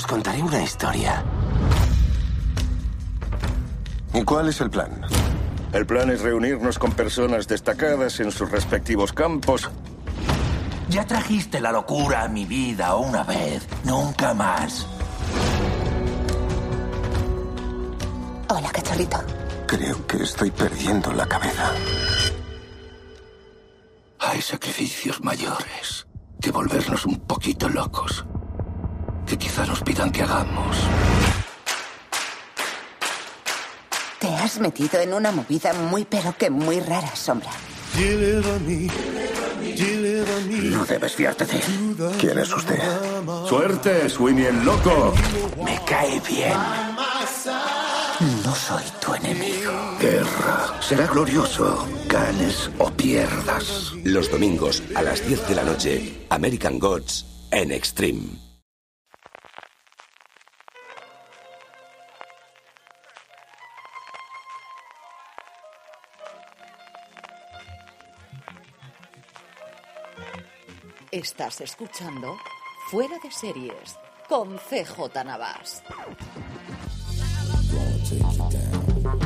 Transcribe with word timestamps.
Os 0.00 0.06
contaré 0.06 0.42
una 0.42 0.62
historia. 0.62 1.22
¿Y 4.14 4.22
cuál 4.22 4.48
es 4.48 4.58
el 4.62 4.70
plan? 4.70 5.02
El 5.74 5.84
plan 5.84 6.08
es 6.08 6.22
reunirnos 6.22 6.78
con 6.78 6.92
personas 6.92 7.46
destacadas 7.46 8.18
en 8.20 8.32
sus 8.32 8.50
respectivos 8.50 9.12
campos. 9.12 9.70
Ya 10.88 11.04
trajiste 11.04 11.60
la 11.60 11.70
locura 11.70 12.22
a 12.22 12.28
mi 12.28 12.46
vida 12.46 12.96
una 12.96 13.24
vez, 13.24 13.68
nunca 13.84 14.32
más. 14.32 14.86
Hola, 18.48 18.70
cachorrito. 18.72 19.18
Creo 19.66 20.06
que 20.06 20.22
estoy 20.22 20.50
perdiendo 20.50 21.12
la 21.12 21.26
cabeza. 21.26 21.72
Hay 24.18 24.40
sacrificios 24.40 25.22
mayores 25.22 26.06
que 26.40 26.50
volvernos 26.50 27.04
un 27.04 27.20
poquito 27.26 27.68
locos. 27.68 28.24
Que 29.30 29.38
quizá 29.38 29.64
nos 29.64 29.80
pidan 29.82 30.10
que 30.10 30.22
hagamos. 30.22 30.76
Te 34.18 34.26
has 34.26 34.58
metido 34.58 34.98
en 34.98 35.14
una 35.14 35.30
movida 35.30 35.72
muy 35.72 36.04
pero 36.04 36.36
que 36.36 36.50
muy 36.50 36.80
rara, 36.80 37.14
Sombra. 37.14 37.52
No 40.72 40.84
debes 40.84 41.14
fiarte 41.14 41.44
de 41.44 41.58
él. 41.58 41.96
¿Quién 42.18 42.40
es 42.40 42.52
usted? 42.52 42.80
Suerte, 43.48 44.08
Sweeney 44.08 44.46
el 44.46 44.64
loco. 44.64 45.14
Me 45.64 45.80
cae 45.86 46.20
bien. 46.28 46.58
No 48.44 48.52
soy 48.52 48.82
tu 49.00 49.14
enemigo. 49.14 49.96
Guerra. 50.00 50.80
Será 50.80 51.06
glorioso. 51.06 51.86
Ganes 52.08 52.68
o 52.78 52.90
pierdas. 52.90 53.92
Los 54.02 54.28
domingos 54.28 54.82
a 54.96 55.02
las 55.02 55.24
10 55.24 55.48
de 55.50 55.54
la 55.54 55.62
noche, 55.62 56.26
American 56.30 56.80
Gods 56.80 57.26
en 57.52 57.70
Extreme. 57.70 58.49
Estás 71.12 71.60
escuchando 71.60 72.36
Fuera 72.88 73.16
de 73.20 73.32
Series 73.32 73.96
con 74.28 74.56
CJ 74.58 75.24
Navas. 75.24 75.82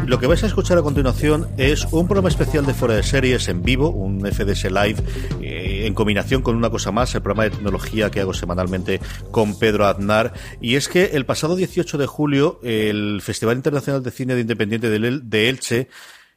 Lo 0.07 0.19
que 0.19 0.27
vais 0.27 0.43
a 0.43 0.47
escuchar 0.47 0.79
a 0.79 0.83
continuación 0.83 1.47
es 1.59 1.85
un 1.91 2.07
programa 2.07 2.31
especial 2.31 2.65
de 2.65 2.73
Fuera 2.73 2.95
de 2.95 3.03
Series 3.03 3.49
en 3.49 3.63
vivo, 3.63 3.91
un 3.91 4.21
FDS 4.21 4.71
Live, 4.71 5.03
eh, 5.43 5.85
en 5.85 5.93
combinación 5.93 6.41
con 6.41 6.57
una 6.57 6.71
cosa 6.71 6.91
más, 6.91 7.15
el 7.15 7.21
programa 7.21 7.45
de 7.45 7.51
tecnología 7.51 8.11
que 8.11 8.21
hago 8.21 8.33
semanalmente 8.33 8.99
con 9.31 9.59
Pedro 9.59 9.85
Aznar. 9.87 10.33
Y 10.63 10.77
es 10.77 10.89
que 10.89 11.11
el 11.13 11.27
pasado 11.27 11.55
18 11.55 11.99
de 11.99 12.07
julio, 12.07 12.61
el 12.63 13.21
Festival 13.21 13.57
Internacional 13.57 14.03
de 14.03 14.11
Cine 14.11 14.35
de 14.35 14.41
Independiente 14.41 14.89
de 14.89 15.49
Elche 15.51 15.89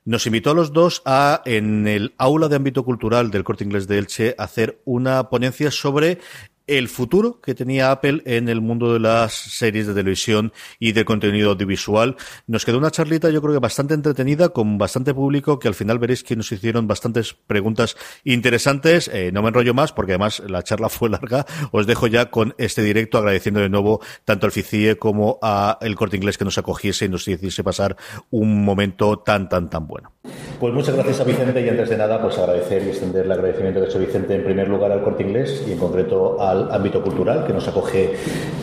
nos 0.08 0.26
invitó 0.26 0.52
a 0.52 0.54
los 0.54 0.72
dos 0.72 1.02
a, 1.04 1.42
en 1.44 1.86
el 1.86 2.14
aula 2.18 2.48
de 2.48 2.56
ámbito 2.56 2.86
cultural 2.86 3.30
del 3.30 3.44
Corte 3.44 3.66
Inglés 3.66 3.90
de 3.90 3.98
Elche, 3.98 4.36
hacer 4.38 4.82
una 4.86 5.28
ponencia 5.28 5.70
sobre 5.70 6.20
el 6.68 6.90
futuro 6.90 7.40
que 7.42 7.56
tenía 7.56 7.92
Apple 7.92 8.22
en 8.26 8.50
el 8.50 8.62
mundo 8.62 8.94
de 8.94 9.00
las 9.00 9.34
series 9.34 9.88
de 9.88 9.94
televisión 9.94 10.52
y 10.80 10.92
del 10.92 11.06
contenido 11.06 11.52
audiovisual. 11.52 12.16
Nos 12.46 12.66
quedó 12.66 12.78
una 12.78 12.92
charlita, 12.92 13.30
yo 13.30 13.42
creo 13.42 13.54
que 13.54 13.60
bastante 13.60 13.94
entretenida, 13.94 14.50
con 14.50 14.78
bastante 14.78 15.14
público, 15.14 15.60
que 15.60 15.68
al 15.68 15.74
final 15.74 16.00
veréis 16.00 16.24
que 16.24 16.36
nos 16.36 16.52
hicieron 16.52 16.88
bastantes 16.88 17.34
preguntas 17.34 17.96
interesantes. 18.24 19.10
Eh, 19.14 19.32
no 19.34 19.42
me 19.42 19.50
enrollo 19.50 19.74
más, 19.74 19.94
porque 19.94 20.14
además 20.14 20.42
la 20.48 20.64
charla 20.64 20.90
fue 20.98 21.10
larga. 21.10 21.46
Os 21.72 21.88
dejo 21.88 22.08
ya 22.08 22.30
con 22.30 22.54
este 22.58 22.84
directo, 22.84 23.18
agradeciendo 23.18 23.62
de 23.62 23.70
nuevo 23.70 24.02
tanto 24.26 24.46
al 24.46 24.52
FICIE 24.52 24.98
como 24.98 25.40
a 25.42 25.78
el 25.82 25.96
Corte 25.96 26.18
Inglés 26.18 26.38
que 26.38 26.46
nos 26.46 26.58
acogiese 26.58 27.06
y 27.06 27.10
nos 27.10 27.28
hiciese 27.28 27.64
pasar 27.64 27.96
un 28.30 28.64
momento 28.64 29.20
tan, 29.20 29.48
tan, 29.50 29.70
tan 29.70 29.88
bueno. 29.88 30.12
Pues 30.60 30.74
muchas 30.74 30.96
gracias 30.96 31.22
a 31.22 31.24
Vicente 31.24 31.62
y 31.62 31.70
antes 31.70 31.90
de 31.90 31.98
nada, 31.98 32.22
pues 32.22 32.38
agradecer 32.38 32.84
y 32.84 32.90
extender 32.90 33.26
el 33.26 33.32
agradecimiento 33.32 33.80
que 33.80 33.86
ha 33.86 33.90
hecho 33.90 34.00
Vicente 34.00 34.36
en 34.36 34.44
primer 34.44 34.68
lugar 34.68 34.92
al 34.92 35.04
Corte 35.04 35.24
Inglés 35.24 35.64
y 35.68 35.72
en 35.72 35.78
concreto 35.78 36.42
al 36.42 36.57
ámbito 36.72 37.02
cultural 37.02 37.46
que 37.46 37.54
nos 37.54 37.68
acoge 37.68 38.14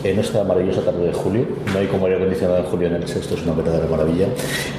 en 0.03 0.19
esta 0.19 0.43
maravillosa 0.43 0.81
tarde 0.81 1.07
de 1.07 1.13
julio. 1.13 1.45
No 1.71 1.79
hay 1.79 1.87
como 1.87 2.05
aire 2.05 2.17
acondicionado 2.17 2.59
en 2.59 2.65
julio 2.65 2.87
en 2.87 2.95
el 2.95 3.07
sexto, 3.07 3.35
es 3.35 3.43
una 3.43 3.53
verdadera 3.53 3.87
maravilla. 3.87 4.27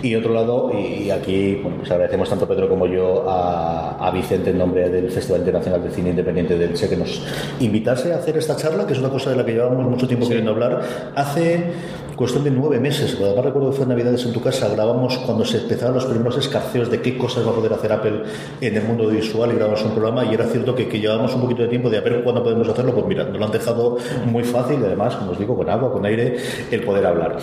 Y 0.02 0.14
otro 0.14 0.32
lado, 0.32 0.70
y 0.72 1.10
aquí 1.10 1.56
bueno, 1.62 1.78
pues 1.78 1.90
agradecemos 1.90 2.28
tanto 2.28 2.46
Pedro 2.46 2.68
como 2.68 2.86
yo 2.86 3.28
a, 3.28 4.06
a, 4.06 4.10
Vicente 4.10 4.50
en 4.50 4.58
nombre 4.58 4.88
del 4.88 5.10
Festival 5.10 5.40
Internacional 5.40 5.82
de 5.82 5.90
Cine 5.90 6.10
Independiente 6.10 6.56
del 6.56 6.74
Che 6.74 6.88
que 6.88 6.96
nos 6.96 7.22
invitase 7.60 8.12
a 8.12 8.16
hacer 8.16 8.36
esta 8.36 8.56
charla, 8.56 8.86
que 8.86 8.92
es 8.92 8.98
una 8.98 9.10
cosa 9.10 9.30
de 9.30 9.36
la 9.36 9.44
que 9.44 9.52
llevamos 9.52 9.84
mucho 9.84 10.06
tiempo 10.06 10.26
queriendo 10.26 10.52
hablar. 10.52 11.12
Hace 11.14 11.72
cuestión 12.16 12.44
de 12.44 12.50
nueve 12.50 12.80
meses, 12.80 13.16
además 13.20 13.44
recuerdo 13.44 13.70
que 13.70 13.76
fue 13.76 13.86
Navidades 13.86 14.24
en 14.24 14.32
tu 14.32 14.40
casa, 14.40 14.68
grabamos 14.68 15.18
cuando 15.18 15.44
se 15.44 15.58
empezaron 15.58 15.94
los 15.94 16.06
primeros 16.06 16.36
escarceos 16.38 16.90
de 16.90 17.02
qué 17.02 17.18
cosas 17.18 17.46
va 17.46 17.50
a 17.50 17.54
poder 17.54 17.72
hacer 17.74 17.92
Apple 17.92 18.22
en 18.60 18.76
el 18.76 18.82
mundo 18.84 19.04
audiovisual 19.04 19.52
y 19.52 19.56
grabamos 19.56 19.84
un 19.84 19.90
programa 19.90 20.24
y 20.24 20.34
era 20.34 20.46
cierto 20.46 20.74
que, 20.74 20.88
que 20.88 20.98
llevábamos 20.98 21.34
un 21.34 21.42
poquito 21.42 21.62
de 21.62 21.68
tiempo 21.68 21.90
de 21.90 21.98
a 21.98 22.00
ver 22.00 22.22
cuándo 22.22 22.42
podemos 22.42 22.68
hacerlo, 22.68 22.94
pues 22.94 23.05
mira, 23.06 23.24
nos 23.24 23.38
lo 23.38 23.44
han 23.44 23.52
dejado 23.52 23.96
muy 24.26 24.44
fácil 24.44 24.82
además, 24.84 25.16
como 25.16 25.32
os 25.32 25.38
digo, 25.38 25.56
con 25.56 25.68
agua, 25.68 25.92
con 25.92 26.04
aire, 26.04 26.36
el 26.70 26.82
poder 26.82 27.06
hablar. 27.06 27.36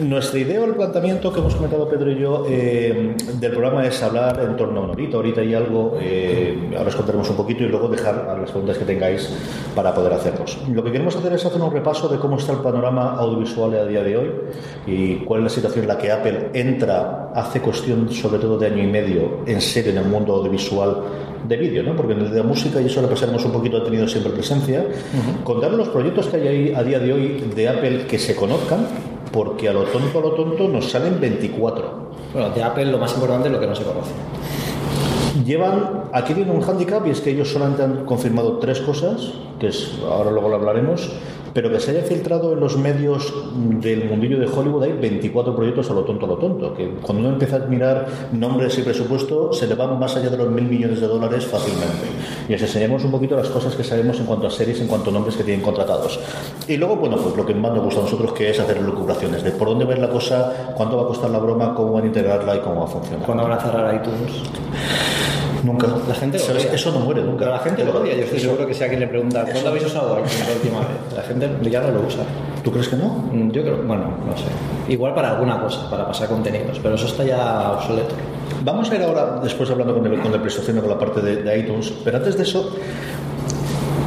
Nuestra 0.00 0.38
idea 0.38 0.60
o 0.60 0.64
el 0.64 0.74
planteamiento 0.74 1.32
que 1.32 1.40
hemos 1.40 1.54
comentado 1.54 1.88
Pedro 1.88 2.10
y 2.10 2.18
yo 2.18 2.44
eh, 2.48 3.14
del 3.34 3.52
programa 3.52 3.86
es 3.86 4.02
hablar 4.02 4.40
en 4.40 4.56
torno 4.56 4.80
a 4.80 4.84
una 4.84 4.92
horita, 4.92 5.16
ahorita 5.16 5.42
y 5.42 5.54
algo, 5.54 5.98
eh, 6.00 6.70
ahora 6.76 6.88
os 6.88 6.96
contaremos 6.96 7.28
un 7.30 7.36
poquito 7.36 7.64
y 7.64 7.68
luego 7.68 7.88
dejar 7.88 8.28
a 8.28 8.38
las 8.38 8.50
preguntas 8.50 8.78
que 8.78 8.84
tengáis 8.84 9.30
para 9.74 9.94
poder 9.94 10.12
hacerlos. 10.12 10.58
Lo 10.72 10.82
que 10.82 10.92
queremos 10.92 11.16
hacer 11.16 11.32
es 11.32 11.44
hacer 11.44 11.60
un 11.60 11.72
repaso 11.72 12.08
de 12.08 12.18
cómo 12.18 12.36
está 12.36 12.52
el 12.52 12.58
panorama 12.58 13.14
audiovisual 13.14 13.74
a 13.74 13.86
día 13.86 14.02
de 14.02 14.16
hoy 14.16 14.30
y 14.86 15.16
cuál 15.16 15.40
es 15.40 15.44
la 15.44 15.50
situación 15.50 15.84
en 15.84 15.88
la 15.88 15.98
que 15.98 16.10
Apple 16.10 16.50
entra 16.54 17.30
hace 17.34 17.60
cuestión 17.60 18.10
sobre 18.10 18.38
todo 18.38 18.58
de 18.58 18.66
año 18.66 18.82
y 18.82 18.86
medio 18.86 19.40
en 19.46 19.60
serio 19.60 19.92
en 19.92 19.98
el 19.98 20.04
mundo 20.04 20.34
audiovisual 20.34 21.02
de 21.46 21.56
vídeo, 21.56 21.82
¿no? 21.82 21.94
porque 21.94 22.12
en 22.12 22.20
el 22.20 22.30
de 22.30 22.38
la 22.38 22.42
música 22.42 22.80
y 22.80 22.86
eso 22.86 23.00
le 23.00 23.08
pasaremos 23.08 23.44
un 23.44 23.52
poquito, 23.52 23.76
ha 23.76 23.84
tenido 23.84 24.08
siempre 24.08 24.32
presencia. 24.32 24.84
Contar 25.44 25.72
los 25.72 25.88
proyectos 25.88 26.26
que 26.26 26.36
hay 26.36 26.48
ahí 26.48 26.74
a 26.74 26.82
día 26.82 26.98
de 26.98 27.12
hoy 27.12 27.50
de 27.54 27.68
Apple 27.68 28.06
que 28.06 28.18
se 28.18 28.34
conozcan, 28.34 28.86
porque 29.32 29.68
a 29.68 29.72
lo 29.72 29.84
tonto, 29.84 30.18
a 30.18 30.22
lo 30.22 30.30
tonto 30.32 30.68
nos 30.68 30.90
salen 30.90 31.20
24. 31.20 32.06
Bueno, 32.32 32.50
de 32.50 32.62
Apple 32.62 32.86
lo 32.86 32.98
más 32.98 33.14
importante 33.14 33.48
es 33.48 33.54
lo 33.54 33.60
que 33.60 33.66
no 33.66 33.74
se 33.74 33.84
conoce. 33.84 34.12
Llevan, 35.44 36.04
aquí 36.12 36.34
tiene 36.34 36.50
un 36.50 36.62
handicap 36.62 37.06
y 37.06 37.10
es 37.10 37.20
que 37.20 37.30
ellos 37.30 37.48
solamente 37.52 37.82
han 37.82 38.04
confirmado 38.04 38.58
tres 38.58 38.80
cosas, 38.80 39.32
que 39.60 39.68
es, 39.68 39.92
ahora 40.08 40.30
luego 40.30 40.48
lo 40.48 40.56
hablaremos, 40.56 41.10
pero 41.56 41.70
que 41.70 41.80
se 41.80 41.92
haya 41.92 42.02
filtrado 42.02 42.52
en 42.52 42.60
los 42.60 42.76
medios 42.76 43.32
del 43.80 44.04
mundillo 44.04 44.38
de 44.38 44.46
Hollywood 44.46 44.82
hay 44.82 44.92
24 44.92 45.56
proyectos 45.56 45.90
a 45.90 45.94
lo 45.94 46.04
tonto, 46.04 46.26
a 46.26 46.28
lo 46.28 46.36
tonto, 46.36 46.74
que 46.74 46.86
cuando 47.00 47.22
uno 47.22 47.32
empieza 47.32 47.56
a 47.56 47.60
admirar 47.60 48.06
nombres 48.30 48.76
y 48.76 48.82
presupuesto 48.82 49.54
se 49.54 49.66
le 49.66 49.74
van 49.74 49.98
más 49.98 50.14
allá 50.16 50.28
de 50.28 50.36
los 50.36 50.50
mil 50.50 50.64
millones 50.64 51.00
de 51.00 51.06
dólares 51.06 51.46
fácilmente. 51.46 52.08
Y 52.46 52.52
os 52.52 52.60
enseñamos 52.60 53.04
un 53.04 53.10
poquito 53.10 53.36
las 53.36 53.48
cosas 53.48 53.74
que 53.74 53.82
sabemos 53.84 54.20
en 54.20 54.26
cuanto 54.26 54.48
a 54.48 54.50
series, 54.50 54.82
en 54.82 54.86
cuanto 54.86 55.08
a 55.08 55.14
nombres 55.14 55.34
que 55.34 55.44
tienen 55.44 55.64
contratados. 55.64 56.20
Y 56.68 56.76
luego, 56.76 56.96
bueno, 56.96 57.16
pues 57.16 57.34
lo 57.34 57.46
que 57.46 57.54
más 57.54 57.72
nos 57.72 57.84
gusta 57.84 58.00
a 58.00 58.04
nosotros 58.04 58.34
que 58.34 58.50
es 58.50 58.60
hacer 58.60 58.82
lucubraciones, 58.82 59.42
de 59.42 59.52
por 59.52 59.68
dónde 59.68 59.86
ver 59.86 59.98
la 59.98 60.10
cosa, 60.10 60.74
cuánto 60.76 60.98
va 60.98 61.04
a 61.04 61.06
costar 61.06 61.30
la 61.30 61.38
broma, 61.38 61.74
cómo 61.74 61.92
van 61.92 62.04
a 62.04 62.06
integrarla 62.08 62.56
y 62.56 62.58
cómo 62.58 62.80
va 62.80 62.84
a 62.84 62.88
funcionar. 62.88 63.24
¿Cuándo 63.24 63.44
van 63.44 63.52
a 63.52 63.60
cerrar 63.62 63.94
iTunes? 63.94 64.42
Nunca. 65.66 65.88
La 66.08 66.14
gente 66.14 66.38
lo 66.38 66.44
odia. 66.54 66.72
Eso 66.72 66.92
no 66.92 67.00
muere 67.00 67.22
nunca. 67.22 67.38
Pero 67.40 67.50
la 67.52 67.58
gente 67.58 67.84
lo 67.84 68.00
odia. 68.00 68.14
Yo 68.14 68.22
estoy 68.24 68.38
seguro 68.40 68.66
que 68.66 68.74
si 68.74 68.82
alguien 68.84 69.00
le 69.00 69.08
pregunta, 69.08 69.44
¿cuándo 69.50 69.68
habéis 69.70 69.84
usado 69.86 70.14
la 70.16 70.22
última 70.22 70.78
vez? 70.80 70.88
La 71.16 71.22
gente 71.22 71.48
ya 71.70 71.80
no 71.80 71.90
lo 71.90 72.06
usa. 72.06 72.22
¿Tú 72.62 72.70
crees 72.70 72.88
que 72.88 72.96
no? 72.96 73.08
Mm, 73.32 73.50
Yo 73.50 73.62
creo, 73.62 73.76
bueno, 73.82 74.04
no 74.26 74.36
sé. 74.36 74.44
Igual 74.88 75.14
para 75.14 75.32
alguna 75.32 75.60
cosa, 75.60 75.88
para 75.90 76.06
pasar 76.06 76.28
contenidos, 76.28 76.78
pero 76.82 76.94
eso 76.94 77.06
está 77.06 77.24
ya 77.24 77.72
obsoleto. 77.72 78.14
Vamos 78.64 78.90
a 78.90 78.94
ir 78.96 79.02
ahora, 79.02 79.40
después 79.42 79.70
hablando 79.70 79.94
con 79.94 80.06
el, 80.06 80.20
con 80.20 80.32
el 80.32 80.40
PlayStation, 80.40 80.78
con 80.80 80.88
la 80.90 80.98
parte 80.98 81.20
de, 81.20 81.42
de 81.42 81.58
iTunes, 81.58 81.92
pero 82.04 82.16
antes 82.16 82.36
de 82.36 82.42
eso, 82.44 82.74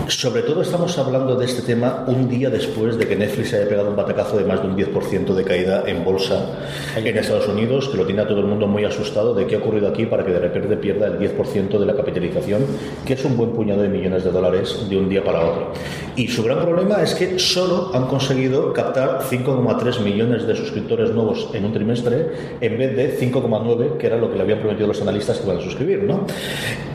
Sobre 0.10 0.42
todo 0.42 0.64
estamos 0.64 0.98
hablando 0.98 1.36
de 1.36 1.46
este 1.46 1.62
tema 1.62 2.04
un 2.08 2.28
día 2.28 2.50
después 2.50 2.98
de 2.98 3.08
que 3.08 3.16
Netflix 3.16 3.54
haya 3.54 3.70
pegado 3.70 3.92
un 3.92 3.96
batacazo 3.96 4.38
de 4.38 4.44
más 4.44 4.60
de 4.60 4.68
un 4.68 4.76
10% 4.76 5.36
de 5.36 5.44
caída 5.44 5.84
en 5.86 6.04
bolsa 6.04 6.48
en 6.96 7.16
Estados 7.16 7.48
Unidos, 7.48 7.90
que 7.90 7.98
lo 7.98 8.08
tiene 8.08 8.24
a 8.24 8.28
todo 8.28 8.40
el 8.40 8.48
mundo 8.48 8.66
muy 8.66 8.84
asustado 8.86 9.36
de 9.36 9.46
qué 9.46 9.56
ha 9.56 9.60
ocurrido 9.60 9.88
aquí 9.88 10.08
para 10.08 10.26
que 10.26 10.32
de 10.32 10.40
repente 10.40 10.78
pierda 10.78 11.06
el 11.06 11.20
10% 11.20 11.78
de 11.78 11.86
la 11.86 11.96
capitalización, 11.96 12.66
que 13.06 13.14
es 13.14 13.24
un 13.24 13.38
buen 13.38 13.52
puñado 13.52 13.84
de 13.84 13.88
millones 13.88 14.24
de 14.24 14.32
dólares 14.32 14.90
de 14.90 14.98
un 14.98 15.10
día 15.10 15.24
para 15.24 15.46
otro. 15.46 15.74
Y 16.16 16.28
su 16.28 16.44
gran 16.44 16.60
problema 16.62 17.04
es 17.04 17.14
que 17.14 17.38
solo 17.38 17.92
han 17.94 18.08
conseguido 18.08 18.74
captar 18.74 19.20
5,3 19.22 20.00
millones 20.00 20.48
de 20.48 20.56
suscriptores 20.56 21.12
nuevos 21.12 21.50
en 21.54 21.66
un 21.66 21.72
trimestre 21.72 22.32
en 22.60 22.78
vez 22.80 22.96
de 22.96 23.20
5,9, 23.20 23.98
que 23.98 24.08
era 24.08 24.18
lo 24.18 24.32
que 24.32 24.38
le 24.38 24.42
habían 24.42 24.60
prometido 24.60 24.88
los 24.88 25.02
analistas 25.04 25.38
que 25.38 25.46
iban 25.46 25.58
a 25.58 25.62
suscribir. 25.62 26.04
¿no? 26.04 26.26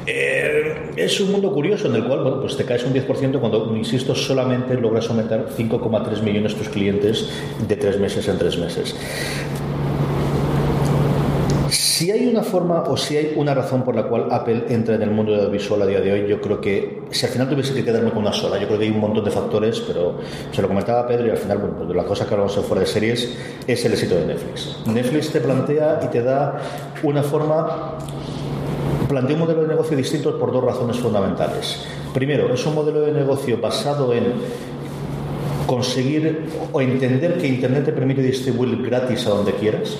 Eh, 0.06 0.92
es 0.96 1.20
un 1.20 1.32
mundo 1.32 1.52
curioso 1.52 1.88
en 1.88 1.94
el 1.94 2.04
cual 2.04 2.22
bueno, 2.22 2.40
pues 2.40 2.56
te 2.56 2.64
caes 2.64 2.84
un 2.84 2.92
10% 2.92 3.03
cuando, 3.06 3.76
insisto, 3.76 4.14
solamente 4.14 4.74
logras 4.74 5.08
aumentar 5.08 5.46
5,3 5.48 6.22
millones 6.22 6.54
tus 6.54 6.68
clientes 6.68 7.28
de 7.66 7.76
tres 7.76 7.98
meses 7.98 8.28
en 8.28 8.38
tres 8.38 8.58
meses. 8.58 8.94
Si 11.70 12.10
hay 12.10 12.26
una 12.26 12.42
forma 12.42 12.82
o 12.82 12.96
si 12.96 13.16
hay 13.16 13.32
una 13.36 13.54
razón 13.54 13.82
por 13.82 13.96
la 13.96 14.04
cual 14.04 14.28
Apple 14.30 14.64
entra 14.68 14.96
en 14.96 15.02
el 15.02 15.10
mundo 15.10 15.34
audiovisual 15.34 15.82
a 15.82 15.86
día 15.86 16.00
de 16.00 16.12
hoy, 16.12 16.28
yo 16.28 16.40
creo 16.40 16.60
que 16.60 17.02
si 17.10 17.24
al 17.24 17.32
final 17.32 17.48
tuviese 17.48 17.72
que 17.72 17.84
quedarme 17.84 18.10
con 18.10 18.18
una 18.18 18.32
sola, 18.32 18.58
yo 18.58 18.66
creo 18.66 18.78
que 18.78 18.84
hay 18.84 18.90
un 18.90 19.00
montón 19.00 19.24
de 19.24 19.30
factores, 19.30 19.80
pero 19.80 20.18
se 20.52 20.60
lo 20.60 20.68
comentaba 20.68 21.06
Pedro 21.06 21.28
y 21.28 21.30
al 21.30 21.36
final, 21.36 21.58
bueno, 21.58 21.76
pues 21.78 21.96
la 21.96 22.04
cosa 22.04 22.26
que 22.26 22.34
hablamos 22.34 22.56
en 22.56 22.64
fuera 22.64 22.80
de 22.80 22.86
series 22.86 23.36
es 23.66 23.84
el 23.84 23.92
éxito 23.92 24.16
de 24.16 24.26
Netflix. 24.26 24.76
Netflix 24.86 25.30
te 25.30 25.40
plantea 25.40 26.00
y 26.04 26.08
te 26.08 26.22
da 26.22 26.60
una 27.02 27.22
forma 27.22 27.98
plantea 29.14 29.36
un 29.36 29.42
modelo 29.42 29.62
de 29.62 29.68
negocio 29.68 29.96
distinto 29.96 30.36
por 30.36 30.50
dos 30.50 30.64
razones 30.64 30.98
fundamentales. 30.98 31.86
Primero, 32.12 32.52
es 32.52 32.66
un 32.66 32.74
modelo 32.74 33.00
de 33.02 33.12
negocio 33.12 33.58
basado 33.60 34.12
en 34.12 34.24
conseguir 35.68 36.46
o 36.72 36.80
entender 36.80 37.38
que 37.38 37.46
Internet 37.46 37.84
te 37.84 37.92
permite 37.92 38.22
distribuir 38.22 38.82
gratis 38.82 39.24
a 39.28 39.30
donde 39.30 39.52
quieras 39.52 39.98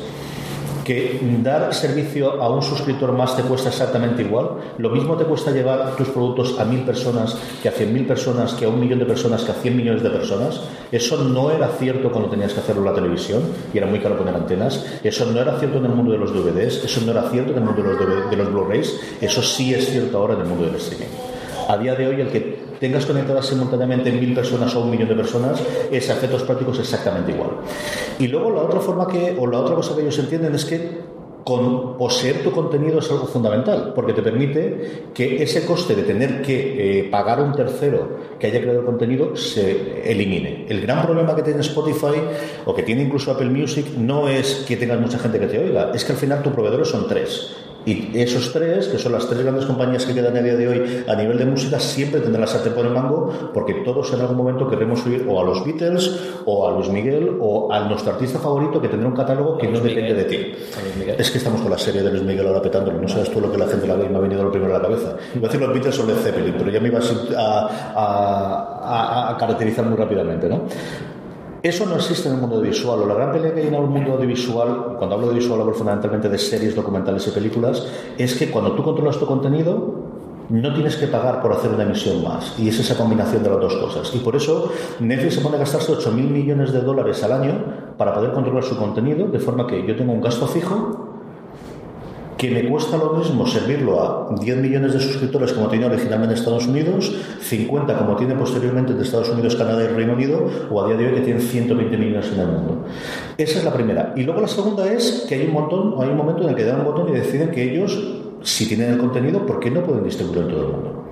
que 0.84 1.18
dar 1.42 1.72
servicio 1.74 2.42
a 2.42 2.48
un 2.48 2.62
suscriptor 2.62 3.12
más 3.12 3.36
te 3.36 3.42
cuesta 3.42 3.70
exactamente 3.70 4.22
igual. 4.22 4.50
Lo 4.78 4.90
mismo 4.90 5.16
te 5.16 5.24
cuesta 5.24 5.50
llevar 5.50 5.96
tus 5.96 6.08
productos 6.08 6.58
a 6.58 6.64
mil 6.64 6.80
personas 6.80 7.36
que 7.62 7.68
a 7.68 7.72
cien 7.72 7.92
mil 7.92 8.06
personas, 8.06 8.52
que 8.52 8.66
a 8.66 8.68
un 8.68 8.78
millón 8.78 8.98
de 8.98 9.06
personas, 9.06 9.42
que 9.42 9.52
a 9.52 9.54
cien 9.54 9.76
millones 9.76 10.02
de 10.02 10.10
personas. 10.10 10.60
Eso 10.92 11.16
no 11.24 11.50
era 11.50 11.68
cierto 11.68 12.12
cuando 12.12 12.30
tenías 12.30 12.52
que 12.52 12.60
hacerlo 12.60 12.82
en 12.82 12.88
la 12.88 12.94
televisión 12.94 13.42
y 13.72 13.78
era 13.78 13.86
muy 13.86 13.98
caro 13.98 14.16
poner 14.16 14.34
antenas. 14.34 14.84
Eso 15.02 15.26
no 15.26 15.40
era 15.40 15.58
cierto 15.58 15.78
en 15.78 15.86
el 15.86 15.92
mundo 15.92 16.12
de 16.12 16.18
los 16.18 16.32
DVDs. 16.32 16.84
Eso 16.84 17.00
no 17.04 17.12
era 17.12 17.28
cierto 17.30 17.52
en 17.52 17.58
el 17.58 17.64
mundo 17.64 17.82
de 17.82 17.88
los, 17.88 18.36
los 18.36 18.52
Blu-rays. 18.52 19.00
Eso 19.20 19.42
sí 19.42 19.74
es 19.74 19.90
cierto 19.90 20.18
ahora 20.18 20.34
en 20.34 20.40
el 20.40 20.46
mundo 20.46 20.66
del 20.66 20.76
streaming. 20.76 21.08
A 21.68 21.78
día 21.78 21.94
de 21.94 22.06
hoy, 22.06 22.20
el 22.20 22.28
que 22.28 22.64
tengas 22.78 23.06
conectadas 23.06 23.46
simultáneamente 23.46 24.12
mil 24.12 24.34
personas 24.34 24.74
o 24.74 24.80
un 24.80 24.90
millón 24.90 25.08
de 25.08 25.14
personas, 25.14 25.62
es 25.90 26.10
a 26.10 26.12
efectos 26.12 26.42
prácticos 26.42 26.78
exactamente 26.78 27.32
igual. 27.32 27.50
Y 28.18 28.28
luego 28.28 28.50
la 28.50 28.62
otra 28.62 28.80
forma 28.80 29.06
que, 29.06 29.36
o 29.38 29.46
la 29.46 29.58
otra 29.58 29.74
cosa 29.74 29.94
que 29.94 30.02
ellos 30.02 30.18
entienden 30.18 30.54
es 30.54 30.64
que 30.64 31.14
con 31.44 31.98
poseer 31.98 32.42
tu 32.42 32.50
contenido 32.50 32.98
es 33.00 33.10
algo 33.10 33.26
fundamental, 33.26 33.92
porque 33.94 34.14
te 34.14 34.22
permite 34.22 35.10
que 35.12 35.42
ese 35.42 35.66
coste 35.66 35.94
de 35.94 36.02
tener 36.02 36.40
que 36.40 37.00
eh, 37.00 37.04
pagar 37.10 37.38
a 37.38 37.42
un 37.42 37.52
tercero 37.52 38.18
que 38.38 38.46
haya 38.46 38.60
creado 38.60 38.80
el 38.80 38.86
contenido 38.86 39.36
se 39.36 40.10
elimine. 40.10 40.64
El 40.68 40.80
gran 40.80 41.02
problema 41.02 41.36
que 41.36 41.42
tiene 41.42 41.60
Spotify 41.60 42.22
o 42.64 42.74
que 42.74 42.82
tiene 42.82 43.02
incluso 43.02 43.30
Apple 43.30 43.50
Music 43.50 43.86
no 43.98 44.26
es 44.26 44.64
que 44.66 44.76
tengas 44.76 44.98
mucha 44.98 45.18
gente 45.18 45.38
que 45.38 45.46
te 45.46 45.58
oiga, 45.58 45.90
es 45.94 46.04
que 46.04 46.12
al 46.12 46.18
final 46.18 46.42
tus 46.42 46.52
proveedores 46.52 46.88
son 46.88 47.06
tres 47.06 47.63
y 47.86 48.10
esos 48.14 48.52
tres, 48.52 48.88
que 48.88 48.98
son 48.98 49.12
las 49.12 49.26
tres 49.28 49.42
grandes 49.42 49.66
compañías 49.66 50.04
que 50.04 50.14
quedan 50.14 50.36
a 50.36 50.40
día 50.40 50.56
de 50.56 50.68
hoy 50.68 51.04
a 51.06 51.14
nivel 51.14 51.38
de 51.38 51.44
música, 51.44 51.78
siempre 51.78 52.20
tendrán 52.20 52.42
la 52.42 52.46
sartén 52.46 52.72
por 52.72 52.86
el 52.86 52.92
mango, 52.92 53.50
porque 53.52 53.74
todos 53.84 54.12
en 54.12 54.20
algún 54.20 54.36
momento 54.36 54.68
queremos 54.68 55.04
oír 55.06 55.26
o 55.28 55.40
a 55.40 55.44
los 55.44 55.64
Beatles, 55.64 56.18
o 56.44 56.68
a 56.68 56.72
Luis 56.72 56.88
Miguel, 56.88 57.36
o 57.40 57.72
a 57.72 57.80
nuestro 57.88 58.12
artista 58.12 58.38
favorito 58.38 58.80
que 58.80 58.88
tendrá 58.88 59.08
un 59.08 59.14
catálogo 59.14 59.58
que 59.58 59.68
no 59.68 59.80
depende 59.80 60.14
de 60.14 60.24
ti. 60.24 60.54
Es 61.18 61.30
que 61.30 61.38
estamos 61.38 61.60
con 61.60 61.70
la 61.70 61.78
serie 61.78 62.02
de 62.02 62.10
Luis 62.10 62.22
Miguel 62.22 62.46
ahora 62.46 62.62
petándolo, 62.62 63.00
no 63.00 63.08
sabes 63.08 63.30
tú 63.30 63.40
lo 63.40 63.50
que 63.50 63.58
la 63.58 63.66
gente 63.66 63.86
la 63.86 63.96
ve 63.96 64.06
y 64.06 64.08
me 64.08 64.18
ha 64.18 64.20
venido 64.20 64.42
lo 64.42 64.50
primero 64.50 64.74
a 64.74 64.78
la 64.78 64.82
cabeza. 64.82 65.16
Iba 65.34 65.48
a 65.48 65.50
decir 65.50 65.60
los 65.60 65.72
Beatles 65.72 65.98
o 65.98 66.06
Led 66.06 66.16
Zeppelin, 66.16 66.54
pero 66.56 66.70
ya 66.70 66.80
me 66.80 66.88
ibas 66.88 67.12
a, 67.36 67.92
a, 67.94 69.30
a 69.30 69.36
caracterizar 69.36 69.84
muy 69.84 69.96
rápidamente, 69.96 70.48
¿no? 70.48 70.62
Eso 71.64 71.86
no 71.86 71.96
existe 71.96 72.28
en 72.28 72.34
el 72.34 72.40
mundo 72.42 72.56
audiovisual. 72.56 73.00
O 73.00 73.06
la 73.06 73.14
gran 73.14 73.32
pelea 73.32 73.54
que 73.54 73.62
hay 73.62 73.68
en 73.68 73.74
el 73.74 73.86
mundo 73.86 74.12
audiovisual, 74.12 74.96
cuando 74.98 75.14
hablo 75.14 75.28
de 75.28 75.32
audiovisual 75.32 75.62
hablo 75.62 75.72
fundamentalmente 75.72 76.28
de 76.28 76.36
series, 76.36 76.76
documentales 76.76 77.26
y 77.26 77.30
películas, 77.30 77.86
es 78.18 78.34
que 78.34 78.50
cuando 78.50 78.72
tú 78.72 78.82
controlas 78.82 79.16
tu 79.16 79.24
contenido, 79.24 79.94
no 80.50 80.74
tienes 80.74 80.96
que 80.96 81.06
pagar 81.06 81.40
por 81.40 81.52
hacer 81.52 81.70
una 81.70 81.84
emisión 81.84 82.22
más. 82.22 82.54
Y 82.58 82.68
es 82.68 82.78
esa 82.78 82.98
combinación 82.98 83.42
de 83.42 83.48
las 83.48 83.60
dos 83.60 83.76
cosas. 83.76 84.14
Y 84.14 84.18
por 84.18 84.36
eso 84.36 84.70
Netflix 85.00 85.36
se 85.36 85.40
pone 85.40 85.56
a 85.56 85.60
gastarse 85.60 85.90
8.000 85.90 86.12
millones 86.12 86.70
de 86.70 86.82
dólares 86.82 87.24
al 87.24 87.32
año 87.32 87.64
para 87.96 88.12
poder 88.12 88.32
controlar 88.32 88.62
su 88.62 88.76
contenido, 88.76 89.28
de 89.28 89.38
forma 89.38 89.66
que 89.66 89.86
yo 89.86 89.96
tengo 89.96 90.12
un 90.12 90.20
gasto 90.20 90.46
fijo 90.46 91.03
que 92.48 92.50
me 92.50 92.68
cuesta 92.68 92.98
lo 92.98 93.14
mismo 93.14 93.46
servirlo 93.46 94.02
a 94.02 94.34
10 94.38 94.56
millones 94.58 94.92
de 94.92 95.00
suscriptores 95.00 95.52
como 95.52 95.68
tenía 95.68 95.86
originalmente 95.86 96.34
en 96.34 96.38
Estados 96.38 96.66
Unidos, 96.66 97.10
50 97.40 97.96
como 97.96 98.16
tiene 98.16 98.34
posteriormente 98.34 98.92
de 98.92 99.02
Estados 99.02 99.30
Unidos, 99.30 99.56
Canadá 99.56 99.82
y 99.84 99.88
Reino 99.88 100.12
Unido, 100.12 100.46
o 100.70 100.82
a 100.82 100.86
día 100.86 100.96
de 100.96 101.06
hoy 101.06 101.14
que 101.14 101.20
tienen 101.22 101.42
120 101.42 101.96
millones 101.96 102.30
en 102.32 102.40
el 102.40 102.46
mundo. 102.48 102.84
Esa 103.38 103.58
es 103.58 103.64
la 103.64 103.72
primera. 103.72 104.12
Y 104.16 104.24
luego 104.24 104.42
la 104.42 104.48
segunda 104.48 104.92
es 104.92 105.24
que 105.26 105.36
hay 105.36 105.46
un 105.46 105.52
montón, 105.52 105.94
hay 106.02 106.10
un 106.10 106.16
momento 106.16 106.42
en 106.42 106.50
el 106.50 106.54
que 106.54 106.64
dan 106.64 106.80
un 106.80 106.84
botón 106.84 107.08
y 107.08 107.12
deciden 107.12 107.50
que 107.50 107.62
ellos, 107.62 107.98
si 108.42 108.68
tienen 108.68 108.92
el 108.92 108.98
contenido, 108.98 109.46
¿por 109.46 109.60
qué 109.60 109.70
no 109.70 109.82
pueden 109.82 110.04
distribuirlo 110.04 110.42
en 110.42 110.48
todo 110.48 110.66
el 110.66 110.72
mundo? 110.72 111.04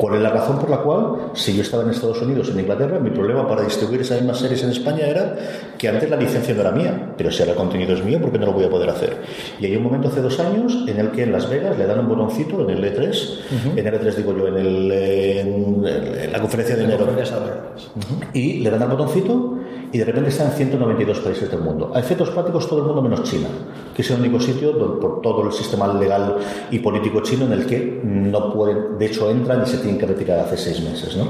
¿Cuál 0.00 0.14
es 0.14 0.22
la 0.22 0.30
razón 0.30 0.58
por 0.58 0.70
la 0.70 0.78
cual, 0.78 1.30
si 1.34 1.54
yo 1.54 1.60
estaba 1.60 1.82
en 1.82 1.90
Estados 1.90 2.22
Unidos, 2.22 2.48
en 2.48 2.60
Inglaterra, 2.60 2.98
mi 2.98 3.10
problema 3.10 3.46
para 3.46 3.64
distribuir 3.64 4.00
esas 4.00 4.22
mismas 4.22 4.38
series 4.38 4.62
en 4.62 4.70
España 4.70 5.06
era 5.06 5.36
que 5.76 5.88
antes 5.88 6.08
la 6.08 6.16
licencia 6.16 6.54
no 6.54 6.62
era 6.62 6.70
mía, 6.70 7.12
pero 7.18 7.30
si 7.30 7.42
ahora 7.42 7.52
el 7.52 7.58
contenido 7.58 7.92
es 7.92 8.02
mío, 8.02 8.18
¿por 8.18 8.32
qué 8.32 8.38
no 8.38 8.46
lo 8.46 8.54
voy 8.54 8.64
a 8.64 8.70
poder 8.70 8.88
hacer? 8.88 9.18
Y 9.60 9.66
hay 9.66 9.76
un 9.76 9.82
momento 9.82 10.08
hace 10.08 10.22
dos 10.22 10.40
años 10.40 10.86
en 10.88 10.98
el 10.98 11.10
que 11.10 11.24
en 11.24 11.32
Las 11.32 11.50
Vegas 11.50 11.76
le 11.76 11.84
dan 11.84 11.98
un 11.98 12.08
botoncito 12.08 12.62
en 12.62 12.70
el 12.70 12.82
E3, 12.82 13.40
en 13.76 13.86
el 13.86 13.94
E3 13.94 14.14
digo 14.14 14.34
yo, 14.38 14.48
en, 14.48 14.56
el, 14.56 14.90
en, 14.90 16.32
la 16.32 16.40
conferencia 16.40 16.76
de 16.76 16.84
enero, 16.84 17.06
y 18.32 18.60
le 18.60 18.70
dan 18.70 18.80
el 18.80 18.88
botoncito 18.88 19.59
y 19.92 19.98
de 19.98 20.04
repente 20.04 20.30
está 20.30 20.44
en 20.44 20.52
192 20.52 21.18
países 21.20 21.50
del 21.50 21.60
mundo. 21.60 21.92
A 21.94 22.00
efectos 22.00 22.30
prácticos 22.30 22.68
todo 22.68 22.80
el 22.80 22.86
mundo 22.86 23.02
menos 23.02 23.22
China, 23.24 23.48
que 23.94 24.02
es 24.02 24.10
el 24.10 24.20
único 24.20 24.40
sitio 24.40 24.76
por 25.00 25.20
todo 25.20 25.46
el 25.46 25.52
sistema 25.52 25.92
legal 25.94 26.36
y 26.70 26.78
político 26.78 27.20
chino 27.20 27.46
en 27.46 27.52
el 27.52 27.66
que 27.66 28.00
no 28.04 28.52
pueden, 28.52 28.98
de 28.98 29.06
hecho 29.06 29.30
entran 29.30 29.62
y 29.62 29.66
se 29.66 29.78
tienen 29.78 29.98
que 29.98 30.06
retirar 30.06 30.40
hace 30.40 30.56
seis 30.56 30.80
meses. 30.80 31.16
¿no? 31.16 31.28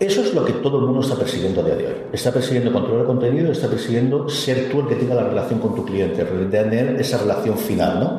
Eso 0.00 0.22
es 0.22 0.32
lo 0.32 0.44
que 0.46 0.54
todo 0.54 0.78
el 0.78 0.86
mundo 0.86 1.02
está 1.02 1.14
persiguiendo 1.14 1.60
a 1.60 1.64
día 1.64 1.76
de 1.76 1.86
hoy. 1.86 1.94
Está 2.10 2.32
persiguiendo 2.32 2.72
controlar 2.72 3.02
el 3.02 3.06
contenido, 3.06 3.52
está 3.52 3.68
persiguiendo 3.68 4.28
ser 4.30 4.70
tú 4.70 4.80
el 4.80 4.86
que 4.88 4.94
tenga 4.94 5.14
la 5.14 5.24
relación 5.24 5.60
con 5.60 5.74
tu 5.74 5.84
cliente, 5.84 6.24
tener 6.24 6.98
esa 6.98 7.18
relación 7.18 7.58
final. 7.58 8.00
¿no? 8.00 8.18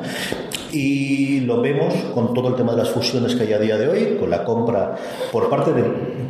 Y 0.72 1.40
lo 1.40 1.60
vemos 1.60 1.94
con 2.14 2.32
todo 2.32 2.48
el 2.48 2.54
tema 2.54 2.72
de 2.72 2.78
las 2.78 2.90
fusiones 2.90 3.34
que 3.34 3.42
hay 3.42 3.52
a 3.52 3.58
día 3.58 3.76
de 3.76 3.88
hoy, 3.88 4.16
con 4.18 4.30
la 4.30 4.42
compra 4.42 4.96
por 5.30 5.50
parte 5.50 5.72
de 5.74 5.82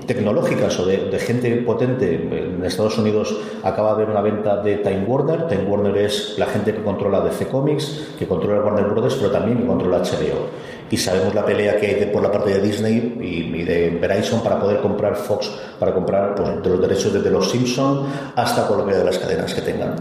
tecnológicas 0.04 0.78
o 0.80 0.86
de, 0.86 1.16
gente 1.20 1.50
potente. 1.58 2.14
En 2.14 2.64
Estados 2.64 2.98
Unidos 2.98 3.36
acaba 3.62 3.90
de 3.90 4.02
haber 4.02 4.10
una 4.10 4.20
venta 4.20 4.56
de 4.60 4.78
Time 4.78 5.04
Warner. 5.06 5.46
Time 5.46 5.64
Warner 5.64 5.96
es 5.96 6.34
la 6.38 6.46
gente 6.46 6.74
que 6.74 6.82
controla 6.82 7.20
DC 7.20 7.46
Comics, 7.46 8.14
que 8.18 8.26
controla 8.26 8.64
Warner 8.64 8.86
Brothers, 8.86 9.14
pero 9.14 9.30
también 9.30 9.58
que 9.58 9.66
controla 9.66 9.98
HBO. 9.98 10.48
Y 10.90 10.96
sabemos 10.96 11.34
la 11.34 11.44
pelea 11.44 11.76
que 11.76 11.86
hay 11.86 12.06
por 12.06 12.20
la 12.20 12.32
parte 12.32 12.50
de 12.50 12.60
Disney 12.60 13.18
y, 13.20 13.62
de 13.62 13.90
Verizon 13.90 14.42
para 14.42 14.58
poder 14.58 14.80
comprar 14.80 15.14
Fox, 15.14 15.50
para 15.78 15.94
comprar 15.94 16.34
pues, 16.34 16.62
de 16.62 16.68
los 16.68 16.80
derechos 16.80 17.12
desde 17.12 17.30
los 17.30 17.48
Simpson 17.48 18.06
hasta 18.34 18.66
cualquiera 18.66 18.98
de 18.98 19.04
las 19.04 19.18
cadenas 19.18 19.54
que 19.54 19.62
tengan. 19.62 19.94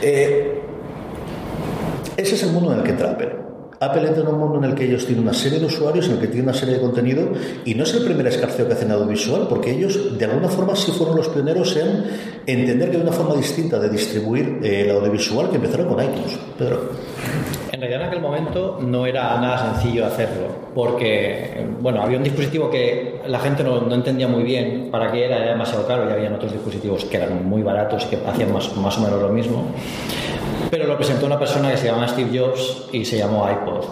Eh, 0.00 0.62
ese 2.16 2.34
es 2.36 2.42
el 2.44 2.52
mundo 2.52 2.72
en 2.72 2.78
el 2.78 2.84
que 2.84 2.90
entra 2.90 3.10
Apple. 3.10 3.49
Apple 3.82 4.06
entra 4.06 4.22
en 4.22 4.28
un 4.28 4.38
mundo 4.38 4.58
en 4.58 4.64
el 4.64 4.74
que 4.74 4.84
ellos 4.84 5.06
tienen 5.06 5.24
una 5.24 5.32
serie 5.32 5.58
de 5.58 5.64
usuarios, 5.64 6.06
en 6.06 6.12
el 6.12 6.20
que 6.20 6.26
tienen 6.26 6.50
una 6.50 6.52
serie 6.52 6.74
de 6.74 6.82
contenido, 6.82 7.28
y 7.64 7.74
no 7.74 7.84
es 7.84 7.94
el 7.94 8.04
primer 8.04 8.26
escarceo 8.26 8.66
que 8.66 8.74
hacen 8.74 8.88
en 8.88 8.92
audiovisual, 8.92 9.46
porque 9.48 9.70
ellos 9.70 10.18
de 10.18 10.24
alguna 10.26 10.48
forma 10.48 10.76
sí 10.76 10.92
fueron 10.92 11.16
los 11.16 11.30
pioneros 11.30 11.74
en 11.78 12.04
entender 12.46 12.90
que 12.90 12.98
hay 12.98 13.02
una 13.02 13.12
forma 13.12 13.34
distinta 13.36 13.78
de 13.78 13.88
distribuir 13.88 14.58
eh, 14.62 14.82
el 14.82 14.90
audiovisual 14.90 15.48
que 15.48 15.56
empezaron 15.56 15.88
con 15.88 16.04
iTunes. 16.04 16.38
Pedro. 16.58 16.90
En 17.72 17.80
realidad 17.80 18.02
en 18.02 18.08
aquel 18.08 18.20
momento 18.20 18.78
no 18.82 19.06
era 19.06 19.40
nada 19.40 19.72
sencillo 19.72 20.04
hacerlo, 20.04 20.48
porque 20.74 21.66
bueno, 21.80 22.02
había 22.02 22.18
un 22.18 22.24
dispositivo 22.24 22.68
que 22.68 23.22
la 23.28 23.38
gente 23.38 23.64
no, 23.64 23.90
entendía 23.94 24.28
muy 24.28 24.42
bien 24.42 24.90
para 24.90 25.10
qué 25.10 25.24
era, 25.24 25.38
era 25.38 25.52
demasiado 25.52 25.86
caro 25.86 26.06
y 26.06 26.12
había 26.12 26.30
otros 26.34 26.52
dispositivos 26.52 27.06
que 27.06 27.16
eran 27.16 27.48
muy 27.48 27.62
baratos 27.62 28.04
y 28.04 28.08
que 28.10 28.18
hacían 28.28 28.52
más 28.52 28.68
o 28.98 29.00
menos 29.00 29.22
lo 29.22 29.30
mismo 29.30 29.64
pero 30.70 30.86
lo 30.86 30.96
presentó 30.96 31.26
una 31.26 31.38
persona 31.38 31.70
que 31.70 31.76
se 31.76 31.86
llama 31.86 32.06
Steve 32.08 32.38
Jobs 32.38 32.88
y 32.92 33.04
se 33.04 33.18
llamó 33.18 33.48
iPod. 33.50 33.84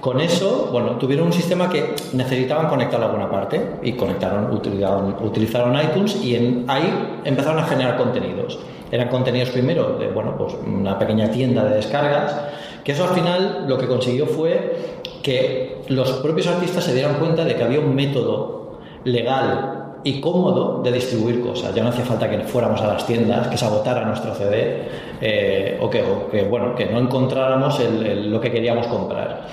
Con 0.00 0.20
eso, 0.20 0.70
bueno, 0.72 0.92
tuvieron 0.92 1.26
un 1.26 1.32
sistema 1.32 1.68
que 1.68 1.94
necesitaban 2.14 2.68
conectarlo 2.68 3.04
a 3.04 3.08
alguna 3.10 3.30
parte 3.30 3.60
y 3.82 3.92
conectaron, 3.92 4.50
utilizaron, 4.50 5.14
utilizaron 5.22 5.78
iTunes 5.78 6.16
y 6.24 6.36
en, 6.36 6.64
ahí 6.68 7.20
empezaron 7.24 7.58
a 7.58 7.66
generar 7.66 7.98
contenidos. 7.98 8.58
Eran 8.90 9.08
contenidos 9.08 9.50
primero 9.50 9.98
de, 9.98 10.08
bueno, 10.08 10.36
pues 10.38 10.54
una 10.66 10.98
pequeña 10.98 11.30
tienda 11.30 11.64
de 11.64 11.76
descargas, 11.76 12.34
que 12.82 12.92
eso 12.92 13.04
al 13.04 13.10
final 13.10 13.66
lo 13.68 13.76
que 13.76 13.86
consiguió 13.86 14.26
fue 14.26 15.02
que 15.22 15.82
los 15.88 16.10
propios 16.12 16.46
artistas 16.46 16.84
se 16.84 16.94
dieran 16.94 17.16
cuenta 17.16 17.44
de 17.44 17.54
que 17.54 17.62
había 17.62 17.80
un 17.80 17.94
método 17.94 18.78
legal 19.04 19.79
y 20.02 20.20
cómodo 20.20 20.80
de 20.82 20.92
distribuir 20.92 21.40
cosas. 21.40 21.74
Ya 21.74 21.82
no 21.82 21.90
hacía 21.90 22.04
falta 22.04 22.28
que 22.30 22.38
fuéramos 22.40 22.80
a 22.80 22.86
las 22.86 23.06
tiendas, 23.06 23.48
que 23.48 23.56
se 23.56 23.64
agotara 23.64 24.04
nuestro 24.04 24.34
CD 24.34 24.88
eh, 25.20 25.78
o, 25.80 25.90
que, 25.90 26.02
bueno, 26.48 26.74
que 26.74 26.86
no 26.86 26.98
encontráramos 26.98 27.78
lo 27.80 28.40
que 28.40 28.50
queríamos 28.50 28.86
comprar. 28.86 29.46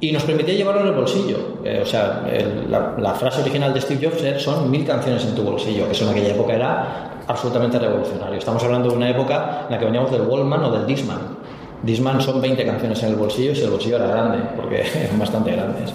Y 0.00 0.12
nos 0.12 0.24
permitía 0.24 0.54
llevarlo 0.54 0.82
en 0.82 0.88
el 0.88 0.94
bolsillo. 0.94 1.38
Eh, 1.64 1.80
o 1.82 1.86
sea, 1.86 2.26
la, 2.68 3.14
frase 3.14 3.40
original 3.42 3.72
de 3.72 3.80
Steve 3.80 4.06
Jobs 4.06 4.22
es, 4.22 4.42
son 4.42 4.70
mil 4.70 4.84
canciones 4.84 5.24
en 5.24 5.34
tu 5.34 5.42
bolsillo, 5.42 5.88
que 5.88 5.96
en 6.02 6.08
aquella 6.10 6.34
época 6.34 6.54
era 6.54 7.14
absolutamente 7.26 7.78
revolucionario. 7.78 8.38
Estamos 8.38 8.62
hablando 8.64 8.90
de 8.90 8.96
una 8.96 9.08
época 9.08 9.62
en 9.66 9.72
la 9.72 9.78
que 9.78 9.84
veníamos 9.84 10.10
del 10.10 10.22
Wallman 10.22 10.64
o 10.64 10.70
del 10.70 10.86
Disman. 10.86 11.44
Disman 11.82 12.20
son 12.20 12.40
20 12.40 12.64
canciones 12.64 13.02
en 13.02 13.10
el 13.10 13.16
bolsillo 13.16 13.54
si 13.54 13.62
el 13.62 13.70
bolsillo 13.70 13.96
era 13.96 14.06
grande, 14.06 14.38
porque 14.56 14.82
eran 15.04 15.18
bastante 15.18 15.52
grandes. 15.52 15.94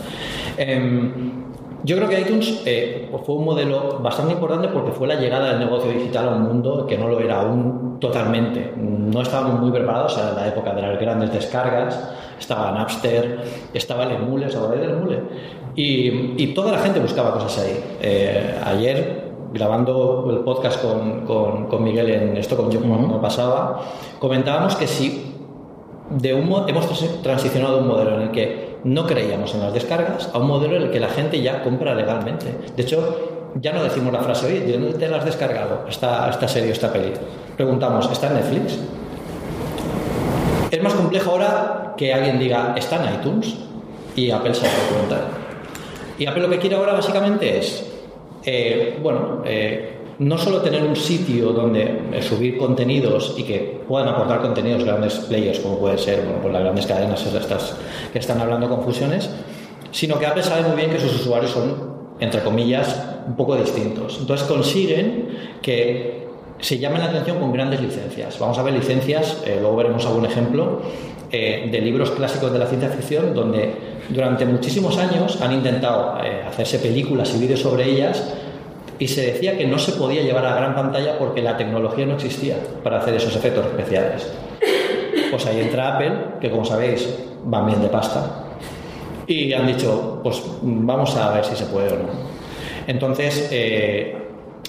Em, 0.57 1.31
yo 1.83 1.95
creo 1.95 2.09
que 2.09 2.19
iTunes 2.19 2.61
eh, 2.65 3.09
fue 3.25 3.35
un 3.35 3.45
modelo 3.45 3.99
bastante 4.01 4.33
importante 4.33 4.67
porque 4.67 4.91
fue 4.91 5.07
la 5.07 5.15
llegada 5.15 5.49
del 5.51 5.59
negocio 5.59 5.91
digital 5.91 6.27
a 6.29 6.31
un 6.31 6.43
mundo 6.43 6.85
que 6.85 6.97
no 6.97 7.07
lo 7.07 7.19
era 7.19 7.41
aún 7.41 7.97
totalmente. 7.99 8.73
No 8.77 9.21
estábamos 9.21 9.59
muy 9.61 9.71
preparados, 9.71 10.17
era 10.17 10.33
la 10.33 10.47
época 10.47 10.73
de 10.73 10.81
las 10.81 10.99
grandes 10.99 11.31
descargas, 11.31 12.11
estaba 12.39 12.71
Napster, 12.71 13.39
estaba 13.73 14.03
el 14.03 14.11
Emule, 14.11 14.47
¿os 14.47 14.55
acordáis 14.55 14.81
del 14.81 14.91
Emule? 14.91 15.19
Y, 15.75 16.41
y 16.43 16.53
toda 16.53 16.71
la 16.71 16.79
gente 16.79 16.99
buscaba 16.99 17.33
cosas 17.33 17.59
ahí. 17.65 17.83
Eh, 18.01 18.55
ayer, 18.65 19.31
grabando 19.53 20.27
el 20.29 20.39
podcast 20.39 20.81
con, 20.81 21.25
con, 21.25 21.67
con 21.67 21.83
Miguel 21.83 22.09
en 22.09 22.37
esto, 22.37 22.55
con 22.57 22.69
yo 22.71 22.79
como 22.81 23.21
pasaba, 23.21 23.81
comentábamos 24.19 24.75
que 24.75 24.87
si 24.87 25.35
de 26.09 26.33
un, 26.33 26.47
mo- 26.49 26.65
hemos 26.67 26.85
trans- 26.87 27.21
transicionado 27.21 27.75
de 27.75 27.81
un 27.81 27.87
modelo 27.87 28.15
en 28.15 28.21
el 28.21 28.31
que 28.31 28.68
no 28.83 29.05
creíamos 29.05 29.53
en 29.53 29.61
las 29.61 29.73
descargas 29.73 30.29
a 30.33 30.37
un 30.39 30.47
modelo 30.47 30.77
en 30.77 30.83
el 30.83 30.91
que 30.91 30.99
la 30.99 31.09
gente 31.09 31.41
ya 31.41 31.63
compra 31.63 31.95
legalmente. 31.95 32.55
De 32.75 32.83
hecho, 32.83 33.51
ya 33.55 33.73
no 33.73 33.83
decimos 33.83 34.13
la 34.13 34.21
frase, 34.21 34.47
oye, 34.47 34.61
¿de 34.61 34.73
dónde 34.73 34.97
te 34.97 35.07
la 35.07 35.17
has 35.17 35.25
descargado 35.25 35.85
esta, 35.87 36.29
esta 36.29 36.47
serie 36.47 36.71
esta 36.71 36.91
peli? 36.91 37.13
Preguntamos, 37.57 38.09
¿está 38.11 38.27
en 38.27 38.35
Netflix? 38.35 38.79
Es 40.71 40.83
más 40.83 40.93
complejo 40.93 41.31
ahora 41.31 41.93
que 41.97 42.13
alguien 42.13 42.39
diga, 42.39 42.75
está 42.77 43.03
en 43.03 43.15
iTunes 43.15 43.55
y 44.15 44.31
Apple 44.31 44.53
se 44.53 44.67
va 44.67 44.71
a 44.71 44.89
preguntar. 44.89 45.21
Y 46.17 46.25
Apple 46.25 46.43
lo 46.43 46.49
que 46.49 46.59
quiere 46.59 46.75
ahora 46.75 46.93
básicamente 46.93 47.57
es, 47.57 47.85
eh, 48.45 48.99
bueno, 49.01 49.41
eh, 49.45 49.98
no 50.19 50.37
solo 50.37 50.61
tener 50.61 50.83
un 50.83 50.95
sitio 50.95 51.53
donde 51.53 52.01
eh, 52.11 52.21
subir 52.21 52.57
contenidos 52.57 53.35
y 53.37 53.43
que 53.43 53.81
puedan 53.87 54.09
aportar 54.09 54.41
contenidos 54.41 54.83
grandes 54.83 55.15
players, 55.15 55.59
como 55.59 55.79
puede 55.79 55.97
ser 55.97 56.23
bueno, 56.23 56.39
pues 56.41 56.53
las 56.53 56.61
grandes 56.61 56.85
cadenas 56.85 57.25
estas 57.25 57.77
que 58.11 58.19
están 58.19 58.39
hablando 58.41 58.67
con 58.67 58.83
fusiones, 58.83 59.29
sino 59.91 60.19
que 60.19 60.25
Apple 60.25 60.43
sabe 60.43 60.67
muy 60.67 60.75
bien 60.75 60.91
que 60.91 60.99
sus 60.99 61.15
usuarios 61.15 61.51
son, 61.51 61.73
entre 62.19 62.41
comillas, 62.43 63.01
un 63.27 63.35
poco 63.35 63.55
distintos. 63.55 64.17
Entonces 64.19 64.45
consiguen 64.45 65.29
que 65.61 66.27
se 66.59 66.77
llamen 66.77 66.99
la 66.99 67.05
atención 67.05 67.39
con 67.39 67.53
grandes 67.53 67.81
licencias. 67.81 68.37
Vamos 68.39 68.57
a 68.57 68.63
ver 68.63 68.73
licencias, 68.73 69.41
eh, 69.45 69.57
luego 69.61 69.77
veremos 69.77 70.05
algún 70.05 70.25
ejemplo, 70.25 70.81
eh, 71.31 71.69
de 71.71 71.79
libros 71.79 72.11
clásicos 72.11 72.51
de 72.51 72.59
la 72.59 72.65
ciencia 72.65 72.89
ficción, 72.89 73.33
donde 73.33 73.73
durante 74.09 74.45
muchísimos 74.45 74.97
años 74.97 75.39
han 75.41 75.53
intentado 75.53 76.17
hacerse 76.47 76.79
películas 76.79 77.33
y 77.35 77.39
vídeos 77.39 77.61
sobre 77.61 77.85
ellas 77.85 78.33
y 78.99 79.07
se 79.07 79.31
decía 79.31 79.57
que 79.57 79.65
no 79.65 79.79
se 79.79 79.93
podía 79.93 80.21
llevar 80.21 80.45
a 80.45 80.55
gran 80.55 80.75
pantalla 80.75 81.17
porque 81.17 81.41
la 81.41 81.55
tecnología 81.55 82.05
no 82.05 82.15
existía 82.15 82.57
para 82.83 82.99
hacer 82.99 83.15
esos 83.15 83.35
efectos 83.35 83.65
especiales. 83.65 84.29
Pues 85.31 85.45
ahí 85.45 85.61
entra 85.61 85.95
Apple, 85.95 86.11
que 86.41 86.51
como 86.51 86.65
sabéis 86.65 87.07
van 87.45 87.65
bien 87.65 87.81
de 87.81 87.87
pasta, 87.87 88.43
y 89.25 89.53
han 89.53 89.67
dicho, 89.67 90.19
pues 90.21 90.41
vamos 90.61 91.15
a 91.15 91.31
ver 91.31 91.45
si 91.45 91.55
se 91.55 91.65
puede 91.65 91.93
o 91.93 91.97
no. 91.97 92.09
Entonces, 92.87 93.47
eh, 93.51 94.17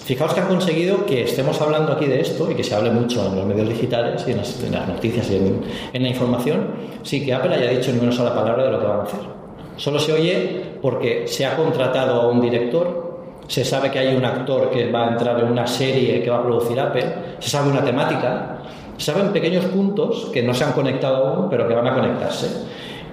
fijaos 0.05 0.35
que 0.35 0.41
han 0.41 0.49
conseguido 0.49 1.07
que 1.07 1.23
estemos 1.23 1.61
hablando 1.61 1.93
aquí 1.93 2.07
de 2.07 2.21
esto 2.21 2.51
y 2.51 2.55
que 2.55 2.63
se 2.63 2.75
hable 2.75 2.91
mucho 2.91 3.27
en 3.27 3.37
los 3.37 3.47
medios 3.47 3.69
digitales 3.69 4.23
y 4.29 4.33
en 4.33 4.37
las, 4.37 4.63
en 4.63 4.73
las 4.73 4.87
noticias 4.87 5.31
y 5.31 5.37
en, 5.37 5.63
en 5.93 6.03
la 6.03 6.09
información, 6.09 6.69
sin 7.03 7.25
que 7.25 7.33
Apple 7.35 7.55
haya 7.55 7.71
dicho 7.71 7.91
ni 7.91 7.99
una 7.99 8.13
sola 8.13 8.35
palabra 8.35 8.65
de 8.65 8.71
lo 8.71 8.81
que 8.81 8.87
van 8.87 9.01
a 9.01 9.03
hacer. 9.03 9.21
Solo 9.77 9.99
se 9.99 10.13
oye 10.13 10.63
porque 10.83 11.27
se 11.27 11.47
ha 11.47 11.57
contratado 11.57 12.21
a 12.21 12.29
un 12.29 12.41
director, 12.41 13.10
se 13.51 13.65
sabe 13.65 13.91
que 13.91 13.99
hay 13.99 14.15
un 14.15 14.25
actor 14.25 14.71
que 14.71 14.93
va 14.93 15.09
a 15.09 15.11
entrar 15.11 15.41
en 15.41 15.47
una 15.51 15.67
serie 15.67 16.23
que 16.23 16.31
va 16.31 16.37
a 16.37 16.43
producir 16.45 16.79
Apple, 16.79 17.05
se 17.41 17.51
sabe 17.51 17.69
una 17.69 17.83
temática, 17.85 18.59
se 18.97 19.07
saben 19.13 19.33
pequeños 19.33 19.65
puntos 19.65 20.31
que 20.33 20.41
no 20.41 20.55
se 20.55 20.63
han 20.63 20.71
conectado 20.73 21.27
aún, 21.27 21.51
pero 21.51 21.67
que 21.67 21.75
van 21.75 21.89
a 21.89 21.93
conectarse. 21.95 22.47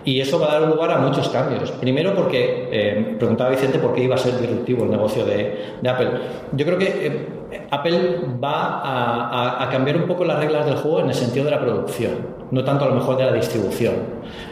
Y 0.06 0.22
eso 0.22 0.40
va 0.40 0.52
a 0.52 0.60
dar 0.60 0.70
lugar 0.70 0.92
a 0.92 1.00
muchos 1.00 1.28
cambios. 1.30 1.72
Primero 1.72 2.14
porque, 2.14 2.70
eh, 2.72 3.16
preguntaba 3.18 3.50
Vicente 3.50 3.80
por 3.80 3.96
qué 3.96 4.04
iba 4.04 4.14
a 4.14 4.18
ser 4.20 4.40
disruptivo 4.40 4.84
el 4.84 4.92
negocio 4.92 5.26
de, 5.26 5.74
Apple. 5.90 6.10
Yo 6.54 6.66
creo 6.68 6.78
que 6.78 6.86
eh, 6.86 7.28
Apple 7.72 8.20
va 8.42 8.80
a- 8.84 9.64
a 9.64 9.70
cambiar 9.72 9.98
un 9.98 10.04
poco 10.04 10.24
las 10.24 10.38
reglas 10.38 10.68
del 10.68 10.76
juego 10.76 11.00
en 11.00 11.08
el 11.10 11.16
sentido 11.16 11.46
de 11.46 11.52
la 11.52 11.60
producción, 11.60 12.12
no 12.52 12.64
tanto 12.64 12.86
a 12.86 12.90
lo 12.90 12.94
mejor 12.94 13.18
de 13.18 13.26
la 13.26 13.34
distribución. 13.34 13.96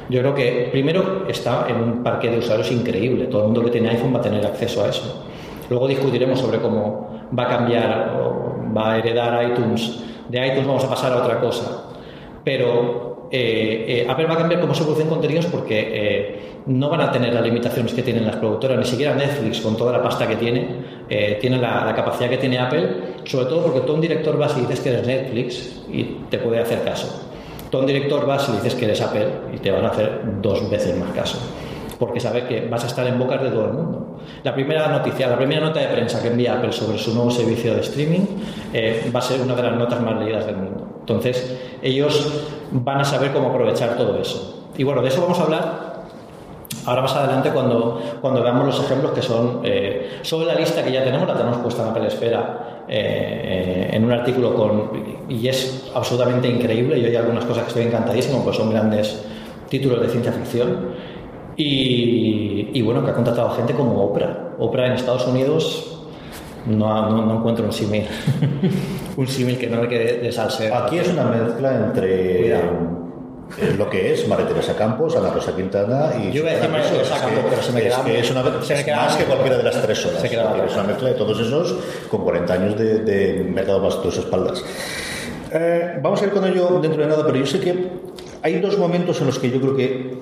Yo 0.10 0.20
creo 0.22 0.34
que 0.34 0.70
primero 0.72 1.26
está 1.30 1.68
en 1.70 1.76
un 1.78 2.02
parque 2.04 2.30
de 2.32 2.40
usuarios 2.40 2.72
increíble. 2.72 3.26
Todo 3.28 3.42
el 3.42 3.46
mundo 3.50 3.64
que 3.64 3.70
tiene 3.70 3.90
iPhone 3.90 4.16
va 4.16 4.20
a 4.20 4.24
tener 4.24 4.44
acceso 4.46 4.84
a 4.84 4.90
eso. 4.90 5.26
Luego 5.70 5.88
discutiremos 5.88 6.40
sobre 6.40 6.60
cómo 6.60 7.28
va 7.38 7.44
a 7.44 7.50
cambiar 7.50 8.16
o 8.20 8.56
va 8.76 8.94
a 8.94 8.98
heredar 9.00 9.52
iTunes. 9.52 10.00
De 10.30 10.46
iTunes 10.46 10.68
vamos 10.68 10.84
a 10.84 10.90
pasar 10.90 11.14
a 11.14 11.18
otra 11.18 11.40
cosa. 11.40 11.86
Pero 12.44 13.30
eh, 13.32 13.86
eh, 13.88 14.08
Apple 14.08 14.26
va 14.26 14.36
a 14.36 14.38
cambiar 14.38 14.62
cómo 14.62 14.74
se 14.74 14.84
producen 14.84 15.08
contenidos 15.08 15.48
porque 15.48 15.90
eh, 15.92 16.40
no 16.68 16.90
van 16.90 17.02
a 17.02 17.12
tener 17.12 17.34
las 17.34 17.44
limitaciones 17.44 17.94
que 17.94 18.04
tienen 18.04 18.26
las 18.26 18.36
productoras, 18.38 18.78
ni 18.78 18.86
siquiera 18.86 19.16
Netflix, 19.16 19.62
con 19.62 19.76
toda 19.76 19.92
la 19.92 20.02
pasta 20.02 20.28
que 20.28 20.36
tiene, 20.36 20.68
eh, 21.10 21.38
tiene 21.42 21.58
la, 21.58 21.94
capacidad 21.96 22.30
que 22.30 22.38
tiene 22.38 22.60
Apple, 22.60 22.90
sobre 23.26 23.46
todo 23.46 23.64
porque 23.64 23.82
tú 23.82 23.92
a 23.94 23.96
un 23.96 24.02
director 24.02 24.38
vas 24.38 24.58
y 24.58 24.62
dices 24.62 24.80
que 24.80 24.90
eres 24.90 25.08
Netflix 25.08 25.82
y 25.92 26.04
te 26.30 26.38
puede 26.40 26.60
hacer 26.60 26.84
caso. 26.84 27.24
Tú 27.70 27.78
a 27.78 27.82
un 27.82 27.88
director 27.88 28.26
vas 28.26 28.48
y 28.50 28.54
dices 28.54 28.76
que 28.76 28.86
eres 28.86 29.02
Apple 29.02 29.28
y 29.54 29.58
te 29.58 29.72
van 29.72 29.86
a 29.86 29.90
hacer 29.90 30.22
dos 30.42 30.70
veces 30.70 30.98
más 30.98 31.12
caso 31.12 31.40
porque 32.00 32.20
sabe 32.20 32.46
que 32.46 32.68
vas 32.68 32.84
a 32.84 32.88
estar 32.88 33.06
en 33.08 33.18
bocas 33.18 33.42
de 33.42 33.50
todo 33.50 33.66
el 33.66 33.74
mundo. 33.74 34.18
La 34.44 34.54
primera 34.54 34.88
noticia, 34.88 35.28
la 35.28 35.38
primera 35.38 35.62
nota 35.62 35.80
de 35.80 35.88
prensa 35.88 36.22
que 36.22 36.30
envía 36.30 36.58
Apple 36.58 36.72
sobre 36.72 36.98
su 36.98 37.14
nuevo 37.14 37.32
servicio 37.32 37.74
de 37.74 37.82
streaming 37.82 38.26
eh, 38.74 39.12
va 39.14 39.20
a 39.20 39.22
ser 39.24 39.42
una 39.42 39.56
de 39.56 39.64
las 39.64 39.76
notas 39.78 40.02
más 40.02 40.20
leídas 40.20 40.46
del 40.46 40.58
mundo. 40.58 40.88
Entonces, 41.00 41.78
ellos 41.82 42.44
van 42.72 43.02
a 43.02 43.06
saber 43.06 43.32
cómo 43.32 43.50
aprovechar 43.50 43.96
todo 43.96 44.20
eso. 44.20 44.70
Y 44.78 44.84
bueno, 44.84 45.02
de 45.02 45.10
eso 45.10 45.22
vamos 45.22 45.40
a 45.40 45.44
hablar 45.44 45.96
ahora 46.86 47.02
más 47.02 47.16
adelante 47.16 47.50
cuando, 47.52 48.02
cuando 48.22 48.44
veamos 48.44 48.66
los 48.66 48.84
ejemplos 48.84 49.12
que 49.12 49.22
son 49.22 49.62
eh, 49.64 50.20
sobre 50.22 50.46
la 50.46 50.56
lista 50.56 50.84
que 50.84 50.92
ya 50.92 51.04
tenemos, 51.04 51.28
la 51.28 51.36
tenemos 51.36 51.58
puesta 51.60 51.84
en 51.84 51.90
Apple 51.90 52.08
Esfera 52.08 52.84
eh, 52.88 53.90
en 53.92 54.04
un 54.04 54.12
artículo 54.12 54.54
con 54.54 54.92
y 55.28 55.48
es 55.48 55.92
absolutamente 55.94 56.48
increíble. 56.48 57.02
Yo 57.02 57.08
hay 57.08 57.16
algunas 57.16 57.46
cosas 57.46 57.64
que 57.64 57.70
estoy 57.70 57.84
encantadísimo, 57.84 58.44
pues 58.44 58.58
son 58.58 58.70
grandes 58.70 59.26
títulos 59.70 60.02
de 60.02 60.10
ciencia 60.10 60.32
ficción. 60.32 61.15
Y, 61.58 62.70
y 62.74 62.82
bueno, 62.82 63.04
que 63.04 63.12
ha 63.12 63.14
contratado 63.14 63.50
gente 63.52 63.74
como 63.74 64.04
Oprah. 64.04 64.56
Oprah 64.60 64.88
en 64.88 64.94
Estados 64.94 65.26
Unidos 65.28 65.92
no, 66.66 67.10
no, 67.10 67.26
no 67.26 67.38
encuentro 67.40 67.66
un 67.66 67.72
símil. 67.72 68.06
un 69.18 69.28
símil 69.28 69.58
que 69.58 69.68
no 69.68 69.82
me 69.82 69.88
quede 69.88 70.18
de 70.20 70.32
salseo. 70.32 70.76
Aquí 70.76 70.98
es 70.98 71.08
una 71.10 71.24
mezcla 71.26 71.76
entre 71.76 72.38
Cuidado. 72.42 72.64
eh, 73.62 73.76
lo 73.78 73.90
que 73.90 74.14
es 74.14 74.28
María 74.28 74.48
Teresa 74.48 74.76
Campos, 74.76 75.16
Ana 75.16 75.30
Rosa 75.30 75.56
Quintana 75.56 76.12
y 76.20 76.32
Yo 76.32 76.42
iba 76.42 76.50
a 76.52 76.54
decir 76.56 76.70
María. 76.70 76.90
Teresa 76.90 77.16
Es 77.16 77.22
Campos, 77.22 77.44
pero 77.50 77.62
se 77.62 77.72
me 77.72 77.80
es 77.80 77.86
quedaba- 77.86 78.04
que 78.06 78.20
es 78.20 78.32
una 78.32 78.44
se 78.44 78.74
me 78.74 78.80
es 78.80 78.86
quedaba- 78.86 79.04
más 79.06 79.16
que 79.16 79.24
cualquiera 79.26 79.58
de 79.58 79.64
las 79.64 79.82
tres 79.82 80.06
horas. 80.06 80.22
se 80.22 80.30
quedaba 80.30 80.66
Es 80.66 80.74
una 80.74 80.84
mezcla 80.84 81.10
de 81.10 81.16
todos 81.16 81.40
esos 81.40 81.76
con 82.10 82.24
40 82.24 82.54
años 82.54 82.78
de, 82.78 83.00
de 83.00 83.44
mercado 83.44 83.80
más 83.80 83.96
a 83.96 84.02
tus 84.02 84.18
espaldas. 84.18 84.64
Eh, 85.54 86.00
vamos 86.02 86.22
a 86.22 86.26
ir 86.26 86.32
con 86.32 86.44
ello 86.46 86.80
dentro 86.82 87.02
de 87.02 87.08
nada, 87.08 87.24
pero 87.26 87.38
yo 87.38 87.46
sé 87.46 87.60
que 87.62 87.88
hay 88.42 88.60
dos 88.60 88.78
momentos 88.78 89.22
en 89.22 89.28
los 89.28 89.40
que 89.40 89.50
yo 89.52 89.62
creo 89.62 89.76
que 89.78 90.18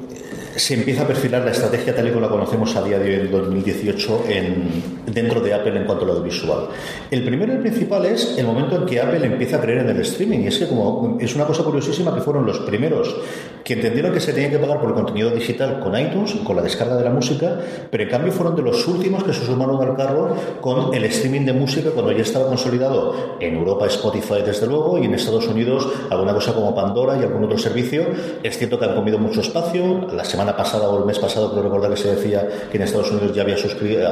se 0.56 0.74
empieza 0.76 1.04
a 1.04 1.08
perfilar 1.08 1.44
la 1.44 1.52
estrategia 1.52 1.96
tal 1.96 2.08
y 2.08 2.12
como 2.12 2.22
la 2.22 2.30
conocemos 2.30 2.76
a 2.76 2.84
día 2.84 3.00
de 3.00 3.06
hoy, 3.06 3.26
en 3.26 3.32
2018, 3.32 4.24
en, 4.30 4.84
dentro 5.08 5.42
de 5.42 5.54
Apple 5.54 5.78
en 5.78 5.86
cuanto 5.86 6.06
a 6.06 6.08
lo 6.08 6.14
audiovisual. 6.14 6.68
El 7.10 7.24
primero 7.24 7.54
y 7.54 7.56
el 7.56 7.62
principal 7.62 8.06
es 8.06 8.38
el 8.38 8.46
momento 8.46 8.76
en 8.76 8.86
que 8.86 9.00
Apple 9.00 9.26
empieza 9.26 9.58
a 9.58 9.62
creer 9.62 9.80
en 9.80 9.90
el 9.90 10.00
streaming. 10.02 10.40
Y 10.40 10.48
es 10.48 10.60
que 10.60 10.68
como 10.68 11.18
es 11.20 11.36
una 11.36 11.46
cosa 11.46 11.64
curiosísima 11.64 12.14
que 12.14 12.22
fueron 12.22 12.46
los 12.46 12.60
primeros 12.60 13.16
que 13.64 13.74
entendieron 13.74 14.12
que 14.12 14.20
se 14.20 14.34
tenía 14.34 14.50
que 14.50 14.60
pagar 14.60 14.80
por 14.80 14.90
el 14.90 14.96
contenido 14.96 15.30
digital 15.32 15.80
con 15.80 15.98
iTunes, 15.98 16.34
con 16.44 16.56
la 16.56 16.62
descarga 16.62 16.98
de 16.98 17.04
la 17.04 17.10
música, 17.10 17.60
pero 17.90 18.04
en 18.04 18.10
cambio 18.10 18.32
fueron 18.32 18.56
de 18.56 18.62
los 18.62 18.86
últimos 18.88 19.24
que 19.24 19.34
se 19.34 19.46
sumaron 19.46 19.82
al 19.82 19.96
carro 19.96 20.36
con 20.60 20.94
el 20.94 21.06
streaming 21.06 21.46
de 21.46 21.54
música 21.54 21.92
cuando 21.92 22.12
ya 22.12 22.24
estaba 22.24 22.48
consolidado 22.48 23.38
en 23.40 23.56
Europa 23.56 23.88
Spotify 23.88 24.42
desde 24.46 24.68
luego 24.68 24.98
y 24.98 25.06
en 25.06 25.14
Estados 25.14 25.48
Unidos 25.48 25.88
alguna 26.10 26.34
cosa 26.34 26.54
como 26.54 26.76
Pandora 26.76 27.18
y 27.18 27.24
algún 27.24 27.44
otro 27.46 27.58
servicio. 27.58 28.06
Es 28.44 28.58
cierto 28.58 28.78
que 28.78 28.86
han 28.86 28.96
comido 28.96 29.18
mucho 29.18 29.42
espacio. 29.42 30.08
La 30.12 30.26
semana 30.26 30.43
semana 30.44 30.58
pasada 30.58 30.90
o 30.90 31.00
el 31.00 31.06
mes 31.06 31.20
pasado 31.20 31.52
creo 31.52 31.64
recordar 31.64 31.90
que 31.92 31.98
se 31.98 32.16
decía 32.16 32.46
que 32.70 32.76
en 32.76 32.84
Estados 32.84 33.12
Unidos 33.12 33.34
ya 33.34 33.44
había 33.44 33.56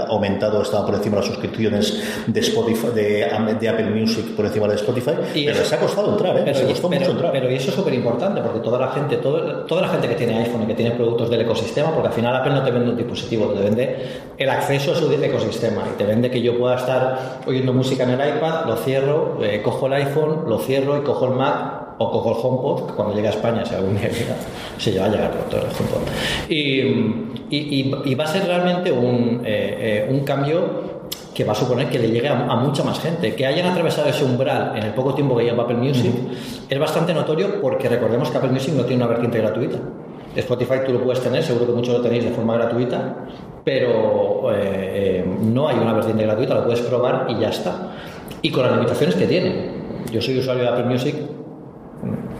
aumentado, 0.07 0.61
estaba 0.61 0.85
por 0.85 0.95
encima 0.95 1.17
de 1.17 1.21
las 1.23 1.27
suscripciones 1.27 2.03
de 2.25 2.39
Spotify, 2.39 2.87
de, 2.95 3.27
de 3.59 3.69
Apple 3.69 3.89
Music 3.89 4.33
por 4.35 4.45
encima 4.45 4.67
de 4.67 4.75
Spotify, 4.75 5.11
y 5.35 5.45
pero 5.45 5.59
les 5.59 5.73
ha 5.73 5.79
costado 5.79 6.11
entrar, 6.11 6.37
¿eh? 6.37 6.43
Pero, 6.45 6.67
costó 6.69 6.89
pero, 6.89 7.01
mucho 7.01 7.11
entrar. 7.11 7.31
Pero 7.33 7.51
y 7.51 7.55
eso 7.55 7.69
es 7.69 7.75
súper 7.75 7.93
importante 7.93 8.41
porque 8.41 8.59
toda 8.59 8.79
la 8.79 8.91
gente, 8.91 9.17
todo, 9.17 9.65
toda 9.65 9.81
la 9.81 9.89
gente 9.89 10.07
que 10.07 10.15
tiene 10.15 10.37
iPhone 10.37 10.63
y 10.63 10.67
que 10.67 10.75
tiene 10.75 10.91
productos 10.91 11.29
del 11.29 11.41
ecosistema, 11.41 11.91
porque 11.91 12.07
al 12.07 12.13
final 12.13 12.35
Apple 12.35 12.53
no 12.53 12.63
te 12.63 12.71
vende 12.71 12.89
un 12.91 12.97
dispositivo, 12.97 13.47
te 13.47 13.61
vende 13.61 13.97
el 14.37 14.49
acceso 14.49 14.93
a 14.93 14.95
su 14.95 15.11
ecosistema 15.11 15.83
y 15.93 15.97
te 15.97 16.05
vende 16.05 16.31
que 16.31 16.41
yo 16.41 16.57
pueda 16.57 16.75
estar 16.75 17.41
oyendo 17.45 17.73
música 17.73 18.03
en 18.03 18.11
el 18.11 18.37
iPad, 18.37 18.65
lo 18.67 18.77
cierro, 18.77 19.37
eh, 19.43 19.61
cojo 19.61 19.87
el 19.87 19.93
iPhone, 19.93 20.45
lo 20.47 20.59
cierro 20.59 20.97
y 20.97 21.01
cojo 21.01 21.25
el 21.25 21.33
Mac 21.33 21.80
o 21.97 22.11
cojo 22.11 22.29
el 22.31 22.37
HomePod, 22.45 22.87
que 22.87 22.93
cuando 22.93 23.15
llegue 23.15 23.27
a 23.27 23.31
España, 23.31 23.65
si 23.65 23.75
algún 23.75 23.97
día 23.97 24.09
llega, 24.09 24.35
se 24.77 24.91
lleva 24.91 25.05
a 25.05 25.09
llegar 25.09 25.31
pronto 25.31 25.57
el 25.57 25.63
HomePod. 25.63 26.01
Y, 26.49 26.81
y, 27.49 27.95
y, 28.05 28.15
va 28.15 28.23
a 28.23 28.27
ser 28.27 28.45
realmente 28.45 28.91
un, 28.91 29.41
eh, 29.43 30.05
eh, 30.05 30.07
un 30.09 30.21
cambio 30.21 30.91
que 31.33 31.43
va 31.43 31.53
a 31.53 31.55
suponer 31.55 31.89
que 31.89 31.99
le 31.99 32.09
llegue 32.09 32.27
a, 32.27 32.33
a, 32.33 32.55
mucha 32.55 32.83
más 32.83 32.99
gente. 32.99 33.35
Que 33.35 33.45
hayan 33.45 33.67
atravesado 33.67 34.09
ese 34.09 34.23
umbral 34.23 34.73
en 34.75 34.83
el 34.83 34.93
poco 34.93 35.13
tiempo 35.13 35.35
que 35.37 35.43
lleva 35.45 35.63
Apple 35.63 35.77
Music 35.77 36.13
uh 36.13 36.29
-huh. 36.29 36.65
es 36.69 36.79
bastante 36.79 37.13
notorio 37.13 37.61
porque 37.61 37.87
recordemos 37.87 38.29
que 38.29 38.37
Apple 38.37 38.51
Music 38.51 38.73
no 38.73 38.83
tiene 38.83 39.03
una 39.03 39.07
vertiente 39.07 39.37
gratuita. 39.37 39.77
Spotify 40.35 40.75
tú 40.85 40.93
lo 40.93 41.03
puedes 41.03 41.21
tener, 41.21 41.43
seguro 41.43 41.67
que 41.67 41.73
muchos 41.73 41.93
lo 41.93 42.01
tenéis 42.01 42.23
de 42.23 42.31
forma 42.31 42.55
gratuita, 42.55 43.15
pero 43.65 44.49
eh, 44.53 45.25
no 45.41 45.67
hay 45.67 45.77
una 45.77 45.93
vertiente 45.93 46.23
gratuita, 46.23 46.55
lo 46.55 46.63
puedes 46.63 46.81
probar 46.81 47.27
y 47.29 47.39
ya 47.39 47.49
está. 47.49 47.91
Y 48.41 48.49
con 48.49 48.63
las 48.63 48.73
limitaciones 48.73 49.15
que 49.15 49.27
tiene. 49.27 49.81
Yo 50.11 50.21
soy 50.21 50.39
usuario 50.39 50.63
de 50.63 50.69
Apple 50.69 50.85
Music, 50.85 51.15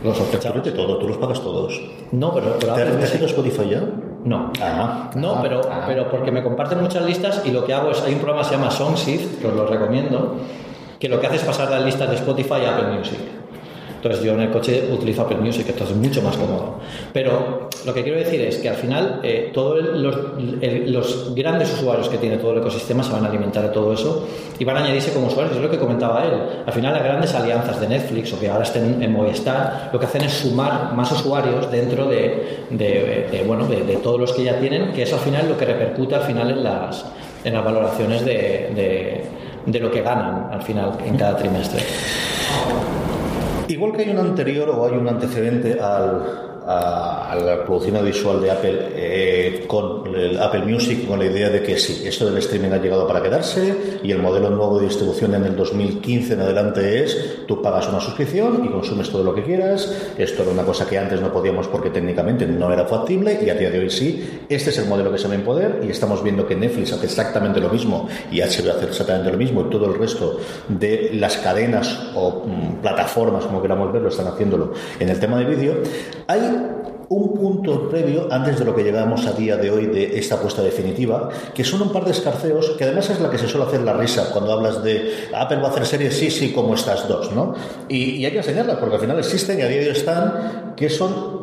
los 0.02 0.16
sospechamos. 0.16 0.64
de 0.64 0.72
todo, 0.72 0.98
tú 0.98 1.08
los 1.08 1.16
pagas 1.16 1.40
todos. 1.40 1.80
No, 2.12 2.32
pero. 2.32 2.56
pero 2.58 2.74
¿Te, 2.74 2.84
¿Te 2.84 3.04
has 3.04 3.14
ido 3.14 3.24
a 3.24 3.28
Spotify 3.28 3.68
ya? 3.70 3.82
No. 4.24 4.52
Ah, 4.60 5.10
no, 5.14 5.34
ah, 5.34 5.38
pero, 5.42 5.60
ah. 5.70 5.84
pero 5.86 6.10
porque 6.10 6.30
me 6.30 6.42
comparten 6.42 6.80
muchas 6.80 7.04
listas 7.04 7.42
y 7.44 7.50
lo 7.50 7.64
que 7.64 7.74
hago 7.74 7.90
es. 7.90 8.02
Hay 8.02 8.14
un 8.14 8.20
programa 8.20 8.42
que 8.42 8.48
se 8.48 8.54
llama 8.54 8.70
Songsift, 8.70 9.40
que 9.40 9.46
os 9.46 9.54
lo 9.54 9.66
recomiendo, 9.66 10.36
que 10.98 11.08
lo 11.08 11.20
que 11.20 11.26
hace 11.26 11.36
es 11.36 11.44
pasar 11.44 11.70
las 11.70 11.84
listas 11.84 12.08
de 12.08 12.16
Spotify 12.16 12.64
a 12.66 12.76
Apple 12.76 12.98
Music. 12.98 13.18
Entonces 14.02 14.24
yo 14.24 14.32
en 14.32 14.40
el 14.40 14.50
coche 14.50 14.88
utilizo 14.90 15.22
Apple 15.22 15.36
Music, 15.36 15.64
entonces 15.68 15.96
es 15.96 16.02
mucho 16.02 16.20
más 16.22 16.36
cómodo. 16.36 16.80
Pero 17.12 17.68
lo 17.86 17.94
que 17.94 18.02
quiero 18.02 18.18
decir 18.18 18.40
es 18.40 18.56
que 18.56 18.68
al 18.68 18.74
final 18.74 19.20
eh, 19.22 19.52
todos 19.54 19.80
los, 19.80 21.32
grandes 21.36 21.72
usuarios 21.72 22.08
que 22.08 22.18
tiene 22.18 22.38
todo 22.38 22.50
el 22.50 22.58
ecosistema 22.58 23.04
se 23.04 23.12
van 23.12 23.24
a 23.24 23.28
alimentar 23.28 23.62
de 23.62 23.68
todo 23.68 23.92
eso 23.92 24.26
y 24.58 24.64
van 24.64 24.78
a 24.78 24.80
añadirse 24.80 25.12
como 25.12 25.28
usuarios, 25.28 25.54
es 25.54 25.62
lo 25.62 25.70
que 25.70 25.78
comentaba 25.78 26.24
él. 26.24 26.32
Al 26.66 26.72
final 26.72 26.94
las 26.94 27.04
grandes 27.04 27.32
alianzas 27.32 27.80
de 27.80 27.86
Netflix 27.86 28.32
o 28.32 28.40
que 28.40 28.48
ahora 28.48 28.64
estén 28.64 29.00
en 29.00 29.12
Movistar, 29.12 29.90
lo 29.92 30.00
que 30.00 30.06
hacen 30.06 30.22
es 30.22 30.32
sumar 30.32 30.92
más 30.94 31.12
usuarios 31.12 31.70
dentro 31.70 32.08
de, 32.08 33.44
bueno, 33.46 33.68
de, 33.68 34.00
todos 34.02 34.18
los 34.18 34.32
que 34.32 34.42
ya 34.42 34.58
tienen, 34.58 34.92
que 34.92 35.04
es 35.04 35.12
al 35.12 35.20
final 35.20 35.48
lo 35.48 35.56
que 35.56 35.64
repercute 35.64 36.16
al 36.16 36.22
final 36.22 36.50
en 36.50 36.64
las, 36.64 37.04
en 37.44 37.54
las 37.54 37.64
valoraciones 37.64 38.24
de, 38.24 39.28
de 39.64 39.78
lo 39.78 39.92
que 39.92 40.02
ganan 40.02 40.48
al 40.50 40.62
final 40.62 40.98
en 41.06 41.16
cada 41.16 41.36
trimestre. 41.36 41.82
Igual 43.72 43.92
que 43.92 44.02
hay 44.02 44.10
un 44.10 44.18
anterior 44.18 44.68
o 44.68 44.84
hay 44.84 44.98
un 44.98 45.08
antecedente 45.08 45.80
al, 45.80 46.51
a, 46.66 47.32
a, 47.32 47.36
la 47.36 47.64
producción 47.64 47.96
audiovisual 47.96 48.40
de 48.40 48.50
Apple 48.50 48.78
eh, 48.94 49.64
con 49.66 50.14
el 50.14 50.38
Apple 50.38 50.64
Music, 50.64 51.06
con 51.06 51.18
la 51.18 51.26
idea 51.26 51.50
de 51.50 51.62
que 51.62 51.76
sí, 51.78 52.02
esto 52.06 52.26
del 52.26 52.38
streaming 52.38 52.70
ha 52.70 52.78
llegado 52.78 53.06
para 53.06 53.22
quedarse 53.22 54.00
y 54.02 54.10
el 54.10 54.18
modelo 54.18 54.50
nuevo 54.50 54.78
de 54.78 54.86
distribución 54.86 55.34
en 55.34 55.44
el 55.44 55.56
2015 55.56 56.34
en 56.34 56.40
adelante 56.40 57.04
es 57.04 57.46
tú 57.46 57.60
pagas 57.62 57.88
una 57.88 58.00
suscripción 58.00 58.64
y 58.64 58.68
consumes 58.68 59.10
todo 59.10 59.24
lo 59.24 59.34
que 59.34 59.42
quieras. 59.42 59.92
Esto 60.16 60.42
era 60.42 60.52
una 60.52 60.64
cosa 60.64 60.88
que 60.88 60.98
antes 60.98 61.20
no 61.20 61.32
podíamos 61.32 61.68
porque 61.68 61.90
técnicamente 61.90 62.46
no 62.46 62.72
era 62.72 62.84
factible 62.86 63.38
y 63.44 63.50
a 63.50 63.54
día 63.54 63.70
de 63.70 63.78
hoy 63.78 63.90
sí. 63.90 64.42
Este 64.48 64.70
es 64.70 64.78
el 64.78 64.86
modelo 64.86 65.10
que 65.12 65.18
se 65.18 65.28
va 65.28 65.34
a 65.34 65.36
imponer 65.36 65.80
y 65.82 65.90
estamos 65.90 66.22
viendo 66.22 66.46
que 66.46 66.56
Netflix 66.56 66.92
hace 66.92 67.06
exactamente 67.06 67.60
lo 67.60 67.68
mismo 67.68 68.08
y 68.30 68.40
HBO 68.40 68.72
hace 68.72 68.86
exactamente 68.86 69.30
lo 69.30 69.38
mismo 69.38 69.62
y 69.62 69.70
todo 69.70 69.86
el 69.86 69.98
resto 69.98 70.38
de 70.68 71.10
las 71.14 71.36
cadenas 71.38 72.10
o 72.14 72.44
mm, 72.46 72.80
plataformas, 72.82 73.44
como 73.44 73.62
queramos 73.62 73.92
verlo, 73.92 74.08
están 74.08 74.26
haciéndolo 74.26 74.72
en 74.98 75.08
el 75.08 75.18
tema 75.18 75.38
de 75.38 75.44
vídeo. 75.44 75.74
Hay 76.26 76.40
un 77.12 77.34
punto 77.34 77.88
previo 77.88 78.28
antes 78.30 78.58
de 78.58 78.64
lo 78.64 78.74
que 78.74 78.82
llegamos 78.82 79.26
a 79.26 79.32
día 79.32 79.56
de 79.56 79.70
hoy 79.70 79.86
de 79.86 80.18
esta 80.18 80.36
apuesta 80.36 80.62
definitiva, 80.62 81.28
que 81.54 81.62
son 81.62 81.82
un 81.82 81.92
par 81.92 82.04
de 82.04 82.12
escarceos, 82.12 82.70
que 82.70 82.84
además 82.84 83.10
es 83.10 83.20
la 83.20 83.30
que 83.30 83.38
se 83.38 83.48
suele 83.48 83.66
hacer 83.66 83.82
la 83.82 83.92
risa 83.92 84.30
cuando 84.32 84.52
hablas 84.52 84.82
de 84.82 85.28
Apple 85.34 85.58
va 85.58 85.68
a 85.68 85.70
hacer 85.70 85.86
series, 85.86 86.16
sí, 86.16 86.30
sí, 86.30 86.52
como 86.52 86.74
estas 86.74 87.06
dos, 87.08 87.32
¿no? 87.32 87.54
Y, 87.88 88.16
y 88.16 88.26
hay 88.26 88.32
que 88.32 88.38
enseñarlas, 88.38 88.78
porque 88.78 88.94
al 88.94 89.00
final 89.00 89.18
existen 89.18 89.58
y 89.58 89.62
a 89.62 89.68
día 89.68 89.80
de 89.80 89.88
hoy 89.88 89.92
están, 89.92 90.74
que 90.76 90.88
son 90.88 91.41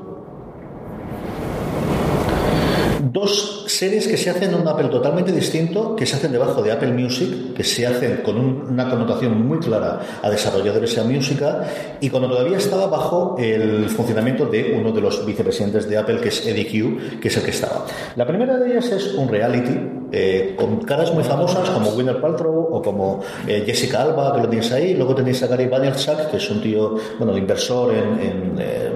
dos 3.11 3.65
series 3.67 4.07
que 4.07 4.17
se 4.17 4.29
hacen 4.29 4.53
en 4.53 4.61
un 4.61 4.67
Apple 4.67 4.89
totalmente 4.89 5.31
distinto, 5.31 5.95
que 5.95 6.05
se 6.05 6.15
hacen 6.15 6.31
debajo 6.31 6.61
de 6.61 6.71
Apple 6.71 6.91
Music, 6.91 7.53
que 7.53 7.63
se 7.63 7.85
hacen 7.85 8.21
con 8.23 8.37
un, 8.37 8.61
una 8.69 8.89
connotación 8.89 9.47
muy 9.47 9.59
clara 9.59 9.99
a 10.21 10.29
desarrolladores 10.29 10.95
de 10.95 11.03
música, 11.03 11.65
y 11.99 12.09
cuando 12.09 12.29
todavía 12.29 12.57
estaba 12.57 12.87
bajo 12.87 13.35
el 13.39 13.89
funcionamiento 13.89 14.45
de 14.45 14.75
uno 14.79 14.91
de 14.91 15.01
los 15.01 15.25
vicepresidentes 15.25 15.89
de 15.89 15.97
Apple, 15.97 16.19
que 16.21 16.29
es 16.29 16.45
Eddie 16.45 16.65
Q, 16.65 17.19
que 17.19 17.27
es 17.27 17.37
el 17.37 17.43
que 17.43 17.51
estaba. 17.51 17.85
La 18.15 18.25
primera 18.25 18.57
de 18.57 18.71
ellas 18.71 18.91
es 18.91 19.13
un 19.15 19.27
reality, 19.27 19.77
eh, 20.11 20.55
con 20.57 20.79
caras 20.81 21.13
muy 21.13 21.23
famosas 21.23 21.69
como 21.69 21.91
Winner 21.91 22.19
Paltrow 22.19 22.69
o 22.71 22.81
como 22.81 23.21
eh, 23.47 23.63
Jessica 23.65 24.01
Alba, 24.01 24.33
que 24.35 24.41
lo 24.41 24.49
tienes 24.49 24.71
ahí. 24.71 24.95
Luego 24.95 25.13
tenéis 25.15 25.43
a 25.43 25.47
Gary 25.47 25.67
Vaynerchuk, 25.67 26.31
que 26.31 26.37
es 26.37 26.49
un 26.49 26.61
tío, 26.61 26.95
bueno, 27.17 27.37
inversor 27.37 27.93
en, 27.93 28.55
eh, 28.59 28.91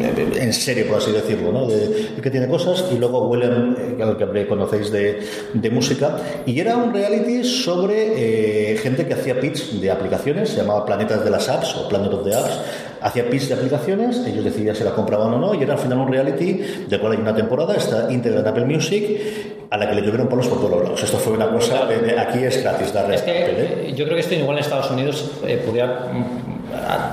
en 0.00 0.52
serio, 0.52 0.86
por 0.86 0.98
así 0.98 1.12
decirlo, 1.12 1.52
¿no? 1.52 1.66
De, 1.66 2.12
que 2.22 2.30
tiene 2.30 2.48
cosas. 2.48 2.84
Y 2.92 2.98
luego 2.98 3.28
Willem, 3.28 3.76
eh, 3.78 4.02
al 4.02 4.16
que 4.16 4.46
conocéis 4.46 4.90
de, 4.90 5.20
de, 5.54 5.70
música. 5.70 6.16
Y 6.46 6.58
era 6.58 6.76
un 6.76 6.92
reality 6.92 7.44
sobre 7.44 8.76
gente 8.78 9.06
que 9.06 9.14
hacía 9.14 9.40
pitch 9.40 9.72
de 9.72 9.90
aplicaciones, 9.90 10.50
se 10.50 10.56
llamaba 10.56 10.86
Planetas 10.86 11.24
de 11.24 11.30
las 11.30 11.48
Apps 11.48 11.76
o 11.76 11.88
Planet 11.88 12.12
of 12.12 12.24
the 12.24 12.34
Apps. 12.34 12.60
Hacía 13.00 13.28
pitch 13.28 13.48
de 13.48 13.54
aplicaciones, 13.54 14.18
ellos 14.26 14.44
decidían 14.44 14.76
si 14.76 14.84
la 14.84 14.92
compraban 14.92 15.32
o 15.34 15.38
no, 15.38 15.54
y 15.54 15.62
era 15.62 15.74
al 15.74 15.78
final 15.78 15.98
un 15.98 16.08
reality 16.08 16.60
del 16.88 17.00
cual 17.00 17.12
hay 17.12 17.18
una 17.18 17.34
temporada, 17.34 17.74
está 17.74 18.12
íntegra 18.12 18.40
en 18.40 18.46
Apple 18.46 18.64
Music 18.64 19.18
a 19.72 19.78
la 19.78 19.88
que 19.88 19.94
le 19.94 20.02
tuvieron 20.02 20.28
palos 20.28 20.48
por 20.48 20.60
todos 20.60 20.82
lados. 20.82 21.02
Esto 21.02 21.16
fue 21.16 21.32
una 21.32 21.50
cosa, 21.50 21.86
de, 21.86 21.98
de, 22.00 22.20
aquí 22.20 22.40
es 22.44 22.62
gratis 22.62 22.92
darle 22.92 23.14
es 23.14 23.22
que, 23.22 23.32
¿eh? 23.32 23.92
Yo 23.96 24.04
creo 24.04 24.16
que 24.16 24.20
esto 24.20 24.34
igual 24.34 24.58
en 24.58 24.64
Estados 24.64 24.90
Unidos 24.90 25.30
eh, 25.46 25.62
pudiera, 25.64 26.10
mm, 26.12 26.51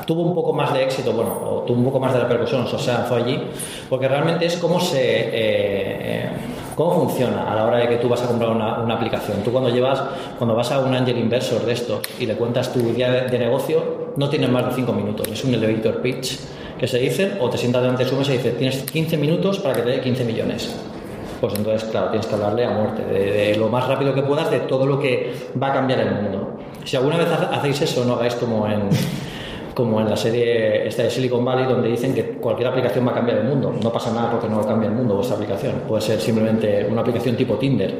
tuvo 0.05 0.23
un 0.23 0.33
poco 0.33 0.53
más 0.53 0.73
de 0.73 0.83
éxito, 0.83 1.13
bueno, 1.13 1.31
o 1.43 1.61
tuvo 1.61 1.77
un 1.77 1.85
poco 1.85 1.99
más 1.99 2.13
de 2.13 2.19
repercusión, 2.19 2.61
o 2.61 2.79
sea, 2.79 2.99
fue 2.99 3.21
allí, 3.21 3.41
porque 3.89 4.07
realmente 4.07 4.45
es 4.45 4.57
cómo 4.57 4.79
se... 4.79 4.99
Eh, 5.01 6.29
¿Cómo 6.75 6.93
funciona 6.93 7.51
a 7.51 7.55
la 7.55 7.65
hora 7.65 7.77
de 7.79 7.89
que 7.89 7.97
tú 7.97 8.07
vas 8.07 8.23
a 8.23 8.27
comprar 8.27 8.51
una, 8.51 8.79
una, 8.79 8.93
aplicación? 8.93 9.43
Tú 9.43 9.51
cuando 9.51 9.69
llevas, 9.69 10.01
cuando 10.37 10.55
vas 10.55 10.71
a 10.71 10.79
un 10.79 10.95
angel 10.95 11.17
inversor 11.17 11.65
de 11.65 11.73
esto 11.73 12.01
y 12.17 12.25
le 12.25 12.35
cuentas 12.35 12.71
tu 12.71 12.79
idea 12.79 13.11
de, 13.11 13.27
de 13.27 13.37
negocio, 13.37 14.13
no 14.15 14.29
tienes 14.29 14.49
más 14.49 14.65
de 14.67 14.71
5 14.75 14.93
minutos. 14.93 15.27
Es 15.27 15.43
un 15.43 15.53
elevator 15.53 16.01
pitch 16.01 16.39
que 16.79 16.87
se 16.87 16.97
dicen, 16.99 17.37
o 17.41 17.49
te 17.49 17.57
sientas 17.57 17.81
delante 17.81 18.05
de 18.05 18.09
su 18.09 18.15
mesa 18.15 18.33
y 18.33 18.37
dices, 18.37 18.57
tienes 18.57 18.77
15 18.89 19.17
minutos 19.17 19.59
para 19.59 19.75
que 19.75 19.81
te 19.81 19.89
dé 19.89 19.99
15 19.99 20.23
millones 20.23 20.73
pues 21.39 21.53
entonces, 21.55 21.89
claro, 21.89 22.09
tienes 22.09 22.27
que 22.27 22.35
hablarle 22.35 22.65
a 22.65 22.71
muerte, 22.71 23.03
de, 23.05 23.31
de, 23.31 23.55
lo 23.55 23.69
más 23.69 23.87
rápido 23.87 24.13
que 24.13 24.21
puedas, 24.21 24.51
de 24.51 24.59
todo 24.61 24.85
lo 24.85 24.99
que 24.99 25.33
va 25.61 25.67
a 25.67 25.73
cambiar 25.73 26.01
el 26.01 26.11
mundo. 26.11 26.57
Si 26.83 26.97
alguna 26.97 27.17
vez 27.17 27.27
hacéis 27.29 27.81
eso, 27.81 28.03
no 28.03 28.15
hagáis 28.15 28.35
como 28.35 28.67
en, 28.67 28.89
como 29.79 30.01
en 30.01 30.09
la 30.09 30.17
serie 30.17 30.85
esta 30.85 31.03
de 31.03 31.09
Silicon 31.09 31.45
Valley, 31.45 31.65
donde 31.65 31.87
dicen 31.87 32.13
que 32.13 32.23
cualquier 32.31 32.67
aplicación 32.67 33.07
va 33.07 33.11
a 33.11 33.13
cambiar 33.13 33.37
el 33.37 33.45
mundo. 33.45 33.73
No 33.81 33.93
pasa 33.93 34.11
nada 34.13 34.31
porque 34.31 34.49
no 34.49 34.59
cambia 34.61 34.89
el 34.89 34.95
mundo 34.95 35.15
vuestra 35.15 35.37
aplicación. 35.37 35.83
Puede 35.87 36.01
ser 36.01 36.19
simplemente 36.19 36.85
una 36.91 36.99
aplicación 36.99 37.37
tipo 37.37 37.55
Tinder, 37.55 37.93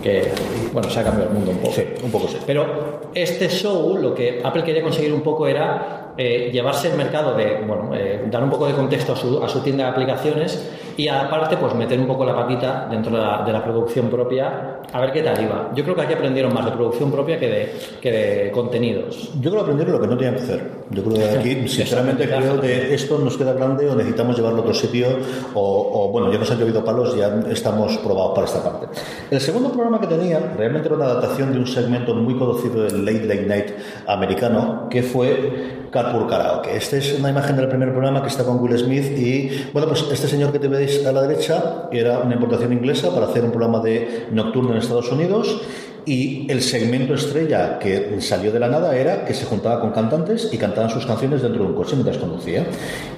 que, 0.00 0.30
bueno, 0.72 0.88
se 0.88 1.00
ha 1.00 1.02
cambiado 1.02 1.30
el 1.30 1.34
mundo 1.34 1.50
un 1.50 1.58
poco. 1.58 1.72
Sí, 1.72 1.82
un 2.04 2.10
poco 2.12 2.28
sí. 2.28 2.36
Pero 2.46 3.10
este 3.12 3.48
show, 3.48 3.98
lo 3.98 4.14
que 4.14 4.40
Apple 4.42 4.62
quería 4.62 4.82
conseguir 4.82 5.12
un 5.12 5.22
poco 5.22 5.48
era 5.48 6.05
eh, 6.16 6.50
llevarse 6.52 6.90
el 6.90 6.96
mercado 6.96 7.34
de, 7.36 7.62
bueno, 7.66 7.90
eh, 7.94 8.24
dar 8.30 8.42
un 8.42 8.50
poco 8.50 8.66
de 8.66 8.74
contexto 8.74 9.12
a 9.12 9.16
su, 9.16 9.42
a 9.42 9.48
su 9.48 9.60
tienda 9.60 9.84
de 9.84 9.90
aplicaciones 9.90 10.66
y 10.96 11.08
aparte 11.08 11.56
pues 11.58 11.74
meter 11.74 11.98
un 12.00 12.06
poco 12.06 12.24
la 12.24 12.34
patita 12.34 12.88
dentro 12.90 13.14
de 13.14 13.22
la, 13.22 13.44
de 13.44 13.52
la, 13.52 13.62
producción 13.62 14.08
propia 14.08 14.80
a 14.90 15.00
ver 15.00 15.12
qué 15.12 15.22
tal 15.22 15.42
iba. 15.42 15.70
Yo 15.74 15.84
creo 15.84 15.94
que 15.94 16.02
aquí 16.02 16.14
aprendieron 16.14 16.54
más 16.54 16.64
de 16.64 16.72
producción 16.72 17.10
propia 17.12 17.38
que 17.38 17.48
de, 17.48 17.72
que 18.00 18.10
de 18.10 18.50
contenidos. 18.50 19.30
Yo 19.40 19.50
creo 19.50 19.56
que 19.56 19.72
aprendieron 19.72 19.94
lo 19.94 20.00
que 20.00 20.06
no 20.06 20.16
tenían 20.16 20.36
que 20.36 20.42
hacer. 20.42 20.70
Yo 20.90 21.04
creo 21.04 21.16
que 21.16 21.38
aquí, 21.38 21.68
sinceramente, 21.68 22.26
creo 22.26 22.60
que 22.60 22.94
esto 22.94 23.18
nos 23.18 23.36
queda 23.36 23.52
grande 23.52 23.88
o 23.90 23.94
necesitamos 23.94 24.36
llevarlo 24.36 24.58
a 24.58 24.62
otro 24.62 24.74
sitio 24.74 25.08
o, 25.54 25.90
o, 25.92 26.08
bueno, 26.10 26.32
ya 26.32 26.38
nos 26.38 26.50
han 26.50 26.58
llovido 26.58 26.82
palos, 26.84 27.14
ya 27.14 27.42
estamos 27.50 27.98
probados 27.98 28.32
para 28.34 28.46
esta 28.46 28.62
parte. 28.62 28.86
El 29.30 29.40
segundo 29.40 29.70
programa 29.70 30.00
que 30.00 30.06
tenían 30.06 30.54
realmente 30.56 30.88
era 30.88 30.96
una 30.96 31.06
adaptación 31.06 31.52
de 31.52 31.58
un 31.58 31.66
segmento 31.66 32.14
muy 32.14 32.38
conocido 32.38 32.84
del 32.84 33.04
Late 33.04 33.26
Late 33.26 33.46
Night 33.46 33.66
americano 34.06 34.88
que 34.88 35.02
fue 35.02 35.86
Carpool 36.06 36.28
Karaoke. 36.28 36.76
Esta 36.76 36.96
es 36.96 37.18
una 37.18 37.30
imagen 37.30 37.56
del 37.56 37.68
primer 37.68 37.90
programa 37.90 38.22
que 38.22 38.28
está 38.28 38.44
con 38.44 38.60
Will 38.60 38.78
Smith 38.78 39.18
y, 39.18 39.70
bueno, 39.72 39.88
pues 39.88 40.04
este 40.12 40.28
señor 40.28 40.52
que 40.52 40.58
te 40.58 40.68
veis 40.68 41.04
a 41.04 41.12
la 41.12 41.22
derecha 41.22 41.88
era 41.90 42.20
una 42.20 42.34
importación 42.34 42.72
inglesa 42.72 43.12
para 43.12 43.26
hacer 43.26 43.44
un 43.44 43.50
programa 43.50 43.80
de 43.80 44.28
nocturno 44.30 44.72
en 44.72 44.78
Estados 44.78 45.10
Unidos 45.10 45.62
y 46.06 46.46
el 46.48 46.62
segmento 46.62 47.14
estrella 47.14 47.80
que 47.80 48.20
salió 48.20 48.52
de 48.52 48.60
la 48.60 48.68
nada 48.68 48.96
era 48.96 49.24
que 49.24 49.34
se 49.34 49.44
juntaba 49.44 49.80
con 49.80 49.90
cantantes 49.90 50.48
y 50.52 50.56
cantaban 50.56 50.88
sus 50.88 51.04
canciones 51.04 51.42
dentro 51.42 51.64
de 51.64 51.68
un 51.70 51.74
coche 51.74 51.96
mientras 51.96 52.16
conducía. 52.18 52.64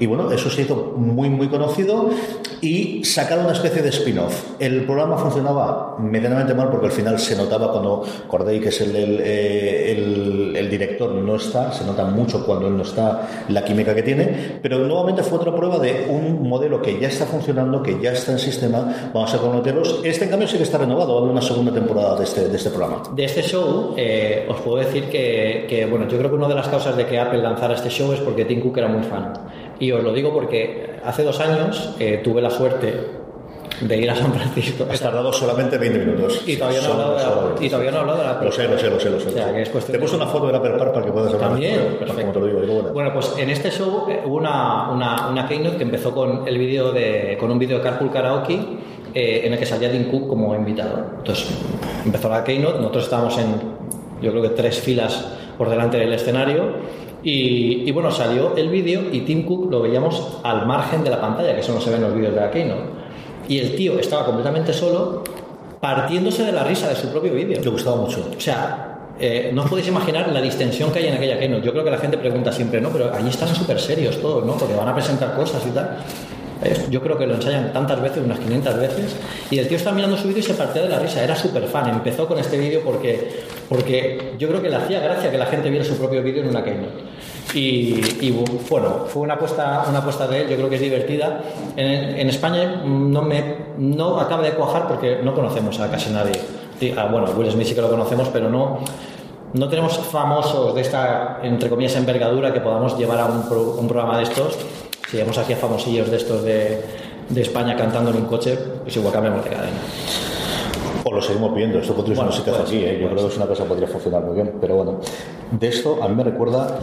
Y 0.01 0.07
bueno, 0.07 0.33
eso 0.33 0.49
se 0.49 0.63
hizo 0.63 0.95
muy, 0.97 1.29
muy 1.29 1.49
conocido 1.49 2.09
y 2.63 3.05
sacaron 3.05 3.45
una 3.45 3.53
especie 3.53 3.83
de 3.83 3.91
spin-off. 3.91 4.55
El 4.59 4.87
programa 4.87 5.19
funcionaba 5.19 5.97
medianamente 5.99 6.55
mal 6.55 6.71
porque 6.71 6.87
al 6.87 6.93
final 6.93 7.19
se 7.19 7.37
notaba 7.37 7.71
cuando 7.71 8.05
Corday, 8.27 8.59
que 8.59 8.71
es 8.71 8.81
el, 8.81 8.97
el, 8.97 9.21
eh, 9.23 9.93
el, 9.93 10.57
el 10.57 10.71
director, 10.71 11.13
no 11.13 11.37
está, 11.37 11.71
se 11.73 11.85
nota 11.85 12.05
mucho 12.07 12.47
cuando 12.47 12.69
él 12.69 12.77
no 12.77 12.85
está 12.85 13.45
la 13.49 13.65
química 13.67 13.95
que 13.95 14.03
tiene, 14.03 14.59
pero 14.63 14.79
nuevamente 14.79 15.23
fue 15.23 15.39
otra 15.39 15.55
prueba 15.55 15.79
de 15.79 16.07
un 16.09 16.49
modelo 16.49 16.81
que 16.81 16.99
ya 16.99 17.09
está 17.09 17.27
funcionando, 17.27 17.83
que 17.83 18.01
ya 18.01 18.13
está 18.13 18.33
en 18.33 18.39
sistema, 18.39 19.11
vamos 19.13 19.35
a 19.35 19.39
conocerlos. 19.39 20.01
Este 20.05 20.25
en 20.25 20.31
cambio 20.31 20.49
sí 20.49 20.57
que 20.57 20.63
está 20.63 20.79
renovado, 20.79 21.13
va 21.13 21.19
a 21.19 21.23
haber 21.25 21.33
una 21.33 21.43
segunda 21.43 21.71
temporada 21.71 22.17
de 22.17 22.25
este, 22.25 22.49
de 22.49 22.57
este 22.57 22.71
programa. 22.71 22.78
De 23.15 23.25
este 23.25 23.43
show, 23.43 23.95
eh, 23.97 24.47
os 24.49 24.61
puedo 24.61 24.79
decir 24.79 25.05
que, 25.05 25.67
que, 25.69 25.87
bueno, 25.87 26.07
yo 26.09 26.19
creo 26.19 26.31
que 26.31 26.37
una 26.37 26.49
de 26.49 26.55
las 26.55 26.69
causas 26.69 26.97
de 26.97 27.07
que 27.07 27.19
Apple 27.19 27.43
lanzara 27.43 27.75
este 27.75 27.91
show 27.91 28.13
es 28.13 28.21
porque 28.21 28.45
Tim 28.45 28.61
Cook 28.61 28.79
era 28.79 28.89
muy 28.89 29.03
fan. 29.03 29.33
Y 29.81 29.93
os 29.93 30.03
lo 30.03 30.13
digo 30.13 30.33
porque 30.33 30.97
hace 31.05 31.23
dos 31.25 31.41
años 31.41 31.95
eh, 31.99 32.21
tuve 32.23 32.43
la 32.43 32.51
suerte 32.51 33.19
de 33.81 33.97
ir 33.97 34.11
a 34.11 34.15
San 34.17 34.33
Francisco. 34.33 34.87
Has 34.91 35.01
tardado 35.01 35.33
solamente 35.33 35.79
20 35.79 35.99
minutos. 36.01 36.43
Y 36.47 36.57
todavía 36.57 36.81
no 36.81 36.89
he 36.89 36.93
hablado 36.93 37.15
de 37.15 37.61
la, 37.61 37.67
y 37.67 37.69
todavía 37.69 37.91
no 37.93 37.97
he 37.97 38.01
hablado 38.01 38.19
de 38.19 38.25
la 38.25 38.43
Lo 38.43 38.53
sé, 38.53 38.69
lo 38.69 38.79
sé, 38.79 38.91
lo 38.91 38.99
sé. 39.01 39.11
Lo 39.11 39.21
sé, 39.21 39.29
O 39.29 39.33
sea, 39.33 39.53
que 39.53 39.63
es 39.63 39.69
cuestión 39.69 39.93
Te 39.93 39.97
he 39.97 40.01
puesto 40.01 40.17
una 40.17 40.27
foto 40.27 40.47
de 40.49 40.53
la 40.53 40.63
Perpar 40.63 40.93
para 40.93 41.07
que 41.07 41.13
puedas 41.13 41.33
hablar. 41.33 41.51
También, 41.51 41.81
Como 41.85 41.99
perfecto. 41.99 42.33
te 42.33 42.41
lo 42.41 42.47
digo, 42.47 42.61
digo, 42.61 42.75
bueno. 42.75 42.93
Bueno, 42.93 43.13
pues 43.13 43.35
en 43.39 43.51
este 43.51 43.71
show 43.71 44.07
eh, 44.09 44.23
hubo 44.25 44.37
una, 44.37 44.91
una, 44.91 45.29
una 45.29 45.47
keynote 45.47 45.77
que 45.77 45.85
empezó 45.85 46.13
con 46.13 46.49
el 46.49 46.59
vídeo 46.59 46.93
de 46.93 47.37
con 47.39 47.51
un 47.51 47.59
vídeo 47.59 47.79
de 47.79 47.85
Carpool 47.85 48.11
Karaoke 48.11 48.59
eh, 49.15 49.43
en 49.45 49.53
el 49.53 49.59
que 49.59 49.67
salía 49.67 49.91
Tim 49.91 50.11
Cook 50.11 50.29
como 50.29 50.55
invitado. 50.55 51.05
Entonces 51.19 51.49
empezó 52.05 52.29
la 52.29 52.45
keynote, 52.45 52.79
nosotros 52.79 53.05
estábamos 53.05 53.39
en 53.39 53.79
yo 54.21 54.31
creo 54.31 54.43
que 54.43 54.51
tres 54.51 54.81
filas 54.81 55.27
por 55.57 55.71
delante 55.71 55.97
del 55.97 56.13
escenario 56.13 56.73
y, 57.23 57.83
y 57.87 57.93
bueno, 57.93 58.11
salió 58.11 58.57
el 58.57 58.69
vídeo 58.69 59.03
y 59.13 59.21
Tim 59.21 59.45
Cook 59.45 59.71
lo 59.71 59.83
veíamos 59.83 60.39
al 60.43 60.67
margen 60.67 61.05
de 61.05 61.11
la 61.11 61.21
pantalla, 61.21 61.55
que 61.55 61.61
eso 61.61 61.73
no 61.75 61.81
se 61.81 61.91
ve 61.91 61.97
en 61.97 62.03
los 62.03 62.15
vídeos 62.15 62.35
de 62.35 62.41
la 62.41 62.51
keynote. 62.51 62.99
Y 63.49 63.59
el 63.59 63.75
tío 63.75 63.99
estaba 63.99 64.27
completamente 64.27 64.73
solo, 64.73 65.25
partiéndose 65.81 66.45
de 66.45 66.53
la 66.53 66.65
risa 66.65 66.89
de 66.89 66.97
su 66.97 67.09
propio 67.09 67.33
vídeo. 67.33 67.61
Te 67.61 67.69
gustaba 67.69 67.97
mucho. 67.97 68.29
O 68.37 68.41
sea, 68.41 68.99
eh, 69.19 69.51
no 69.53 69.63
os 69.63 69.71
podéis 69.71 69.89
imaginar 69.89 70.29
la 70.29 70.41
distensión 70.41 70.93
que 70.93 71.01
hay 71.01 71.07
en 71.07 71.15
aquella 71.15 71.39
keynote. 71.39 71.65
Yo 71.65 71.73
creo 71.73 71.83
que 71.83 71.91
la 71.91 71.99
gente 71.99 72.19
pregunta 72.19 72.53
siempre, 72.53 72.81
¿no? 72.81 72.91
Pero 72.91 73.13
allí 73.13 73.31
están 73.31 73.49
súper 73.49 73.81
serios 73.81 74.21
todos, 74.21 74.45
¿no? 74.45 74.53
Porque 74.53 74.75
van 74.75 74.89
a 74.89 74.95
presentar 74.95 75.35
cosas 75.35 75.65
y 75.67 75.71
tal. 75.71 75.97
Eh, 76.63 76.87
Yo 76.91 77.01
creo 77.01 77.17
que 77.17 77.27
lo 77.27 77.35
ensayan 77.35 77.73
tantas 77.73 78.01
veces, 78.01 78.23
unas 78.25 78.39
500 78.39 78.77
veces. 78.79 79.17
Y 79.51 79.59
el 79.59 79.69
tío 79.69 79.77
está 79.77 79.93
mirando 79.93 80.17
su 80.17 80.29
vídeo 80.29 80.41
y 80.41 80.43
se 80.43 80.55
partía 80.55 80.83
de 80.83 80.89
la 80.89 80.99
risa. 80.99 81.23
Era 81.23 81.37
súper 81.37 81.65
fan. 81.65 81.89
Empezó 81.89 82.27
con 82.27 82.39
este 82.39 82.59
vídeo 82.59 82.81
porque, 82.85 83.43
porque 83.69 84.35
yo 84.39 84.49
creo 84.49 84.61
que 84.61 84.69
le 84.69 84.77
hacía 84.77 85.01
gracia 85.01 85.31
que 85.31 85.39
la 85.39 85.47
gente 85.47 85.71
viera 85.71 85.85
su 85.85 85.97
propio 85.97 86.23
vídeo 86.23 86.43
en 86.43 86.49
una 86.51 86.65
keynote. 86.65 87.09
Y, 87.55 88.31
bueno, 88.69 89.07
fue 89.07 89.23
una 89.23 89.35
apuesta, 89.35 89.85
una 89.89 89.99
apuesta 89.99 90.27
de 90.27 90.43
él, 90.43 90.49
yo 90.49 90.57
creo 90.57 90.69
que 90.69 90.77
es 90.77 90.83
divertida. 90.83 91.41
En, 91.77 92.29
España 92.29 92.83
no, 92.85 93.23
me, 93.23 93.43
no 93.79 94.21
acaba 94.21 94.43
de 94.43 94.53
cuajar 94.53 94.87
porque 94.87 95.21
no 95.23 95.35
conocemos 95.35 95.81
a 95.81 95.91
casi 95.91 96.11
nadie. 96.11 96.39
Sí, 96.79 96.95
ah, 96.97 97.09
bueno, 97.11 97.29
Will 97.37 97.51
Smith 97.51 97.67
sí 97.67 97.75
que 97.75 97.81
lo 97.81 97.89
conocemos, 97.89 98.29
pero 98.29 98.51
no, 98.51 98.81
no 99.55 99.69
tenemos 99.69 99.97
famosos 99.99 100.75
de 100.75 100.83
esta, 100.83 101.41
entre 101.43 101.71
comillas, 101.71 101.97
envergadura 101.97 102.53
que 102.53 102.61
podamos 102.61 102.99
llevar 102.99 103.19
a 103.19 103.27
un 103.27 103.89
programa 103.89 104.19
de 104.19 104.25
estos. 104.25 104.59
Si 105.11 105.17
vemos 105.17 105.39
aquí 105.39 105.55
a 105.55 105.57
famosillos 105.57 106.11
de 106.11 106.17
estos 106.19 106.45
de, 106.45 106.83
de 107.31 107.41
España 107.41 107.75
cantando 107.77 108.11
en 108.11 108.17
un 108.17 108.25
coche, 108.27 108.59
pues 108.83 108.95
igual 108.95 109.13
cambiamos 109.13 109.43
de 109.43 109.51
cadena. 109.51 109.79
O 111.05 111.15
lo 111.15 111.23
seguimos 111.23 111.55
viendo, 111.55 111.79
esto 111.79 111.95
podría 111.95 112.15
ser 112.15 112.25
Bueno, 112.27 112.43
pues, 112.45 112.59
aquí, 112.61 112.77
¿eh? 112.85 112.99
yo 113.01 113.09
creo 113.09 113.23
que 113.23 113.33
es 113.33 113.37
una 113.39 113.47
cosa 113.47 113.63
que 113.63 113.69
podría 113.71 113.89
funcionar 113.89 114.23
muy 114.23 114.35
bien, 114.35 114.55
pero 114.61 114.77
bueno, 114.77 115.01
de 115.51 115.69
esto 115.69 116.03
a 116.03 116.09
mí 116.09 116.15
me 116.15 116.25
recuerda, 116.25 116.79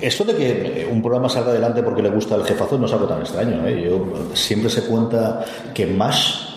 esto 0.00 0.24
de 0.24 0.34
que 0.34 0.88
un 0.90 1.02
programa 1.02 1.28
salga 1.28 1.50
adelante 1.50 1.82
porque 1.82 2.02
le 2.02 2.08
gusta 2.08 2.36
el 2.36 2.44
jefazo 2.44 2.78
no 2.78 2.86
es 2.86 2.92
algo 2.94 3.06
tan 3.06 3.20
extraño, 3.20 3.66
¿eh? 3.66 3.82
yo, 3.82 4.34
siempre 4.34 4.70
se 4.70 4.84
cuenta 4.84 5.44
que 5.74 5.86
MASH, 5.86 6.47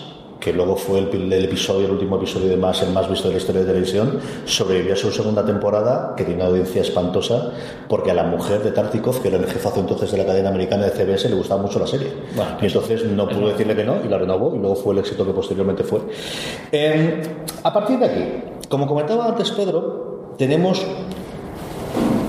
que 0.42 0.52
luego 0.52 0.74
fue 0.74 0.98
el, 0.98 1.32
el 1.32 1.44
episodio, 1.44 1.86
el 1.86 1.92
último 1.92 2.16
episodio 2.16 2.48
de 2.48 2.56
MASH, 2.56 2.82
el 2.82 2.92
más 2.92 3.08
visto 3.08 3.28
de 3.28 3.34
la 3.34 3.40
historia 3.40 3.60
de 3.60 3.68
televisión, 3.68 4.18
sobrevivió 4.44 4.94
a 4.94 4.96
su 4.96 5.12
segunda 5.12 5.44
temporada, 5.46 6.14
que 6.16 6.24
tiene 6.24 6.40
una 6.40 6.50
audiencia 6.50 6.82
espantosa, 6.82 7.52
porque 7.88 8.10
a 8.10 8.14
la 8.14 8.24
mujer 8.24 8.60
de 8.60 8.72
Tartikov, 8.72 9.22
que 9.22 9.28
era 9.28 9.36
el 9.36 9.46
jefazo 9.46 9.78
entonces 9.78 10.10
de 10.10 10.18
la 10.18 10.26
cadena 10.26 10.48
americana 10.48 10.86
de 10.86 10.90
CBS, 10.90 11.28
le 11.28 11.36
gustaba 11.36 11.62
mucho 11.62 11.78
la 11.78 11.86
serie. 11.86 12.12
Bueno, 12.34 12.56
y 12.60 12.66
entonces 12.66 13.04
no 13.04 13.28
pudo 13.28 13.50
decirle 13.50 13.76
que 13.76 13.84
no 13.84 14.04
y 14.04 14.08
la 14.08 14.18
renovó 14.18 14.52
y 14.56 14.58
luego 14.58 14.74
fue 14.74 14.94
el 14.94 14.98
éxito 14.98 15.24
que 15.24 15.32
posteriormente 15.32 15.84
fue. 15.84 16.00
Eh, 16.72 17.22
a 17.62 17.72
partir 17.72 18.00
de 18.00 18.06
aquí, 18.06 18.24
como 18.68 18.88
comentaba 18.88 19.26
antes 19.26 19.52
Pedro, 19.52 20.34
tenemos 20.38 20.84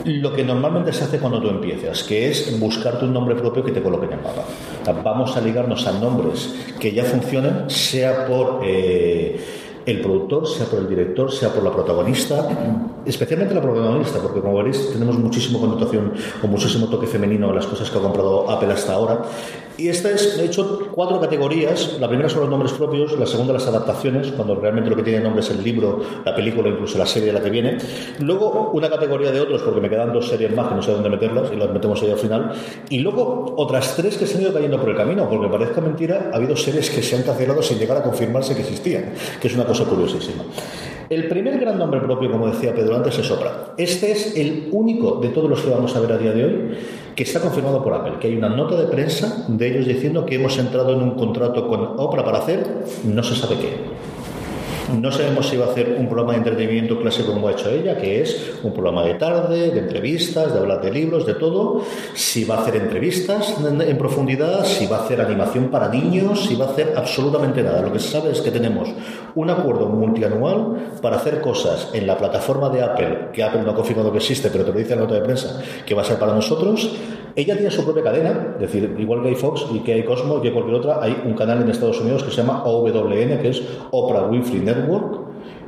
lo 0.06 0.34
que 0.34 0.44
normalmente 0.44 0.92
se 0.94 1.06
hace 1.06 1.20
cuando 1.20 1.42
tú 1.42 1.50
empiezas, 1.50 2.04
que 2.04 2.30
es 2.30 2.60
buscarte 2.60 3.06
un 3.06 3.14
nombre 3.14 3.36
propio 3.36 3.64
que 3.64 3.72
te 3.72 3.82
coloque 3.82 4.06
en 4.06 4.14
el 4.14 4.22
mapa. 4.22 4.44
Vamos 5.04 5.36
a 5.38 5.42
ligarnos 5.42 5.86
a 5.88 5.94
nombres 5.94 6.54
que 6.80 6.92
ya 6.92 7.04
funcionen, 7.04 7.70
sea 7.70 8.26
por 8.26 8.62
eh, 8.64 9.40
el 9.86 10.02
productor, 10.02 10.48
sea 10.48 10.66
por 10.66 10.80
el 10.80 10.88
director, 10.88 11.32
sea 11.32 11.50
por 11.50 11.64
la 11.64 11.72
protagonista, 11.72 12.48
especialmente 13.06 13.54
la 13.54 13.62
protagonista, 13.62 14.20
porque 14.20 14.42
como 14.42 14.58
veréis 14.58 14.92
tenemos 14.92 15.18
muchísima 15.18 15.60
connotación 15.60 16.14
o 16.42 16.48
muchísimo 16.48 16.88
toque 16.88 17.08
femenino 17.08 17.50
en 17.50 17.56
las 17.56 17.68
cosas 17.68 17.90
que 17.90 17.98
ha 17.98 18.02
comprado 18.02 18.50
Apple 18.50 18.72
hasta 18.72 18.94
ahora. 18.94 19.22
Y 19.78 19.88
esta 19.88 20.12
es, 20.12 20.38
he 20.38 20.46
hecho 20.46 20.90
cuatro 20.92 21.20
categorías. 21.20 21.98
La 22.00 22.08
primera 22.08 22.30
son 22.30 22.42
los 22.42 22.50
nombres 22.50 22.74
propios, 22.74 23.18
la 23.18 23.26
segunda 23.26 23.54
las 23.54 23.68
adaptaciones, 23.68 24.32
cuando 24.32 24.56
realmente 24.56 24.90
lo 24.90 24.96
que 24.96 25.04
tiene 25.04 25.20
nombre 25.20 25.42
es 25.42 25.50
el 25.50 25.64
libro, 25.64 26.02
la 26.24 26.36
película, 26.36 26.70
incluso 26.70 26.98
la 26.98 27.06
serie 27.06 27.28
de 27.28 27.34
la 27.34 27.42
que 27.42 27.50
viene. 27.50 27.78
Luego 28.20 28.72
una 28.74 28.90
categoría 28.90 29.32
de 29.32 29.42
otros, 29.42 29.62
porque 29.64 29.82
me 29.82 29.90
quedan 29.90 30.14
dos 30.14 30.28
series 30.28 30.54
más 30.56 30.68
que 30.68 30.76
no 30.76 30.82
sé 30.82 30.92
dónde 30.92 31.10
meterlas 31.10 31.52
y 31.52 31.56
las 31.56 31.70
metemos 31.72 32.02
ahí 32.04 32.12
al 32.12 32.18
final. 32.18 32.52
Y 32.90 33.00
luego 33.00 33.56
otras 33.58 33.96
tres 33.96 34.18
que 34.18 34.28
se 34.28 34.38
han 34.38 34.44
ido 34.44 34.54
cayendo 34.54 34.80
por 34.80 34.90
el 34.90 34.96
camino, 34.96 35.28
porque 35.28 35.48
parezca 35.48 35.82
mentira, 35.82 36.30
ha 36.32 36.38
habido 36.38 36.56
series 36.56 36.90
que 36.90 37.02
se 37.02 37.16
han 37.16 37.24
cancelado 37.24 37.64
sin 37.64 37.80
llegar 37.80 37.98
a 37.98 38.04
confirmarse 38.04 38.56
que 38.56 38.62
existían, 38.62 39.14
que 39.42 39.48
es 39.48 39.56
una 39.56 39.66
cosa 39.66 39.86
curiosísima. 39.86 40.44
El 41.10 41.28
primer 41.28 41.60
gran 41.60 41.78
nombre 41.78 42.00
propio, 42.00 42.32
como 42.32 42.48
decía 42.48 42.74
Pedro 42.74 42.96
antes, 42.96 43.18
es 43.18 43.30
Oprah. 43.30 43.74
Este 43.78 44.12
es 44.12 44.36
el 44.38 44.70
único 44.72 45.20
de 45.22 45.30
todos 45.30 45.50
los 45.50 45.62
que 45.62 45.70
vamos 45.70 45.96
a 45.96 46.00
ver 46.00 46.12
a 46.12 46.18
día 46.18 46.32
de 46.32 46.46
hoy 46.46 46.78
que 47.16 47.24
está 47.24 47.40
confirmado 47.40 47.84
por 47.84 47.94
Apple, 47.94 48.14
que 48.20 48.28
hay 48.28 48.36
una 48.36 48.50
nota 48.50 48.76
de 48.76 48.88
prensa 48.88 49.46
de 49.48 49.68
ellos 49.68 49.86
diciendo 49.86 50.26
que 50.26 50.36
hemos 50.36 50.58
entrado 50.58 50.94
en 50.94 51.02
un 51.02 51.12
contrato 51.12 51.68
con 51.68 52.00
Oprah 52.00 52.26
para 52.26 52.40
hacer 52.40 52.86
no 53.04 53.24
se 53.24 53.36
sabe 53.36 53.56
qué. 53.58 54.13
No 54.92 55.12
sabemos 55.12 55.48
si 55.48 55.56
va 55.56 55.66
a 55.66 55.70
hacer 55.70 55.96
un 55.98 56.08
programa 56.08 56.34
de 56.34 56.40
entretenimiento 56.40 57.00
clásico 57.00 57.32
como 57.34 57.48
ha 57.48 57.54
hecho 57.54 57.70
ella, 57.70 57.98
que 57.98 58.22
es 58.22 58.54
un 58.64 58.74
programa 58.74 59.04
de 59.04 59.14
tarde, 59.16 59.72
de 59.72 59.80
entrevistas, 59.80 60.54
de 60.54 60.60
hablar 60.60 60.82
de 60.82 60.92
libros, 60.92 61.26
de 61.26 61.36
todo. 61.36 61.82
Si 62.14 62.44
va 62.44 62.56
a 62.56 62.62
hacer 62.62 62.76
entrevistas 62.76 63.56
en, 63.64 63.98
profundidad, 63.98 64.66
si 64.66 64.86
va 64.88 64.98
a 64.98 65.04
hacer 65.06 65.22
animación 65.22 65.70
para 65.70 65.88
niños, 65.88 66.46
si 66.46 66.56
va 66.56 66.66
a 66.66 66.70
hacer 66.70 66.94
absolutamente 66.96 67.64
nada. 67.64 67.82
Lo 67.82 67.94
que 67.94 68.00
se 68.00 68.10
sabe 68.10 68.32
es 68.32 68.42
que 68.42 68.52
tenemos 68.52 68.90
un 69.36 69.50
acuerdo 69.50 69.88
multianual 69.88 70.98
para 71.02 71.16
hacer 71.16 71.40
cosas 71.40 71.90
en 71.94 72.06
la 72.06 72.18
plataforma 72.18 72.70
de 72.70 72.84
Apple, 72.84 73.30
que 73.32 73.44
Apple 73.44 73.62
no 73.64 73.72
ha 73.72 73.76
confirmado 73.76 74.12
que 74.12 74.18
existe, 74.18 74.50
pero 74.50 74.66
te 74.66 74.74
lo 74.74 74.78
dice 74.78 74.96
la 74.96 75.04
nota 75.04 75.16
de 75.16 75.22
prensa, 75.22 75.62
que 75.86 75.96
va 75.96 76.02
a 76.02 76.06
ser 76.06 76.20
para 76.20 76.34
nosotros. 76.34 76.92
Ella 77.36 77.56
tiene 77.56 77.72
su 77.72 77.84
propia 77.84 78.04
cadena, 78.04 78.54
es 78.56 78.62
decir, 78.62 78.96
igual 79.00 79.24
que 79.24 79.30
hay 79.30 79.36
Fox 79.36 79.66
y 79.74 79.80
que 79.80 79.94
hay 79.94 80.04
Cosmo 80.04 80.40
y 80.44 80.52
cualquier 80.52 80.76
otra, 80.76 81.00
hay 81.02 81.20
un 81.26 81.34
canal 81.34 81.64
en 81.64 81.70
Estados 81.70 82.00
Unidos 82.00 82.24
que 82.24 82.30
se 82.30 82.38
llama 82.38 82.64
OWN, 82.64 83.40
que 83.42 83.50
es 83.50 83.64
Oprah 83.90 84.28
Winfrey 84.28 84.62
Network, 84.76 85.22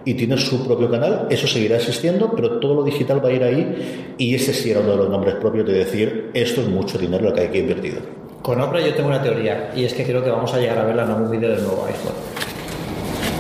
y 0.06 0.14
tiene 0.14 0.38
su 0.38 0.66
propio 0.66 0.90
canal, 0.90 1.28
eso 1.30 1.48
seguirá 1.48 1.78
existiendo, 1.78 2.32
pero 2.36 2.60
todo 2.60 2.76
lo 2.76 2.84
digital 2.84 3.24
va 3.24 3.30
a 3.30 3.32
ir 3.32 3.44
ahí, 3.44 4.14
y 4.18 4.36
ese 4.36 4.54
sí 4.54 4.70
era 4.70 4.82
uno 4.82 4.92
de 4.92 4.98
los 4.98 5.10
nombres 5.10 5.36
propios 5.36 5.66
de 5.66 5.74
decir, 5.74 6.30
esto 6.34 6.62
es 6.62 6.68
mucho 6.68 6.98
dinero 6.98 7.30
lo 7.30 7.34
que 7.34 7.42
hay 7.42 7.48
que 7.50 7.60
invertir. 7.60 8.00
Con 8.42 8.62
Oprah 8.62 8.80
yo 8.80 8.94
tengo 8.94 9.10
una 9.10 9.24
teoría 9.24 9.72
y 9.76 9.86
es 9.86 9.94
que 9.96 10.04
creo 10.04 10.24
que 10.24 10.30
vamos 10.30 10.54
a 10.54 10.60
llegar 10.60 10.78
a 10.78 10.86
verla 10.86 11.04
en 11.04 11.10
algún 11.10 11.32
vídeo 11.32 11.50
del 11.50 11.64
nuevo 11.64 11.84
iPhone. 11.88 12.14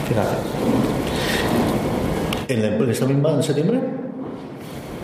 Fíjate. 0.08 0.36
¿En, 2.48 2.64
en 2.64 2.90
esta 2.90 3.06
misma, 3.06 3.32
en 3.34 3.44
septiembre? 3.44 3.80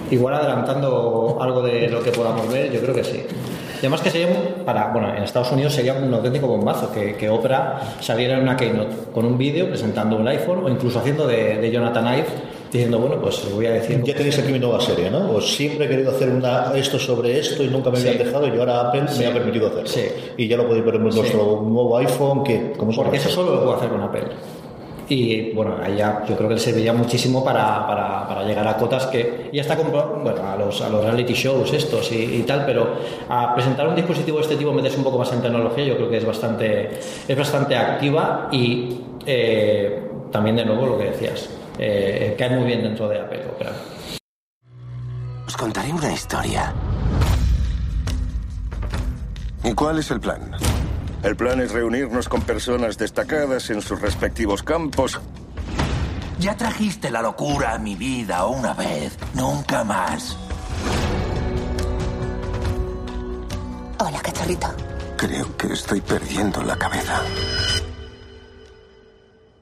Igual 0.10 0.34
adelantando 0.34 1.38
algo 1.40 1.62
de 1.62 1.88
lo 1.88 2.02
que 2.02 2.10
podamos 2.10 2.52
ver, 2.52 2.72
yo 2.72 2.82
creo 2.82 2.96
que 2.96 3.04
sí. 3.04 3.22
Y 3.82 3.86
además 3.86 4.02
que 4.02 4.10
sería 4.12 4.28
un- 4.28 4.64
para, 4.64 4.88
bueno, 4.90 5.10
en 5.16 5.24
Estados 5.24 5.52
Unidos 5.52 5.74
sería 5.74 5.94
un 5.96 6.14
auténtico 6.14 6.46
bombazo 6.48 6.92
que, 6.92 7.16
que 7.16 7.30
Oprah 7.30 7.82
saliera 8.00 8.36
en 8.38 8.44
una 8.44 8.56
keynote 8.56 8.96
con 9.14 9.26
un 9.26 9.38
vídeo 9.38 9.68
presentando 9.68 10.18
un 10.18 10.28
iPhone 10.28 10.64
o 10.64 10.70
incluso 10.70 11.00
haciendo 11.00 11.26
de, 11.28 11.58
de 11.58 11.72
Jonathan 11.72 12.06
Ive 12.14 12.28
diciendo, 12.72 13.00
bueno, 13.00 13.20
pues 13.20 13.44
voy 13.54 13.66
a 13.66 13.72
decir. 13.72 14.02
Ya 14.04 14.16
tenéis 14.16 14.38
aquí 14.40 14.52
mi 14.54 14.60
nueva 14.60 14.80
serie, 14.80 15.10
¿no? 15.12 15.32
Os 15.32 15.52
siempre 15.56 15.88
he 15.88 15.90
querido 15.90 16.12
hacer 16.12 16.30
una, 16.30 16.72
esto 16.76 16.98
sobre 17.00 17.38
esto 17.40 17.64
y 17.64 17.68
nunca 17.68 17.90
me 17.90 17.98
Sí. 17.98 18.08
habían 18.08 18.24
dejado 18.26 18.48
y 18.48 18.58
ahora 18.58 18.82
Apple 18.82 19.04
Sí. 19.10 19.20
me 19.20 19.28
ha 19.28 19.34
permitido 19.34 19.68
hacerlo. 19.68 19.88
Sí. 19.88 20.06
Y 20.38 20.48
ya 20.48 20.56
lo 20.58 20.68
podéis 20.68 20.86
ver 20.86 20.96
en 20.96 21.04
nuestro 21.04 21.64
nuevo 21.68 21.98
iPhone, 21.98 22.44
que 22.44 22.72
¿cómo 22.78 22.92
se 22.94 23.02
Porque 23.02 23.18
eso 23.18 23.30
solo 23.30 23.56
lo 23.56 23.60
puedo 23.64 23.76
hacer 23.76 23.90
con 23.90 24.02
Apple. 24.02 24.24
Y 25.14 25.52
bueno, 25.52 25.76
ahí 25.84 25.98
ya 25.98 26.24
yo 26.26 26.38
creo 26.38 26.48
que 26.48 26.56
le 26.56 26.62
serviría 26.62 26.94
muchísimo 26.94 27.44
para, 27.44 27.86
para, 27.86 28.26
para 28.30 28.44
llegar 28.44 28.66
a 28.66 28.78
cotas 28.78 29.08
que 29.08 29.50
ya 29.52 29.60
está 29.62 29.78
compro- 29.78 30.24
bueno, 30.24 30.42
a 30.50 30.56
los, 30.56 30.82
a 30.82 30.88
los 30.88 31.04
reality 31.04 31.34
shows 31.34 31.74
estos 31.74 32.10
y, 32.14 32.36
y 32.36 32.44
tal, 32.44 32.66
pero 32.66 32.96
a 33.28 33.54
presentar 33.54 33.90
un 33.90 33.96
dispositivo 33.96 34.38
de 34.38 34.44
este 34.44 34.56
tipo, 34.56 34.72
meterse 34.72 34.98
un 35.00 35.04
poco 35.04 35.18
más 35.20 35.30
en 35.34 35.42
tecnología, 35.42 35.84
yo 35.84 35.98
creo 35.98 36.10
que 36.10 36.16
es 36.16 36.26
bastante, 36.26 36.92
es 37.28 37.38
bastante 37.38 37.76
activa 37.76 38.48
y 38.54 39.02
eh, 39.26 40.02
también 40.32 40.56
de 40.56 40.64
nuevo 40.64 40.86
lo 40.86 40.98
que 40.98 41.04
decías, 41.12 41.50
eh, 41.78 42.34
cae 42.40 42.52
muy 42.52 42.64
bien 42.64 42.82
dentro 42.82 43.10
de 43.10 43.20
Apple 43.20 43.42
Opera. 43.54 43.72
Os 45.46 45.58
contaré 45.58 45.92
una 45.92 46.14
historia. 46.14 46.74
¿Y 49.66 49.74
cuál 49.74 50.00
es 50.00 50.10
el 50.10 50.22
plan? 50.22 50.40
El 51.24 51.36
plan 51.36 51.62
es 51.62 51.72
reunirnos 51.72 52.28
con 52.28 52.42
personas 52.42 52.98
destacadas 52.98 53.70
en 53.70 53.82
sus 53.82 54.02
respectivos 54.02 54.64
campos. 54.64 55.20
Ya 56.40 56.58
trajiste 56.58 57.12
la 57.12 57.22
locura 57.22 57.74
a 57.74 57.78
mi 57.78 57.96
vida 57.96 58.46
una 58.48 58.74
vez, 58.74 59.16
nunca 59.36 59.84
más. 59.84 60.36
Hola, 64.00 64.20
cachorrito. 64.20 64.68
Creo 65.16 65.56
que 65.56 65.74
estoy 65.74 66.02
perdiendo 66.02 66.64
la 66.64 66.76
cabeza. 66.76 67.22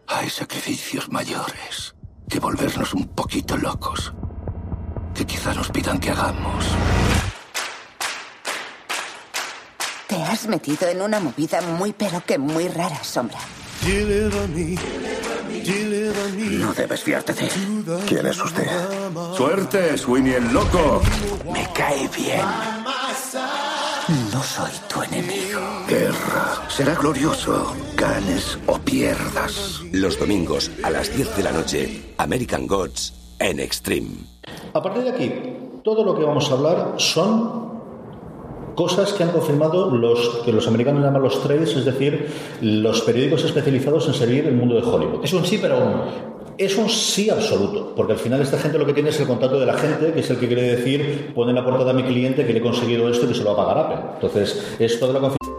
Hay 0.08 0.30
sacrificios 0.30 1.10
mayores 1.10 1.94
que 2.30 2.40
volvernos 2.40 2.94
un 2.94 3.10
poquito 3.10 3.58
locos. 3.58 4.14
Que 5.14 5.26
quizá 5.26 5.54
nos 5.54 5.70
pidan 5.70 6.00
que 6.00 6.12
hagamos. 6.12 6.66
Te 10.10 10.16
has 10.24 10.48
metido 10.48 10.88
en 10.88 11.04
una 11.04 11.20
movida 11.20 11.62
muy 11.62 11.94
pero 11.94 12.24
que 12.26 12.40
muy 12.40 12.68
rara, 12.68 13.04
Sombra. 13.04 13.38
No 16.58 16.74
debes 16.74 17.04
fiarte 17.04 17.32
de 17.36 17.46
él. 17.46 17.86
¿Quién 18.08 18.26
es 18.26 18.42
usted? 18.42 18.68
¡Suerte, 19.38 19.96
Sweeney 20.00 20.34
el 20.34 20.52
loco! 20.52 21.04
Me 21.54 21.70
cae 21.76 22.10
bien. 22.18 22.42
No 24.34 24.42
soy 24.42 24.72
tu 24.92 25.04
enemigo. 25.04 25.60
Guerra. 25.88 26.68
Será 26.70 26.96
glorioso. 26.96 27.76
Ganes 27.96 28.58
o 28.66 28.80
pierdas. 28.80 29.82
Los 29.92 30.18
domingos 30.18 30.72
a 30.82 30.90
las 30.90 31.16
10 31.16 31.38
de 31.38 31.44
la 31.44 31.52
noche, 31.52 32.16
American 32.18 32.66
Gods 32.66 33.14
en 33.38 33.60
Extreme. 33.60 34.16
A 34.74 34.82
partir 34.82 35.04
de 35.04 35.12
aquí, 35.12 35.32
todo 35.84 36.04
lo 36.04 36.18
que 36.18 36.24
vamos 36.24 36.50
a 36.50 36.54
hablar 36.56 36.96
son 36.98 37.79
cosas 38.80 39.12
que 39.12 39.24
han 39.24 39.32
confirmado 39.32 39.94
los 39.94 40.42
que 40.46 40.54
los 40.54 40.66
americanos 40.66 41.04
llaman 41.04 41.22
los 41.22 41.44
trades, 41.44 41.76
es 41.76 41.84
decir, 41.84 42.30
los 42.62 43.02
periódicos 43.02 43.44
especializados 43.44 44.08
en 44.08 44.14
seguir 44.14 44.46
el 44.46 44.56
mundo 44.56 44.76
de 44.76 44.82
Hollywood. 44.82 45.20
Es 45.22 45.34
un 45.34 45.46
sí, 45.46 45.60
pero 45.62 45.80
un. 45.80 46.40
Es 46.58 46.78
un 46.78 46.88
sí 46.88 47.30
absoluto, 47.30 47.92
porque 47.94 48.14
al 48.14 48.20
final 48.20 48.40
esta 48.40 48.58
gente 48.58 48.78
lo 48.78 48.86
que 48.86 48.94
tiene 48.94 49.10
es 49.10 49.20
el 49.20 49.28
contacto 49.28 49.60
de 49.60 49.66
la 49.66 49.74
gente, 49.74 50.14
que 50.14 50.22
es 50.22 50.30
el 50.30 50.38
que 50.38 50.48
quiere 50.48 50.78
decir, 50.78 51.34
pone 51.36 51.52
en 51.52 51.56
la 51.56 51.66
portada 51.66 51.92
a 51.92 51.94
mi 51.94 52.04
cliente 52.04 52.46
que 52.46 52.54
le 52.54 52.60
he 52.60 52.62
conseguido 52.62 53.10
esto 53.10 53.26
y 53.26 53.30
que 53.30 53.36
se 53.36 53.44
lo 53.44 53.54
va 53.54 53.64
a 53.64 53.68
pagar 53.68 53.86
Apple. 53.86 54.12
Entonces, 54.16 54.78
es 54.80 54.98
toda 54.98 55.12
la 55.12 55.20
confirmación. 55.20 55.59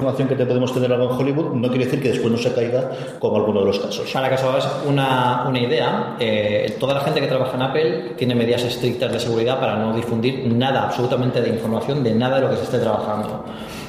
información 0.00 0.28
que 0.28 0.34
te 0.34 0.46
podemos 0.46 0.72
tener 0.72 0.90
algo 0.90 1.10
en 1.10 1.20
Hollywood 1.20 1.54
no 1.54 1.68
quiere 1.68 1.84
decir 1.84 2.00
que 2.00 2.08
después 2.08 2.32
no 2.32 2.38
se 2.38 2.52
caiga 2.54 2.90
como 3.18 3.36
alguno 3.36 3.60
de 3.60 3.66
los 3.66 3.78
casos. 3.78 4.10
Para 4.10 4.30
que 4.30 4.36
os 4.36 4.42
hagáis 4.42 4.66
una, 4.86 5.44
una 5.46 5.60
idea, 5.60 6.16
eh, 6.18 6.76
toda 6.80 6.94
la 6.94 7.00
gente 7.00 7.20
que 7.20 7.26
trabaja 7.26 7.54
en 7.54 7.62
Apple 7.62 8.14
tiene 8.16 8.34
medidas 8.34 8.64
estrictas 8.64 9.12
de 9.12 9.20
seguridad 9.20 9.60
para 9.60 9.76
no 9.76 9.94
difundir 9.94 10.46
nada, 10.46 10.84
absolutamente 10.84 11.42
de 11.42 11.50
información 11.50 12.02
de 12.02 12.14
nada 12.14 12.36
de 12.36 12.42
lo 12.42 12.50
que 12.50 12.56
se 12.56 12.62
esté 12.62 12.78
trabajando. 12.78 13.44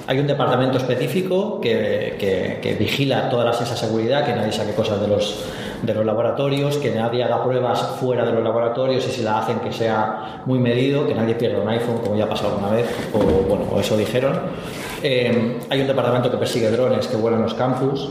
Hay 0.07 0.19
un 0.19 0.27
departamento 0.27 0.77
específico 0.77 1.61
que, 1.61 2.17
que, 2.19 2.59
que 2.61 2.73
vigila 2.75 3.29
toda 3.29 3.49
esa 3.51 3.77
seguridad, 3.77 4.25
que 4.25 4.33
nadie 4.33 4.51
saque 4.51 4.73
cosas 4.73 4.99
de 4.99 5.07
los, 5.07 5.45
de 5.81 5.93
los 5.93 6.05
laboratorios, 6.05 6.77
que 6.77 6.91
nadie 6.91 7.23
haga 7.23 7.41
pruebas 7.43 7.79
fuera 7.99 8.25
de 8.25 8.33
los 8.33 8.43
laboratorios 8.43 9.07
y 9.07 9.11
si 9.11 9.21
la 9.21 9.39
hacen 9.39 9.59
que 9.59 9.71
sea 9.71 10.41
muy 10.45 10.59
medido, 10.59 11.07
que 11.07 11.15
nadie 11.15 11.35
pierda 11.35 11.61
un 11.61 11.69
iPhone, 11.69 11.99
como 12.03 12.17
ya 12.17 12.25
ha 12.25 12.29
pasado 12.29 12.49
alguna 12.49 12.71
vez, 12.71 12.87
o 13.13 13.19
bueno, 13.19 13.65
o 13.71 13.79
eso 13.79 13.95
dijeron. 13.95 14.33
Eh, 15.03 15.59
hay 15.69 15.81
un 15.81 15.87
departamento 15.87 16.29
que 16.29 16.37
persigue 16.37 16.69
drones 16.71 17.07
que 17.07 17.17
vuelan 17.17 17.41
los 17.41 17.53
campus. 17.53 18.09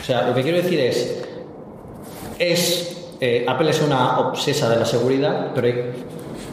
O 0.00 0.04
sea, 0.04 0.26
lo 0.28 0.34
que 0.34 0.42
quiero 0.42 0.58
decir 0.58 0.80
es, 0.80 1.24
es 2.38 3.14
eh, 3.20 3.44
Apple 3.46 3.70
es 3.70 3.82
una 3.82 4.18
obsesa 4.18 4.70
de 4.70 4.76
la 4.76 4.86
seguridad, 4.86 5.52
pero 5.54 5.66
hay, 5.66 5.92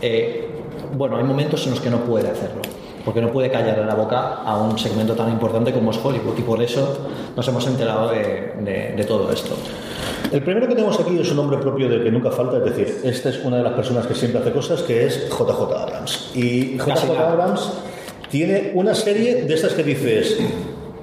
eh, 0.02 0.50
bueno, 0.94 1.18
hay 1.18 1.24
momentos 1.24 1.66
en 1.66 1.72
los 1.72 1.80
que 1.80 1.90
no 1.90 2.02
puede 2.02 2.30
hacerlo, 2.30 2.62
porque 3.06 3.22
no 3.22 3.32
puede 3.32 3.50
callarle 3.50 3.86
la 3.86 3.96
boca 3.96 4.42
a 4.44 4.58
un 4.58 4.78
segmento 4.78 5.16
tan 5.16 5.30
importante 5.30 5.72
como 5.72 5.92
es 5.92 6.00
Hollywood, 6.04 6.38
y 6.38 6.42
por 6.42 6.62
eso 6.62 7.08
nos 7.36 7.48
hemos 7.48 7.66
enterado 7.68 8.10
de, 8.10 8.54
de, 8.60 8.94
de 8.98 9.04
todo 9.06 9.32
esto. 9.32 9.56
El 10.30 10.44
primero 10.44 10.68
que 10.68 10.76
tenemos 10.76 11.00
aquí 11.00 11.18
es 11.18 11.30
un 11.32 11.38
nombre 11.38 11.58
propio 11.58 11.88
de 11.88 12.04
que 12.04 12.12
nunca 12.12 12.32
falta, 12.32 12.58
es 12.58 12.66
decir, 12.66 13.00
esta 13.06 13.30
es 13.30 13.40
una 13.46 13.58
de 13.58 13.64
las 13.64 13.74
personas 13.74 14.06
que 14.06 14.14
siempre 14.14 14.42
hace 14.42 14.52
cosas, 14.52 14.82
que 14.82 15.06
es 15.06 15.30
JJ 15.30 15.74
Abrams. 15.74 16.32
Y 16.36 16.78
JJ 16.78 17.18
Abrams 17.18 17.72
tiene 18.30 18.72
una 18.74 18.94
serie 18.94 19.44
de 19.44 19.54
estas 19.54 19.74
que 19.74 19.84
dices, 19.84 20.38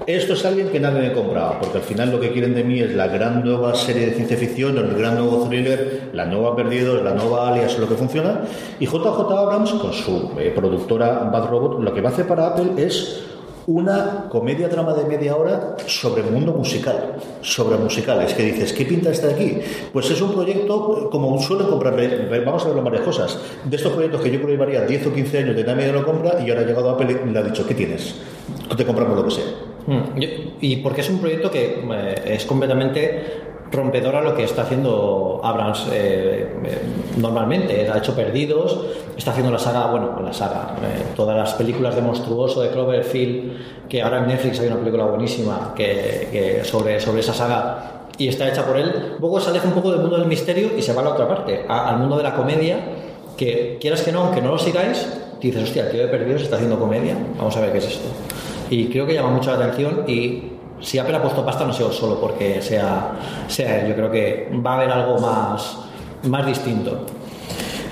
esto 0.07 0.33
es 0.33 0.45
alguien 0.45 0.69
que 0.69 0.79
nadie 0.79 1.01
me 1.01 1.13
compraba, 1.13 1.59
porque 1.59 1.79
al 1.79 1.83
final 1.83 2.11
lo 2.11 2.19
que 2.19 2.31
quieren 2.31 2.53
de 2.53 2.63
mí 2.63 2.79
es 2.79 2.93
la 2.93 3.07
gran 3.07 3.43
nueva 3.43 3.73
serie 3.73 4.05
de 4.05 4.13
ciencia 4.13 4.37
ficción, 4.37 4.77
el 4.77 4.95
gran 4.95 5.15
nuevo 5.15 5.47
thriller, 5.47 6.11
la 6.13 6.25
nueva 6.25 6.55
Perdidos, 6.55 7.03
la 7.03 7.13
nueva 7.13 7.49
Alias, 7.49 7.77
lo 7.79 7.89
que 7.89 7.95
funciona. 7.95 8.41
Y 8.79 8.85
JJ 8.85 9.31
Abrams, 9.31 9.71
con 9.71 9.93
su 9.93 10.31
eh, 10.37 10.51
productora 10.55 11.29
Bad 11.31 11.49
Robot, 11.49 11.81
lo 11.81 11.93
que 11.93 12.01
va 12.01 12.09
a 12.09 12.13
hacer 12.13 12.27
para 12.27 12.47
Apple 12.47 12.73
es 12.77 13.23
una 13.67 14.27
comedia 14.29 14.67
drama 14.67 14.93
de 14.93 15.05
media 15.05 15.35
hora 15.35 15.75
sobre 15.87 16.21
el 16.23 16.31
mundo 16.31 16.53
musical, 16.53 17.15
sobre 17.41 17.77
musicales, 17.77 18.33
que 18.33 18.43
dices, 18.43 18.73
¿qué 18.73 18.85
pinta 18.85 19.09
está 19.09 19.29
aquí? 19.29 19.57
Pues 19.91 20.09
es 20.11 20.21
un 20.21 20.33
proyecto, 20.33 21.09
como 21.09 21.39
suelen 21.41 21.67
comprarle, 21.67 22.27
vamos 22.45 22.63
a 22.63 22.67
verlo 22.67 22.83
varias 22.83 23.03
cosas, 23.03 23.39
de 23.63 23.75
estos 23.75 23.91
proyectos 23.91 24.21
que 24.21 24.29
yo 24.29 24.35
creo 24.37 24.47
que 24.47 24.53
llevaría 24.53 24.81
10 24.81 25.07
o 25.07 25.13
15 25.13 25.37
años 25.39 25.55
de 25.55 25.63
nadie 25.63 25.91
lo 25.91 26.05
compra 26.05 26.39
y 26.45 26.49
ahora 26.49 26.61
ha 26.61 26.65
llegado 26.65 26.89
Apple 26.91 27.21
y 27.25 27.29
le 27.29 27.39
ha 27.39 27.43
dicho, 27.43 27.65
¿qué 27.65 27.73
tienes? 27.73 28.15
Te 28.77 28.85
compramos 28.85 29.17
lo 29.17 29.25
que 29.25 29.31
sea. 29.31 29.45
Mm, 29.87 30.21
Y 30.61 30.77
porque 30.77 31.01
es 31.01 31.09
un 31.09 31.19
proyecto 31.19 31.49
que 31.49 31.83
eh, 31.91 32.15
es 32.25 32.45
completamente 32.45 33.45
rompedor 33.75 34.15
a 34.15 34.21
lo 34.21 34.33
que 34.35 34.43
está 34.43 34.63
haciendo 34.63 35.41
Abrams 35.43 35.87
eh, 35.91 36.47
eh, 36.65 36.77
normalmente. 37.17 37.89
Ha 37.89 37.97
hecho 37.97 38.15
Perdidos, 38.15 38.79
está 39.17 39.31
haciendo 39.31 39.51
la 39.51 39.59
saga, 39.59 39.87
bueno, 39.87 40.19
la 40.23 40.33
saga, 40.33 40.75
eh, 40.83 41.03
todas 41.15 41.35
las 41.37 41.53
películas 41.53 41.95
de 41.95 42.01
Monstruoso, 42.01 42.61
de 42.61 42.69
Cloverfield, 42.69 43.87
que 43.89 44.01
ahora 44.01 44.19
en 44.19 44.27
Netflix 44.27 44.59
hay 44.59 44.67
una 44.67 44.77
película 44.77 45.05
buenísima 45.05 45.73
que, 45.75 46.29
que 46.31 46.63
sobre, 46.63 46.99
sobre 46.99 47.19
esa 47.19 47.33
saga 47.33 47.91
y 48.17 48.27
está 48.29 48.47
hecha 48.47 48.65
por 48.65 48.77
él. 48.77 49.15
Poco 49.19 49.39
se 49.39 49.49
aleja 49.49 49.67
un 49.67 49.73
poco 49.73 49.91
del 49.91 49.99
mundo 50.01 50.17
del 50.17 50.27
misterio 50.27 50.69
y 50.77 50.81
se 50.81 50.93
va 50.93 51.01
a 51.01 51.05
la 51.05 51.09
otra 51.11 51.27
parte, 51.27 51.65
a- 51.67 51.89
al 51.89 51.97
mundo 51.99 52.17
de 52.17 52.23
la 52.23 52.33
comedia, 52.35 52.77
que 53.37 53.77
quieras 53.81 54.01
que 54.01 54.11
no, 54.11 54.21
aunque 54.23 54.41
no 54.41 54.51
lo 54.51 54.57
sigáis, 54.57 55.05
dices, 55.41 55.63
hostia, 55.63 55.83
el 55.83 55.91
tío 55.91 56.01
de 56.01 56.07
Perdidos 56.07 56.41
está 56.43 56.55
haciendo 56.55 56.79
comedia, 56.79 57.15
vamos 57.37 57.55
a 57.57 57.61
ver 57.61 57.71
qué 57.73 57.79
es 57.79 57.87
esto. 57.87 58.07
Y 58.69 58.87
creo 58.87 59.05
que 59.05 59.13
llama 59.13 59.29
mucho 59.29 59.51
la 59.55 59.63
atención 59.65 60.05
y 60.07 60.43
si 60.81 60.99
Apple 60.99 61.15
ha 61.15 61.21
puesto 61.21 61.45
pasta 61.45 61.65
no 61.65 61.73
sido 61.73 61.91
solo 61.91 62.19
porque 62.19 62.61
sea, 62.61 63.13
sea 63.47 63.87
yo 63.87 63.95
creo 63.95 64.11
que 64.11 64.49
va 64.65 64.73
a 64.73 64.75
haber 64.75 64.91
algo 64.91 65.19
más, 65.19 65.77
más 66.23 66.45
distinto. 66.45 67.05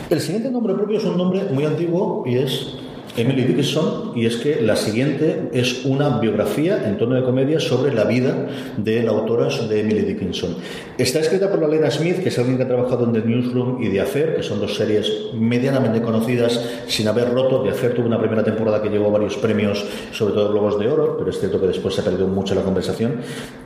El 0.09 0.19
siguiente 0.19 0.51
nombre 0.51 0.73
propio 0.73 0.97
es 0.97 1.05
un 1.05 1.17
nombre 1.17 1.43
muy 1.51 1.65
antiguo 1.65 2.23
y 2.25 2.37
es 2.37 2.75
Emily 3.15 3.43
Dickinson, 3.43 4.13
y 4.15 4.25
es 4.25 4.37
que 4.37 4.61
la 4.61 4.75
siguiente 4.75 5.49
es 5.53 5.85
una 5.85 6.19
biografía 6.19 6.87
en 6.87 6.97
tono 6.97 7.15
de 7.15 7.23
comedia 7.23 7.59
sobre 7.59 7.93
la 7.93 8.05
vida 8.05 8.47
de 8.77 9.03
la 9.03 9.11
autora 9.11 9.49
de 9.49 9.81
Emily 9.81 10.01
Dickinson. 10.01 10.55
Está 10.97 11.19
escrita 11.19 11.49
por 11.49 11.61
la 11.61 11.67
Lena 11.67 11.91
Smith, 11.91 12.23
que 12.23 12.29
es 12.29 12.39
alguien 12.39 12.57
que 12.57 12.63
ha 12.63 12.67
trabajado 12.67 13.05
en 13.05 13.13
The 13.13 13.21
Newsroom 13.21 13.83
y 13.83 13.89
The 13.89 14.01
Affair, 14.01 14.35
que 14.35 14.43
son 14.43 14.59
dos 14.59 14.75
series 14.75 15.11
medianamente 15.33 16.01
conocidas 16.01 16.59
sin 16.87 17.07
haber 17.07 17.31
roto. 17.31 17.61
The 17.61 17.69
Affair 17.69 17.93
tuvo 17.93 18.07
una 18.07 18.19
primera 18.19 18.43
temporada 18.43 18.81
que 18.81 18.89
llevó 18.89 19.11
varios 19.11 19.37
premios, 19.37 19.85
sobre 20.11 20.33
todo 20.33 20.51
Globos 20.51 20.79
de 20.79 20.87
Oro, 20.87 21.15
pero 21.17 21.29
es 21.29 21.39
cierto 21.39 21.59
que 21.61 21.67
después 21.67 21.93
se 21.93 22.01
ha 22.01 22.03
perdido 22.03 22.27
mucho 22.27 22.55
la 22.55 22.61
conversación. 22.61 23.17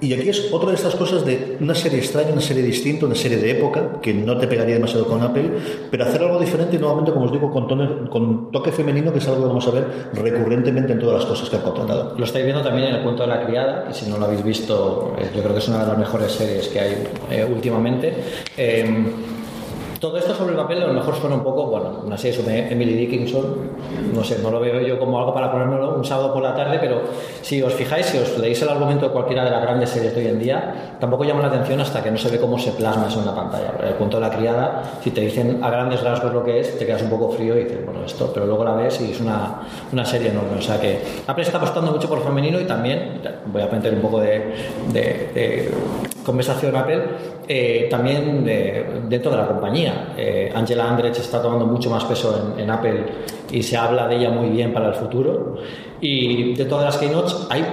Y 0.01 0.13
aquí 0.13 0.27
es 0.29 0.51
otra 0.51 0.69
de 0.69 0.75
estas 0.75 0.95
cosas 0.95 1.25
de 1.25 1.57
una 1.61 1.75
serie 1.75 1.99
extraña, 1.99 2.31
una 2.33 2.41
serie 2.41 2.63
distinta, 2.63 3.05
una 3.05 3.15
serie 3.15 3.37
de 3.37 3.51
época, 3.51 3.99
que 4.01 4.13
no 4.13 4.37
te 4.37 4.47
pegaría 4.47 4.75
demasiado 4.75 5.05
con 5.05 5.21
Apple, 5.21 5.51
pero 5.89 6.03
hacer 6.03 6.21
algo 6.21 6.39
diferente 6.39 6.75
y 6.75 6.79
nuevamente, 6.79 7.11
como 7.11 7.25
os 7.25 7.31
digo, 7.31 7.51
con, 7.51 7.67
tono- 7.67 8.09
con 8.09 8.51
toque 8.51 8.71
femenino, 8.71 9.11
que 9.13 9.19
es 9.19 9.27
que 9.41 9.47
vamos 9.47 9.67
a 9.67 9.71
ver 9.71 9.85
recurrentemente 10.13 10.93
en 10.93 10.99
todas 10.99 11.21
las 11.21 11.25
cosas 11.25 11.49
que 11.49 11.55
han 11.55 11.61
contratado. 11.61 12.15
Lo 12.17 12.25
estáis 12.25 12.45
viendo 12.45 12.63
también 12.63 12.89
en 12.89 12.95
el 12.95 13.03
cuento 13.03 13.23
de 13.23 13.29
la 13.29 13.45
criada, 13.45 13.85
que 13.87 13.93
si 13.93 14.09
no 14.09 14.17
lo 14.17 14.25
habéis 14.25 14.43
visto, 14.43 15.15
eh, 15.17 15.29
yo 15.35 15.41
creo 15.41 15.53
que 15.53 15.59
es 15.59 15.67
una 15.67 15.81
de 15.81 15.87
las 15.87 15.97
mejores 15.97 16.31
series 16.31 16.67
que 16.67 16.79
hay 16.79 17.07
eh, 17.31 17.47
últimamente. 17.49 18.13
Eh, 18.57 19.13
todo 19.99 20.17
esto 20.17 20.33
sobre 20.35 20.51
el 20.51 20.57
papel 20.57 20.83
a 20.83 20.87
lo 20.87 20.93
mejor 20.93 21.15
suena 21.15 21.35
un 21.35 21.43
poco, 21.43 21.65
bueno, 21.67 22.01
una 22.05 22.17
serie 22.17 22.37
sobre 22.37 22.71
Emily 22.71 22.93
Dickinson, 22.93 23.55
no 24.13 24.23
sé, 24.23 24.39
no 24.43 24.51
lo 24.51 24.59
veo 24.59 24.79
yo 24.81 24.99
como 24.99 25.17
algo 25.19 25.33
para 25.33 25.51
ponérmelo 25.51 25.95
un 25.95 26.05
sábado 26.05 26.33
por 26.33 26.43
la 26.43 26.53
tarde, 26.55 26.77
pero 26.79 27.01
si 27.41 27.61
os 27.61 27.73
fijáis, 27.73 28.05
si 28.07 28.17
os 28.17 28.37
leéis 28.37 28.61
el 28.61 28.69
argumento 28.69 29.07
de 29.07 29.11
cualquiera 29.11 29.43
de 29.43 29.51
las 29.51 29.61
grandes 29.61 29.89
series 29.89 30.13
de 30.15 30.21
hoy 30.21 30.27
en 30.27 30.39
día, 30.39 30.95
tampoco 30.99 31.23
llama 31.23 31.41
la 31.41 31.47
atención 31.47 31.79
hasta 31.81 32.03
que 32.03 32.11
no 32.11 32.17
se 32.17 32.29
ve 32.29 32.39
cómo 32.39 32.59
se 32.59 32.71
plasma 32.71 33.07
eso 33.07 33.19
en 33.19 33.25
la 33.25 33.35
pantalla. 33.35 33.73
El 33.87 33.95
cuento 33.95 34.17
de 34.19 34.27
la 34.27 34.35
criada, 34.35 34.83
si 35.03 35.11
te 35.11 35.21
dicen 35.21 35.63
a 35.63 35.69
grandes 35.69 36.03
rasgos 36.03 36.33
lo 36.33 36.43
que 36.43 36.59
es, 36.59 36.77
te 36.77 36.85
quedas 36.85 37.01
un 37.01 37.09
poco 37.09 37.29
frío 37.31 37.57
y 37.57 37.63
dices, 37.63 37.83
bueno, 37.85 38.03
esto, 38.05 38.29
pero 38.33 38.45
luego 38.45 38.63
la 38.63 38.73
ves 38.75 39.01
y 39.01 39.11
es 39.11 39.19
una, 39.19 39.61
una 39.91 40.05
serie 40.05 40.29
enorme. 40.29 40.57
O 40.59 40.61
sea 40.61 40.79
que 40.79 40.99
Apple 41.25 41.43
está 41.43 41.57
apostando 41.57 41.91
mucho 41.91 42.07
por 42.07 42.23
femenino 42.23 42.59
y 42.59 42.65
también, 42.65 43.21
voy 43.47 43.61
a 43.61 43.67
meter 43.67 43.93
un 43.93 44.01
poco 44.01 44.19
de, 44.19 44.53
de- 44.93 45.31
de 45.33 45.71
conversación 46.23 46.75
Apple, 46.75 47.03
eh, 47.47 47.87
también 47.89 48.43
de- 48.43 48.85
dentro 49.07 49.31
de 49.31 49.37
la 49.37 49.47
compañía. 49.47 50.13
Eh, 50.17 50.51
Angela 50.53 50.89
Andrech 50.89 51.17
está 51.17 51.41
tomando 51.41 51.65
mucho 51.65 51.89
más 51.89 52.03
peso 52.05 52.53
en, 52.55 52.63
en 52.63 52.69
Apple 52.69 53.03
y 53.51 53.63
se 53.63 53.77
habla 53.77 54.07
de 54.07 54.17
ella 54.17 54.29
muy 54.31 54.49
bien 54.49 54.73
para 54.73 54.89
el 54.89 54.95
futuro. 54.95 55.55
Y 56.01 56.53
de 56.53 56.65
todas 56.65 56.85
las 56.85 56.97
keynotes 56.97 57.47
hay 57.49 57.65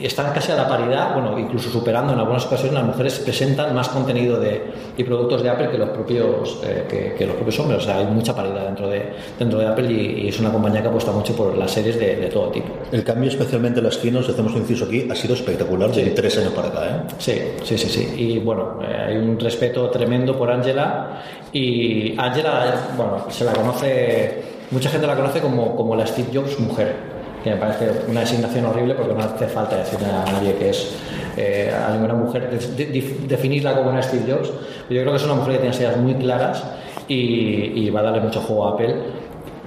están 0.00 0.32
casi 0.32 0.52
a 0.52 0.56
la 0.56 0.66
paridad, 0.68 1.14
bueno, 1.14 1.38
incluso 1.38 1.70
superando 1.70 2.12
en 2.12 2.18
algunas 2.18 2.46
ocasiones, 2.46 2.74
las 2.74 2.84
mujeres 2.84 3.18
presentan 3.20 3.74
más 3.74 3.88
contenido 3.88 4.40
de, 4.40 4.62
y 4.96 5.04
productos 5.04 5.42
de 5.42 5.50
Apple 5.50 5.70
que 5.70 5.78
los 5.78 5.90
propios 5.90 6.60
eh, 6.64 6.86
que, 6.88 7.14
que 7.14 7.26
los 7.26 7.36
propios 7.36 7.60
hombres. 7.60 7.82
O 7.82 7.82
sea, 7.82 7.98
hay 7.98 8.06
mucha 8.06 8.34
paridad 8.34 8.64
dentro 8.64 8.88
de, 8.88 9.12
dentro 9.38 9.58
de 9.58 9.66
Apple 9.66 9.92
y, 9.92 10.24
y 10.24 10.28
es 10.28 10.40
una 10.40 10.50
compañía 10.50 10.82
que 10.82 10.88
apuesta 10.88 11.12
mucho 11.12 11.36
por 11.36 11.56
las 11.56 11.70
series 11.70 11.98
de, 11.98 12.16
de 12.16 12.28
todo 12.28 12.48
tipo. 12.48 12.68
El 12.90 13.04
cambio, 13.04 13.28
especialmente 13.28 13.78
en 13.80 13.84
las 13.84 13.98
kinos, 13.98 14.28
hacemos 14.28 14.52
un 14.52 14.60
inciso 14.62 14.86
aquí, 14.86 15.06
ha 15.10 15.14
sido 15.14 15.34
espectacular 15.34 15.90
de 15.92 16.10
tres 16.10 16.38
años 16.38 16.52
para 16.52 16.68
acá. 16.68 16.86
¿eh? 16.86 17.14
Sí, 17.18 17.32
sí, 17.62 17.78
sí, 17.78 17.88
sí. 17.88 18.14
Y 18.16 18.38
bueno, 18.38 18.78
eh, 18.82 19.06
hay 19.08 19.16
un 19.16 19.38
respeto 19.38 19.90
tremendo 19.90 20.36
por 20.36 20.50
Angela 20.50 21.22
y 21.52 22.18
Angela, 22.18 22.92
bueno, 22.96 23.26
se 23.28 23.44
la 23.44 23.52
conoce, 23.52 24.42
mucha 24.70 24.88
gente 24.88 25.06
la 25.06 25.16
conoce 25.16 25.40
como, 25.40 25.76
como 25.76 25.94
la 25.94 26.06
Steve 26.06 26.28
Jobs 26.32 26.58
mujer, 26.58 26.94
que 27.42 27.50
me 27.50 27.56
parece 27.56 27.90
una 28.08 28.20
designación 28.20 28.66
horrible 28.66 28.94
porque 28.94 29.14
no 29.14 29.20
hace 29.20 29.46
falta 29.46 29.76
decirle 29.76 30.06
a 30.06 30.24
nadie 30.30 30.54
que 30.56 30.70
es 30.70 30.94
eh, 31.36 31.72
a 31.74 31.90
ninguna 31.92 32.14
mujer, 32.14 32.50
de- 32.50 32.86
de- 32.86 33.16
definirla 33.26 33.74
como 33.76 33.90
una 33.90 34.02
Steve 34.02 34.30
Jobs. 34.30 34.48
Yo 34.90 35.00
creo 35.00 35.10
que 35.10 35.16
es 35.16 35.24
una 35.24 35.34
mujer 35.34 35.54
que 35.54 35.58
tiene 35.60 35.76
ideas 35.76 35.96
muy 35.96 36.14
claras 36.14 36.62
y, 37.08 37.88
va 37.90 38.00
a 38.00 38.02
darle 38.04 38.20
mucho 38.20 38.40
juego 38.40 38.68
a 38.68 38.72
Apple. 38.72 38.94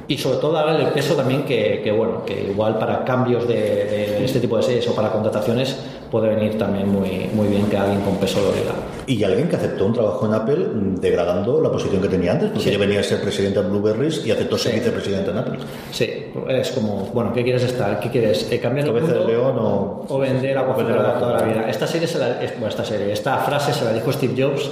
Y 0.08 0.18
sobre 0.20 0.38
todo 0.38 0.52
darle 0.52 0.84
el 0.86 0.92
peso 0.92 1.16
también 1.16 1.44
que, 1.46 1.82
que, 1.84 1.92
bueno, 1.92 2.24
que 2.26 2.50
igual 2.52 2.78
para 2.78 3.04
cambios 3.04 3.48
de, 3.48 3.56
de 3.56 4.26
este 4.26 4.40
tipo 4.40 4.56
de 4.58 4.62
series 4.64 4.88
o 4.88 4.96
para 4.96 5.12
contrataciones 5.12 5.76
puede 6.12 6.30
venir 6.36 6.58
también 6.58 6.88
muy, 6.90 7.30
muy 7.34 7.48
bien 7.48 7.66
que 7.68 7.78
alguien 7.78 8.02
con 8.02 8.16
peso 8.18 8.40
lo 8.42 8.52
diga. 8.52 8.74
Y 9.08 9.24
alguien 9.24 9.48
que 9.48 9.56
aceptó 9.56 9.86
un 9.86 9.94
trabajo 9.94 10.26
en 10.26 10.34
Apple 10.34 10.56
mm, 10.58 10.96
degradando 10.96 11.62
la 11.62 11.72
posición 11.72 12.02
que 12.02 12.08
tenía 12.08 12.32
antes, 12.34 12.50
porque 12.50 12.64
Sí. 12.66 12.72
ya 12.72 12.78
venía 12.78 13.00
a 13.00 13.04
ser 13.04 13.22
presidente 13.22 13.62
de 13.62 13.70
Blueberries 13.70 14.26
y 14.26 14.32
aceptó 14.32 14.58
ser 14.58 14.74
Sí. 14.74 14.80
vicepresidente 14.80 15.32
en 15.32 15.38
Apple. 15.38 15.60
Sí, 15.92 16.10
es 16.50 16.72
como, 16.72 17.10
bueno, 17.14 17.32
¿qué 17.34 17.44
quieres 17.44 17.64
estar? 17.64 18.00
¿Qué 18.00 18.10
quieres? 18.10 18.52
Eh, 18.52 18.60
¿Cambiar 18.60 18.88
el 18.88 18.94
mundo 18.94 19.28
león 19.28 19.56
o- 19.60 20.06
o 20.10 20.20
vender 20.20 20.58
agua 20.58 20.74
agua 20.76 21.20
toda 21.20 21.34
la 21.40 21.44
vida? 21.44 21.70
Esta 21.70 21.86
serie, 21.88 22.08
se 22.08 22.18
la, 22.20 22.38
bueno, 22.54 22.68
esta 22.68 22.86
serie, 22.86 23.12
esta 23.12 23.38
frase 23.38 23.74
se 23.74 23.86
la 23.86 23.94
dijo 23.94 24.12
Steve 24.12 24.34
Jobs 24.42 24.70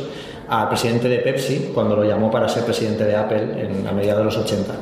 al 0.50 0.68
presidente 0.70 1.08
de 1.10 1.18
Pepsi 1.20 1.72
cuando 1.74 1.96
lo 1.96 2.04
llamó 2.04 2.30
para 2.32 2.48
ser 2.50 2.64
presidente 2.64 3.04
de 3.06 3.16
Apple 3.16 3.44
en, 3.58 3.88
a 3.88 3.92
mediados 3.92 4.20
de 4.20 4.26
los 4.26 4.38
80. 4.38 4.74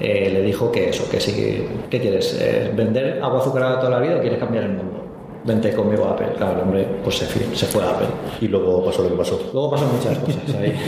Eh, 0.00 0.28
le 0.32 0.42
dijo 0.42 0.72
que 0.72 0.90
eso, 0.90 1.08
que 1.08 1.20
sí, 1.20 1.66
¿qué 1.88 2.00
quieres? 2.00 2.36
Eh, 2.40 2.70
¿Vender 2.74 3.20
agua 3.22 3.40
azucarada 3.40 3.78
toda 3.78 3.90
la 3.90 4.00
vida 4.00 4.16
o 4.16 4.20
quieres 4.20 4.38
cambiar 4.40 4.64
el 4.64 4.70
mundo? 4.72 5.03
Vente 5.44 5.72
conmigo 5.74 6.06
a 6.06 6.12
Apple. 6.12 6.28
Claro, 6.36 6.54
el 6.54 6.60
hombre 6.62 6.88
pues 7.02 7.18
se, 7.18 7.26
fue- 7.26 7.54
se 7.54 7.66
fue 7.66 7.82
a 7.84 7.90
Apple. 7.90 8.06
Y 8.40 8.48
luego 8.48 8.84
pasó 8.84 9.02
lo 9.02 9.10
que 9.10 9.14
pasó. 9.16 9.38
Luego 9.52 9.70
pasan 9.70 9.88
muchas 9.94 10.18
cosas 10.18 10.54
ahí. 10.60 10.74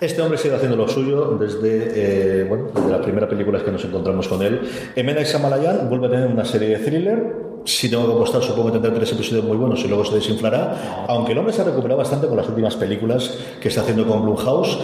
Este 0.00 0.20
hombre 0.20 0.36
sigue 0.36 0.54
haciendo 0.54 0.76
lo 0.76 0.86
suyo 0.86 1.38
desde, 1.40 2.40
eh, 2.42 2.44
bueno, 2.44 2.66
desde 2.74 2.90
las 2.90 3.00
primeras 3.00 3.26
películas 3.30 3.62
que 3.62 3.70
nos 3.70 3.82
encontramos 3.86 4.28
con 4.28 4.42
él. 4.42 4.60
Night 4.96 5.26
Shyamalan 5.26 5.88
vuelve 5.88 6.08
a 6.08 6.10
tener 6.10 6.26
una 6.26 6.44
serie 6.44 6.76
de 6.76 6.84
thriller. 6.84 7.36
Si 7.64 7.88
tengo 7.88 8.06
que 8.08 8.12
apostar, 8.12 8.42
supongo 8.42 8.66
que 8.66 8.72
tendrá 8.72 8.92
tres 8.92 9.12
episodios 9.12 9.44
muy 9.46 9.56
buenos 9.56 9.82
y 9.82 9.88
luego 9.88 10.04
se 10.04 10.16
desinflará. 10.16 11.06
Aunque 11.08 11.32
el 11.32 11.38
hombre 11.38 11.54
se 11.54 11.62
ha 11.62 11.64
recuperado 11.64 11.96
bastante 11.98 12.26
con 12.26 12.36
las 12.36 12.46
últimas 12.46 12.76
películas 12.76 13.38
que 13.62 13.68
está 13.68 13.80
haciendo 13.80 14.06
con 14.06 14.22
Blumhouse. 14.22 14.78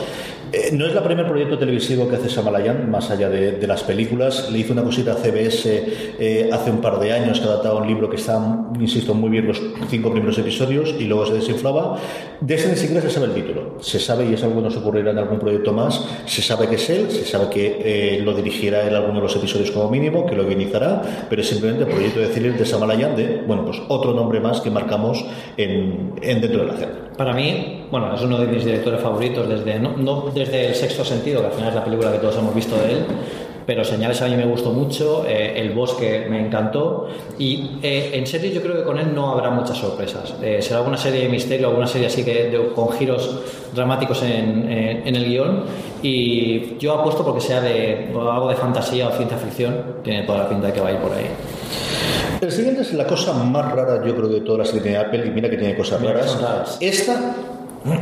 Eh, 0.52 0.70
no 0.72 0.86
es 0.86 0.94
el 0.94 1.02
primer 1.02 1.28
proyecto 1.28 1.56
televisivo 1.56 2.08
que 2.08 2.16
hace 2.16 2.28
Shyamalan, 2.28 2.90
más 2.90 3.10
allá 3.10 3.28
de, 3.28 3.66
las 3.66 3.84
películas. 3.84 4.50
Le 4.50 4.58
hizo 4.58 4.72
una 4.72 4.82
cosita 4.82 5.12
a 5.12 5.14
CBS 5.14 5.64
eh, 6.18 6.50
hace 6.52 6.70
un 6.70 6.80
par 6.80 6.98
de 6.98 7.12
años 7.12 7.38
que 7.38 7.46
adaptaba 7.46 7.80
un 7.80 7.86
libro 7.86 8.10
que 8.10 8.16
está, 8.16 8.40
insisto, 8.78 9.14
muy 9.14 9.30
bien 9.30 9.46
los 9.46 9.62
cinco 9.88 10.10
primeros 10.10 10.36
episodios 10.38 10.94
y 10.98 11.04
luego 11.04 11.26
se 11.26 11.34
desinflaba. 11.34 11.98
De 12.40 12.54
ese 12.54 12.68
ni 12.68 12.76
se 12.76 13.10
sabe 13.10 13.26
el 13.26 13.34
título. 13.34 13.76
Se 13.80 14.00
sabe, 14.00 14.28
y 14.28 14.34
es 14.34 14.42
algo 14.42 14.56
que 14.56 14.62
nos 14.62 14.76
ocurrirá 14.76 15.12
en 15.12 15.18
algún 15.18 15.38
proyecto 15.38 15.72
más, 15.72 16.04
se 16.26 16.42
sabe 16.42 16.68
que 16.68 16.74
es 16.74 16.90
él, 16.90 17.10
se 17.10 17.24
sabe 17.24 17.48
que 17.48 18.16
eh, 18.16 18.20
lo 18.20 18.34
dirigirá 18.34 18.88
en 18.88 18.94
alguno 18.94 19.14
de 19.14 19.20
los 19.20 19.36
episodios 19.36 19.70
como 19.70 19.88
mínimo, 19.88 20.26
que 20.26 20.34
lo 20.34 20.46
guionizará, 20.46 21.26
pero 21.28 21.42
es 21.42 21.48
simplemente 21.48 21.84
el 21.84 21.90
proyecto 21.90 22.20
de 22.20 22.26
thriller 22.26 22.58
de 22.58 22.64
Shyamalan 22.64 23.14
de, 23.14 23.42
bueno, 23.46 23.64
pues 23.64 23.80
otro 23.88 24.14
nombre 24.14 24.40
más 24.40 24.60
que 24.60 24.70
marcamos 24.70 25.24
en, 25.56 26.14
en 26.20 26.40
dentro 26.40 26.60
de 26.62 26.66
la 26.66 26.72
agenda. 26.72 27.09
Para 27.20 27.34
mí, 27.34 27.82
bueno, 27.90 28.14
es 28.14 28.22
uno 28.22 28.38
de 28.38 28.46
mis 28.46 28.64
directores 28.64 28.98
favoritos 28.98 29.46
desde, 29.46 29.78
no, 29.78 30.30
desde 30.34 30.68
el 30.68 30.74
sexto 30.74 31.04
sentido, 31.04 31.40
que 31.42 31.48
al 31.48 31.52
final 31.52 31.68
es 31.68 31.74
la 31.74 31.84
película 31.84 32.10
que 32.12 32.16
todos 32.16 32.38
hemos 32.38 32.54
visto 32.54 32.76
de 32.78 32.92
él, 32.92 33.04
pero 33.66 33.84
Señales 33.84 34.22
a 34.22 34.26
mí 34.26 34.36
me 34.36 34.46
gustó 34.46 34.70
mucho, 34.72 35.26
eh, 35.28 35.52
El 35.60 35.72
Bosque 35.72 36.26
me 36.30 36.40
encantó 36.40 37.08
y 37.38 37.72
eh, 37.82 38.12
en 38.14 38.26
serio 38.26 38.50
yo 38.52 38.62
creo 38.62 38.74
que 38.78 38.84
con 38.84 38.98
él 38.98 39.14
no 39.14 39.32
habrá 39.32 39.50
muchas 39.50 39.76
sorpresas. 39.76 40.34
Eh, 40.42 40.62
será 40.62 40.78
alguna 40.78 40.96
serie 40.96 41.20
de 41.20 41.28
misterio, 41.28 41.68
alguna 41.68 41.86
serie 41.86 42.06
así 42.06 42.24
que 42.24 42.58
con 42.74 42.88
giros 42.92 43.38
dramáticos 43.74 44.22
en, 44.22 44.72
en- 44.72 45.06
en 45.06 45.14
el 45.14 45.24
guion 45.26 45.64
y 46.02 46.78
yo 46.78 46.94
apuesto 47.00 47.22
porque 47.22 47.42
sea 47.42 47.60
de 47.60 48.08
algo 48.14 48.48
de 48.48 48.56
fantasía 48.56 49.08
o 49.08 49.10
ciencia 49.12 49.36
ficción, 49.36 49.96
tiene 50.02 50.22
toda 50.22 50.38
la 50.38 50.48
pinta 50.48 50.68
de 50.68 50.72
que 50.72 50.80
va 50.80 50.88
a 50.88 50.92
ir 50.92 50.98
por 51.00 51.12
ahí. 51.12 51.26
El 52.40 52.50
siguiente 52.50 52.82
es 52.82 52.92
la 52.94 53.06
cosa 53.06 53.32
más 53.32 53.72
rara, 53.72 54.04
yo 54.04 54.16
creo, 54.16 54.28
de 54.28 54.40
todas 54.40 54.60
las 54.60 54.70
que 54.70 54.80
tiene 54.80 54.96
Apple, 54.96 55.26
y 55.26 55.30
mira 55.30 55.50
que 55.50 55.56
tiene 55.56 55.76
cosas 55.76 56.00
Mira 56.00 56.14
raras. 56.14 56.78
Esta 56.80 57.34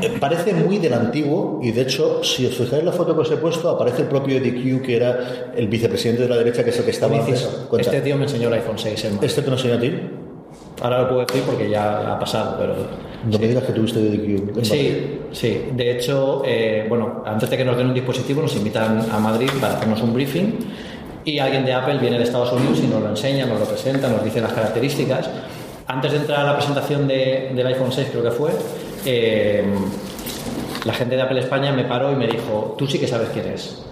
eh, 0.00 0.16
parece 0.20 0.54
muy 0.54 0.78
del 0.78 0.94
antiguo, 0.94 1.60
y 1.62 1.72
de 1.72 1.82
hecho, 1.82 2.22
si 2.22 2.46
os 2.46 2.54
fijáis 2.54 2.80
en 2.80 2.86
la 2.86 2.92
foto 2.92 3.14
que 3.14 3.22
os 3.22 3.30
he 3.30 3.36
puesto, 3.36 3.68
aparece 3.68 4.02
el 4.02 4.08
propio 4.08 4.36
Eddie 4.38 4.52
Q, 4.52 4.82
que 4.82 4.96
era 4.96 5.52
el 5.56 5.66
vicepresidente 5.68 6.22
de 6.22 6.28
la 6.28 6.36
derecha, 6.36 6.62
que 6.62 6.70
es 6.70 6.78
el 6.78 6.84
que 6.84 6.90
estaba 6.92 7.16
antes. 7.16 7.48
Este 7.78 8.00
tío 8.00 8.16
me 8.16 8.24
enseñó 8.24 8.48
el 8.48 8.54
iPhone 8.54 8.78
6 8.78 9.04
en 9.04 9.18
¿Este 9.22 9.42
te 9.42 9.48
lo 9.48 9.56
enseñó 9.56 9.74
a 9.74 9.80
ti? 9.80 9.92
Ahora 10.80 11.02
lo 11.02 11.08
puedo 11.08 11.26
decir 11.26 11.42
porque 11.42 11.68
ya 11.68 12.12
ha 12.12 12.18
pasado, 12.18 12.56
pero 12.58 12.74
No 13.28 13.38
me 13.38 13.48
digas 13.48 13.64
que 13.64 13.72
tuviste 13.72 13.98
Eddie 13.98 14.18
Q. 14.18 14.26
en 14.26 14.46
Madrid. 14.46 14.62
Sí, 14.62 15.18
sí. 15.32 15.62
De 15.72 15.90
hecho, 15.90 16.42
eh, 16.44 16.86
bueno, 16.88 17.22
antes 17.26 17.50
de 17.50 17.56
que 17.56 17.64
nos 17.64 17.76
den 17.76 17.88
un 17.88 17.94
dispositivo, 17.94 18.42
nos 18.42 18.54
invitan 18.54 19.04
a 19.10 19.18
Madrid 19.18 19.50
para 19.60 19.74
hacernos 19.74 20.00
un 20.02 20.14
briefing 20.14 20.52
y 21.24 21.38
alguien 21.38 21.64
de 21.64 21.72
Apple 21.74 21.98
viene 21.98 22.18
de 22.18 22.24
Estados 22.24 22.52
Unidos 22.52 22.78
y 22.82 22.86
nos 22.86 23.02
lo 23.02 23.08
enseña, 23.10 23.46
nos 23.46 23.60
lo 23.60 23.66
presenta, 23.66 24.08
nos 24.08 24.24
dice 24.24 24.40
las 24.40 24.52
características. 24.52 25.28
Antes 25.86 26.12
de 26.12 26.18
entrar 26.18 26.40
a 26.40 26.44
la 26.44 26.56
presentación 26.56 27.08
de- 27.08 27.52
del 27.54 27.66
iPhone 27.66 27.90
6, 27.92 28.08
creo 28.10 28.22
que 28.22 28.30
fue, 28.30 28.50
eh, 29.06 29.64
la 30.84 30.92
gente 30.92 31.16
de 31.16 31.22
Apple 31.22 31.40
España 31.40 31.72
me 31.72 31.84
paró 31.84 32.12
y 32.12 32.16
me 32.16 32.26
dijo, 32.26 32.74
tú 32.78 32.86
sí 32.86 32.98
que 32.98 33.06
sabes 33.08 33.28
quién 33.30 33.46
es. 33.48 33.82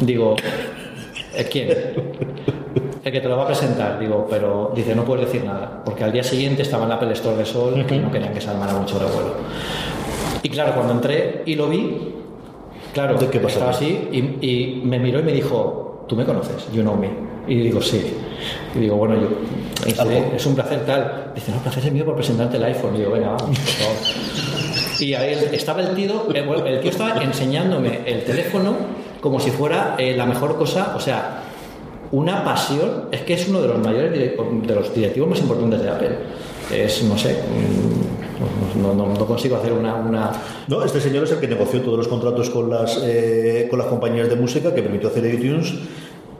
Digo, 0.00 0.36
"¿Eh, 1.34 1.48
¿quién? 1.50 1.68
El 3.02 3.12
que 3.12 3.20
te 3.20 3.28
lo 3.28 3.36
va 3.38 3.44
a 3.44 3.46
presentar, 3.46 3.98
digo, 3.98 4.26
pero 4.28 4.72
dice, 4.74 4.94
no 4.94 5.04
puedes 5.04 5.24
decir 5.26 5.42
nada, 5.44 5.82
porque 5.84 6.04
al 6.04 6.12
día 6.12 6.22
siguiente 6.22 6.62
estaba 6.62 6.82
en 6.84 6.90
la 6.90 6.94
Apple 6.96 7.12
Store 7.14 7.36
de 7.36 7.46
Sol 7.46 7.74
y 7.76 7.98
no 7.98 8.10
querían 8.10 8.32
que 8.34 8.40
se 8.40 8.50
armara 8.50 8.74
mucho 8.74 8.98
revuelo. 8.98 9.34
Y 10.42 10.48
claro, 10.50 10.74
cuando 10.74 10.92
entré 10.94 11.42
y 11.46 11.54
lo 11.54 11.68
vi, 11.68 12.14
claro, 12.92 13.16
¿De 13.18 13.26
qué 13.28 13.38
pasó? 13.40 13.54
estaba 13.54 13.70
así 13.70 14.08
y, 14.12 14.46
y 14.46 14.82
me 14.84 14.98
miró 14.98 15.20
y 15.20 15.22
me 15.22 15.32
dijo, 15.32 15.89
¿tú 16.10 16.16
me 16.16 16.24
conoces? 16.24 16.66
You 16.72 16.82
know 16.82 16.96
me. 16.96 17.08
Y 17.46 17.60
digo, 17.60 17.80
sí. 17.80 18.02
Y 18.74 18.80
digo, 18.80 18.96
bueno, 18.96 19.14
yo, 19.14 19.28
es 19.86 20.44
un 20.44 20.56
placer 20.56 20.84
tal. 20.84 21.30
Dice, 21.36 21.52
no, 21.52 21.58
el 21.58 21.62
placer 21.62 21.86
es 21.86 21.92
mío 21.92 22.04
por 22.04 22.16
presentarte 22.16 22.56
el 22.56 22.64
iPhone. 22.64 22.96
Y 22.96 22.98
digo, 22.98 23.12
venga, 23.12 23.28
vamos. 23.28 24.98
Y 24.98 25.14
ahí 25.14 25.38
estaba 25.52 25.82
el 25.82 25.94
tío, 25.94 26.26
el, 26.28 26.80
tío 26.80 26.90
estaba 26.90 27.22
enseñándome 27.22 28.00
el 28.04 28.24
teléfono 28.24 28.74
como 29.20 29.38
si 29.38 29.50
fuera 29.50 29.94
eh, 29.98 30.16
la 30.16 30.26
mejor 30.26 30.58
cosa, 30.58 30.94
o 30.96 31.00
sea, 31.00 31.42
una 32.10 32.42
pasión, 32.44 33.08
es 33.12 33.20
que 33.22 33.34
es 33.34 33.48
uno 33.48 33.62
de 33.62 33.68
los 33.68 33.78
mayores 33.78 34.12
de 34.12 34.74
los 34.74 34.92
directivos 34.92 35.30
más 35.30 35.38
importantes 35.38 35.80
de 35.80 35.90
Apple. 35.90 36.10
Es, 36.74 37.02
no 37.04 37.16
sé, 37.16 37.34
mm, 37.34 37.99
no, 38.76 38.94
no- 38.94 39.06
no 39.14 39.26
consigo 39.26 39.56
hacer 39.56 39.72
una, 39.72 39.94
una- 39.94 40.30
No, 40.68 40.82
este 40.84 41.00
señor 41.00 41.24
es 41.24 41.32
el 41.32 41.38
que 41.40 41.48
negoció 41.48 41.80
todos 41.82 41.98
los 41.98 42.08
contratos 42.08 42.50
con 42.50 42.70
las, 42.70 42.98
eh, 43.02 43.66
con 43.70 43.78
las 43.78 43.88
compañías 43.88 44.28
de 44.28 44.36
música 44.36 44.74
que 44.74 44.82
permitió 44.82 45.08
hacer 45.08 45.24
iTunes 45.32 45.74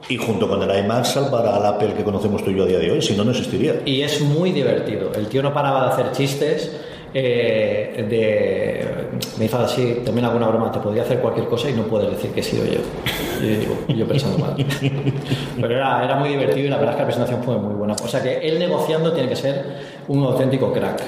y 0.08 0.16
junto 0.16 0.48
con 0.48 0.62
el 0.62 0.84
iMac 0.84 1.04
salvar 1.04 1.46
al 1.46 1.64
Apple 1.66 1.94
que 1.96 2.02
conocemos 2.02 2.42
tú 2.44 2.50
y 2.50 2.56
yo 2.56 2.64
a 2.64 2.66
día 2.66 2.78
de 2.78 2.90
hoy, 2.90 3.02
si 3.02 3.14
no, 3.16 3.22
no 3.24 3.30
existiría. 3.30 3.82
Y 3.84 4.02
es 4.02 4.20
muy 4.20 4.50
divertido. 4.52 5.12
El 5.14 5.28
tío 5.28 5.42
no 5.42 5.52
paraba 5.54 5.86
de 5.86 5.92
hacer 5.92 6.12
chistes. 6.12 6.70
eh, 7.12 8.06
de 8.08 9.00
me 9.36 9.44
dice 9.44 9.56
así 9.56 9.96
también 10.04 10.24
alguna 10.26 10.46
broma 10.46 10.70
te 10.70 10.78
podría 10.78 11.02
hacer 11.02 11.18
cualquier 11.20 11.46
cosa 11.48 11.68
y 11.68 11.72
no 11.72 11.82
puedes 11.82 12.08
decir 12.10 12.30
que 12.30 12.38
he 12.40 12.42
sido 12.42 12.64
yo 12.64 12.78
y 13.42 13.52
yo 13.54 13.58
digo, 13.60 13.74
yo 13.88 14.06
pensando 14.06 14.38
mal 14.38 14.54
pero 15.60 15.74
era, 15.74 16.04
era 16.04 16.14
muy 16.16 16.28
divertido 16.28 16.66
y 16.66 16.70
la 16.70 16.76
verdad 16.76 16.92
es 16.92 16.96
que 16.96 17.00
la 17.02 17.06
presentación 17.06 17.42
fue 17.42 17.58
muy 17.58 17.74
buena 17.74 17.94
o 18.02 18.06
sea 18.08 18.22
que 18.22 18.38
él 18.38 18.58
negociando 18.60 19.12
tiene 19.12 19.28
que 19.28 19.34
ser 19.36 19.64
un 20.08 20.22
auténtico 20.24 20.72
crack 20.72 21.02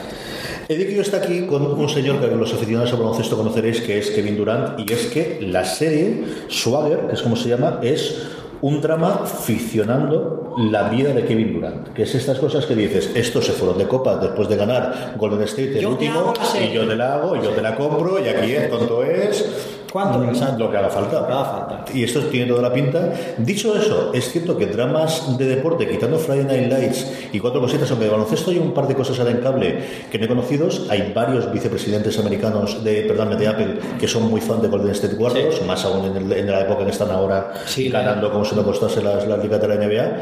Ediquio 0.68 1.02
está 1.02 1.18
aquí 1.18 1.46
con 1.46 1.66
un 1.66 1.88
señor 1.88 2.20
que 2.20 2.28
los 2.28 2.52
aficionados 2.52 2.92
al 2.92 2.98
baloncesto 2.98 3.36
conoceréis, 3.36 3.80
que 3.80 3.98
es 3.98 4.10
Kevin 4.10 4.36
Durant, 4.36 4.78
y 4.78 4.92
es 4.92 5.06
que 5.06 5.38
la 5.42 5.64
serie 5.64 6.24
Swagger, 6.48 7.08
que 7.08 7.14
es 7.14 7.22
como 7.22 7.36
se 7.36 7.48
llama, 7.48 7.80
es 7.82 8.22
un 8.60 8.80
drama 8.80 9.26
ficcionando 9.26 10.54
la 10.70 10.88
vida 10.88 11.12
de 11.12 11.24
Kevin 11.24 11.54
Durant, 11.54 11.88
que 11.88 12.04
es 12.04 12.14
estas 12.14 12.38
cosas 12.38 12.64
que 12.66 12.76
dices, 12.76 13.10
estos 13.14 13.46
se 13.46 13.52
fueron 13.52 13.76
de 13.76 13.88
copa 13.88 14.16
después 14.16 14.48
de 14.48 14.56
ganar 14.56 15.14
Golden 15.18 15.42
State 15.42 15.74
el 15.74 15.80
Yo 15.80 15.90
último, 15.90 16.32
y 16.60 16.72
yo 16.72 16.86
te 16.86 16.94
la 16.94 17.14
hago, 17.14 17.36
y 17.36 17.42
yo 17.42 17.50
te 17.50 17.62
la 17.62 17.74
compro, 17.74 18.24
y 18.24 18.28
aquí 18.28 18.52
es, 18.52 18.70
tonto 18.70 19.02
es, 19.02 19.71
¿Cuánto? 19.92 20.18
Mm, 20.20 20.58
lo 20.58 20.70
que 20.70 20.76
haga 20.78 20.88
falta. 20.88 21.20
Lo 21.20 21.26
que 21.26 21.32
haga 21.32 21.44
falta. 21.44 21.84
Y 21.92 22.02
esto 22.04 22.20
tiene 22.20 22.46
toda 22.46 22.62
la 22.62 22.72
pinta. 22.72 23.12
Dicho 23.38 23.76
eso, 23.76 24.10
es 24.14 24.30
cierto 24.32 24.56
que 24.56 24.66
dramas 24.66 25.36
de 25.36 25.44
deporte, 25.44 25.86
quitando 25.86 26.18
Friday 26.18 26.44
Night 26.46 26.72
Lights 26.72 27.06
y 27.32 27.38
cuatro 27.40 27.60
cositas, 27.60 27.90
aunque 27.90 28.06
de 28.06 28.10
baloncesto 28.10 28.50
hay 28.50 28.58
un 28.58 28.72
par 28.72 28.88
de 28.88 28.94
cosas 28.94 29.18
ahora 29.18 29.32
en 29.32 29.38
cable 29.38 29.78
que 30.10 30.18
no 30.18 30.24
he 30.24 30.28
conocidos, 30.28 30.86
hay 30.88 31.12
varios 31.14 31.52
vicepresidentes 31.52 32.18
americanos 32.18 32.82
de, 32.82 33.02
perdón, 33.02 33.36
de 33.38 33.46
Apple 33.48 33.78
que 34.00 34.08
son 34.08 34.30
muy 34.30 34.40
fan 34.40 34.62
de 34.62 34.68
Golden 34.68 34.92
State 34.92 35.16
Warriors, 35.16 35.64
más 35.66 35.84
aún 35.84 36.06
en, 36.06 36.16
el- 36.16 36.32
en 36.32 36.46
la 36.50 36.60
época 36.62 36.84
que 36.84 36.90
están 36.90 37.10
ahora 37.10 37.52
Sí, 37.66 37.90
ganando 37.90 38.32
como 38.32 38.44
si 38.46 38.54
no 38.56 38.62
costase 38.64 39.02
las, 39.02 39.26
las 39.28 39.42
ligas 39.42 39.60
de 39.60 39.68
la 39.68 39.74
NBA. 39.76 40.12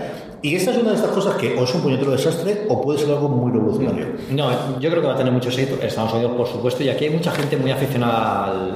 Y 0.43 0.57
esta 0.57 0.71
es 0.73 0.79
una 0.79 0.91
de 0.91 0.97
estas 0.97 1.11
cosas 1.11 1.35
que 1.37 1.55
o 1.57 1.65
es 1.65 1.75
un 1.75 1.83
puñetero 1.83 2.11
desastre 2.11 2.63
o 2.69 2.81
puede 2.81 2.99
ser 2.99 3.11
algo 3.11 3.29
muy 3.29 3.53
revolucionario. 3.53 4.07
No, 4.31 4.51
yo 4.81 4.91
creo 4.91 5.03
que 5.03 5.09
va 5.09 5.15
a 5.15 5.17
tener 5.19 5.33
mucho 5.33 5.49
éxito 5.51 5.77
en 5.81 5.87
Estados 5.87 6.15
Unidos, 6.15 6.33
por 6.37 6.47
supuesto, 6.49 6.83
y 6.83 6.89
aquí 6.89 7.05
hay 7.05 7.11
mucha 7.11 7.31
gente 7.31 7.57
muy 7.59 7.71
aficionada 7.71 8.45
al, 8.47 8.75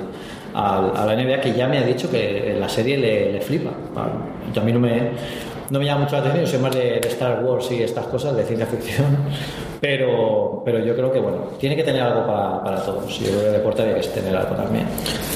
al- 0.55 0.93
a 0.97 1.05
la 1.07 1.15
NBA 1.17 1.41
que 1.41 1.53
ya 1.53 1.69
me 1.69 1.79
ha 1.79 1.83
dicho 1.83 2.11
que 2.11 2.57
la 2.59 2.69
serie 2.69 2.97
le, 2.97 3.33
le 3.33 3.41
flipa. 3.41 3.71
Ah, 3.97 4.09
yo 4.55 4.63
a 4.63 4.65
mí 4.65 4.73
no 4.73 4.81
me, 4.81 5.11
no 5.71 5.79
me 5.79 5.85
llama 5.85 6.03
mucho 6.05 6.13
la 6.17 6.21
atención, 6.21 6.45
yo 6.45 6.51
soy 6.51 6.61
más 6.61 6.75
de, 6.75 7.01
de 7.01 7.09
Star 7.09 7.43
Wars 7.45 7.71
y 7.73 7.83
estas 7.83 8.07
cosas, 8.07 8.37
de 8.37 8.45
ciencia 8.45 8.67
ficción, 8.67 9.07
pero, 9.81 10.63
pero 10.65 10.79
yo 10.85 10.95
creo 10.95 11.11
que, 11.13 11.19
bueno, 11.21 11.39
tiene 11.59 11.77
que 11.77 11.83
tener 11.85 12.03
algo 12.03 12.27
para, 12.27 12.63
para 12.63 12.83
todos. 12.83 13.19
Yo 13.19 13.27
creo 13.27 13.41
que 13.41 13.47
el 13.47 13.53
deporte 13.53 13.83
debe 13.85 14.01
tener 14.01 14.37
algo 14.37 14.55
también. 14.55 14.87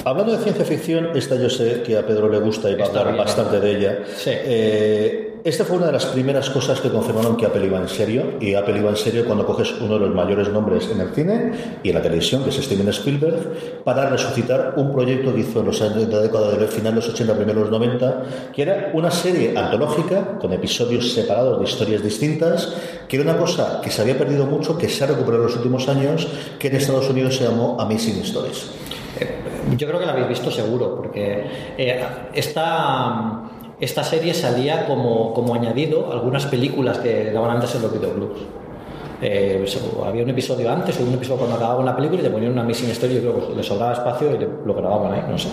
Hablando 0.05 0.33
de 0.33 0.39
ciencia 0.39 0.65
ficción, 0.65 1.11
esta 1.15 1.37
yo 1.37 1.51
sé 1.51 1.83
que 1.83 1.97
a 1.99 2.07
Pedro 2.07 2.29
le 2.29 2.39
gusta 2.39 2.71
y 2.71 2.75
va 2.77 2.87
a 2.87 2.89
hablar 2.89 3.17
bastante 3.17 3.61
de 3.61 3.71
ella. 3.77 3.99
Sí. 4.17 4.31
Eh, 4.33 5.28
esta 5.49 5.65
fue 5.65 5.79
una 5.79 5.87
de 5.87 5.93
las 5.93 6.07
primeras 6.07 6.51
cosas 6.51 6.81
que 6.81 6.91
confirmaron 6.91 7.37
que 7.37 7.47
Apple 7.47 7.65
iba 7.65 7.79
en 7.79 7.89
serio, 7.89 8.35
y 8.41 8.55
Apple 8.55 8.79
iba 8.79 8.91
en 8.91 8.97
serio 8.97 9.25
cuando 9.25 9.47
coges 9.47 9.73
uno 9.81 9.95
de 9.95 10.01
los 10.01 10.15
mayores 10.15 10.49
nombres 10.49 10.89
en 10.91 11.01
el 11.01 11.11
cine 11.15 11.53
y 11.83 11.89
en 11.89 11.95
la 11.95 12.03
televisión, 12.03 12.45
que 12.45 12.51
es 12.51 12.57
Steven 12.57 12.89
Spielberg, 12.89 13.83
para 13.85 14.09
resucitar 14.11 14.75
un 14.77 14.93
proyecto 14.93 15.35
que 15.35 15.41
hizo 15.41 15.61
en 15.61 15.67
los 15.67 15.81
años 15.81 16.07
de 16.07 16.15
la 16.15 16.21
década 16.21 16.51
del 16.51 16.69
final 16.69 16.95
de 16.95 17.01
los 17.01 17.09
80, 17.09 17.35
primeros 17.35 17.71
90, 17.71 18.23
que 18.55 18.63
era 18.63 18.91
una 18.93 19.11
serie 19.11 19.57
antológica 19.57 20.39
con 20.39 20.53
episodios 20.53 21.13
separados 21.13 21.59
de 21.59 21.65
historias 21.65 22.03
distintas, 22.03 22.75
que 23.09 23.17
era 23.17 23.31
una 23.31 23.39
cosa 23.39 23.81
que 23.83 23.91
se 23.91 24.03
había 24.03 24.19
perdido 24.19 24.47
mucho, 24.47 24.77
que 24.77 24.89
se 24.89 25.05
ha 25.05 25.07
recuperado 25.07 25.45
en 25.45 25.47
los 25.47 25.57
últimos 25.57 25.89
años, 25.89 26.29
que 26.59 26.69
en 26.69 26.77
Estados 26.77 27.09
Unidos 27.09 27.37
se 27.37 27.45
llamó 27.45 27.81
Amazing 27.81 28.21
Stories. 28.23 28.67
Yo 29.77 29.87
creo 29.87 30.01
que 30.01 30.07
la 30.07 30.13
habéis 30.13 30.29
visto 30.29 30.51
seguro, 30.51 30.97
porque 30.97 31.45
eh, 31.77 32.05
esta, 32.33 33.43
esta 33.81 34.03
serie 34.05 34.35
salía 34.35 34.87
como, 34.87 35.33
como 35.35 35.55
añadido 35.55 36.09
a 36.11 36.15
algunas 36.15 36.47
películas 36.47 36.99
que 36.99 37.31
daban 37.33 37.51
antes 37.57 37.75
en 37.75 37.83
los 37.83 37.93
videoclubs. 37.93 38.41
Eh, 39.21 39.65
había 40.07 40.23
un 40.23 40.31
episodio 40.31 40.71
antes 40.71 41.01
o 41.01 41.03
un 41.03 41.13
episodio 41.15 41.39
cuando 41.39 41.57
acababan 41.57 41.85
la 41.85 41.97
película 41.97 42.21
y 42.21 42.23
te 42.25 42.31
ponían 42.31 42.53
una 42.53 42.63
missing 42.63 42.91
story 42.91 43.17
y 43.17 43.21
que 43.21 43.57
le 43.57 43.63
sobraba 43.65 43.93
espacio 43.93 44.33
y 44.33 44.39
lo 44.67 44.75
grababan 44.75 45.13
ahí, 45.13 45.23
no 45.29 45.37
sé. 45.37 45.49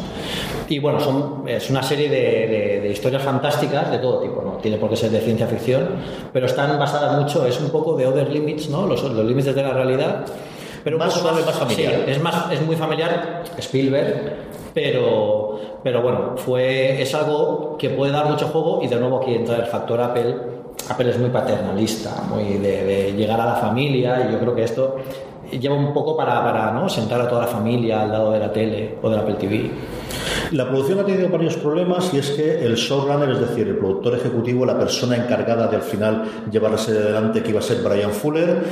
Y 0.69 0.78
bueno, 0.78 0.99
son, 0.99 1.43
es 1.47 1.67
una 1.71 1.82
serie 1.82 2.07
de, 2.07 2.15
de- 2.47 2.82
de 2.82 2.89
historias 2.91 3.23
fantásticas 3.23 3.89
de 3.89 3.97
todo 3.97 4.19
tipo, 4.21 4.43
no 4.43 4.51
tiene 4.61 4.78
por 4.78 4.89
qué 4.91 4.95
ser 4.95 5.09
de 5.09 5.19
ciencia 5.19 5.47
ficción, 5.47 5.88
pero 6.32 6.45
están 6.45 6.78
basadas 6.78 7.19
mucho, 7.19 7.43
es 7.47 7.59
un 7.59 7.69
poco 7.71 7.95
de 7.95 8.05
other 8.05 8.30
limits, 8.30 8.69
¿no? 8.69 8.86
los, 8.86 9.01
los 9.03 9.26
límites 9.26 9.55
de 9.55 9.63
la 9.63 9.73
realidad. 9.73 10.26
Pero 10.86 10.95
un 10.97 11.03
Más 11.03 11.13
poco 11.17 11.33
más 11.33 11.51
familiar. 11.51 11.93
sí, 12.05 12.11
es 12.11 12.21
más 12.21 12.51
es 12.51 12.61
muy 12.61 12.75
familiar 12.77 13.43
Spielberg 13.57 14.33
pero 14.73 15.59
pero 15.83 16.01
bueno 16.01 16.33
fue 16.38 17.01
es 17.01 17.13
algo 17.15 17.75
que 17.77 17.89
puede 17.89 18.11
dar 18.11 18.29
mucho 18.29 18.47
juego 18.47 18.81
y 18.83 18.88
de 18.88 18.95
nuevo 18.97 19.17
aquí 19.17 19.33
entra 19.33 19.57
el 19.57 19.65
factor 19.65 19.99
Apple 19.99 20.36
Apple 20.88 21.09
es 21.09 21.17
muy 21.17 21.31
paternalista 21.31 22.11
muy 22.29 22.59
de, 22.59 22.86
de 22.86 23.13
llegar 23.13 23.41
a 23.41 23.45
la 23.45 23.55
familia 23.55 24.27
y 24.29 24.33
yo 24.33 24.39
creo 24.39 24.53
que 24.55 24.63
esto 24.63 24.97
lleva 25.51 25.75
un 25.75 25.93
poco 25.93 26.15
para, 26.15 26.43
para 26.43 26.71
¿no? 26.71 26.88
sentar 26.88 27.19
a 27.21 27.27
toda 27.27 27.41
la 27.41 27.47
familia 27.47 28.03
al 28.03 28.11
lado 28.11 28.31
de 28.31 28.39
la 28.39 28.53
tele 28.53 28.97
o 29.01 29.09
del 29.09 29.19
Apple 29.19 29.36
TV 29.36 29.71
La 30.51 30.67
producción 30.67 30.99
ha 30.99 31.05
tenido 31.05 31.29
varios 31.29 31.55
problemas 31.57 32.13
y 32.13 32.19
es 32.19 32.31
que 32.31 32.63
el 32.65 32.75
showrunner, 32.75 33.29
es 33.29 33.39
decir, 33.39 33.67
el 33.67 33.77
productor 33.77 34.15
ejecutivo, 34.15 34.65
la 34.65 34.77
persona 34.77 35.15
encargada 35.15 35.67
de 35.67 35.77
al 35.77 35.81
final 35.81 36.23
llevarse 36.51 36.91
adelante, 36.91 37.41
que 37.41 37.49
iba 37.49 37.59
a 37.59 37.63
ser 37.63 37.81
Brian 37.81 38.11
Fuller, 38.11 38.63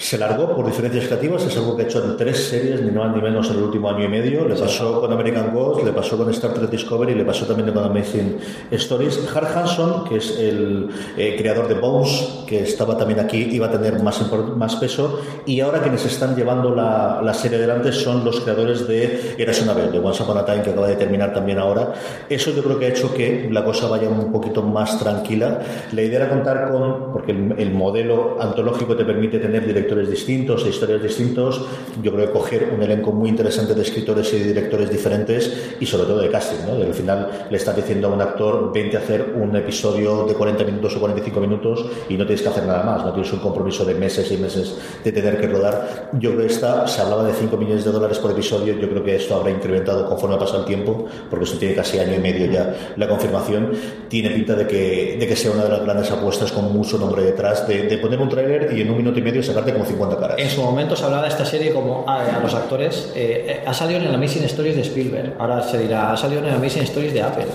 se 0.00 0.16
largó 0.16 0.56
por 0.56 0.64
diferencias 0.64 1.04
creativas, 1.04 1.44
es 1.44 1.54
algo 1.58 1.76
que 1.76 1.82
ha 1.82 1.84
hecho 1.84 2.02
en 2.02 2.16
tres 2.16 2.48
series, 2.48 2.80
ni 2.80 2.90
más 2.90 3.14
ni 3.14 3.20
menos 3.20 3.50
en 3.50 3.58
el 3.58 3.64
último 3.64 3.90
año 3.90 4.06
y 4.06 4.08
medio. 4.08 4.48
Le 4.48 4.54
pasó 4.54 4.98
con 4.98 5.12
American 5.12 5.52
Ghost, 5.52 5.84
le 5.84 5.92
pasó 5.92 6.16
con 6.16 6.30
Star 6.30 6.54
Trek 6.54 6.70
Discovery, 6.70 7.14
le 7.14 7.24
pasó 7.24 7.44
también 7.44 7.70
con 7.70 7.84
Amazing 7.84 8.38
Stories. 8.70 9.20
Hart 9.34 9.54
Hanson, 9.54 10.04
que 10.04 10.16
es 10.16 10.38
el 10.38 10.88
eh, 11.18 11.36
creador 11.36 11.68
de 11.68 11.74
Bones, 11.74 12.44
que 12.46 12.62
estaba 12.62 12.96
también 12.96 13.20
aquí, 13.20 13.50
iba 13.52 13.66
a 13.66 13.70
tener 13.70 14.02
más, 14.02 14.22
más 14.56 14.76
peso. 14.76 15.20
Y 15.44 15.60
ahora 15.60 15.82
quienes 15.82 16.06
están 16.06 16.34
llevando 16.34 16.74
la, 16.74 17.20
la 17.22 17.34
serie 17.34 17.58
adelante 17.58 17.92
son 17.92 18.24
los 18.24 18.40
creadores 18.40 18.88
de 18.88 19.34
Eras 19.36 19.60
una 19.60 19.74
vez, 19.74 19.92
de 19.92 19.98
Once 19.98 20.22
Upon 20.22 20.38
a 20.38 20.46
Time, 20.46 20.62
que 20.62 20.70
acaba 20.70 20.88
de 20.88 20.96
terminar 20.96 21.34
también 21.34 21.58
ahora. 21.58 21.92
Eso 22.26 22.52
yo 22.52 22.62
creo 22.62 22.78
que 22.78 22.86
ha 22.86 22.88
hecho 22.88 23.12
que 23.12 23.50
la 23.52 23.66
cosa 23.66 23.86
vaya 23.86 24.08
un 24.08 24.32
poquito 24.32 24.62
más 24.62 24.98
tranquila. 24.98 25.58
La 25.92 26.00
idea 26.00 26.20
era 26.20 26.30
contar 26.30 26.72
con, 26.72 27.12
porque 27.12 27.32
el, 27.32 27.54
el 27.58 27.70
modelo 27.74 28.38
antológico 28.40 28.96
te 28.96 29.04
permite 29.04 29.38
tener 29.38 29.66
directores 29.66 29.89
distintos 29.96 30.64
e 30.64 30.70
historias 30.70 31.02
distintos, 31.02 31.66
yo 32.02 32.12
creo 32.12 32.26
que 32.26 32.32
coger 32.32 32.72
un 32.74 32.82
elenco 32.82 33.12
muy 33.12 33.28
interesante 33.28 33.74
de 33.74 33.82
escritores 33.82 34.32
y 34.32 34.38
de 34.38 34.44
directores 34.46 34.90
diferentes 34.90 35.74
y 35.80 35.86
sobre 35.86 36.04
todo 36.04 36.20
de 36.20 36.30
casting, 36.30 36.66
¿no? 36.66 36.82
Al 36.82 36.94
final 36.94 37.46
le 37.50 37.56
estás 37.56 37.76
diciendo 37.76 38.08
a 38.08 38.10
un 38.12 38.20
actor, 38.20 38.72
vente 38.72 38.96
a 38.96 39.00
hacer 39.00 39.34
un 39.36 39.54
episodio 39.56 40.24
de 40.24 40.34
40 40.34 40.64
minutos 40.64 40.96
o 40.96 41.00
45 41.00 41.40
minutos 41.40 41.84
y 42.08 42.16
no 42.16 42.24
tienes 42.24 42.42
que 42.42 42.48
hacer 42.48 42.64
nada 42.64 42.82
más, 42.82 43.04
no 43.04 43.12
tienes 43.12 43.32
un 43.32 43.40
compromiso 43.40 43.84
de 43.84 43.94
meses 43.94 44.30
y 44.30 44.36
meses 44.36 44.76
de 45.02 45.12
tener 45.12 45.40
que 45.40 45.46
rodar. 45.46 46.10
Yo 46.14 46.30
creo 46.30 46.46
que 46.46 46.52
esta, 46.52 46.86
se 46.86 47.00
hablaba 47.00 47.24
de 47.24 47.32
5 47.32 47.56
millones 47.56 47.84
de 47.84 47.92
dólares 47.92 48.18
por 48.18 48.30
episodio, 48.30 48.78
yo 48.78 48.88
creo 48.88 49.02
que 49.02 49.16
esto 49.16 49.34
habrá 49.34 49.50
incrementado 49.50 50.06
conforme 50.06 50.36
pasa 50.36 50.58
el 50.58 50.64
tiempo, 50.64 51.06
porque 51.28 51.44
esto 51.44 51.58
tiene 51.58 51.74
casi 51.74 51.98
año 51.98 52.14
y 52.14 52.18
medio 52.20 52.46
ya 52.46 52.94
la 52.96 53.08
confirmación, 53.08 53.72
tiene 54.08 54.30
pinta 54.30 54.54
de 54.54 54.66
que, 54.66 55.16
de 55.18 55.26
que 55.26 55.36
sea 55.36 55.50
una 55.50 55.64
de 55.64 55.70
las 55.70 55.82
grandes 55.82 56.10
apuestas 56.10 56.52
con 56.52 56.72
mucho 56.72 56.98
nombre 56.98 57.22
detrás, 57.22 57.66
de, 57.66 57.82
de 57.82 57.98
poner 57.98 58.20
un 58.20 58.28
tráiler 58.28 58.72
y 58.76 58.80
en 58.80 58.90
un 58.90 58.96
minuto 58.96 59.18
y 59.18 59.22
medio 59.22 59.42
sacarte 59.42 59.72
como 59.80 59.90
50 59.90 60.16
caras. 60.18 60.36
En 60.38 60.50
su 60.50 60.62
momento 60.62 60.96
se 60.96 61.04
hablaba 61.04 61.22
de 61.24 61.28
esta 61.30 61.44
serie 61.44 61.72
como 61.72 62.04
a, 62.06 62.36
a 62.36 62.40
los 62.40 62.54
actores. 62.54 63.12
eh, 63.14 63.44
eh, 63.48 63.64
ha 63.66 63.74
salido 63.74 64.00
en 64.00 64.06
el 64.06 64.14
Amazing 64.14 64.44
Stories 64.44 64.76
de 64.76 64.82
Spielberg. 64.82 65.34
Ahora 65.38 65.62
se 65.62 65.78
dirá, 65.78 66.12
ha 66.12 66.16
salido 66.16 66.40
en 66.42 66.48
el 66.48 66.54
Amazing 66.54 66.82
Stories 66.84 67.12
de 67.12 67.22
Apple. 67.22 67.46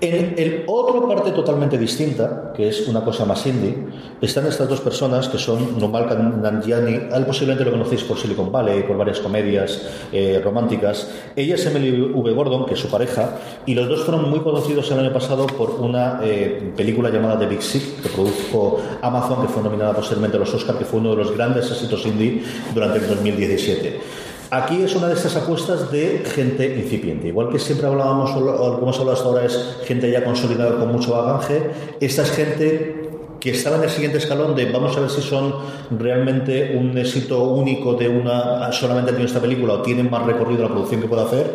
En 0.00 0.64
otra 0.66 1.00
parte 1.08 1.32
totalmente 1.32 1.76
distinta, 1.76 2.52
que 2.54 2.68
es 2.68 2.86
una 2.86 3.00
cosa 3.00 3.24
más 3.24 3.44
indie, 3.46 3.74
están 4.20 4.46
estas 4.46 4.68
dos 4.68 4.80
personas 4.80 5.28
que 5.28 5.38
son 5.38 5.78
Nomal 5.78 6.40
Nanjiani, 6.40 7.10
a 7.10 7.16
él 7.16 7.26
posiblemente 7.26 7.64
lo 7.64 7.72
conocéis 7.72 8.04
por 8.04 8.16
Silicon 8.16 8.52
Valley, 8.52 8.84
por 8.84 8.96
varias 8.96 9.18
comedias 9.18 9.82
eh, 10.12 10.40
románticas. 10.42 11.10
Ella 11.34 11.56
es 11.56 11.66
Emily 11.66 12.12
V. 12.14 12.32
Gordon, 12.32 12.66
que 12.66 12.74
es 12.74 12.80
su 12.80 12.88
pareja, 12.88 13.38
y 13.66 13.74
los 13.74 13.88
dos 13.88 14.04
fueron 14.04 14.30
muy 14.30 14.40
conocidos 14.40 14.88
el 14.92 15.00
año 15.00 15.12
pasado 15.12 15.46
por 15.46 15.70
una 15.70 16.20
eh, 16.22 16.72
película 16.76 17.10
llamada 17.10 17.38
The 17.38 17.46
Big 17.46 17.62
Sick, 17.62 18.02
que 18.02 18.08
produjo 18.08 18.80
Amazon, 19.02 19.42
que 19.42 19.48
fue 19.48 19.62
nominada 19.62 19.94
posteriormente 19.94 20.36
a 20.36 20.40
los 20.40 20.54
Oscar, 20.54 20.78
que 20.78 20.84
fue 20.84 21.00
uno 21.00 21.10
de 21.10 21.16
los 21.16 21.34
grandes 21.34 21.70
éxitos 21.72 22.06
indie 22.06 22.42
durante 22.72 22.98
el 22.98 23.08
2017. 23.08 24.27
Aquí 24.50 24.82
es 24.82 24.94
una 24.96 25.08
de 25.08 25.14
estas 25.14 25.36
apuestas 25.36 25.92
de 25.92 26.22
gente 26.34 26.78
incipiente. 26.78 27.28
Igual 27.28 27.50
que 27.50 27.58
siempre 27.58 27.86
hablábamos, 27.86 28.30
o 28.34 28.76
que 28.76 28.82
hemos 28.82 28.98
hablado 28.98 29.16
hasta 29.16 29.28
ahora 29.28 29.44
es 29.44 29.78
gente 29.84 30.10
ya 30.10 30.24
consolidada 30.24 30.78
con 30.78 30.90
mucho 30.90 31.12
bagaje, 31.12 31.70
esta 32.00 32.22
es 32.22 32.30
gente 32.30 33.08
que 33.40 33.50
estaba 33.50 33.76
en 33.76 33.84
el 33.84 33.90
siguiente 33.90 34.18
escalón 34.18 34.56
de 34.56 34.64
vamos 34.72 34.96
a 34.96 35.00
ver 35.00 35.10
si 35.10 35.20
son 35.20 35.54
realmente 35.90 36.76
un 36.76 36.96
éxito 36.96 37.44
único 37.44 37.94
de 37.94 38.08
una 38.08 38.72
solamente 38.72 39.12
tenido 39.12 39.28
esta 39.28 39.40
película 39.40 39.74
o 39.74 39.82
tienen 39.82 40.10
más 40.10 40.24
recorrido 40.26 40.62
la 40.62 40.68
producción 40.70 41.00
que 41.00 41.06
puede 41.06 41.22
hacer 41.22 41.54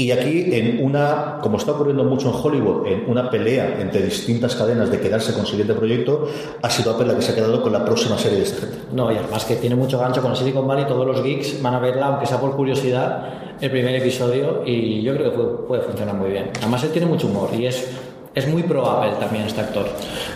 Y 0.00 0.12
aquí, 0.12 0.46
en 0.52 0.82
una, 0.82 1.40
como 1.42 1.58
está 1.58 1.72
ocurriendo 1.72 2.04
mucho 2.04 2.28
en 2.28 2.34
Hollywood, 2.42 2.86
en 2.86 3.04
una 3.06 3.28
pelea 3.28 3.78
entre 3.82 4.00
distintas 4.00 4.56
cadenas 4.56 4.90
de 4.90 4.98
quedarse 4.98 5.34
con 5.34 5.42
el 5.42 5.46
siguiente 5.46 5.74
proyecto, 5.74 6.26
ha 6.62 6.70
sido 6.70 6.92
Apple 6.92 7.06
la 7.06 7.16
que 7.16 7.20
se 7.20 7.32
ha 7.32 7.34
quedado 7.34 7.60
con 7.60 7.70
la 7.70 7.84
próxima 7.84 8.16
serie 8.16 8.38
de 8.38 8.44
esta 8.44 8.60
gente. 8.62 8.78
No, 8.94 9.12
y 9.12 9.16
además 9.16 9.44
que 9.44 9.56
tiene 9.56 9.76
mucho 9.76 9.98
gancho 9.98 10.22
con 10.22 10.34
Silicon 10.34 10.66
Valley, 10.66 10.86
todos 10.86 11.06
los 11.06 11.22
geeks 11.22 11.60
van 11.60 11.74
a 11.74 11.80
verla, 11.80 12.06
aunque 12.06 12.24
sea 12.24 12.40
por 12.40 12.56
curiosidad, 12.56 13.28
el 13.60 13.70
primer 13.70 13.94
episodio, 13.94 14.62
y 14.64 15.02
yo 15.02 15.14
creo 15.14 15.32
que 15.32 15.36
puede, 15.36 15.48
puede 15.68 15.82
funcionar 15.82 16.14
muy 16.14 16.30
bien. 16.30 16.50
Además, 16.56 16.82
él 16.84 16.92
tiene 16.92 17.06
mucho 17.06 17.26
humor 17.26 17.50
y 17.52 17.66
es, 17.66 17.86
es 18.34 18.48
muy 18.48 18.62
pro 18.62 18.86
Apple 18.86 19.16
también 19.20 19.44
este 19.44 19.60
actor. 19.60 19.84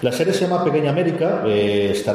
La 0.03 0.13
serie 0.13 0.35
se 0.35 0.47
llama 0.47 0.63
Pequeña 0.63 0.91
América, 0.91 1.43
eh, 1.47 1.89
está 1.91 2.15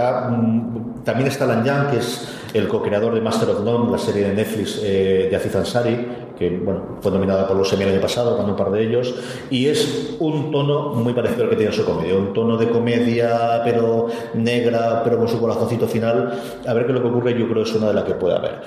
Ah, 0.00 0.30
mm, 0.30 1.04
También 1.04 1.28
está 1.28 1.44
Lan 1.44 1.64
Yang, 1.64 1.90
que 1.90 1.96
es 1.98 2.26
el 2.54 2.66
co-creador 2.66 3.14
de 3.14 3.20
Master 3.20 3.50
of 3.50 3.60
None, 3.60 3.92
la 3.92 3.98
serie 3.98 4.28
de 4.28 4.34
Netflix 4.34 4.80
eh, 4.82 5.28
de 5.28 5.36
Aziz 5.36 5.54
Ansari, 5.54 6.08
que 6.38 6.48
bueno, 6.48 6.96
fue 7.02 7.12
nominada 7.12 7.46
por 7.46 7.58
los 7.58 7.70
Emmy 7.74 7.82
el 7.82 7.90
año 7.90 8.00
pasado, 8.00 8.38
ganó 8.38 8.50
un 8.50 8.56
par 8.56 8.70
de 8.70 8.84
ellos, 8.84 9.14
y 9.50 9.66
es 9.66 10.16
un 10.18 10.50
tono 10.50 10.94
muy 10.94 11.12
parecido 11.12 11.44
al 11.44 11.50
que 11.50 11.56
tiene 11.56 11.72
su 11.72 11.84
comedia, 11.84 12.14
un 12.14 12.32
tono 12.32 12.56
de 12.56 12.70
comedia, 12.70 13.60
pero 13.64 14.06
negra, 14.32 15.02
pero 15.04 15.18
con 15.18 15.28
su 15.28 15.38
corazoncito 15.38 15.86
final. 15.86 16.40
A 16.66 16.72
ver 16.72 16.86
qué 16.86 16.92
es 16.92 16.98
lo 16.98 17.02
que 17.02 17.08
ocurre, 17.08 17.38
yo 17.38 17.46
creo 17.46 17.62
que 17.62 17.68
es 17.68 17.76
una 17.76 17.88
de 17.88 17.94
las 17.94 18.04
que 18.04 18.14
puede 18.14 18.36
haber. 18.36 18.62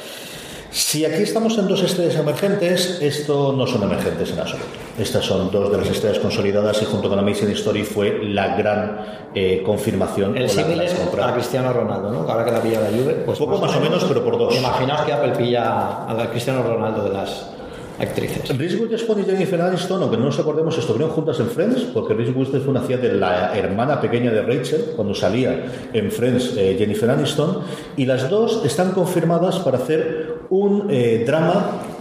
Si 0.75 1.05
aquí 1.05 1.23
estamos 1.23 1.57
en 1.57 1.69
dos 1.69 1.81
estrellas 1.83 2.17
emergentes, 2.17 2.99
esto 3.01 3.53
no 3.53 3.65
son 3.65 3.83
emergentes 3.83 4.31
en 4.31 4.39
absoluto. 4.41 4.67
Estas 4.99 5.23
son 5.23 5.49
dos 5.49 5.71
de 5.71 5.77
las 5.77 5.89
estrellas 5.89 6.19
consolidadas 6.19 6.81
y 6.81 6.85
junto 6.85 7.07
con 7.07 7.17
Amazing 7.17 7.51
Story 7.51 7.83
fue 7.85 8.19
la 8.25 8.57
gran 8.57 9.29
eh, 9.33 9.63
confirmación. 9.65 10.35
El 10.35 10.49
símil 10.49 10.81
es 10.81 10.93
a 10.93 11.33
Cristiano 11.33 11.71
Ronaldo, 11.71 12.11
¿no? 12.11 12.29
Ahora 12.29 12.43
que 12.43 12.51
la 12.51 12.61
pilla 12.61 12.81
la 12.81 12.89
Juve, 12.89 13.13
pues 13.25 13.39
Poco 13.39 13.57
más 13.57 13.73
o 13.73 13.79
menos, 13.79 14.03
pero 14.03 14.21
por 14.21 14.37
dos. 14.37 14.53
Imaginaos 14.57 15.03
que 15.03 15.13
Apple 15.13 15.31
pilla 15.37 16.09
a 16.11 16.29
Cristiano 16.29 16.61
Ronaldo 16.61 17.05
de 17.05 17.13
las 17.13 17.51
actrices. 17.97 18.57
Reese 18.57 18.75
Witherspoon 18.75 19.21
y 19.21 19.23
Jennifer 19.23 19.61
Aniston, 19.61 20.01
aunque 20.01 20.17
no 20.17 20.25
nos 20.25 20.39
acordemos, 20.39 20.77
estuvieron 20.77 21.11
juntas 21.11 21.39
en 21.39 21.47
Friends, 21.47 21.83
porque 21.93 22.13
Reese 22.13 22.33
Witherspoon 22.33 22.75
hacía 22.75 22.97
de 22.97 23.13
la 23.13 23.57
hermana 23.57 24.01
pequeña 24.01 24.31
de 24.31 24.41
Rachel 24.41 24.91
cuando 24.95 25.15
salía 25.15 25.67
en 25.93 26.11
Friends 26.11 26.57
eh, 26.57 26.75
Jennifer 26.77 27.09
Aniston, 27.09 27.61
y 27.95 28.05
las 28.05 28.29
dos 28.29 28.65
están 28.65 28.91
confirmadas 28.91 29.59
para 29.59 29.77
hacer 29.77 30.34
un 30.49 30.87
eh, 30.89 31.23
drama 31.25 31.94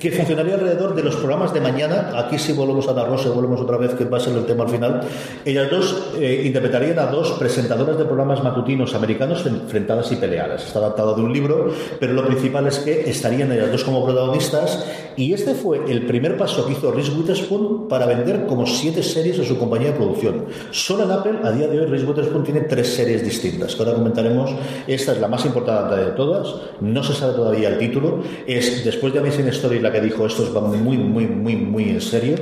que 0.00 0.10
funcionaría 0.10 0.54
alrededor 0.54 0.94
de 0.94 1.02
los 1.02 1.16
programas 1.16 1.52
de 1.52 1.60
mañana. 1.60 2.12
Aquí 2.16 2.38
sí 2.38 2.52
volvemos 2.54 2.88
a 2.88 2.94
dar 2.94 3.08
Rose, 3.08 3.28
volvemos 3.28 3.60
otra 3.60 3.76
vez, 3.76 3.94
que 3.94 4.04
va 4.04 4.16
a 4.16 4.20
ser 4.20 4.34
el 4.34 4.46
tema 4.46 4.64
al 4.64 4.70
final. 4.70 5.00
Ellas 5.44 5.70
dos 5.70 6.14
eh, 6.18 6.42
interpretarían 6.46 6.98
a 6.98 7.06
dos 7.06 7.32
presentadoras 7.32 7.98
de 7.98 8.06
programas 8.06 8.42
matutinos 8.42 8.94
americanos 8.94 9.44
enfrentadas 9.44 10.10
y 10.10 10.16
peleadas. 10.16 10.66
Está 10.66 10.78
adaptado 10.78 11.14
de 11.14 11.22
un 11.22 11.32
libro, 11.32 11.70
pero 12.00 12.14
lo 12.14 12.26
principal 12.26 12.66
es 12.66 12.78
que 12.78 13.10
estarían 13.10 13.52
ellas 13.52 13.70
dos 13.70 13.84
como 13.84 14.04
protagonistas. 14.04 14.86
Y 15.16 15.34
este 15.34 15.54
fue 15.54 15.80
el 15.90 16.06
primer 16.06 16.38
paso 16.38 16.64
que 16.64 16.72
hizo 16.72 16.90
Reese 16.92 17.12
Witherspoon 17.12 17.88
para 17.88 18.06
vender 18.06 18.46
como 18.46 18.66
siete 18.66 19.02
series 19.02 19.38
a 19.38 19.44
su 19.44 19.58
compañía 19.58 19.88
de 19.88 19.96
producción. 19.98 20.46
Solo 20.70 21.04
en 21.04 21.10
Apple, 21.10 21.38
a 21.44 21.52
día 21.52 21.68
de 21.68 21.78
hoy, 21.78 21.86
Reese 21.86 22.06
Witherspoon 22.06 22.42
tiene 22.42 22.60
tres 22.62 22.94
series 22.94 23.22
distintas, 23.22 23.74
que 23.74 23.82
ahora 23.82 23.94
comentaremos. 23.96 24.50
Esta 24.86 25.12
es 25.12 25.20
la 25.20 25.28
más 25.28 25.44
importante 25.44 25.96
de 25.96 26.12
todas. 26.12 26.54
No 26.80 27.02
se 27.02 27.12
sabe 27.12 27.34
todavía 27.34 27.68
el 27.68 27.78
título. 27.78 28.22
Es 28.46 28.82
después 28.82 29.12
de 29.12 29.18
Amazing 29.18 29.48
Story 29.48 29.80
la 29.80 29.89
que 29.92 30.00
dijo 30.00 30.26
esto 30.26 30.52
va 30.54 30.60
muy, 30.60 30.96
muy, 30.98 31.26
muy, 31.26 31.56
muy 31.56 31.84
en 31.90 32.00
serio. 32.00 32.36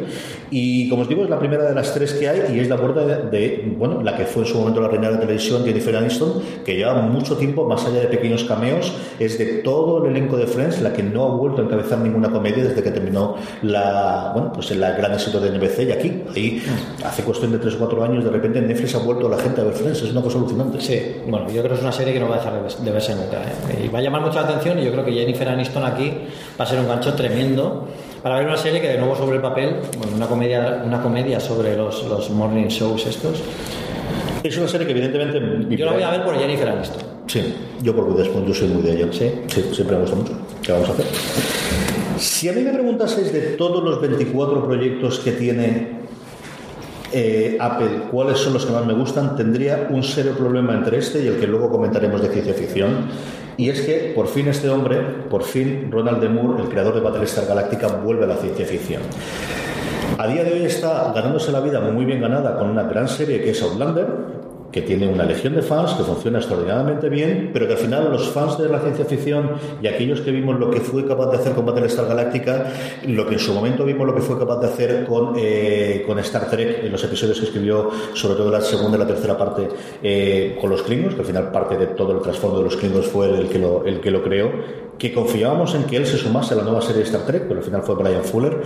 Y 0.51 0.89
como 0.89 1.03
os 1.03 1.09
digo, 1.11 1.25
es 1.25 1.29
la 1.31 1.39
primera 1.39 1.65
de 1.65 1.75
las 1.75 1.93
tres 1.93 2.15
que 2.15 2.27
hay 2.27 2.57
y 2.57 2.61
es 2.61 2.69
la 2.71 2.79
puerta 2.79 3.05
de, 3.05 3.29
de, 3.31 3.75
bueno, 3.77 4.03
la 4.03 4.17
que 4.17 4.25
fue 4.25 4.43
en 4.45 4.49
su 4.49 4.59
momento 4.59 4.81
la 4.81 4.89
reina 4.89 5.09
de 5.09 5.15
la 5.17 5.21
televisión, 5.21 5.63
Jennifer 5.63 5.95
Aniston, 5.95 6.41
que 6.65 6.75
lleva 6.77 6.95
mucho 7.03 7.37
tiempo, 7.37 7.69
más 7.69 7.85
allá 7.85 8.01
de 8.01 8.07
pequeños 8.07 8.45
cameos, 8.45 8.91
es 9.19 9.37
de 9.39 9.45
todo 9.63 10.03
el 10.05 10.11
elenco 10.13 10.39
de 10.39 10.47
Friends 10.47 10.81
la 10.81 10.95
que 10.95 11.03
no 11.03 11.25
ha 11.25 11.29
vuelto 11.35 11.61
a 11.61 11.65
encabezar 11.67 11.99
ninguna 11.99 12.31
comedia 12.31 12.65
desde 12.65 12.83
que 12.83 12.91
terminó 12.91 13.37
la, 13.63 14.31
bueno, 14.33 14.51
pues 14.53 14.71
el 14.71 14.81
gran 14.81 15.13
éxito 15.13 15.39
de 15.39 15.51
NBC 15.51 15.81
y 15.89 15.93
aquí, 15.93 16.23
ahí, 16.35 16.63
hace 17.05 17.23
cuestión 17.25 17.53
de 17.53 17.59
3 17.59 17.75
o 17.75 17.79
4 17.81 18.05
años, 18.05 18.25
de 18.25 18.31
repente 18.31 18.61
Netflix 18.63 18.95
ha 18.95 18.99
vuelto 19.01 19.27
a 19.27 19.31
la 19.31 19.39
gente 19.39 19.61
a 19.61 19.65
ver 19.65 19.75
Friends, 19.75 20.01
es 20.03 20.11
una 20.13 20.23
cosa 20.23 20.39
alucinante. 20.39 20.81
Sí, 20.81 20.99
bueno, 21.29 21.47
yo 21.51 21.61
creo 21.61 21.69
que 21.69 21.75
es 21.75 21.83
una 21.83 21.93
serie 21.93 22.15
que 22.15 22.21
no 22.21 22.29
va 22.29 22.37
a 22.37 22.39
dejar 22.39 22.55
de 22.55 22.91
verse- 22.91 23.15
nunca. 23.15 23.37
¿eh? 23.43 23.85
Y 23.85 23.89
va 23.89 23.99
a 23.99 24.03
llamar 24.03 24.23
mucho 24.23 24.37
la 24.41 24.47
atención 24.49 24.79
y 24.79 24.85
yo 24.87 24.93
creo 24.93 25.05
que 25.05 25.13
Jennifer 25.13 25.47
Aniston 25.49 25.85
aquí 25.85 26.11
va 26.59 26.65
a 26.65 26.67
ser 26.67 26.81
un 26.81 26.89
gancho 26.89 27.13
tremendo 27.15 27.38
para 28.23 28.37
ver 28.37 28.47
una 28.47 28.57
serie 28.57 28.81
que 28.81 28.89
de 28.89 28.99
nuevo 28.99 29.17
sobre 29.17 29.37
el 29.37 29.43
papel, 29.43 29.77
bueno, 29.97 30.17
una 30.17 30.27
comedia, 30.27 30.83
una 30.85 31.03
comedia 31.03 31.41
sobre 31.41 31.77
los, 31.77 32.05
los 32.05 32.31
morning 32.31 32.67
shows 32.67 33.07
estos. 33.07 33.43
Es 34.43 34.57
una 34.57 34.69
serie 34.69 34.87
que 34.87 34.93
evidentemente... 34.93 35.77
Yo 35.77 35.87
la 35.87 35.93
voy 35.93 36.03
a 36.03 36.11
ver 36.11 36.25
por 36.25 36.39
Jennifer 36.39 36.69
Aniston. 36.69 37.03
Sí, 37.27 37.55
yo 37.83 37.95
por 37.95 38.09
Witherspoon, 38.09 38.47
yo 38.47 38.55
soy 38.55 38.69
muy 38.69 38.83
de 38.83 38.93
ella. 38.93 39.13
Sí. 39.13 39.31
siempre 39.73 39.97
me 39.97 40.03
gusta 40.03 40.17
mucho. 40.17 40.33
¿Qué 40.63 40.73
vamos 40.73 40.89
a 40.89 40.93
hacer? 40.93 41.07
Si 42.19 42.49
a 42.49 42.53
mí 42.53 42.63
me 42.63 42.73
preguntaseis 42.73 43.33
de 43.33 43.41
todos 43.57 43.85
los 43.85 44.01
24 44.01 44.65
proyectos 44.65 45.21
que 45.21 45.33
tiene 45.33 45.99
eh, 47.13 47.57
Apple, 47.61 48.09
cuáles 48.11 48.39
son 48.39 48.55
los 48.55 48.67
que 48.67 48.73
más 48.73 48.85
me 48.85 48.95
gustan, 48.95 49.37
tendría 49.37 49.89
un 49.91 50.03
serio 50.03 50.37
problema 50.37 50.75
entre 50.75 50.99
este 50.99 51.23
y 51.23 51.27
el 51.29 51.39
que 51.39 51.47
luego 51.47 51.71
comentaremos 51.71 52.21
de 52.23 52.29
ciencia 52.29 52.55
ficción. 52.55 53.09
Y 53.59 53.71
es 53.71 53.81
que 53.81 54.13
por 54.15 54.29
fin 54.29 54.47
este 54.47 54.71
hombre, 54.71 55.01
por 55.29 55.43
fin 55.43 55.91
Ronald 55.91 56.21
D. 56.21 56.29
Moore, 56.29 56.63
el 56.63 56.69
creador 56.69 56.95
de 56.95 57.01
Battlestar 57.01 57.45
Galactica, 57.45 57.89
vuelve 57.89 58.23
a 58.23 58.29
la 58.29 58.37
ciencia 58.37 58.65
ficción. 58.65 59.03
A 60.17 60.29
día 60.29 60.45
de 60.45 60.53
hoy 60.53 60.65
está 60.65 61.13
ganándose 61.13 61.51
la 61.51 61.59
vida 61.59 61.81
muy 61.81 62.05
bien 62.05 62.21
ganada 62.21 62.57
con 62.57 62.71
una 62.71 62.85
gran 62.85 63.09
serie 63.09 63.43
que 63.43 63.51
es 63.51 63.61
Outlander, 63.61 64.07
que 64.73 64.83
tiene 64.83 65.09
una 65.09 65.25
legión 65.25 65.55
de 65.55 65.63
fans, 65.63 65.93
que 65.95 66.03
funciona 66.03 66.39
extraordinariamente 66.39 67.09
bien, 67.09 67.51
pero 67.53 67.67
que 67.67 67.73
al 67.73 67.79
final 67.79 68.11
los 68.11 68.29
fans 68.29 68.59
de 68.59 68.69
la 68.69 68.81
ciencia 68.81 69.05
ficción 69.05 69.53
y 69.83 69.87
aquellos 69.87 70.21
que 70.21 70.31
vimos 70.31 70.59
lo 70.59 70.71
que 70.71 70.81
fue 70.81 71.07
capaz 71.07 71.31
de 71.31 71.39
hacer 71.39 71.55
con 71.55 71.65
Battlestar 71.65 72.07
Galactica, 72.07 72.73
lo 73.07 73.27
que 73.27 73.35
en 73.35 73.41
su 73.41 73.55
momento 73.55 73.85
vimos 73.85 74.07
lo 74.07 74.15
que 74.15 74.21
fue 74.21 74.39
capaz 74.39 74.61
de 74.61 74.67
hacer 74.67 75.07
con, 75.07 75.35
eh, 75.37 76.05
con 76.07 76.19
Star 76.19 76.51
Trek, 76.51 76.85
en 76.85 76.93
los 76.93 77.03
episodios 77.03 77.39
que 77.39 77.47
escribió, 77.47 77.91
sobre 78.15 78.37
todo 78.37 78.51
la 78.51 78.61
segunda 78.61 78.97
y 78.97 79.01
la 79.01 79.07
tercera 79.07 79.39
parte, 79.39 79.69
eh, 80.03 80.57
con 80.61 80.71
los 80.71 80.83
Klingons, 80.83 81.15
que 81.15 81.21
al 81.21 81.27
final 81.27 81.51
parte 81.51 81.77
de 81.77 81.87
todo 81.89 82.13
el 82.13 82.21
trasfondo 82.21 82.59
de 82.59 82.65
los 82.65 82.77
Klingons 82.77 83.07
fue 83.07 83.31
el 83.31 83.49
que 83.49 83.59
lo, 83.59 83.85
el 83.87 84.01
que 84.01 84.11
lo 84.11 84.23
creó, 84.23 84.51
que 84.99 85.13
confiábamos 85.13 85.75
en 85.75 85.85
que 85.85 85.97
él 85.97 86.07
se 86.07 86.19
sumase 86.19 86.55
a 86.55 86.57
la 86.59 86.65
nueva 86.65 86.81
serie 86.81 86.99
de 86.99 87.05
Star 87.05 87.23
Trek, 87.23 87.45
pero 87.47 87.61
al 87.61 87.65
final 87.65 87.83
fue 87.83 87.95
Brian 87.95 88.25
Fuller. 88.25 88.63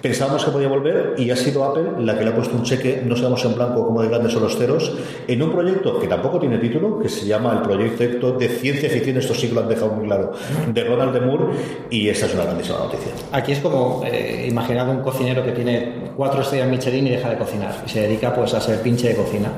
Pensábamos 0.00 0.44
que 0.44 0.50
podía 0.50 0.68
volver 0.68 1.14
y 1.18 1.30
ha 1.30 1.36
sido 1.36 1.64
Apple 1.64 2.04
la 2.04 2.16
que 2.16 2.24
le 2.24 2.30
ha 2.30 2.34
puesto 2.34 2.56
un 2.56 2.62
cheque, 2.62 3.02
no 3.04 3.16
sabemos 3.16 3.44
en 3.44 3.54
blanco 3.54 3.84
como 3.84 4.02
de 4.02 4.08
grandes 4.08 4.32
son 4.32 4.42
los 4.42 4.56
ceros, 4.56 4.92
en 5.26 5.42
un 5.42 5.52
proyecto 5.52 5.98
que 5.98 6.06
tampoco 6.06 6.38
tiene 6.38 6.58
título, 6.58 6.98
que 6.98 7.08
se 7.08 7.26
llama 7.26 7.52
el 7.52 7.62
proyecto 7.62 8.32
de 8.32 8.48
ciencia 8.48 8.88
ficción, 8.88 9.16
esto 9.16 9.34
sí 9.34 9.48
que 9.48 9.58
han 9.58 9.68
dejado 9.68 9.92
muy 9.92 10.06
claro, 10.06 10.32
de 10.72 10.84
Ronald 10.84 11.12
D. 11.12 11.20
Moore, 11.20 11.46
y 11.90 12.08
esa 12.08 12.26
es 12.26 12.34
una 12.34 12.44
grandísima 12.44 12.78
noticia. 12.78 13.12
Aquí 13.32 13.52
es 13.52 13.58
como 13.58 14.02
eh, 14.04 14.52
un 14.52 15.02
cocinero 15.02 15.44
que 15.44 15.52
tiene 15.52 16.12
cuatro 16.16 16.42
estrellas 16.42 16.68
Michelin 16.68 17.06
y 17.06 17.10
deja 17.10 17.30
de 17.30 17.36
cocinar 17.36 17.74
y 17.86 17.88
se 17.88 18.00
dedica 18.02 18.34
pues 18.34 18.54
a 18.54 18.60
ser 18.60 18.80
pinche 18.80 19.08
de 19.08 19.16
cocina. 19.16 19.50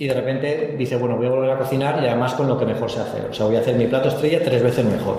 Y 0.00 0.06
de 0.06 0.14
repente 0.14 0.74
dice, 0.78 0.96
bueno, 0.96 1.18
voy 1.18 1.26
a 1.26 1.28
volver 1.28 1.50
a 1.50 1.58
cocinar 1.58 2.02
y 2.02 2.06
además 2.06 2.32
con 2.32 2.48
lo 2.48 2.58
que 2.58 2.64
mejor 2.64 2.90
sé 2.90 3.00
hacer. 3.00 3.26
O 3.30 3.34
sea, 3.34 3.44
voy 3.44 3.56
a 3.56 3.60
hacer 3.60 3.76
mi 3.76 3.86
plato 3.86 4.08
estrella 4.08 4.40
tres 4.42 4.62
veces 4.62 4.82
mejor. 4.82 5.18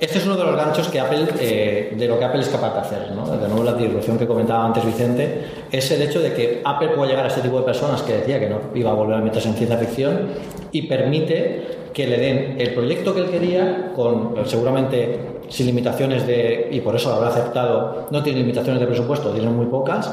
Este 0.00 0.18
es 0.18 0.26
uno 0.26 0.36
de 0.36 0.42
los 0.42 0.56
ganchos 0.56 0.88
que 0.88 0.98
Apple, 0.98 1.28
eh, 1.38 1.94
de 1.96 2.08
lo 2.08 2.18
que 2.18 2.24
Apple 2.24 2.40
es 2.40 2.48
capaz 2.48 2.74
de 2.74 2.80
hacer, 2.80 3.12
¿no? 3.12 3.24
De 3.24 3.46
nuevo 3.46 3.62
la 3.62 3.74
disrupción 3.74 4.18
que 4.18 4.26
comentaba 4.26 4.66
antes 4.66 4.84
Vicente, 4.84 5.44
es 5.70 5.88
el 5.92 6.02
hecho 6.02 6.20
de 6.20 6.32
que 6.32 6.60
Apple 6.64 6.88
puede 6.88 7.10
llegar 7.10 7.24
a 7.24 7.28
este 7.28 7.40
tipo 7.40 7.60
de 7.60 7.64
personas 7.64 8.02
que 8.02 8.14
decía 8.14 8.40
que 8.40 8.48
no 8.48 8.58
iba 8.74 8.90
a 8.90 8.94
volver 8.94 9.18
a 9.18 9.20
meterse 9.20 9.50
en 9.50 9.54
ciencia 9.54 9.78
ficción 9.78 10.30
y 10.72 10.82
permite 10.82 11.62
que 11.94 12.08
le 12.08 12.18
den 12.18 12.56
el 12.58 12.74
proyecto 12.74 13.14
que 13.14 13.20
él 13.20 13.30
quería 13.30 13.92
con 13.94 14.34
seguramente 14.44 15.20
sin 15.48 15.66
limitaciones 15.66 16.26
de, 16.26 16.68
y 16.72 16.80
por 16.80 16.96
eso 16.96 17.10
lo 17.10 17.16
habrá 17.16 17.28
aceptado, 17.28 18.08
no 18.10 18.24
tiene 18.24 18.40
limitaciones 18.40 18.80
de 18.80 18.86
presupuesto, 18.88 19.30
tienen 19.30 19.54
muy 19.54 19.66
pocas, 19.66 20.10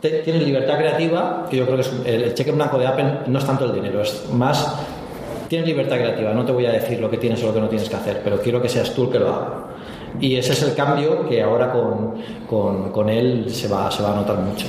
tienen 0.00 0.44
libertad 0.44 0.78
creativa, 0.78 1.46
que 1.50 1.56
yo 1.58 1.66
creo 1.66 1.78
que 1.78 2.14
el 2.14 2.34
cheque 2.34 2.50
en 2.50 2.56
blanco 2.56 2.78
de 2.78 2.86
Apple 2.86 3.20
no 3.26 3.38
es 3.38 3.44
tanto 3.44 3.66
el 3.66 3.74
dinero, 3.74 4.00
es 4.00 4.28
más, 4.32 4.74
tienes 5.48 5.66
libertad 5.66 5.96
creativa, 5.96 6.32
no 6.32 6.44
te 6.44 6.52
voy 6.52 6.66
a 6.66 6.72
decir 6.72 7.00
lo 7.00 7.10
que 7.10 7.18
tienes 7.18 7.42
o 7.42 7.46
lo 7.46 7.54
que 7.54 7.60
no 7.60 7.68
tienes 7.68 7.88
que 7.88 7.96
hacer, 7.96 8.20
pero 8.22 8.40
quiero 8.40 8.62
que 8.62 8.68
seas 8.68 8.94
tú 8.94 9.04
el 9.04 9.10
que 9.10 9.18
lo 9.18 9.28
haga. 9.28 9.66
Y 10.20 10.36
ese 10.36 10.52
es 10.52 10.62
el 10.62 10.74
cambio 10.74 11.28
que 11.28 11.42
ahora 11.42 11.70
con, 11.72 12.14
con, 12.48 12.90
con 12.90 13.08
él 13.08 13.46
se 13.48 13.68
va, 13.68 13.90
se 13.90 14.02
va 14.02 14.12
a 14.12 14.16
notar 14.16 14.38
mucho. 14.38 14.66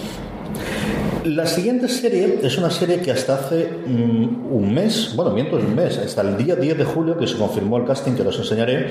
La 1.25 1.45
siguiente 1.45 1.87
serie 1.87 2.39
es 2.41 2.57
una 2.57 2.71
serie 2.71 2.99
que 2.99 3.11
hasta 3.11 3.35
hace 3.35 3.69
mm, 3.85 4.51
un 4.51 4.73
mes, 4.73 5.13
bueno, 5.15 5.29
miento, 5.31 5.59
es 5.59 5.63
un 5.63 5.75
mes, 5.75 5.99
hasta 5.99 6.21
el 6.21 6.35
día 6.35 6.55
10 6.55 6.79
de 6.79 6.83
julio 6.83 7.15
que 7.15 7.27
se 7.27 7.37
confirmó 7.37 7.77
el 7.77 7.85
casting, 7.85 8.13
que 8.13 8.23
os 8.23 8.39
enseñaré, 8.39 8.89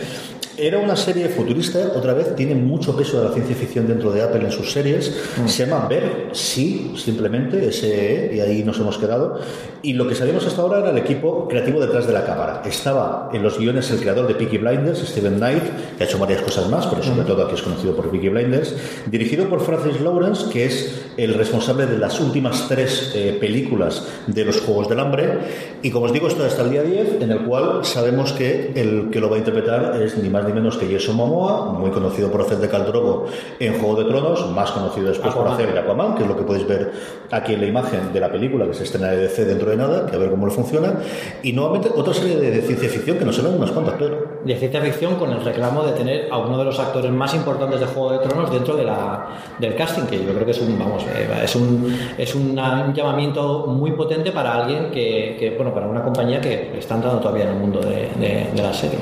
era 0.57 0.79
una 0.79 0.95
serie 0.95 1.29
futurista, 1.29 1.79
otra 1.97 2.15
vez, 2.15 2.37
tiene 2.37 2.55
mucho 2.55 2.95
peso 2.97 3.21
de 3.21 3.29
la 3.29 3.35
ciencia 3.35 3.57
ficción 3.57 3.89
dentro 3.89 4.13
de 4.13 4.23
Apple 4.23 4.45
en 4.45 4.53
sus 4.53 4.71
series, 4.71 5.13
se 5.47 5.67
llama 5.67 5.89
Ver, 5.89 6.29
sí, 6.33 6.93
simplemente, 6.97 7.73
SE, 7.73 8.31
y 8.33 8.41
ahí 8.41 8.63
nos 8.63 8.79
hemos 8.79 8.97
quedado, 8.99 9.41
y 9.83 9.95
lo 9.95 10.07
que 10.07 10.15
sabíamos 10.15 10.47
hasta 10.47 10.63
ahora 10.63 10.81
era 10.81 10.91
el 10.91 10.99
equipo 10.99 11.49
creativo 11.49 11.81
detrás 11.81 12.07
de 12.07 12.13
la 12.13 12.25
cámara. 12.25 12.63
Estaba 12.65 13.31
en 13.33 13.43
los 13.43 13.59
guiones 13.59 13.91
el 13.91 13.99
creador 13.99 14.29
de 14.29 14.35
Peaky 14.35 14.59
Blinders, 14.59 15.01
Steven 15.01 15.37
Knight, 15.37 15.63
que 15.97 16.05
ha 16.05 16.07
hecho 16.07 16.19
varias 16.19 16.43
cosas 16.43 16.69
más, 16.69 16.87
pero 16.87 17.03
sobre 17.03 17.25
todo 17.25 17.45
aquí 17.45 17.55
es 17.55 17.63
conocido 17.63 17.97
por 17.97 18.09
Peaky 18.11 18.29
Blinders, 18.29 18.77
dirigido 19.11 19.49
por 19.49 19.63
Francis 19.63 20.01
Lawrence, 20.01 20.49
que 20.53 20.67
es 20.67 21.01
el 21.17 21.35
responsable 21.35 21.87
de 21.87 21.99
las 21.99 22.20
últimas 22.21 22.69
tres 22.69 23.13
eh, 23.15 23.37
películas 23.41 24.07
de 24.27 24.45
los 24.45 24.61
Juegos 24.61 24.89
del 24.89 25.01
Hambre, 25.01 25.39
y 25.83 25.91
como 25.91 26.07
os 26.07 26.13
digo, 26.13 26.29
esto 26.29 26.45
hasta 26.45 26.63
el 26.63 26.71
día 26.71 26.83
10, 26.83 27.23
en 27.23 27.31
el 27.31 27.41
cual 27.41 27.85
sabemos 27.85 28.33
que 28.33 28.73
el 28.75 29.11
que 29.11 29.21
lo 29.21 29.31
va 29.31 29.37
a 29.37 29.39
interpretar 29.39 30.01
es 30.03 30.17
ni 30.19 30.29
más 30.29 30.45
ni 30.45 30.53
menos 30.53 30.77
que 30.77 30.93
Jason 30.93 31.17
Momoa, 31.17 31.73
muy 31.73 31.91
conocido 31.91 32.31
por 32.31 32.43
hacer 32.43 32.59
de 32.59 32.69
Khal 32.69 32.87
Drogo 32.87 33.27
en 33.59 33.79
Juego 33.79 34.03
de 34.03 34.05
Tronos, 34.05 34.51
más 34.51 34.71
conocido 34.73 35.09
después 35.09 35.33
por 35.33 35.43
Aquaman. 35.43 35.61
hacer 35.61 35.73
de 35.73 35.81
Aquaman, 35.81 36.15
que 36.15 36.23
es 36.23 36.29
lo 36.29 36.37
que 36.37 36.43
podéis 36.43 36.67
ver 36.67 36.93
aquí 37.31 37.55
en 37.55 37.61
la 37.61 37.67
imagen 37.67 38.13
de 38.13 38.21
la 38.21 38.31
película 38.31 38.67
que 38.67 38.75
se 38.75 38.85
estrena 38.85 39.09
de 39.09 39.19
DC 39.19 39.45
dentro 39.45 39.71
de 39.71 39.77
nada, 39.77 40.07
que 40.07 40.17
a 40.17 40.19
ver 40.19 40.31
cómo 40.31 40.47
le 40.47 40.53
funciona, 40.53 40.95
y 41.43 41.53
nuevamente 41.53 41.91
otra 41.95 42.13
serie 42.13 42.37
de, 42.37 42.51
de 42.51 42.63
ciencia 42.63 42.89
ficción 42.89 43.19
que 43.19 43.25
nos 43.25 43.37
suenan 43.37 43.55
unas 43.55 43.71
cuantas, 43.71 43.95
Pedro. 43.95 44.41
de 44.45 44.57
ciencia 44.57 44.81
ficción 44.81 45.17
con 45.17 45.31
el 45.31 45.43
reclamo 45.43 45.83
de 45.85 45.93
tener 45.93 46.29
a 46.31 46.39
uno 46.39 46.59
de 46.59 46.65
los 46.65 46.79
actores 46.79 47.11
más 47.11 47.35
importantes 47.35 47.81
de 47.81 47.87
Juego 47.87 48.13
de 48.13 48.19
Tronos 48.19 48.51
dentro 48.51 48.77
de 48.77 48.85
la, 48.85 49.29
del 49.59 49.75
casting, 49.75 50.05
que 50.05 50.19
yo 50.25 50.33
creo 50.33 50.45
que 50.45 50.51
es 50.51 50.61
un, 50.61 50.79
vamos, 50.79 51.05
eh, 51.05 51.29
es 51.43 51.55
un, 51.57 51.97
es 52.19 52.35
un 52.35 52.55
llamamiento 52.55 53.67
muy 53.69 53.93
potente 53.93 54.33
para 54.33 54.55
alguien 54.55 54.91
que, 54.91 55.53
bueno, 55.57 55.73
para 55.75 55.87
una 55.87 56.03
compañía 56.03 56.41
que 56.41 56.79
está 56.79 56.95
entrando 56.97 57.21
todavía 57.21 57.45
en 57.45 57.51
el 57.51 57.57
mundo 57.57 57.81
de- 57.81 58.11
de 58.55 58.63
las 58.63 58.77
series. 58.77 59.01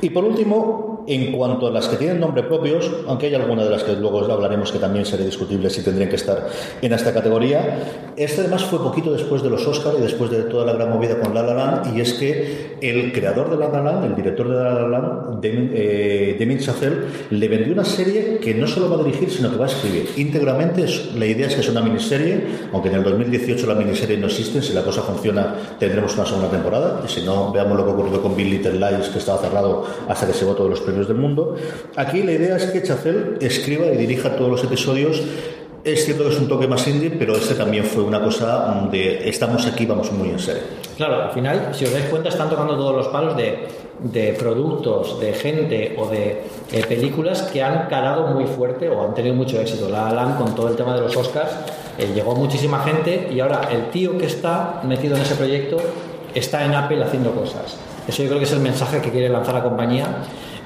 Y 0.00 0.10
por 0.10 0.24
último, 0.24 0.87
en 1.08 1.32
cuanto 1.32 1.66
a 1.66 1.70
las 1.70 1.88
que 1.88 1.96
tienen 1.96 2.20
nombre 2.20 2.42
propios, 2.42 2.90
aunque 3.06 3.26
hay 3.26 3.34
alguna 3.34 3.64
de 3.64 3.70
las 3.70 3.82
que 3.82 3.94
luego 3.94 4.20
hablaremos 4.30 4.70
que 4.70 4.78
también 4.78 5.06
sería 5.06 5.24
discutible 5.24 5.70
si 5.70 5.82
tendrían 5.82 6.10
que 6.10 6.16
estar 6.16 6.48
en 6.82 6.92
esta 6.92 7.14
categoría, 7.14 8.12
este 8.16 8.42
además 8.42 8.64
fue 8.64 8.78
poquito 8.78 9.10
después 9.10 9.42
de 9.42 9.48
los 9.48 9.66
Oscar 9.66 9.94
y 9.98 10.02
después 10.02 10.30
de 10.30 10.42
toda 10.42 10.66
la 10.66 10.74
gran 10.74 10.90
movida 10.90 11.18
con 11.18 11.34
La 11.34 11.42
La 11.42 11.54
Land, 11.54 11.96
y 11.96 12.02
es 12.02 12.12
que 12.12 12.76
el 12.82 13.12
creador 13.12 13.50
de 13.50 13.56
La 13.56 13.70
La 13.70 13.82
Land, 13.82 14.04
el 14.04 14.16
director 14.16 14.48
de 14.48 14.54
La 14.54 14.74
La 14.74 14.88
Land, 14.88 15.40
Damien, 15.40 15.70
eh, 15.74 16.58
Chazelle, 16.60 16.96
le 17.30 17.48
vendió 17.48 17.72
una 17.72 17.84
serie 17.84 18.38
que 18.38 18.54
no 18.54 18.66
solo 18.66 18.90
va 18.90 19.02
a 19.02 19.04
dirigir, 19.04 19.30
sino 19.30 19.50
que 19.50 19.56
va 19.56 19.64
a 19.64 19.68
escribir 19.68 20.10
íntegramente. 20.16 20.84
La 21.16 21.24
idea 21.24 21.46
es 21.46 21.54
que 21.54 21.60
es 21.62 21.68
una 21.70 21.80
miniserie, 21.80 22.44
aunque 22.72 22.90
en 22.90 22.96
el 22.96 23.04
2018 23.04 23.66
la 23.66 23.74
miniserie 23.74 24.18
no 24.18 24.26
existe, 24.26 24.60
si 24.60 24.74
la 24.74 24.82
cosa 24.82 25.02
funciona 25.02 25.54
tendremos 25.78 26.14
una 26.16 26.26
segunda 26.26 26.50
temporada, 26.50 27.00
y 27.06 27.08
si 27.08 27.22
no, 27.24 27.50
veamos 27.50 27.78
lo 27.78 27.84
que 27.86 27.92
ocurrió 27.92 28.22
con 28.22 28.36
Bill 28.36 28.50
Little 28.50 28.72
Lies, 28.72 29.08
que 29.08 29.18
estaba 29.18 29.38
cerrado 29.38 29.86
hasta 30.08 30.26
que 30.26 30.34
se 30.34 30.44
votó 30.44 30.58
todos 30.58 30.70
los 30.70 30.80
premios 30.80 30.97
del 31.06 31.16
mundo. 31.16 31.54
Aquí 31.96 32.22
la 32.22 32.32
idea 32.32 32.56
es 32.56 32.66
que 32.66 32.82
Chazelle 32.82 33.36
escriba 33.40 33.86
y 33.86 33.96
dirija 33.96 34.34
todos 34.36 34.50
los 34.50 34.64
episodios. 34.64 35.22
Es 35.84 36.04
cierto 36.04 36.24
que 36.24 36.30
es 36.30 36.40
un 36.40 36.48
toque 36.48 36.66
más 36.66 36.86
indie, 36.88 37.10
pero 37.10 37.36
este 37.36 37.54
también 37.54 37.84
fue 37.84 38.02
una 38.02 38.20
cosa 38.20 38.88
de 38.90 39.28
estamos 39.28 39.64
aquí, 39.66 39.86
vamos 39.86 40.10
muy 40.12 40.30
en 40.30 40.38
serio. 40.38 40.62
Claro, 40.96 41.22
al 41.22 41.30
final, 41.30 41.68
si 41.72 41.84
os 41.84 41.92
dais 41.92 42.06
cuenta, 42.06 42.28
están 42.28 42.50
tocando 42.50 42.76
todos 42.76 42.96
los 42.96 43.08
palos 43.08 43.36
de, 43.36 43.68
de 44.00 44.32
productos, 44.32 45.20
de 45.20 45.32
gente 45.32 45.94
o 45.96 46.08
de 46.08 46.42
eh, 46.72 46.84
películas 46.86 47.42
que 47.42 47.62
han 47.62 47.88
calado 47.88 48.26
muy 48.26 48.46
fuerte 48.46 48.88
o 48.88 49.04
han 49.04 49.14
tenido 49.14 49.34
mucho 49.34 49.60
éxito. 49.60 49.88
La 49.88 50.06
La 50.06 50.14
Land, 50.14 50.38
con 50.38 50.54
todo 50.54 50.68
el 50.68 50.76
tema 50.76 50.94
de 50.94 51.02
los 51.02 51.16
Oscars, 51.16 51.52
eh, 51.96 52.10
llegó 52.14 52.34
muchísima 52.34 52.80
gente 52.80 53.28
y 53.32 53.40
ahora 53.40 53.68
el 53.72 53.90
tío 53.90 54.18
que 54.18 54.26
está 54.26 54.82
metido 54.84 55.16
en 55.16 55.22
ese 55.22 55.36
proyecto 55.36 55.78
está 56.34 56.64
en 56.64 56.74
Apple 56.74 57.02
haciendo 57.02 57.32
cosas. 57.32 57.76
Eso 58.06 58.22
yo 58.22 58.28
creo 58.28 58.38
que 58.38 58.46
es 58.46 58.52
el 58.52 58.60
mensaje 58.60 59.00
que 59.00 59.10
quiere 59.10 59.28
lanzar 59.28 59.54
la 59.54 59.62
compañía, 59.62 60.06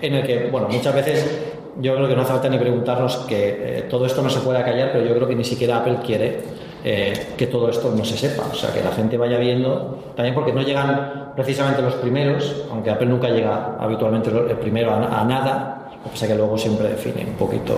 en 0.02 0.14
el 0.14 0.26
que, 0.26 0.48
bueno, 0.50 0.68
muchas 0.68 0.94
veces 0.94 1.40
yo 1.80 1.94
creo 1.94 2.08
que 2.08 2.14
no 2.14 2.22
hace 2.22 2.32
falta 2.32 2.48
ni 2.48 2.58
preguntarnos 2.58 3.16
que 3.18 3.78
eh, 3.78 3.82
todo 3.88 4.04
esto 4.04 4.20
no 4.20 4.28
se 4.28 4.40
pueda 4.40 4.64
callar, 4.64 4.90
pero 4.92 5.06
yo 5.06 5.14
creo 5.14 5.28
que 5.28 5.34
ni 5.34 5.44
siquiera 5.44 5.78
Apple 5.78 5.98
quiere 6.04 6.40
eh, 6.84 7.28
que 7.36 7.46
todo 7.46 7.70
esto 7.70 7.92
no 7.96 8.04
se 8.04 8.18
sepa. 8.18 8.44
O 8.50 8.54
sea, 8.54 8.72
que 8.72 8.82
la 8.82 8.92
gente 8.92 9.16
vaya 9.16 9.38
viendo, 9.38 10.12
también 10.14 10.34
porque 10.34 10.52
no 10.52 10.62
llegan 10.62 11.32
precisamente 11.34 11.80
los 11.80 11.94
primeros, 11.94 12.64
aunque 12.70 12.90
Apple 12.90 13.06
nunca 13.06 13.28
llega 13.28 13.76
habitualmente 13.78 14.30
el 14.30 14.58
primero 14.58 14.90
a, 14.90 15.20
a 15.20 15.24
nada, 15.24 15.90
lo 15.96 16.02
que 16.04 16.10
pasa 16.10 16.26
que 16.26 16.34
luego 16.34 16.58
siempre 16.58 16.88
define 16.88 17.24
un 17.24 17.36
poquito. 17.36 17.76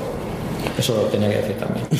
Eso 0.76 0.96
lo 0.96 1.02
tenía 1.02 1.28
que 1.28 1.36
decir 1.36 1.56
también. 1.58 1.86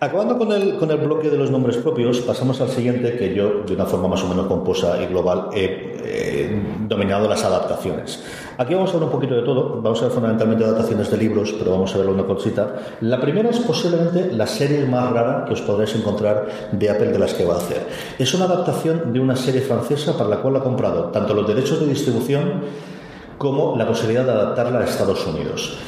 Acabando 0.00 0.38
con 0.38 0.52
el, 0.52 0.76
con 0.76 0.88
el 0.92 0.98
bloque 0.98 1.28
de 1.28 1.36
los 1.36 1.50
nombres 1.50 1.76
propios, 1.78 2.20
pasamos 2.20 2.60
al 2.60 2.68
siguiente 2.68 3.16
que 3.16 3.34
yo, 3.34 3.64
de 3.66 3.74
una 3.74 3.84
forma 3.84 4.06
más 4.06 4.22
o 4.22 4.28
menos 4.28 4.46
composa 4.46 5.02
y 5.02 5.06
global, 5.06 5.48
he 5.52 5.97
eh, 6.18 6.62
dominado 6.88 7.28
las 7.28 7.44
adaptaciones. 7.44 8.22
Aquí 8.56 8.74
vamos 8.74 8.90
a 8.90 8.94
ver 8.94 9.04
un 9.04 9.10
poquito 9.10 9.36
de 9.36 9.42
todo, 9.42 9.80
vamos 9.80 10.00
a 10.00 10.06
ver 10.06 10.12
fundamentalmente 10.12 10.64
adaptaciones 10.64 11.10
de 11.10 11.16
libros, 11.16 11.54
pero 11.56 11.70
vamos 11.70 11.94
a 11.94 11.98
ver 11.98 12.08
una 12.08 12.24
cosita. 12.24 12.74
La 13.02 13.20
primera 13.20 13.50
es 13.50 13.60
posiblemente 13.60 14.32
la 14.32 14.46
serie 14.46 14.84
más 14.84 15.12
rara 15.12 15.44
que 15.46 15.52
os 15.52 15.62
podréis 15.62 15.94
encontrar 15.94 16.48
de 16.72 16.90
Apple 16.90 17.12
de 17.12 17.18
las 17.18 17.34
que 17.34 17.44
va 17.44 17.54
a 17.54 17.58
hacer. 17.58 17.86
Es 18.18 18.34
una 18.34 18.46
adaptación 18.46 19.12
de 19.12 19.20
una 19.20 19.36
serie 19.36 19.60
francesa 19.60 20.18
para 20.18 20.28
la 20.28 20.36
cual 20.38 20.56
ha 20.56 20.60
comprado 20.60 21.04
tanto 21.10 21.34
los 21.34 21.46
derechos 21.46 21.78
de 21.78 21.86
distribución 21.86 22.62
como 23.38 23.76
la 23.76 23.86
posibilidad 23.86 24.24
de 24.24 24.32
adaptarla 24.32 24.80
a 24.80 24.84
Estados 24.84 25.24
Unidos. 25.26 25.78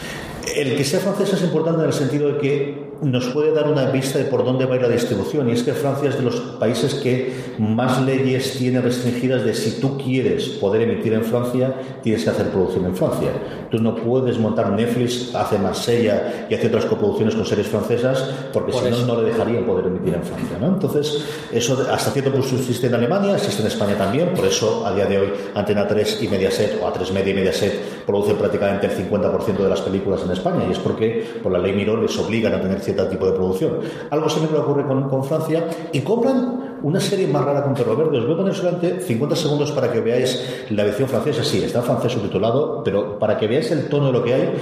El 0.56 0.76
que 0.76 0.84
sea 0.84 1.00
francesa 1.00 1.36
es 1.36 1.42
importante 1.42 1.80
en 1.80 1.86
el 1.86 1.92
sentido 1.92 2.32
de 2.32 2.38
que 2.38 2.90
nos 3.02 3.26
puede 3.28 3.52
dar 3.52 3.68
una 3.68 3.90
pista 3.90 4.18
de 4.18 4.24
por 4.24 4.44
dónde 4.44 4.66
va 4.66 4.74
a 4.74 4.76
ir 4.76 4.82
la 4.82 4.88
distribución. 4.88 5.48
Y 5.48 5.52
es 5.52 5.62
que 5.62 5.72
Francia 5.72 6.10
es 6.10 6.16
de 6.16 6.22
los 6.22 6.36
países 6.36 6.94
que 6.94 7.32
más 7.58 8.02
leyes 8.02 8.58
tiene 8.58 8.80
restringidas 8.80 9.44
de 9.44 9.54
si 9.54 9.80
tú 9.80 9.96
quieres 9.96 10.48
poder 10.48 10.82
emitir 10.82 11.14
en 11.14 11.24
Francia, 11.24 11.74
tienes 12.02 12.24
que 12.24 12.30
hacer 12.30 12.48
producción 12.48 12.84
en 12.84 12.96
Francia. 12.96 13.30
Tú 13.70 13.78
no 13.78 13.94
puedes 13.94 14.38
montar 14.38 14.70
Netflix, 14.72 15.34
hace 15.34 15.58
Marsella 15.58 16.46
y 16.50 16.54
hace 16.54 16.66
otras 16.66 16.84
coproducciones 16.84 17.34
con 17.34 17.46
series 17.46 17.68
francesas, 17.68 18.22
porque 18.52 18.72
Por 18.72 18.82
si 18.82 18.90
no, 18.90 19.06
no 19.06 19.22
le 19.22 19.28
dejarían 19.28 19.64
poder 19.64 19.86
emitir 19.86 20.14
en 20.14 20.22
Francia. 20.22 20.58
¿no? 20.60 20.68
Entonces, 20.68 21.24
eso 21.52 21.86
hasta 21.90 22.10
cierto 22.10 22.32
punto 22.32 22.56
existe 22.56 22.88
en 22.88 22.94
Alemania, 22.94 23.34
existe 23.36 23.62
en 23.62 23.68
España 23.68 23.96
también, 23.96 24.34
por 24.34 24.44
eso 24.44 24.86
a 24.86 24.94
día 24.94 25.06
de 25.06 25.18
hoy 25.18 25.28
Antena 25.54 25.86
3 25.86 26.22
y 26.22 26.28
Mediaset, 26.28 26.80
o 26.82 26.86
A3 26.86 27.12
Media 27.12 27.30
y 27.30 27.34
Mediaset, 27.34 28.04
producen 28.04 28.36
prácticamente 28.36 28.86
el 28.86 29.10
50% 29.10 29.56
de 29.56 29.68
las 29.68 29.80
películas 29.80 30.22
en 30.24 30.32
España, 30.32 30.39
y 30.68 30.72
es 30.72 30.78
porque 30.78 31.24
por 31.42 31.52
la 31.52 31.58
ley 31.58 31.72
Miró 31.72 32.00
les 32.00 32.18
obligan 32.18 32.54
a 32.54 32.60
tener 32.60 32.80
cierto 32.80 33.06
tipo 33.08 33.26
de 33.26 33.32
producción. 33.32 33.78
Algo 34.10 34.28
similar 34.28 34.60
ocurre 34.60 34.86
con, 34.86 35.08
con 35.08 35.24
Francia, 35.24 35.68
y 35.92 36.00
compran 36.00 36.70
una 36.82 37.00
serie 37.00 37.26
más 37.26 37.44
rara 37.44 37.62
con 37.62 37.74
Perro 37.74 37.96
Verde. 37.96 38.18
Os 38.18 38.24
voy 38.24 38.34
a 38.34 38.36
poner 38.38 38.54
solamente 38.54 39.00
50 39.00 39.36
segundos 39.36 39.72
para 39.72 39.92
que 39.92 40.00
veáis 40.00 40.64
la 40.70 40.84
versión 40.84 41.08
francesa. 41.08 41.44
Sí, 41.44 41.62
está 41.62 41.80
en 41.80 41.84
francés 41.84 42.12
subtitulado, 42.12 42.82
pero 42.84 43.18
para 43.18 43.36
que 43.36 43.46
veáis 43.46 43.70
el 43.70 43.88
tono 43.88 44.06
de 44.06 44.12
lo 44.12 44.24
que 44.24 44.34
hay. 44.34 44.52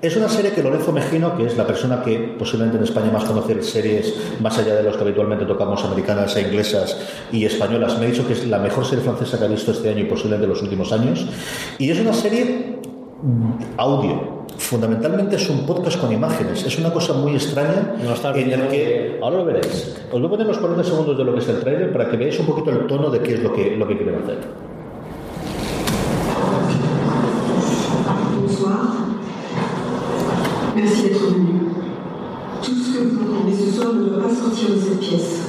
Es 0.00 0.16
una 0.16 0.28
serie 0.28 0.52
que 0.52 0.62
Lorenzo 0.62 0.92
Mejino, 0.92 1.36
que 1.36 1.46
es 1.46 1.56
la 1.56 1.66
persona 1.66 2.02
que 2.02 2.36
posiblemente 2.38 2.78
en 2.78 2.84
España 2.84 3.10
más 3.10 3.24
conoce 3.24 3.62
series 3.62 4.14
más 4.40 4.58
allá 4.58 4.74
de 4.74 4.82
los 4.82 4.96
que 4.96 5.02
habitualmente 5.02 5.46
tocamos, 5.46 5.82
americanas 5.84 6.36
e 6.36 6.42
inglesas 6.42 6.96
y 7.32 7.44
españolas, 7.44 7.98
me 7.98 8.06
ha 8.06 8.10
dicho 8.10 8.26
que 8.26 8.34
es 8.34 8.46
la 8.46 8.58
mejor 8.58 8.84
serie 8.84 9.04
francesa 9.04 9.38
que 9.38 9.44
ha 9.44 9.48
visto 9.48 9.72
este 9.72 9.88
año 9.90 10.00
y 10.00 10.04
posiblemente 10.04 10.44
en 10.44 10.50
los 10.50 10.62
últimos 10.62 10.92
años. 10.92 11.26
Y 11.78 11.90
es 11.90 12.00
una 12.00 12.12
serie 12.12 12.78
mm, 13.22 13.78
audio. 13.78 14.43
Fundamentalmente 14.58 15.36
es 15.36 15.50
un 15.50 15.66
podcast 15.66 16.00
con 16.00 16.12
imágenes. 16.12 16.64
Es 16.64 16.78
una 16.78 16.92
cosa 16.92 17.12
muy 17.12 17.34
extraña 17.34 17.94
en 18.00 18.52
el 18.52 18.68
que... 18.68 19.18
Ahora 19.22 19.38
lo 19.38 19.44
veréis. 19.44 19.96
Os 20.10 20.20
voy 20.20 20.26
a 20.26 20.30
poner 20.30 20.46
los 20.46 20.58
40 20.58 20.84
segundos 20.84 21.18
de 21.18 21.24
lo 21.24 21.34
que 21.34 21.40
es 21.40 21.48
el 21.48 21.60
trailer 21.60 21.92
para 21.92 22.10
que 22.10 22.16
veáis 22.16 22.38
un 22.38 22.46
poquito 22.46 22.70
el 22.70 22.86
tono 22.86 23.10
de 23.10 23.20
qué 23.20 23.34
es 23.34 23.42
lo 23.42 23.52
que, 23.52 23.76
lo 23.76 23.86
que 23.86 23.96
quieren 23.96 24.22
hacer. 24.22 24.38
Bonsoir. 28.40 29.04
Merci 30.76 31.02
d'être 31.02 31.26
venu. 31.30 31.70
Tout 32.62 32.74
ce 32.74 32.98
que 32.98 33.04
vous 33.04 33.20
entendez 33.22 33.54
ce 33.54 33.70
soir 33.76 33.92
ne 33.92 34.04
doit 34.08 34.22
pas 34.22 34.34
sortir 34.34 34.70
de 34.70 34.80
cette 34.80 35.00
pièce. 35.00 35.42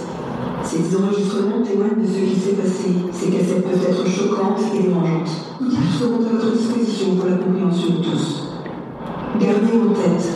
Ces 0.64 0.96
enregistrements 0.96 1.64
témoignent 1.64 2.02
de 2.02 2.08
ce 2.08 2.20
qui 2.20 2.40
s'est 2.40 2.54
passé. 2.54 2.90
Ces 3.14 3.32
cassettes 3.32 3.64
peuvent 3.64 3.90
être 3.90 4.08
choquantes 4.08 4.62
et 4.74 4.84
dérangeantes. 4.84 5.30
Tous 5.60 6.00
seront 6.00 6.26
à 6.26 6.34
votre 6.34 6.52
disposition 6.52 7.16
pour 7.16 7.30
la 7.30 7.38
compréhension 7.38 7.90
de 7.96 8.04
tous. 8.04 8.45
Gardez 9.40 9.78
en 9.78 9.94
tête 9.94 10.32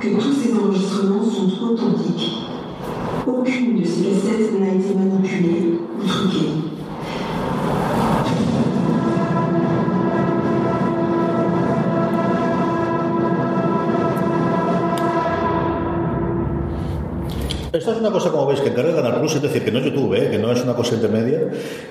que 0.00 0.08
tous 0.18 0.32
ces 0.32 0.54
enregistrements 0.54 1.22
sont 1.22 1.62
authentiques. 1.62 2.38
Aucune 3.26 3.80
de 3.80 3.84
ces 3.84 4.04
cassettes 4.04 4.58
n'a 4.58 4.68
été 4.68 4.94
manipulée 4.94 5.78
ou 6.02 6.06
truquée. 6.06 6.59
Esta 17.90 18.02
es 18.02 18.06
una 18.06 18.12
cosa, 18.12 18.30
como 18.30 18.46
veis, 18.46 18.60
que 18.60 18.68
encarga 18.68 18.94
Canal 18.94 19.18
Plus, 19.18 19.34
es 19.34 19.42
decir, 19.42 19.64
que 19.64 19.72
no 19.72 19.80
es 19.80 19.84
YouTube, 19.86 20.14
¿eh? 20.14 20.30
que 20.30 20.38
no 20.38 20.52
es 20.52 20.62
una 20.62 20.74
cosa 20.74 20.94
intermedia. 20.94 21.40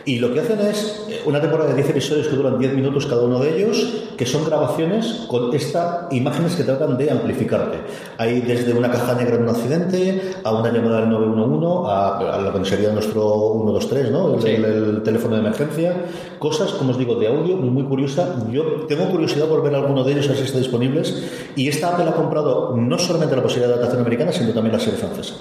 Y 0.06 0.20
lo 0.20 0.34
que 0.34 0.39
hacen 0.39 0.60
es 0.62 1.06
eh, 1.10 1.20
una 1.26 1.41
temporada 1.41 1.72
de 1.72 1.76
10 1.76 1.89
episodios 1.89 2.28
que 2.28 2.36
duran 2.38 2.58
10 2.58 2.74
minutos 2.74 3.06
cada 3.06 3.24
uno 3.24 3.38
de 3.39 3.58
ellos, 3.58 3.86
que 4.16 4.26
son 4.26 4.45
grabaciones 4.45 5.26
con 5.28 5.54
estas 5.54 6.12
imágenes 6.14 6.56
que 6.56 6.64
tratan 6.64 6.97
de 6.97 7.12
amplificarte. 7.12 7.80
Hay 8.18 8.39
desde 8.41 8.72
una 8.74 8.89
caja 8.89 9.14
negra 9.16 9.36
en 9.36 9.43
un 9.43 9.50
accidente, 9.50 10.22
a 10.43 10.54
una 10.54 10.72
llamada 10.72 11.02
del 11.02 11.10
911, 11.10 11.91
a, 11.91 12.36
a 12.36 12.41
lo 12.41 12.54
que 12.54 12.66
sería 12.66 12.91
nuestro 12.93 13.52
123, 13.66 14.12
¿no? 14.12 14.36
El, 14.36 14.41
Sí. 14.41 14.47
el- 14.52 14.66
el 14.66 15.04
teléfono 15.04 15.36
de 15.36 15.41
emergencia. 15.41 15.93
Cosas, 16.39 16.72
como 16.72 16.91
os 16.91 16.97
digo, 16.97 17.16
de 17.16 17.28
audio 17.28 17.58
muy 17.58 17.84
curiosa. 17.84 18.36
Yo 18.52 18.64
tengo 18.88 19.10
curiosidad 19.10 19.47
por 19.47 19.62
ver 19.62 19.76
alguno 19.76 20.06
de 20.06 20.14
ellos, 20.14 20.26
a 20.28 20.30
ver 20.30 20.38
si 20.38 20.43
están 20.45 20.62
disponibles. 20.62 21.24
Y 21.58 21.68
esta 21.68 21.89
Apple 21.89 22.06
ha 22.08 22.14
comprado 22.14 22.74
no 22.78 22.97
solamente 22.97 23.36
la 23.36 23.43
posibilidad 23.43 23.68
de 23.70 23.74
adaptación 23.74 24.02
americana, 24.02 24.32
sino 24.32 24.54
también 24.54 24.74
la 24.74 24.80
serie 24.80 24.97
francesa. 24.97 25.34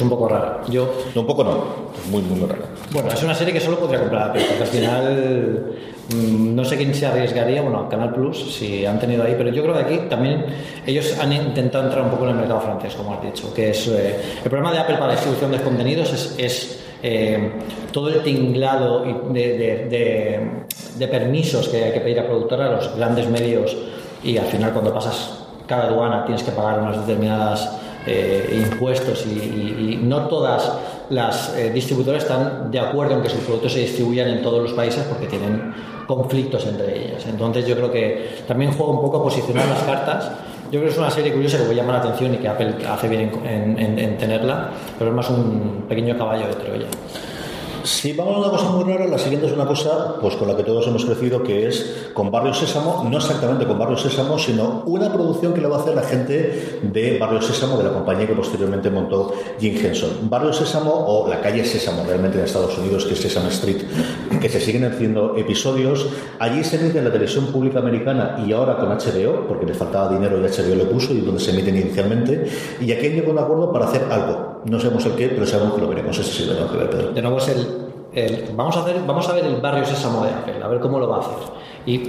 Es 0.00 0.02
un 0.02 0.08
poco 0.08 0.28
rara. 0.28 0.62
Yo, 0.66 0.90
No, 1.14 1.20
un 1.20 1.26
poco 1.26 1.44
no. 1.44 1.64
Muy, 2.10 2.22
muy 2.22 2.40
rara. 2.48 2.64
bueno, 2.90 3.10
es 3.10 3.22
una 3.22 3.34
serie 3.34 3.52
que 3.52 3.60
solo 3.60 3.78
podría 3.78 4.00
comprar 4.00 4.30
Apple, 4.30 4.42
porque 4.48 4.62
al 4.62 4.68
final 4.68 5.66
mm, 6.14 6.54
no 6.54 6.64
sé 6.64 6.78
quién 6.78 6.94
se 6.94 7.04
arriesgaría, 7.04 7.60
bueno, 7.60 7.86
Canal 7.86 8.14
Plus, 8.14 8.54
si 8.56 8.86
han 8.86 8.98
tenido 8.98 9.22
ahí, 9.24 9.34
pero 9.36 9.50
yo 9.50 9.62
creo 9.62 9.74
que 9.74 9.80
aquí 9.82 9.98
también 10.08 10.46
ellos 10.86 11.14
han 11.20 11.30
intentado 11.34 11.84
entrar 11.84 12.02
un 12.02 12.10
poco 12.12 12.24
en 12.24 12.30
el 12.30 12.36
mercado 12.36 12.62
francés, 12.62 12.94
como 12.94 13.12
has 13.12 13.20
dicho, 13.22 13.52
que 13.52 13.70
es 13.70 13.88
eh, 13.88 14.16
el 14.42 14.48
problema 14.48 14.72
de 14.72 14.78
Apple 14.78 14.94
para 14.94 15.08
la 15.08 15.12
distribución 15.12 15.52
de 15.52 15.58
contenidos 15.60 16.10
es, 16.14 16.34
es, 16.38 16.80
eh, 17.02 17.52
todo 17.92 18.08
el 18.08 18.22
tinglado 18.22 19.04
de- 19.04 19.58
de- 19.90 20.50
de 20.96 21.08
permisos 21.08 21.68
que 21.68 21.84
hay 21.84 21.92
que 21.92 22.00
pedir 22.00 22.20
a 22.20 22.24
productora 22.26 22.68
a 22.68 22.70
los 22.70 22.96
grandes 22.96 23.28
medios 23.28 23.76
y 24.24 24.38
al 24.38 24.46
final 24.46 24.72
cuando 24.72 24.94
pasas 24.94 25.44
cada 25.66 25.88
aduana 25.88 26.24
tienes 26.24 26.42
que 26.42 26.52
pagar 26.52 26.80
unas 26.80 27.06
determinadas 27.06 27.76
eh, 28.06 28.64
impuestos 28.70 29.26
y, 29.26 29.98
no 30.02 30.26
todas 30.28 30.72
las 31.10 31.54
eh, 31.56 31.70
distribuidoras 31.72 32.22
están 32.22 32.70
de 32.70 32.80
acuerdo 32.80 33.14
en 33.16 33.22
que 33.22 33.28
sus 33.28 33.40
productos 33.40 33.72
se 33.72 33.80
distribuyan 33.80 34.28
en 34.28 34.42
todos 34.42 34.62
los 34.62 34.72
países 34.72 35.04
porque 35.04 35.26
tienen 35.26 35.72
conflictos 36.06 36.66
entre 36.66 37.06
ellas. 37.06 37.24
Entonces 37.26 37.66
yo 37.66 37.76
creo 37.76 37.90
que 37.92 38.42
también 38.48 38.72
juega 38.72 38.92
un 38.92 39.00
poco 39.00 39.18
a 39.18 39.22
posicionar 39.22 39.66
las 39.68 39.82
cartas. 39.82 40.30
Yo 40.66 40.78
creo 40.78 40.84
que 40.84 40.90
es 40.90 40.98
una 40.98 41.10
serie 41.10 41.32
curiosa 41.32 41.58
que 41.58 41.64
puede 41.64 41.76
llamar 41.76 41.96
la 41.96 42.00
atención 42.10 42.32
y 42.34 42.38
que 42.38 42.48
Apple 42.48 42.74
hace 42.88 43.08
bien 43.08 43.32
en, 43.44 43.78
en- 43.78 43.98
en 43.98 44.16
tenerla, 44.18 44.70
pero 44.98 45.10
es 45.10 45.16
más 45.16 45.28
un 45.30 45.84
pequeño 45.88 46.16
caballo 46.16 46.46
de 46.46 46.54
Troya. 46.54 46.86
Si 47.84 48.12
vamos 48.12 48.36
a 48.36 48.38
una 48.40 48.50
cosa 48.50 48.70
muy 48.70 48.84
rara, 48.84 49.06
la 49.06 49.18
siguiente 49.18 49.46
es 49.46 49.52
una 49.52 49.66
cosa 49.66 50.16
pues 50.20 50.36
con 50.36 50.48
la 50.48 50.56
que 50.56 50.62
todos 50.62 50.86
hemos 50.86 51.04
crecido, 51.04 51.42
que 51.42 51.66
es 51.66 52.08
con 52.12 52.30
Barrio 52.30 52.52
Sésamo, 52.52 53.06
no 53.08 53.16
exactamente 53.16 53.66
con 53.66 53.78
Barrio 53.78 53.96
Sésamo, 53.96 54.38
sino 54.38 54.82
una 54.86 55.12
producción 55.12 55.54
que 55.54 55.60
le 55.60 55.68
va 55.68 55.76
a 55.76 55.80
hacer 55.80 55.94
la 55.94 56.02
gente 56.02 56.80
de 56.82 57.18
Barrio 57.18 57.40
Sésamo, 57.40 57.78
de 57.78 57.84
la 57.84 57.92
compañía 57.92 58.26
que 58.26 58.34
posteriormente 58.34 58.90
montó 58.90 59.32
Jim 59.58 59.76
Henson. 59.82 60.28
Barrio 60.28 60.52
Sésamo, 60.52 60.92
o 60.92 61.28
la 61.28 61.40
calle 61.40 61.64
Sésamo 61.64 62.04
realmente 62.04 62.38
en 62.38 62.44
Estados 62.44 62.76
Unidos, 62.76 63.06
que 63.06 63.14
es 63.14 63.20
Sesame 63.20 63.48
Street, 63.48 63.82
que 64.40 64.48
se 64.48 64.60
siguen 64.60 64.84
haciendo 64.84 65.36
episodios. 65.36 66.08
Allí 66.38 66.64
se 66.64 66.76
emite 66.80 66.98
en 66.98 67.04
la 67.04 67.12
televisión 67.12 67.46
pública 67.46 67.78
americana 67.78 68.42
y 68.46 68.52
ahora 68.52 68.76
con 68.76 68.88
HBO, 68.88 69.46
porque 69.46 69.66
les 69.66 69.76
faltaba 69.76 70.08
dinero 70.12 70.38
y 70.38 70.42
HBO 70.42 70.74
lo 70.76 70.90
puso 70.90 71.12
y 71.12 71.20
donde 71.20 71.40
se 71.40 71.50
emiten 71.52 71.76
inicialmente. 71.76 72.46
Y 72.80 72.90
aquí 72.92 73.06
han 73.06 73.12
llegado 73.12 73.32
un 73.32 73.38
acuerdo 73.38 73.72
para 73.72 73.86
hacer 73.86 74.02
algo. 74.10 74.62
No 74.64 74.78
sabemos 74.80 75.04
el 75.06 75.12
qué, 75.12 75.28
pero 75.28 75.46
sabemos 75.46 75.74
que 75.74 75.80
lo 75.82 75.88
veremos. 75.88 76.18
Ese 76.18 76.30
sí 76.32 76.44
lo 76.46 76.54
tengo 76.54 76.70
que 76.72 76.76
ver, 76.78 76.90
Pedro. 76.90 77.12
De 77.12 77.22
nuevo 77.22 77.38
es 77.38 77.48
el, 77.48 77.66
el- 78.12 78.44
vamos 78.56 78.76
a 78.76 78.80
hacer 78.82 78.96
vamos 79.06 79.28
a 79.28 79.32
ver 79.34 79.44
el 79.44 79.56
barrio 79.60 79.84
Sésamo 79.84 80.22
de 80.24 80.30
Apple, 80.30 80.54
a 80.62 80.68
ver 80.68 80.80
cómo 80.80 80.98
lo 80.98 81.08
va 81.08 81.16
a 81.16 81.20
hacer. 81.20 81.36
Y 81.86 82.02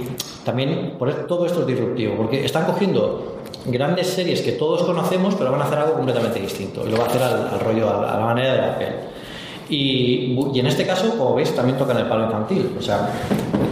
también 0.44 0.96
por 0.98 1.10
todo 1.26 1.46
esto 1.46 1.60
es 1.62 1.66
disruptivo, 1.66 2.14
porque 2.16 2.44
están 2.44 2.64
cogiendo 2.66 3.36
grandes 3.66 4.08
series 4.08 4.42
que 4.42 4.52
todos 4.52 4.82
conocemos, 4.82 5.34
pero 5.36 5.50
van 5.52 5.60
a 5.62 5.64
hacer 5.64 5.78
algo 5.78 5.94
completamente 5.94 6.40
distinto. 6.40 6.82
Y 6.86 6.90
lo 6.90 6.98
va 6.98 7.04
a 7.04 7.06
hacer 7.06 7.22
al, 7.22 7.48
al 7.48 7.60
rollo, 7.60 7.88
a 7.88 8.18
la 8.18 8.24
manera 8.26 8.52
de 8.54 8.60
Apple. 8.60 8.88
Y, 9.72 10.38
y 10.52 10.60
en 10.60 10.66
este 10.66 10.86
caso, 10.86 11.16
como 11.16 11.34
veis, 11.34 11.54
también 11.54 11.78
tocan 11.78 11.96
el 11.96 12.06
palo 12.06 12.26
infantil. 12.26 12.76
O 12.78 12.82
sea, 12.82 13.08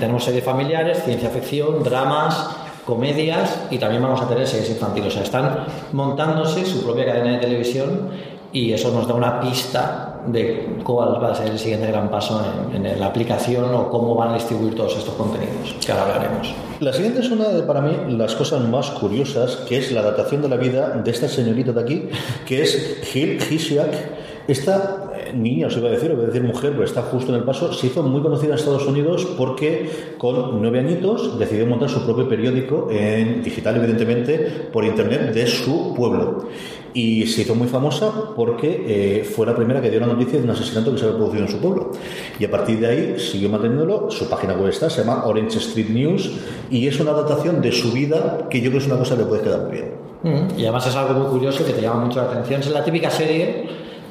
tenemos 0.01 0.25
series 0.25 0.43
familiares, 0.43 1.03
ciencia 1.05 1.29
ficción, 1.29 1.83
dramas, 1.83 2.57
comedias 2.87 3.67
y 3.71 3.77
también 3.77 4.03
vamos 4.03 4.23
a 4.23 4.27
tener 4.27 4.47
series 4.47 4.71
infantiles. 4.71 5.09
O 5.09 5.11
sea, 5.11 5.23
están 5.23 5.67
montándose 5.93 6.65
su 6.65 6.83
propia 6.83 7.05
cadena 7.05 7.33
de 7.33 7.39
televisión 7.39 8.09
y 8.51 8.73
eso 8.73 8.91
nos 8.93 9.07
da 9.07 9.15
una 9.15 9.41
pista 9.41 10.23
de 10.27 10.79
cuál 10.85 11.23
va 11.23 11.33
a 11.33 11.35
ser 11.35 11.49
el 11.49 11.59
siguiente 11.59 11.87
gran 11.87 12.11
paso 12.11 12.43
en, 12.75 12.85
en 12.85 12.99
la 12.99 13.07
aplicación 13.07 13.73
o 13.75 13.91
cómo 13.91 14.15
van 14.15 14.31
a 14.31 14.35
distribuir 14.35 14.75
todos 14.75 14.97
estos 14.97 15.15
contenidos, 15.15 15.77
que 15.85 15.93
ahora 15.93 16.15
hablaremos. 16.15 16.55
La 16.81 16.93
siguiente 16.93 17.21
es 17.21 17.31
una 17.31 17.49
de, 17.49 17.63
para 17.63 17.81
mí, 17.81 17.93
las 18.09 18.35
cosas 18.35 18.63
más 18.63 18.91
curiosas, 18.91 19.57
que 19.69 19.79
es 19.79 19.93
la 19.93 20.01
adaptación 20.01 20.41
de 20.43 20.49
la 20.49 20.57
vida 20.57 20.89
de 20.89 21.11
esta 21.11 21.29
señorita 21.29 21.73
de 21.73 21.81
aquí, 21.81 22.09
que 22.47 22.63
es 22.63 23.01
Gil 23.05 23.39
Hisiak. 23.39 24.21
Esta 24.49 25.00
niña, 25.35 25.68
os 25.68 25.76
iba 25.76 25.89
a 25.89 25.93
decir, 25.93 26.11
o 26.12 26.16
voy 26.16 26.24
a 26.24 26.26
decir 26.28 26.43
mujer, 26.43 26.72
pero 26.72 26.85
está 26.85 27.03
justo 27.03 27.33
en 27.33 27.39
el 27.39 27.45
paso, 27.45 27.72
se 27.72 27.87
hizo 27.87 28.03
muy 28.03 28.22
conocida 28.22 28.51
en 28.51 28.59
Estados 28.59 28.87
Unidos 28.87 29.26
porque 29.37 29.91
con 30.18 30.61
nueve 30.61 30.81
añitos 30.81 31.39
decidió 31.39 31.66
montar 31.66 31.89
su 31.89 32.05
propio 32.05 32.28
periódico 32.28 32.89
en 32.91 33.43
digital, 33.43 33.76
evidentemente, 33.76 34.68
por 34.72 34.85
internet 34.85 35.33
de 35.33 35.47
su 35.47 35.95
pueblo. 35.95 36.49
Y 36.93 37.26
se 37.26 37.43
hizo 37.43 37.55
muy 37.55 37.68
famosa 37.68 38.11
porque 38.35 38.85
eh, 38.87 39.24
fue 39.24 39.47
la 39.47 39.55
primera 39.55 39.81
que 39.81 39.91
dio 39.91 40.01
la 40.01 40.07
noticia 40.07 40.39
de 40.39 40.45
un 40.45 40.51
asesinato 40.51 40.93
que 40.93 40.99
se 40.99 41.05
había 41.05 41.18
producido 41.18 41.45
en 41.45 41.51
su 41.51 41.59
pueblo. 41.59 41.93
Y 42.39 42.45
a 42.45 42.51
partir 42.51 42.81
de 42.81 42.87
ahí 42.89 43.14
siguió 43.18 43.49
manteniéndolo. 43.49 44.11
Su 44.11 44.28
página 44.28 44.55
web 44.55 44.70
está, 44.70 44.91
se 44.91 45.03
llama 45.03 45.24
Orange 45.24 45.59
Street 45.59 45.89
News 45.89 46.33
y 46.68 46.89
es 46.89 46.99
una 46.99 47.12
adaptación 47.12 47.62
de 47.62 47.70
su 47.70 47.93
vida 47.93 48.49
que 48.51 48.59
yo 48.61 48.70
creo 48.70 48.72
que 48.72 48.78
es 48.78 48.87
una 48.87 48.99
cosa 48.99 49.16
que 49.16 49.22
puede 49.22 49.43
quedar 49.43 49.62
muy 49.62 49.72
bien. 49.72 50.01
Mm, 50.22 50.59
Y 50.59 50.62
además 50.62 50.87
es 50.87 50.97
algo 50.97 51.14
muy 51.20 51.31
curioso 51.31 51.64
que 51.64 51.72
te 51.72 51.81
llama 51.81 52.05
mucho 52.07 52.20
la 52.20 52.31
atención. 52.31 52.61
Es 52.61 52.70
la 52.70 52.85
típica 52.85 53.09
serie 53.09 53.68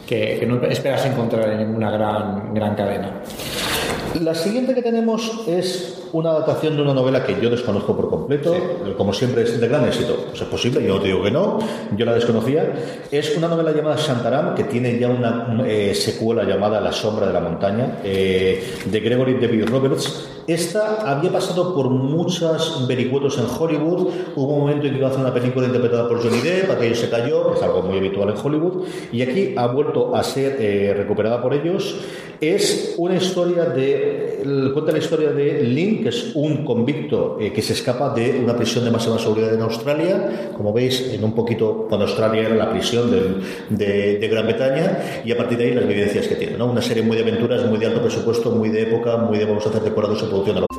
que, 0.09 0.43
no 0.47 0.63
esperas 0.65 1.05
encontrar 1.05 1.49
en 1.51 1.59
ninguna 1.59 1.91
gran, 1.91 2.53
gran 2.53 2.75
cadena. 2.75 3.11
La 4.15 4.33
siguiente 4.33 4.73
que 4.73 4.81
tenemos 4.81 5.43
es 5.47 5.99
una 6.13 6.31
adaptación 6.31 6.75
de 6.75 6.81
una 6.81 6.93
novela 6.93 7.23
que 7.23 7.39
yo 7.39 7.49
desconozco 7.49 7.95
por 7.95 8.09
completo, 8.09 8.55
como 8.97 9.13
siempre 9.13 9.43
es 9.43 9.59
de 9.59 9.67
gran 9.67 9.85
éxito. 9.85 10.25
Pues 10.29 10.41
es 10.41 10.47
posible, 10.47 10.83
yo 10.83 10.95
no 10.95 10.99
te 10.99 11.07
digo 11.07 11.23
que 11.23 11.31
no, 11.31 11.59
yo 11.95 12.05
la 12.05 12.13
desconocía. 12.13 12.73
Es 13.11 13.37
una 13.37 13.47
novela 13.47 13.71
llamada 13.71 13.97
Shantaram, 13.97 14.55
que 14.55 14.63
tiene 14.63 14.97
ya 14.97 15.09
una 15.09 15.63
eh, 15.65 15.93
secuela 15.93 16.43
llamada 16.43 16.81
La 16.81 16.91
sombra 16.91 17.27
de 17.27 17.33
la 17.33 17.39
montaña, 17.39 17.99
eh, 18.03 18.77
de 18.85 18.99
Gregory 18.99 19.35
David 19.35 19.65
Roberts. 19.69 20.27
Esta 20.47 21.11
había 21.11 21.31
pasado 21.31 21.75
por 21.75 21.91
muchos 21.91 22.87
vericuetos 22.87 23.37
en 23.37 23.45
Hollywood. 23.45 24.07
Hubo 24.35 24.53
un 24.53 24.61
momento 24.61 24.87
en 24.87 24.93
que 24.93 24.97
iba 24.97 25.07
a 25.07 25.11
hacer 25.11 25.21
una 25.21 25.31
película 25.31 25.67
interpretada 25.67 26.07
por 26.07 26.23
Johnny 26.23 26.41
Depp, 26.41 26.71
aquello 26.71 26.95
se 26.95 27.07
cayó, 27.07 27.53
es 27.53 27.61
algo 27.61 27.83
muy 27.83 27.99
habitual 27.99 28.29
en 28.29 28.35
Hollywood. 28.43 28.83
Y 29.11 29.21
aquí 29.21 29.53
ha 29.55 29.67
vuelto 29.67 30.15
a 30.15 30.23
ser 30.23 30.57
eh, 30.59 30.95
recuperada 30.97 31.39
por 31.39 31.53
ellos. 31.53 31.97
Es 32.41 32.95
una 32.97 33.15
historia 33.15 33.65
de. 33.65 33.98
El- 34.41 34.71
Cuenta 34.73 34.91
la 34.91 34.99
historia 34.99 35.31
de 35.31 35.63
Lynn, 35.63 36.03
que 36.03 36.09
es 36.09 36.31
un 36.35 36.63
convicto 36.63 37.37
eh, 37.39 37.51
que 37.51 37.61
se 37.61 37.73
escapa 37.73 38.13
de 38.13 38.39
una 38.43 38.55
prisión 38.55 38.85
de 38.85 38.91
máxima 38.91 39.17
seguridad 39.19 39.53
en 39.53 39.61
Australia. 39.61 40.51
Como 40.55 40.71
veis, 40.73 41.11
en 41.13 41.23
un 41.23 41.33
poquito, 41.33 41.85
cuando 41.87 42.05
Australia 42.05 42.43
era 42.43 42.55
la 42.55 42.69
prisión 42.69 43.11
de, 43.69 44.27
Gran 44.29 44.45
Bretaña, 44.45 45.21
y 45.25 45.31
a 45.31 45.37
partir 45.37 45.57
de 45.57 45.65
ahí 45.65 45.73
las 45.73 45.87
vivencias 45.87 46.27
que 46.27 46.35
tiene. 46.35 46.57
¿no? 46.57 46.71
Una 46.71 46.81
serie 46.81 47.03
muy 47.03 47.17
de 47.17 47.23
aventuras, 47.23 47.65
muy 47.65 47.79
de 47.79 47.87
alto 47.87 48.01
presupuesto, 48.01 48.51
muy 48.51 48.69
de 48.69 48.83
época, 48.83 49.17
muy 49.17 49.37
de 49.37 49.45
vamos 49.45 49.65
a 49.65 49.69
hacer 49.69 49.81
decorados 49.81 50.21
en 50.21 50.29
producción 50.29 50.55
de 50.57 50.78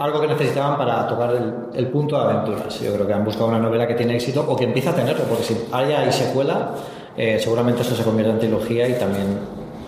Algo 0.00 0.20
que 0.20 0.26
necesitaban 0.26 0.76
para 0.76 1.06
tocar 1.06 1.30
el, 1.30 1.78
el 1.78 1.86
punto 1.92 2.16
de 2.16 2.24
aventuras. 2.24 2.80
Yo 2.80 2.92
creo 2.92 3.06
que 3.06 3.12
han 3.12 3.24
buscado 3.24 3.46
una 3.46 3.60
novela 3.60 3.86
que 3.86 3.94
tiene 3.94 4.16
éxito 4.16 4.44
o 4.48 4.56
que 4.56 4.64
empieza 4.64 4.90
a 4.90 4.96
tenerlo, 4.96 5.22
porque 5.28 5.44
si 5.44 5.56
haya 5.70 6.04
y 6.08 6.10
secuela, 6.10 6.74
eh, 7.16 7.38
seguramente 7.38 7.82
esto 7.82 7.94
se 7.94 8.02
convierta 8.02 8.32
en 8.32 8.40
trilogía 8.40 8.88
y 8.88 8.94
también 8.94 9.38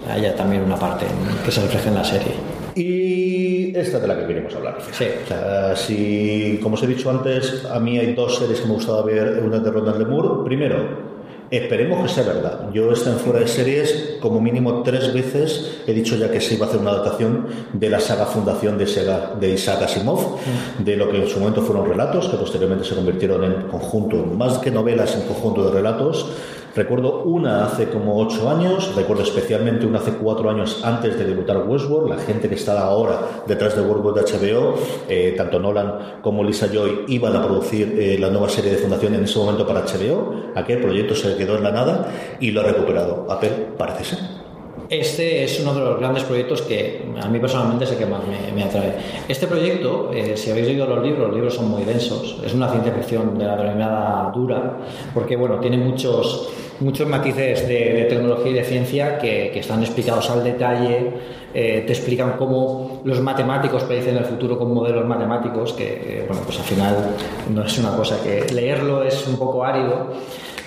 haya 0.08 0.36
también 0.36 0.62
una 0.62 0.76
parte 0.76 1.04
que 1.44 1.50
se 1.50 1.62
refleje 1.62 1.88
en 1.88 1.94
la 1.96 2.04
serie. 2.04 2.32
Y 2.76 3.76
esta 3.76 3.98
de 3.98 4.06
la 4.06 4.16
que 4.16 4.24
queremos 4.24 4.54
hablar. 4.54 4.78
Sí. 4.92 5.06
O 5.24 5.26
sea, 5.26 5.74
si, 5.74 6.60
como 6.62 6.76
os 6.76 6.82
he 6.84 6.86
dicho 6.86 7.10
antes, 7.10 7.64
a 7.64 7.80
mí 7.80 7.98
hay 7.98 8.14
dos 8.14 8.38
series 8.38 8.60
que 8.60 8.68
me 8.68 8.74
gustaba 8.74 9.02
ver, 9.02 9.42
una 9.44 9.58
de 9.58 9.68
Ronald 9.68 10.08
Moore. 10.08 10.44
Primero, 10.44 11.11
Esperemos 11.52 12.00
que 12.00 12.08
sea 12.08 12.24
verdad. 12.24 12.70
Yo 12.72 12.90
estado 12.92 13.18
en 13.18 13.22
fuera 13.22 13.40
de 13.40 13.46
series 13.46 14.16
como 14.20 14.40
mínimo 14.40 14.82
tres 14.82 15.12
veces. 15.12 15.82
He 15.86 15.92
dicho 15.92 16.16
ya 16.16 16.30
que 16.30 16.40
se 16.40 16.54
iba 16.54 16.64
a 16.64 16.68
hacer 16.70 16.80
una 16.80 16.92
adaptación 16.92 17.46
de 17.74 17.90
la 17.90 18.00
saga 18.00 18.24
Fundación 18.24 18.78
de, 18.78 18.86
Sega, 18.86 19.34
de 19.38 19.50
Isaac 19.50 19.82
Asimov, 19.82 20.38
de 20.78 20.96
lo 20.96 21.10
que 21.10 21.18
en 21.18 21.28
su 21.28 21.38
momento 21.40 21.60
fueron 21.60 21.86
relatos, 21.86 22.30
que 22.30 22.38
posteriormente 22.38 22.86
se 22.86 22.94
convirtieron 22.94 23.44
en 23.44 23.68
conjunto, 23.68 24.16
más 24.16 24.60
que 24.60 24.70
novelas, 24.70 25.14
en 25.14 25.26
conjunto 25.26 25.66
de 25.66 25.72
relatos. 25.72 26.26
Recuerdo 26.74 27.24
una 27.24 27.66
hace 27.66 27.88
como 27.90 28.16
ocho 28.16 28.48
años, 28.48 28.94
recuerdo 28.96 29.22
especialmente 29.22 29.84
una 29.84 29.98
hace 29.98 30.12
cuatro 30.12 30.48
años 30.48 30.80
antes 30.82 31.18
de 31.18 31.26
debutar 31.26 31.68
Westworld, 31.68 32.08
la 32.08 32.16
gente 32.16 32.48
que 32.48 32.54
estaba 32.54 32.80
ahora 32.80 33.42
detrás 33.46 33.76
de 33.76 33.82
Westworld 33.82 34.24
de 34.24 34.38
HBO, 34.38 34.74
eh, 35.06 35.34
tanto 35.36 35.58
Nolan 35.58 36.20
como 36.22 36.42
Lisa 36.42 36.68
Joy 36.72 37.04
iban 37.08 37.36
a 37.36 37.42
producir 37.42 37.94
eh, 37.98 38.16
la 38.18 38.30
nueva 38.30 38.48
serie 38.48 38.70
de 38.70 38.78
Fundación 38.78 39.14
en 39.14 39.24
ese 39.24 39.38
momento 39.38 39.66
para 39.66 39.84
HBO, 39.84 40.34
aquel 40.54 40.80
proyecto 40.80 41.14
se 41.14 41.36
quedó 41.36 41.58
en 41.58 41.62
la 41.62 41.72
nada 41.72 42.10
y 42.40 42.50
lo 42.52 42.62
ha 42.62 42.64
recuperado. 42.64 43.26
Apple 43.28 43.74
parece 43.76 44.04
ser. 44.04 44.41
Este 44.92 45.44
es 45.44 45.58
uno 45.58 45.72
de 45.72 45.80
los 45.80 45.98
grandes 45.98 46.22
proyectos 46.24 46.60
que 46.60 47.00
a 47.18 47.26
mí 47.26 47.38
personalmente 47.38 47.86
es 47.86 47.92
el 47.92 47.96
que 47.96 48.04
más 48.04 48.20
me, 48.54 48.62
atrae. 48.62 48.92
Este 49.26 49.46
proyecto, 49.46 50.10
eh, 50.12 50.36
si 50.36 50.50
habéis 50.50 50.66
leído 50.66 50.84
los 50.84 51.02
libros, 51.02 51.28
los 51.28 51.34
libros 51.34 51.54
son 51.54 51.70
muy 51.70 51.82
densos. 51.84 52.38
Es 52.44 52.52
una 52.52 52.68
ciencia 52.68 52.92
ficción 52.92 53.38
de 53.38 53.46
la 53.46 53.56
denominada 53.56 54.30
dura, 54.34 54.76
porque 55.14 55.34
bueno, 55.34 55.60
tiene 55.60 55.78
muchos, 55.78 56.50
muchos 56.80 57.08
matices 57.08 57.66
de, 57.66 58.04
tecnología 58.06 58.50
y 58.50 58.54
de 58.54 58.64
ciencia 58.64 59.16
que, 59.16 59.50
que 59.50 59.60
están 59.60 59.80
explicados 59.80 60.28
al 60.28 60.44
detalle. 60.44 61.10
Eh, 61.54 61.84
te 61.86 61.92
explican 61.94 62.34
cómo 62.36 63.00
los 63.04 63.18
matemáticos 63.22 63.84
predicen 63.84 64.18
el 64.18 64.26
futuro 64.26 64.58
con 64.58 64.74
modelos 64.74 65.06
matemáticos, 65.06 65.72
que 65.72 66.18
eh, 66.18 66.24
bueno, 66.28 66.42
pues 66.44 66.58
al 66.58 66.64
final 66.64 66.96
no 67.48 67.64
es 67.64 67.78
una 67.78 67.96
cosa 67.96 68.22
que 68.22 68.52
leerlo 68.52 69.02
es 69.02 69.26
un 69.26 69.38
poco 69.38 69.64
árido. 69.64 70.08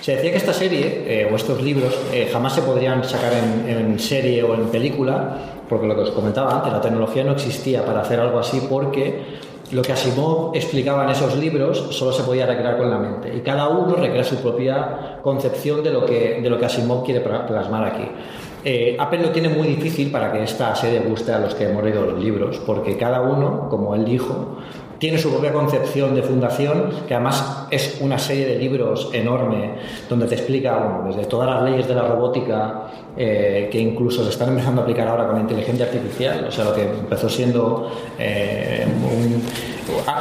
Se 0.06 0.14
decía 0.14 0.30
que 0.30 0.36
esta 0.36 0.52
serie 0.52 1.02
eh, 1.04 1.28
o 1.28 1.34
estos 1.34 1.60
libros 1.60 1.92
eh, 2.12 2.30
jamás 2.32 2.54
se 2.54 2.62
podrían 2.62 3.02
sacar 3.02 3.32
en, 3.66 3.98
serie 3.98 4.40
o 4.44 4.54
en 4.54 4.66
película, 4.66 5.36
porque 5.68 5.88
lo 5.88 5.96
que 5.96 6.02
os 6.02 6.10
comentaba 6.12 6.58
antes, 6.58 6.72
la 6.72 6.80
tecnología 6.80 7.24
no 7.24 7.32
existía 7.32 7.84
para 7.84 8.02
hacer 8.02 8.20
algo 8.20 8.38
así 8.38 8.68
porque 8.70 9.40
lo 9.72 9.82
que 9.82 9.90
Asimov 9.90 10.54
explicaba 10.54 11.02
en 11.02 11.10
esos 11.10 11.36
libros 11.36 11.88
solo 11.90 12.12
se 12.12 12.22
podía 12.22 12.46
recrear 12.46 12.78
con 12.78 12.88
la 12.88 12.98
mente 12.98 13.34
y 13.36 13.40
cada 13.40 13.66
uno 13.68 13.96
recrea 13.96 14.22
su 14.22 14.36
propia 14.36 15.18
concepción 15.24 15.82
de 15.82 15.90
lo 15.90 16.06
que, 16.06 16.40
de 16.40 16.48
lo 16.50 16.56
que 16.56 16.66
Asimov 16.66 17.04
quiere 17.04 17.18
plasmar 17.18 17.84
aquí. 17.86 18.08
Eh, 18.68 18.96
Apple 18.98 19.22
lo 19.22 19.30
tiene 19.30 19.48
muy 19.48 19.66
difícil 19.66 20.12
para 20.12 20.32
que 20.32 20.44
esta 20.44 20.74
serie 20.76 21.00
guste 21.00 21.32
a 21.32 21.40
los 21.40 21.54
que 21.56 21.64
hemos 21.64 21.82
leído 21.82 22.06
los 22.06 22.22
libros, 22.22 22.60
porque 22.64 22.96
cada 22.96 23.22
uno, 23.22 23.68
como 23.68 23.94
él 23.96 24.04
dijo, 24.04 24.56
tiene 24.98 25.18
su 25.18 25.30
propia 25.30 25.52
concepción 25.52 26.14
de 26.14 26.22
fundación, 26.22 26.90
que 27.06 27.14
además 27.14 27.66
es 27.70 27.98
una 28.00 28.18
serie 28.18 28.46
de 28.46 28.58
libros 28.58 29.10
enorme, 29.12 29.74
donde 30.08 30.26
te 30.26 30.36
explica 30.36 30.76
bueno, 30.76 31.04
desde 31.08 31.28
todas 31.28 31.48
las 31.48 31.62
leyes 31.70 31.86
de 31.86 31.94
la 31.94 32.02
robótica, 32.02 32.86
eh, 33.16 33.68
que 33.70 33.78
incluso 33.78 34.22
se 34.24 34.30
están 34.30 34.50
empezando 34.50 34.80
a 34.80 34.84
aplicar 34.84 35.08
ahora 35.08 35.26
con 35.26 35.36
la 35.36 35.42
inteligencia 35.42 35.86
artificial, 35.86 36.46
o 36.48 36.50
sea, 36.50 36.64
lo 36.64 36.74
que 36.74 36.82
empezó 36.82 37.28
siendo 37.28 37.90
eh, 38.18 38.86
un, 38.86 39.42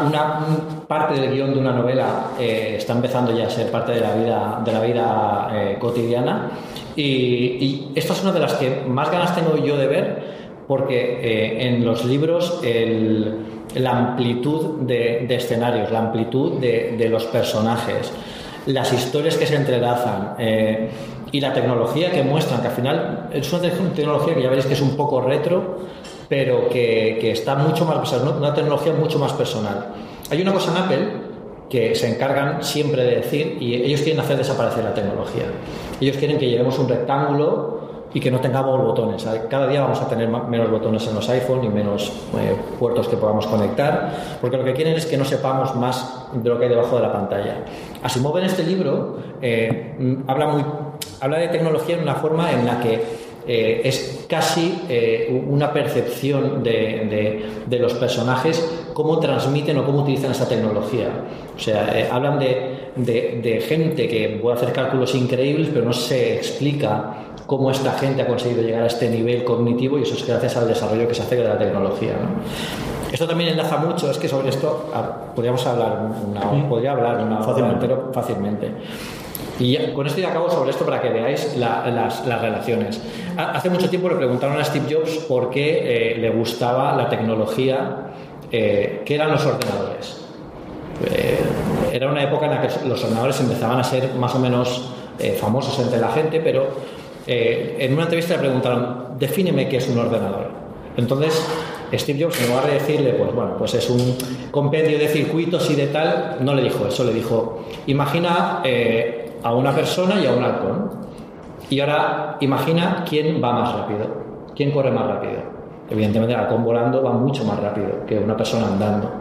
una 0.07 0.39
parte 0.87 1.19
del 1.19 1.31
guion 1.31 1.53
de 1.53 1.59
una 1.59 1.73
novela 1.73 2.31
eh, 2.39 2.75
está 2.77 2.93
empezando 2.93 3.35
ya 3.35 3.47
a 3.47 3.49
ser 3.49 3.71
parte 3.71 3.93
de 3.93 4.01
la 4.01 4.15
vida, 4.15 4.61
de 4.63 4.71
la 4.71 4.81
vida 4.81 5.77
cotidiana. 5.79 6.51
Y, 6.95 7.03
y, 7.03 7.91
esta 7.95 8.13
es 8.13 8.23
una 8.23 8.31
de 8.31 8.39
las 8.39 8.53
que 8.53 8.83
más 8.87 9.11
ganas 9.11 9.35
tengo 9.35 9.57
yo 9.57 9.77
de 9.77 9.87
ver, 9.87 10.35
porque 10.67 11.67
en 11.67 11.85
los 11.85 12.05
libros 12.05 12.61
el, 12.63 13.54
la 13.75 13.91
amplitud 13.91 14.81
de, 14.81 15.27
escenarios, 15.29 15.91
la 15.91 15.99
amplitud 15.99 16.59
de, 16.59 17.07
los 17.09 17.25
personajes, 17.25 18.11
las 18.65 18.91
historias 18.93 19.37
que 19.37 19.45
se 19.45 19.55
entrelazan 19.55 20.35
eh, 20.39 20.89
y 21.31 21.39
la 21.39 21.53
tecnología 21.53 22.11
que 22.11 22.23
muestran, 22.23 22.61
que 22.61 22.67
al 22.67 22.73
final 22.73 23.29
es 23.31 23.51
una 23.51 23.61
tecnología 23.93 24.33
que 24.33 24.41
ya 24.41 24.49
veréis 24.49 24.65
que 24.65 24.73
es 24.73 24.81
un 24.81 24.95
poco 24.95 25.21
retro, 25.21 25.79
pero 26.27 26.69
que, 26.69 27.17
que 27.21 27.31
está 27.31 27.55
mucho 27.55 27.85
más, 27.85 27.97
o 27.97 28.05
sea, 28.05 28.19
una 28.19 28.53
tecnología 28.53 28.93
mucho 28.93 29.19
más 29.19 29.33
personal. 29.33 29.87
Hay 30.31 30.41
una 30.41 30.53
cosa 30.53 30.71
en 30.71 30.77
Apple 30.77 31.07
que 31.69 31.95
se 31.95 32.07
encargan 32.07 32.63
siempre 32.63 33.03
de 33.03 33.15
decir, 33.17 33.57
y 33.59 33.75
ellos 33.75 34.01
quieren 34.01 34.19
hacer 34.19 34.37
desaparecer 34.37 34.83
la 34.83 34.93
tecnología. 34.93 35.43
Ellos 35.99 36.17
quieren 36.17 36.37
que 36.37 36.49
llevemos 36.49 36.77
un 36.79 36.87
rectángulo 36.87 37.84
y 38.15 38.19
que 38.19 38.31
no 38.31 38.39
tengamos 38.39 38.81
botones. 38.81 39.27
Cada 39.49 39.67
día 39.67 39.81
vamos 39.81 40.01
a 40.01 40.07
tener 40.07 40.27
menos 40.27 40.71
botones 40.71 41.05
en 41.07 41.15
los 41.15 41.29
iPhone 41.29 41.63
y 41.65 41.69
menos 41.69 42.11
eh, 42.39 42.55
puertos 42.79 43.07
que 43.07 43.17
podamos 43.17 43.45
conectar, 43.45 44.37
porque 44.41 44.57
lo 44.57 44.63
que 44.63 44.73
quieren 44.73 44.95
es 44.95 45.05
que 45.05 45.17
no 45.17 45.25
sepamos 45.25 45.75
más 45.75 46.25
de 46.33 46.49
lo 46.49 46.57
que 46.57 46.63
hay 46.63 46.69
debajo 46.69 46.95
de 46.95 47.01
la 47.03 47.11
pantalla. 47.11 47.57
Asimov 48.01 48.37
en 48.37 48.45
este 48.45 48.63
libro 48.63 49.17
eh, 49.41 50.23
habla, 50.27 50.47
muy, 50.47 50.63
habla 51.19 51.39
de 51.39 51.49
tecnología 51.49 51.97
en 51.97 52.03
una 52.03 52.15
forma 52.15 52.51
en 52.51 52.65
la 52.65 52.79
que 52.79 53.25
eh, 53.47 53.81
es 53.83 54.25
casi 54.27 54.81
eh, 54.89 55.43
una 55.47 55.71
percepción 55.71 56.63
de, 56.63 56.71
de, 56.71 57.45
de, 57.67 57.79
los 57.79 57.93
personajes 57.93 58.87
cómo 58.91 59.19
transmiten 59.19 59.77
o 59.77 59.85
cómo 59.85 60.01
utilizan 60.01 60.31
esa 60.31 60.49
tecnología. 60.49 61.09
O 61.55 61.59
sea, 61.59 61.95
eh, 61.95 62.09
hablan 62.11 62.39
de, 62.39 62.91
de, 62.95 63.61
gente 63.61 64.07
que 64.07 64.39
puede 64.41 64.55
hacer 64.55 64.73
cálculos 64.73 65.13
increíbles, 65.13 65.69
pero 65.71 65.85
no 65.85 65.93
se 65.93 66.33
explica 66.33 67.17
cómo 67.45 67.71
esta 67.71 67.91
gente 67.93 68.21
ha 68.21 68.27
conseguido 68.27 68.61
llegar 68.61 68.83
a 68.83 68.87
este 68.87 69.09
nivel 69.09 69.43
cognitivo 69.43 69.99
y 69.99 70.03
eso 70.03 70.15
es 70.15 70.25
gracias 70.25 70.57
al 70.57 70.67
desarrollo 70.67 71.07
que 71.07 71.13
se 71.13 71.23
hace 71.23 71.35
de 71.35 71.43
la 71.43 71.57
tecnología. 71.57 72.13
¿no? 72.13 73.11
Esto 73.11 73.27
también 73.27 73.51
enlaza 73.51 73.77
mucho, 73.77 74.09
es 74.09 74.17
que 74.17 74.27
sobre 74.27 74.49
esto 74.49 74.89
podríamos 75.35 75.65
hablar, 75.65 76.09
una, 76.27 76.67
podría 76.67 76.91
hablar 76.91 77.23
una 77.23 77.41
fácilmente. 77.41 77.85
Entero, 77.85 78.11
fácilmente. 78.13 78.71
Y 79.57 79.71
ya, 79.71 79.93
con 79.93 80.05
esto 80.05 80.19
ya 80.19 80.29
acabo 80.29 80.49
sobre 80.49 80.71
esto 80.71 80.83
para 80.85 81.01
que 81.01 81.09
veáis 81.09 81.55
la, 81.55 81.87
las, 81.87 82.25
las, 82.27 82.41
relaciones. 82.41 83.01
Hace 83.37 83.69
mucho 83.69 83.89
tiempo 83.89 84.09
le 84.09 84.15
preguntaron 84.15 84.59
a 84.59 84.65
Steve 84.65 84.93
Jobs 84.93 85.17
por 85.29 85.49
qué 85.49 86.13
eh, 86.13 86.17
le 86.17 86.29
gustaba 86.29 86.93
la 86.97 87.07
tecnología 87.07 88.05
eh, 88.51 89.01
que 89.05 89.15
eran 89.15 89.31
los 89.31 89.45
ordenadores. 89.45 90.21
Eh, 91.05 91.39
era 91.91 92.09
una 92.09 92.23
época 92.23 92.45
en 92.45 92.51
la 92.51 92.61
que 92.61 92.87
los 92.87 93.03
ordenadores 93.03 93.39
empezaban 93.39 93.79
a 93.79 93.83
ser 93.83 94.13
más 94.15 94.35
o 94.35 94.39
menos 94.39 94.89
eh, 95.19 95.31
famosos 95.39 95.79
entre 95.79 95.99
la 95.99 96.09
gente, 96.09 96.39
pero 96.39 96.67
eh, 97.27 97.77
en 97.79 97.93
una 97.93 98.03
entrevista 98.03 98.35
le 98.35 98.39
preguntaron, 98.39 99.17
defíneme 99.17 99.67
qué 99.67 99.77
es 99.77 99.89
un 99.89 99.99
ordenador. 99.99 100.51
Entonces, 100.97 101.45
Steve 101.93 102.23
Jobs, 102.23 102.41
en 102.41 102.49
lugar 102.49 102.67
de 102.67 102.73
decirle, 102.73 103.13
pues 103.13 103.33
bueno, 103.33 103.57
pues 103.57 103.73
es 103.73 103.89
un 103.89 104.17
compendio 104.51 104.97
de 104.97 105.07
circuitos 105.07 105.69
y 105.71 105.75
de 105.75 105.87
tal, 105.87 106.37
no 106.41 106.53
le 106.53 106.63
dijo 106.63 106.87
eso, 106.87 107.03
le 107.03 107.13
dijo, 107.13 107.65
imagina 107.87 108.61
a 109.45 109.53
una 109.53 109.73
persona 109.73 110.19
y 110.19 110.25
a 110.25 110.31
un 110.31 110.43
halcón. 110.43 110.91
Y 111.69 111.79
ahora 111.79 112.37
imagina 112.41 113.05
quién 113.07 113.41
va 113.43 113.53
más 113.53 113.75
rápido, 113.75 114.07
quién 114.55 114.71
corre 114.71 114.91
más 114.91 115.07
rápido. 115.07 115.55
Evidentemente 115.89 116.33
el 116.33 116.39
halcón 116.39 116.63
volando 116.63 117.03
va 117.03 117.11
mucho 117.11 117.43
más 117.45 117.59
rápido 117.59 118.05
que 118.07 118.17
una 118.17 118.35
persona 118.35 118.67
andando. 118.67 119.11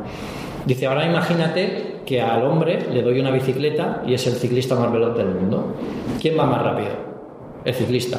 Dice, 0.65 0.87
ahora 0.87 1.05
imagínate 1.05 2.01
que 2.07 2.23
al 2.23 2.43
hombre 2.45 2.87
le 2.91 3.03
doy 3.03 3.21
una 3.21 3.31
bicicleta 3.31 4.03
y 4.07 4.15
es 4.15 4.27
el 4.27 4.35
ciclista 4.35 4.75
más 4.75 4.91
veloz 4.91 5.17
del 5.17 5.29
mundo. 5.29 5.75
¿Quién 6.21 6.39
va 6.39 6.47
más 6.47 6.63
rápido? 6.63 7.14
El 7.65 7.75
ciclista. 7.75 8.19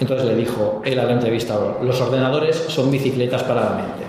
Entonces 0.00 0.26
le 0.26 0.36
dijo 0.36 0.82
él 0.84 0.98
a 1.00 1.04
la 1.04 1.12
entrevistador, 1.12 1.82
los 1.82 2.00
ordenadores 2.00 2.56
son 2.68 2.90
bicicletas 2.90 3.42
para 3.42 3.64
la 3.64 3.70
mente. 3.70 4.04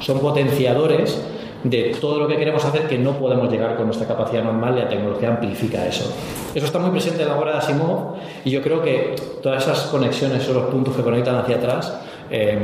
Son 0.00 0.20
potenciadores 0.20 1.20
de 1.64 1.96
todo 1.98 2.18
lo 2.18 2.28
que 2.28 2.36
queremos 2.36 2.64
hacer 2.64 2.86
que 2.86 2.98
no 2.98 3.18
podemos 3.18 3.50
llegar 3.50 3.74
con 3.76 3.86
nuestra 3.86 4.06
capacidad 4.06 4.44
normal 4.44 4.76
y 4.76 4.82
la 4.82 4.88
tecnología 4.88 5.30
amplifica 5.30 5.86
eso. 5.86 6.14
Eso 6.54 6.66
está 6.66 6.78
muy 6.78 6.90
presente 6.90 7.22
en 7.22 7.28
la 7.28 7.38
obra 7.38 7.52
de 7.52 7.58
Asimov 7.58 8.16
y 8.44 8.50
yo 8.50 8.62
creo 8.62 8.82
que 8.82 9.16
todas 9.42 9.62
esas 9.62 9.84
conexiones 9.84 10.42
son 10.42 10.56
los 10.56 10.66
puntos 10.66 10.94
que 10.94 11.02
conectan 11.02 11.36
hacia 11.36 11.56
atrás 11.56 11.94
eh, 12.30 12.58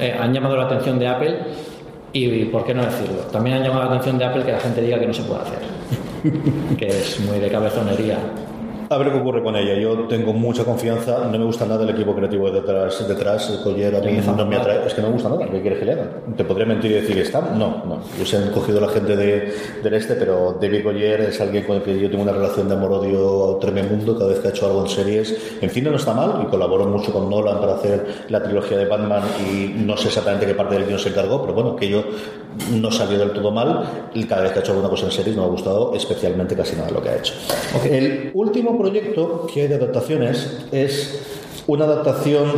eh, 0.00 0.16
han 0.18 0.32
llamado 0.34 0.56
la 0.56 0.64
atención 0.64 0.98
de 0.98 1.06
Apple 1.06 1.38
y, 2.12 2.44
por 2.46 2.64
qué 2.64 2.74
no 2.74 2.84
decirlo, 2.84 3.22
también 3.30 3.56
han 3.56 3.62
llamado 3.62 3.84
la 3.84 3.90
atención 3.90 4.18
de 4.18 4.24
Apple 4.24 4.44
que 4.44 4.52
la 4.52 4.60
gente 4.60 4.82
diga 4.82 4.98
que 4.98 5.06
no 5.06 5.14
se 5.14 5.22
puede 5.22 5.40
hacer, 5.40 5.58
que 6.76 6.86
es 6.88 7.20
muy 7.20 7.38
de 7.38 7.48
cabezonería. 7.48 8.18
A 8.92 8.98
ver 8.98 9.10
qué 9.10 9.18
ocurre 9.18 9.42
con 9.42 9.56
ella. 9.56 9.74
Yo 9.74 10.06
tengo 10.06 10.34
mucha 10.34 10.64
confianza. 10.64 11.24
No 11.24 11.38
me 11.38 11.44
gusta 11.46 11.64
nada 11.64 11.82
el 11.84 11.90
equipo 11.90 12.14
creativo 12.14 12.50
detrás. 12.50 13.08
detrás. 13.08 13.48
El 13.48 13.62
Collier 13.62 13.96
a 13.96 14.00
mí 14.00 14.18
no 14.36 14.44
me 14.44 14.56
atrae. 14.56 14.86
Es 14.86 14.92
que 14.92 15.00
no 15.00 15.08
me 15.08 15.14
gusta 15.14 15.30
nada. 15.30 15.48
¿Qué 15.48 15.62
quieres 15.62 15.78
que 15.78 15.84
le 15.86 15.92
hagan? 15.92 16.10
¿Te 16.36 16.44
podría 16.44 16.66
mentir 16.66 16.90
y 16.90 16.94
decir 16.94 17.14
que 17.14 17.22
está? 17.22 17.40
No, 17.40 17.82
no. 17.86 18.00
Yo 18.18 18.26
se 18.26 18.36
han 18.36 18.50
cogido 18.50 18.80
la 18.80 18.88
gente 18.88 19.16
de, 19.16 19.54
del 19.82 19.94
este, 19.94 20.14
pero 20.16 20.58
David 20.60 20.84
Collier 20.84 21.22
es 21.22 21.40
alguien 21.40 21.64
con 21.64 21.76
el 21.76 21.82
que 21.82 21.98
yo 21.98 22.10
tengo 22.10 22.22
una 22.22 22.32
relación 22.32 22.68
de 22.68 22.74
amor-odio 22.74 23.56
tremendo 23.60 24.14
cada 24.14 24.28
vez 24.28 24.40
que 24.40 24.48
ha 24.48 24.50
hecho 24.50 24.66
algo 24.66 24.82
en 24.82 24.88
series. 24.88 25.56
En 25.62 25.70
cine 25.70 25.88
no 25.88 25.96
está 25.96 26.12
mal 26.12 26.42
y 26.42 26.50
colaboró 26.50 26.84
mucho 26.84 27.12
con 27.14 27.30
Nolan 27.30 27.60
para 27.60 27.76
hacer 27.76 28.26
la 28.28 28.42
trilogía 28.42 28.76
de 28.76 28.84
Batman 28.84 29.22
y 29.40 29.68
no 29.68 29.96
sé 29.96 30.08
exactamente 30.08 30.46
qué 30.46 30.54
parte 30.54 30.74
del 30.74 30.84
guion 30.84 30.98
se 30.98 31.08
encargó, 31.08 31.40
pero 31.40 31.54
bueno, 31.54 31.76
que 31.76 31.88
yo 31.88 32.04
no 32.70 32.90
salió 32.90 33.18
del 33.18 33.32
todo 33.32 33.50
mal 33.50 34.10
y 34.14 34.24
cada 34.24 34.42
vez 34.42 34.52
que 34.52 34.58
ha 34.58 34.62
hecho 34.62 34.72
alguna 34.72 34.90
cosa 34.90 35.06
en 35.06 35.12
series 35.12 35.36
no 35.36 35.42
me 35.42 35.48
ha 35.48 35.50
gustado 35.50 35.94
especialmente 35.94 36.54
casi 36.54 36.76
nada 36.76 36.90
lo 36.90 37.02
que 37.02 37.08
ha 37.08 37.16
hecho. 37.16 37.34
Okay. 37.78 37.96
El 37.96 38.30
último 38.34 38.76
proyecto 38.82 39.46
que 39.52 39.62
hay 39.62 39.68
de 39.68 39.76
adaptaciones 39.76 40.66
es 40.72 41.20
una 41.68 41.84
adaptación 41.84 42.50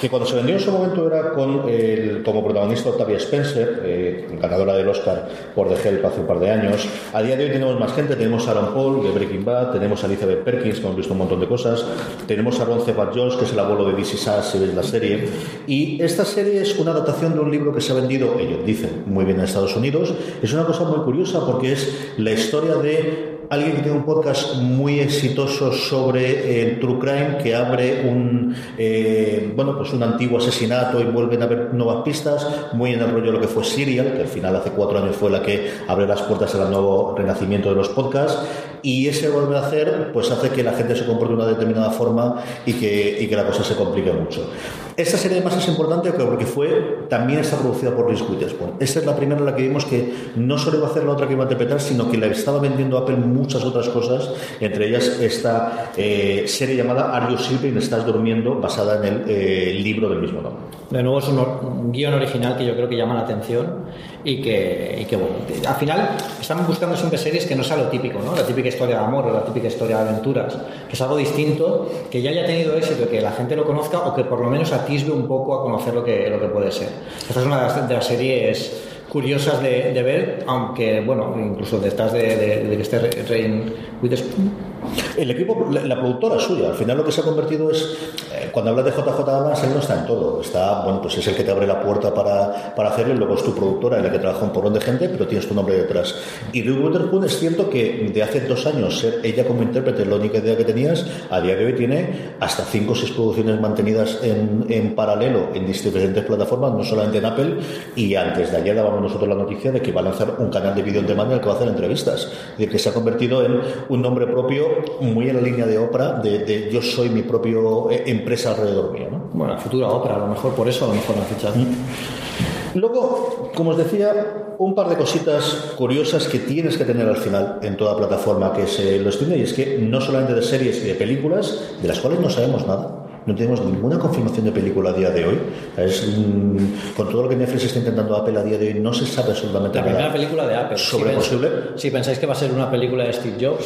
que 0.00 0.08
cuando 0.08 0.26
se 0.26 0.34
vendió 0.34 0.54
en 0.54 0.60
su 0.60 0.72
momento 0.72 1.06
era 1.06 1.32
con 1.32 1.68
el, 1.68 2.22
como 2.24 2.42
protagonista 2.42 2.88
Octavia 2.88 3.18
Spencer, 3.18 3.82
eh, 3.84 4.26
ganadora 4.40 4.74
del 4.74 4.88
Oscar 4.88 5.28
por 5.54 5.68
The 5.68 5.88
Help 5.88 6.04
hace 6.04 6.20
un 6.20 6.26
par 6.26 6.40
de 6.40 6.50
años. 6.50 6.88
A 7.12 7.22
día 7.22 7.36
de 7.36 7.44
hoy 7.44 7.50
tenemos 7.50 7.78
más 7.78 7.92
gente, 7.92 8.16
tenemos 8.16 8.48
a 8.48 8.52
Aaron 8.52 8.74
Paul 8.74 9.02
de 9.04 9.10
Breaking 9.10 9.44
Bad, 9.44 9.72
tenemos 9.72 10.02
a 10.02 10.06
Elizabeth 10.06 10.42
Perkins, 10.42 10.76
que 10.76 10.86
hemos 10.86 10.96
visto 10.96 11.12
un 11.12 11.18
montón 11.18 11.38
de 11.38 11.46
cosas, 11.46 11.84
tenemos 12.26 12.58
a 12.58 12.64
Ron 12.64 12.80
Cebat 12.80 13.14
Jones, 13.14 13.34
que 13.36 13.44
es 13.44 13.52
el 13.52 13.58
abuelo 13.58 13.84
de 13.84 13.92
DC 13.92 14.16
Sass, 14.16 14.50
si 14.50 14.58
ves 14.58 14.74
la 14.74 14.82
serie. 14.82 15.28
Y 15.66 16.02
esta 16.02 16.24
serie 16.24 16.62
es 16.62 16.78
una 16.78 16.92
adaptación 16.92 17.34
de 17.34 17.40
un 17.40 17.50
libro 17.50 17.72
que 17.72 17.80
se 17.80 17.92
ha 17.92 17.94
vendido, 17.94 18.38
ellos 18.40 18.64
dicen, 18.64 19.04
muy 19.06 19.24
bien 19.24 19.38
en 19.38 19.44
Estados 19.44 19.76
Unidos. 19.76 20.14
Es 20.42 20.52
una 20.52 20.64
cosa 20.64 20.84
muy 20.84 21.04
curiosa 21.04 21.44
porque 21.46 21.72
es 21.72 22.12
la 22.16 22.32
historia 22.32 22.76
de 22.76 23.31
alguien 23.52 23.76
que 23.76 23.82
tiene 23.82 23.98
un 23.98 24.04
podcast 24.04 24.54
muy 24.54 25.00
exitoso 25.00 25.72
sobre 25.72 26.62
el 26.62 26.80
true 26.80 26.98
crime 26.98 27.36
que 27.36 27.54
abre 27.54 28.08
un 28.08 28.56
eh, 28.78 29.52
bueno 29.54 29.76
pues 29.76 29.92
un 29.92 30.02
antiguo 30.02 30.38
asesinato 30.38 30.98
y 31.02 31.04
vuelven 31.04 31.42
a 31.42 31.46
ver 31.46 31.74
nuevas 31.74 32.02
pistas 32.02 32.46
muy 32.72 32.94
en 32.94 33.00
el 33.00 33.10
rollo 33.10 33.26
de 33.26 33.32
lo 33.32 33.40
que 33.42 33.48
fue 33.48 33.62
Serial 33.62 34.14
que 34.14 34.22
al 34.22 34.28
final 34.28 34.56
hace 34.56 34.70
cuatro 34.70 34.98
años 34.98 35.16
fue 35.16 35.30
la 35.30 35.42
que 35.42 35.70
abre 35.86 36.06
las 36.06 36.22
puertas 36.22 36.54
al 36.54 36.70
nuevo 36.70 37.14
renacimiento 37.14 37.68
de 37.68 37.74
los 37.74 37.90
podcasts 37.90 38.40
y 38.80 39.06
ese 39.06 39.28
volver 39.28 39.58
a 39.58 39.66
hacer 39.66 40.12
pues 40.14 40.30
hace 40.30 40.48
que 40.48 40.62
la 40.62 40.72
gente 40.72 40.96
se 40.96 41.04
comporte 41.04 41.34
de 41.34 41.40
una 41.42 41.46
determinada 41.46 41.90
forma 41.90 42.42
y 42.64 42.72
que, 42.72 43.18
y 43.20 43.26
que 43.26 43.36
la 43.36 43.44
cosa 43.44 43.62
se 43.62 43.76
complique 43.76 44.12
mucho 44.12 44.48
esta 44.96 45.16
serie 45.16 45.38
además 45.38 45.56
es 45.56 45.68
importante 45.68 46.12
porque 46.12 46.44
fue 46.44 47.06
también 47.08 47.40
está 47.40 47.56
producida 47.56 47.94
por 47.94 48.08
Reese 48.08 48.24
Witherspoon 48.24 48.74
esta 48.80 49.00
es 49.00 49.06
la 49.06 49.16
primera 49.16 49.40
en 49.40 49.46
la 49.46 49.56
que 49.56 49.62
vimos 49.62 49.84
que 49.84 50.12
no 50.36 50.58
solo 50.58 50.78
iba 50.78 50.88
a 50.88 50.90
hacer 50.90 51.04
la 51.04 51.12
otra 51.12 51.26
que 51.26 51.34
iba 51.34 51.42
a 51.42 51.46
interpretar 51.46 51.80
sino 51.80 52.10
que 52.10 52.18
la 52.18 52.26
estaba 52.26 52.58
vendiendo 52.58 52.98
Apple 52.98 53.16
muchas 53.16 53.64
otras 53.64 53.88
cosas 53.88 54.30
entre 54.60 54.88
ellas 54.88 55.06
esta 55.20 55.92
eh, 55.96 56.44
serie 56.46 56.76
llamada 56.76 57.14
Are 57.14 57.32
You 57.32 57.38
Sleeping? 57.38 57.76
Estás 57.78 58.04
durmiendo 58.04 58.60
basada 58.60 58.98
en 58.98 59.04
el 59.04 59.24
eh, 59.28 59.74
libro 59.74 60.08
del 60.08 60.20
mismo 60.20 60.42
nombre 60.42 60.62
de 60.90 61.02
nuevo 61.02 61.18
es 61.18 61.28
un, 61.28 61.38
un 61.38 61.92
guion 61.92 62.14
original 62.14 62.56
que 62.56 62.66
yo 62.66 62.74
creo 62.74 62.88
que 62.88 62.96
llama 62.96 63.14
la 63.14 63.22
atención 63.22 63.86
y 64.24 64.40
que, 64.40 64.98
y 65.00 65.04
que, 65.04 65.16
bueno, 65.16 65.34
al 65.66 65.74
final 65.74 66.16
estamos 66.40 66.66
buscando 66.66 66.96
siempre 66.96 67.18
series 67.18 67.46
que 67.46 67.56
no 67.56 67.64
sea 67.64 67.76
lo 67.76 67.88
típico, 67.88 68.20
¿no? 68.24 68.36
La 68.36 68.46
típica 68.46 68.68
historia 68.68 68.98
de 68.98 69.04
amor 69.04 69.26
o 69.26 69.32
la 69.32 69.44
típica 69.44 69.68
historia 69.68 69.96
de 69.98 70.10
aventuras, 70.10 70.54
que 70.88 70.92
es 70.92 71.00
algo 71.00 71.16
distinto, 71.16 71.90
que 72.10 72.22
ya 72.22 72.30
haya 72.30 72.46
tenido 72.46 72.76
éxito, 72.76 73.08
que 73.08 73.20
la 73.20 73.32
gente 73.32 73.56
lo 73.56 73.64
conozca 73.64 74.00
o 74.00 74.14
que 74.14 74.24
por 74.24 74.40
lo 74.40 74.48
menos 74.48 74.72
atisbe 74.92 75.12
un 75.12 75.26
poco 75.26 75.54
a 75.54 75.62
conocer 75.62 75.94
lo 75.94 76.04
que, 76.04 76.28
lo 76.28 76.38
que 76.38 76.48
puede 76.48 76.70
ser. 76.70 76.88
Esta 77.26 77.40
es 77.40 77.46
una 77.46 77.72
de 77.86 77.94
las, 77.94 78.06
series 78.06 78.82
curiosas 79.08 79.62
de, 79.62 79.92
de, 79.92 80.02
ver, 80.02 80.44
aunque, 80.46 81.00
bueno, 81.00 81.34
incluso 81.38 81.78
detrás 81.78 82.12
de, 82.12 82.36
de, 82.36 82.64
de 82.64 82.76
que 82.76 82.82
esté 82.82 82.98
Rain 83.28 83.72
Witherspoon. 84.02 84.71
El 85.16 85.30
equipo, 85.30 85.68
la, 85.70 85.98
productora 85.98 86.38
suya, 86.38 86.68
al 86.68 86.74
final 86.74 86.96
lo 86.98 87.04
que 87.04 87.12
se 87.12 87.20
ha 87.20 87.24
convertido 87.24 87.70
es, 87.70 87.96
eh, 88.32 88.48
cuando 88.50 88.70
hablas 88.70 88.86
de 88.86 88.90
JJ 88.92 89.20
Abrams, 89.20 89.62
él 89.64 89.70
no 89.74 89.80
está 89.80 90.00
en 90.00 90.06
todo, 90.06 90.40
está, 90.40 90.82
bueno, 90.84 91.00
pues 91.02 91.18
es 91.18 91.26
el 91.26 91.34
que 91.34 91.44
te 91.44 91.50
abre 91.50 91.66
la 91.66 91.80
puerta 91.80 92.14
para, 92.14 92.74
para 92.74 92.90
hacerlo 92.90 93.14
y 93.14 93.18
luego 93.18 93.34
es 93.34 93.42
tu 93.42 93.54
productora 93.54 93.98
en 93.98 94.04
la 94.04 94.12
que 94.12 94.18
trabaja 94.18 94.44
un 94.44 94.52
porrón 94.52 94.74
de 94.74 94.80
gente, 94.80 95.08
pero 95.08 95.26
tienes 95.26 95.46
tu 95.46 95.54
nombre 95.54 95.76
detrás. 95.76 96.14
Y 96.52 96.62
Reed 96.62 96.78
Witherspoon 96.78 97.24
es 97.24 97.38
cierto 97.38 97.68
que 97.68 98.10
de 98.12 98.22
hace 98.22 98.40
dos 98.40 98.66
años 98.66 98.98
ser 98.98 99.20
ella 99.22 99.44
como 99.46 99.62
intérprete 99.62 100.04
la 100.04 100.16
única 100.16 100.38
idea 100.38 100.56
que 100.56 100.64
tenías, 100.64 101.06
a 101.30 101.40
día 101.40 101.56
de 101.56 101.66
hoy 101.66 101.74
tiene 101.74 102.34
hasta 102.40 102.64
cinco 102.64 102.92
o 102.92 102.96
seis 102.96 103.12
producciones 103.12 103.60
mantenidas 103.60 104.18
en, 104.22 104.66
en 104.68 104.94
paralelo 104.94 105.48
en 105.54 105.66
diferentes 105.66 106.24
plataformas, 106.24 106.72
no 106.72 106.84
solamente 106.84 107.18
en 107.18 107.24
Apple, 107.24 107.56
y 107.96 108.14
antes 108.14 108.50
de 108.50 108.56
ayer 108.56 108.74
dábamos 108.74 109.02
nosotros 109.02 109.28
la 109.28 109.34
noticia 109.34 109.72
de 109.72 109.80
que 109.80 109.92
va 109.92 110.00
a 110.00 110.04
lanzar 110.04 110.36
un 110.38 110.50
canal 110.50 110.74
de 110.74 110.82
vídeo 110.82 111.00
en 111.00 111.06
demanda 111.06 111.32
en 111.32 111.38
el 111.38 111.40
que 111.40 111.46
va 111.46 111.54
a 111.54 111.56
hacer 111.56 111.68
entrevistas, 111.68 112.30
decir, 112.52 112.70
que 112.70 112.78
se 112.78 112.88
ha 112.88 112.94
convertido 112.94 113.44
en 113.44 113.60
un 113.88 114.02
nombre 114.02 114.26
propio 114.26 114.81
muy 115.00 115.28
en 115.28 115.36
la 115.36 115.42
línea 115.42 115.66
de 115.66 115.78
Oprah, 115.78 116.20
de, 116.20 116.40
de 116.40 116.70
yo 116.70 116.82
soy 116.82 117.08
mi 117.08 117.22
propio 117.22 117.90
eh, 117.90 118.04
empresa 118.06 118.50
alrededor 118.50 118.92
mío. 118.92 119.08
¿no? 119.10 119.30
Bueno, 119.32 119.58
futura 119.58 119.88
Oprah, 119.88 120.16
a 120.16 120.18
lo 120.18 120.26
mejor 120.28 120.54
por 120.54 120.68
eso, 120.68 120.84
a 120.84 120.88
lo 120.88 120.94
mejor 120.94 121.16
la 121.16 121.22
fichado. 121.22 121.56
Mm. 121.56 122.78
Luego, 122.78 123.50
como 123.54 123.70
os 123.70 123.76
decía, 123.76 124.54
un 124.58 124.74
par 124.74 124.88
de 124.88 124.96
cositas 124.96 125.74
curiosas 125.76 126.26
que 126.26 126.38
tienes 126.38 126.78
que 126.78 126.84
tener 126.84 127.06
al 127.06 127.16
final 127.16 127.58
en 127.62 127.76
toda 127.76 127.96
plataforma 127.96 128.52
que 128.52 128.66
se 128.66 128.98
lo 128.98 129.10
streaming, 129.10 129.38
y 129.38 129.42
es 129.42 129.52
que 129.52 129.78
no 129.78 130.00
solamente 130.00 130.34
de 130.34 130.42
series 130.42 130.82
y 130.82 130.88
de 130.88 130.94
películas, 130.94 131.74
de 131.82 131.88
las 131.88 132.00
cuales 132.00 132.20
no 132.20 132.30
sabemos 132.30 132.66
nada, 132.66 133.02
no 133.26 133.34
tenemos 133.34 133.64
ninguna 133.64 133.98
confirmación 133.98 134.46
de 134.46 134.52
película 134.52 134.90
a 134.90 134.92
día 134.94 135.10
de 135.10 135.26
hoy. 135.26 135.38
Es, 135.76 136.08
mm, 136.08 136.96
con 136.96 137.10
todo 137.10 137.24
lo 137.24 137.28
que 137.28 137.36
Netflix 137.36 137.64
está 137.64 137.78
intentando 137.78 138.16
Apple 138.16 138.38
a 138.38 138.42
día 138.42 138.58
de 138.58 138.68
hoy, 138.68 138.74
no 138.74 138.92
se 138.92 139.06
sabe 139.06 139.30
absolutamente 139.30 139.78
la 139.78 139.84
nada. 139.84 139.96
primera 139.96 140.12
película 140.12 140.46
de 140.46 140.56
Apple. 140.56 140.78
¿Sobre 140.78 141.10
si 141.10 141.16
posible? 141.16 141.48
Si 141.76 141.90
pensáis 141.90 142.18
que 142.18 142.26
va 142.26 142.32
a 142.32 142.36
ser 142.36 142.50
una 142.52 142.70
película 142.70 143.04
de 143.04 143.12
Steve 143.12 143.36
Jobs, 143.40 143.64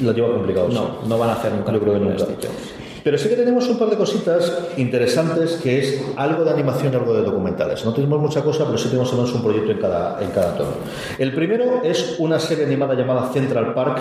lo 0.00 0.12
lleva 0.12 0.32
complicado. 0.32 0.68
No, 0.68 1.06
no 1.06 1.18
van 1.18 1.30
a 1.30 1.32
hacer 1.34 1.52
nunca. 1.52 1.72
Yo 1.72 1.80
creo 1.80 1.94
que 1.94 2.00
nunca. 2.00 2.24
Pero 3.06 3.18
sí 3.18 3.28
que 3.28 3.36
tenemos 3.36 3.68
un 3.68 3.78
par 3.78 3.88
de 3.88 3.96
cositas 3.96 4.52
interesantes 4.76 5.60
que 5.62 5.78
es 5.78 6.02
algo 6.16 6.42
de 6.42 6.50
animación 6.50 6.92
y 6.92 6.96
algo 6.96 7.14
de 7.14 7.22
documentales. 7.22 7.84
No 7.84 7.94
tenemos 7.94 8.20
mucha 8.20 8.42
cosa, 8.42 8.64
pero 8.66 8.76
sí 8.76 8.88
tenemos 8.88 9.08
al 9.12 9.18
menos 9.18 9.32
un 9.32 9.44
proyecto 9.44 9.70
en 9.70 9.78
cada, 9.78 10.20
en 10.20 10.30
cada 10.32 10.56
tono. 10.56 10.72
El 11.16 11.32
primero 11.32 11.84
es 11.84 12.16
una 12.18 12.40
serie 12.40 12.64
animada 12.64 12.94
llamada 12.94 13.30
Central 13.32 13.74
Park 13.74 14.00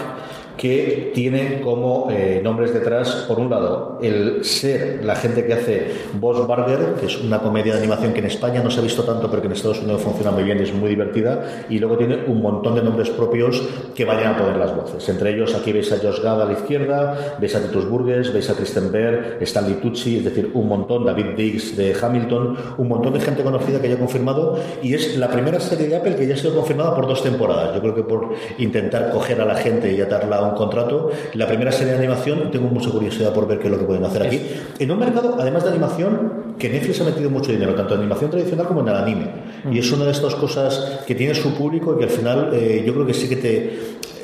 que 0.58 1.12
tiene 1.14 1.62
como 1.62 2.08
eh, 2.10 2.39
nombres 2.43 2.74
detrás, 2.74 3.26
por 3.28 3.39
un 3.39 3.49
lado, 3.49 3.99
el 4.01 4.43
ser 4.45 5.03
la 5.03 5.16
gente 5.16 5.45
que 5.45 5.53
hace 5.53 5.91
Boss 6.14 6.47
Burger, 6.47 6.95
que 6.99 7.08
es 7.08 7.20
una 7.22 7.39
comedia 7.39 7.74
de 7.74 7.80
animación 7.80 8.14
que 8.14 8.20
en 8.20 8.26
España 8.26 8.64
no 8.64 8.72
se 8.72 8.80
ha 8.80 8.84
visto 8.84 9.03
tanto, 9.03 9.30
pero 9.30 9.41
que 9.41 9.47
en 9.47 9.53
Estados 9.53 9.82
Unidos 9.82 10.01
funciona 10.01 10.32
muy 10.32 10.43
bien 10.43 10.60
y 10.60 10.64
es 10.64 10.74
muy 10.74 10.89
divertida, 10.89 11.66
y 11.70 11.80
luego 11.80 11.97
tiene 11.97 12.24
un 12.28 12.41
montón 12.41 12.76
de 12.76 12.82
nombres 12.82 13.10
propios 13.10 13.62
que 13.93 14.06
vayan 14.06 14.36
a 14.36 14.38
poner 14.38 14.56
las 14.56 14.76
voces. 14.76 15.08
Entre 15.10 15.34
ellos, 15.34 15.53
aquí 15.56 15.74
veis 15.74 15.91
a 15.91 15.97
Josh 15.97 16.22
Gad 16.22 16.41
a 16.41 16.45
la 16.45 16.53
izquierda, 16.53 17.36
veis 17.39 17.56
a 17.56 17.62
Titus 17.62 17.89
Burgess, 17.89 18.32
veis 18.32 18.49
a 18.49 18.53
Kristen 18.53 18.91
Stanley 19.41 19.76
Tucci, 19.76 20.18
es 20.18 20.24
decir, 20.24 20.52
un 20.54 20.68
montón, 20.68 21.06
David 21.06 21.36
Diggs 21.38 21.76
de 21.76 21.96
Hamilton, 22.00 22.58
un 22.78 22.88
montón 22.88 23.14
de 23.14 23.20
gente 23.20 23.43
conocida 23.43 23.82
que 23.82 23.89
ya 23.89 23.96
ha 23.96 24.00
confirmado, 24.00 24.60
y 24.82 24.93
es 24.93 25.18
la 25.18 25.30
primera 25.30 25.60
serie 25.60 25.88
de 25.88 25.96
Apple 25.96 26.16
que 26.16 26.28
ya 26.28 26.36
ha 26.36 26.38
sido 26.38 26.56
confirmada 26.56 26.96
por 26.96 27.08
dos 27.08 27.24
temporadas. 27.24 27.76
Yo 27.76 27.82
creo 27.82 27.96
que 27.96 28.04
por 28.04 28.34
intentar 28.58 29.12
coger 29.12 29.41
a 29.41 29.46
la 29.46 29.56
gente 29.56 29.93
y 29.93 30.02
atarla 30.02 30.38
a 30.38 30.50
un 30.50 30.56
contrato, 30.56 31.12
la 31.34 31.48
primera 31.48 31.72
serie 31.72 31.93
de 31.93 32.00
animación, 32.00 32.52
tengo 32.52 32.68
mucha 32.68 32.89
curiosidad 32.89 33.34
por 33.34 33.48
ver 33.48 33.60
qué 33.60 33.66
es 33.66 33.72
lo 33.72 33.80
que 33.80 33.86
pueden 33.86 34.06
hacer 34.06 34.24
aquí. 34.24 34.41
En 34.80 34.91
un 34.91 35.00
mercado, 35.00 35.36
además 35.39 35.64
de 35.64 35.70
animación, 35.70 36.56
que 36.58 36.70
Netflix 36.70 37.02
ha 37.02 37.04
metido 37.04 37.30
mucho 37.30 37.52
dinero, 37.52 37.76
tanto 37.76 37.96
en 37.96 38.02
animación 38.02 38.32
tradicional 38.32 38.68
como 38.68 38.82
en 38.82 38.88
el 38.88 38.96
anime. 38.96 39.28
Y 39.72 39.80
es 39.80 39.91
una 39.91 40.06
de 40.06 40.12
estas 40.12 40.36
cosas 40.36 41.02
que 41.06 41.16
tiene 41.16 41.36
su 41.36 41.54
público 41.54 41.93
y 41.93 41.98
que 41.98 42.04
al 42.06 42.10
final 42.10 42.52
eh, 42.54 42.84
yo 42.86 42.93
creo 42.93 43.06
que 43.06 43.14
sí 43.14 43.28
que 43.28 43.36
te, 43.36 43.80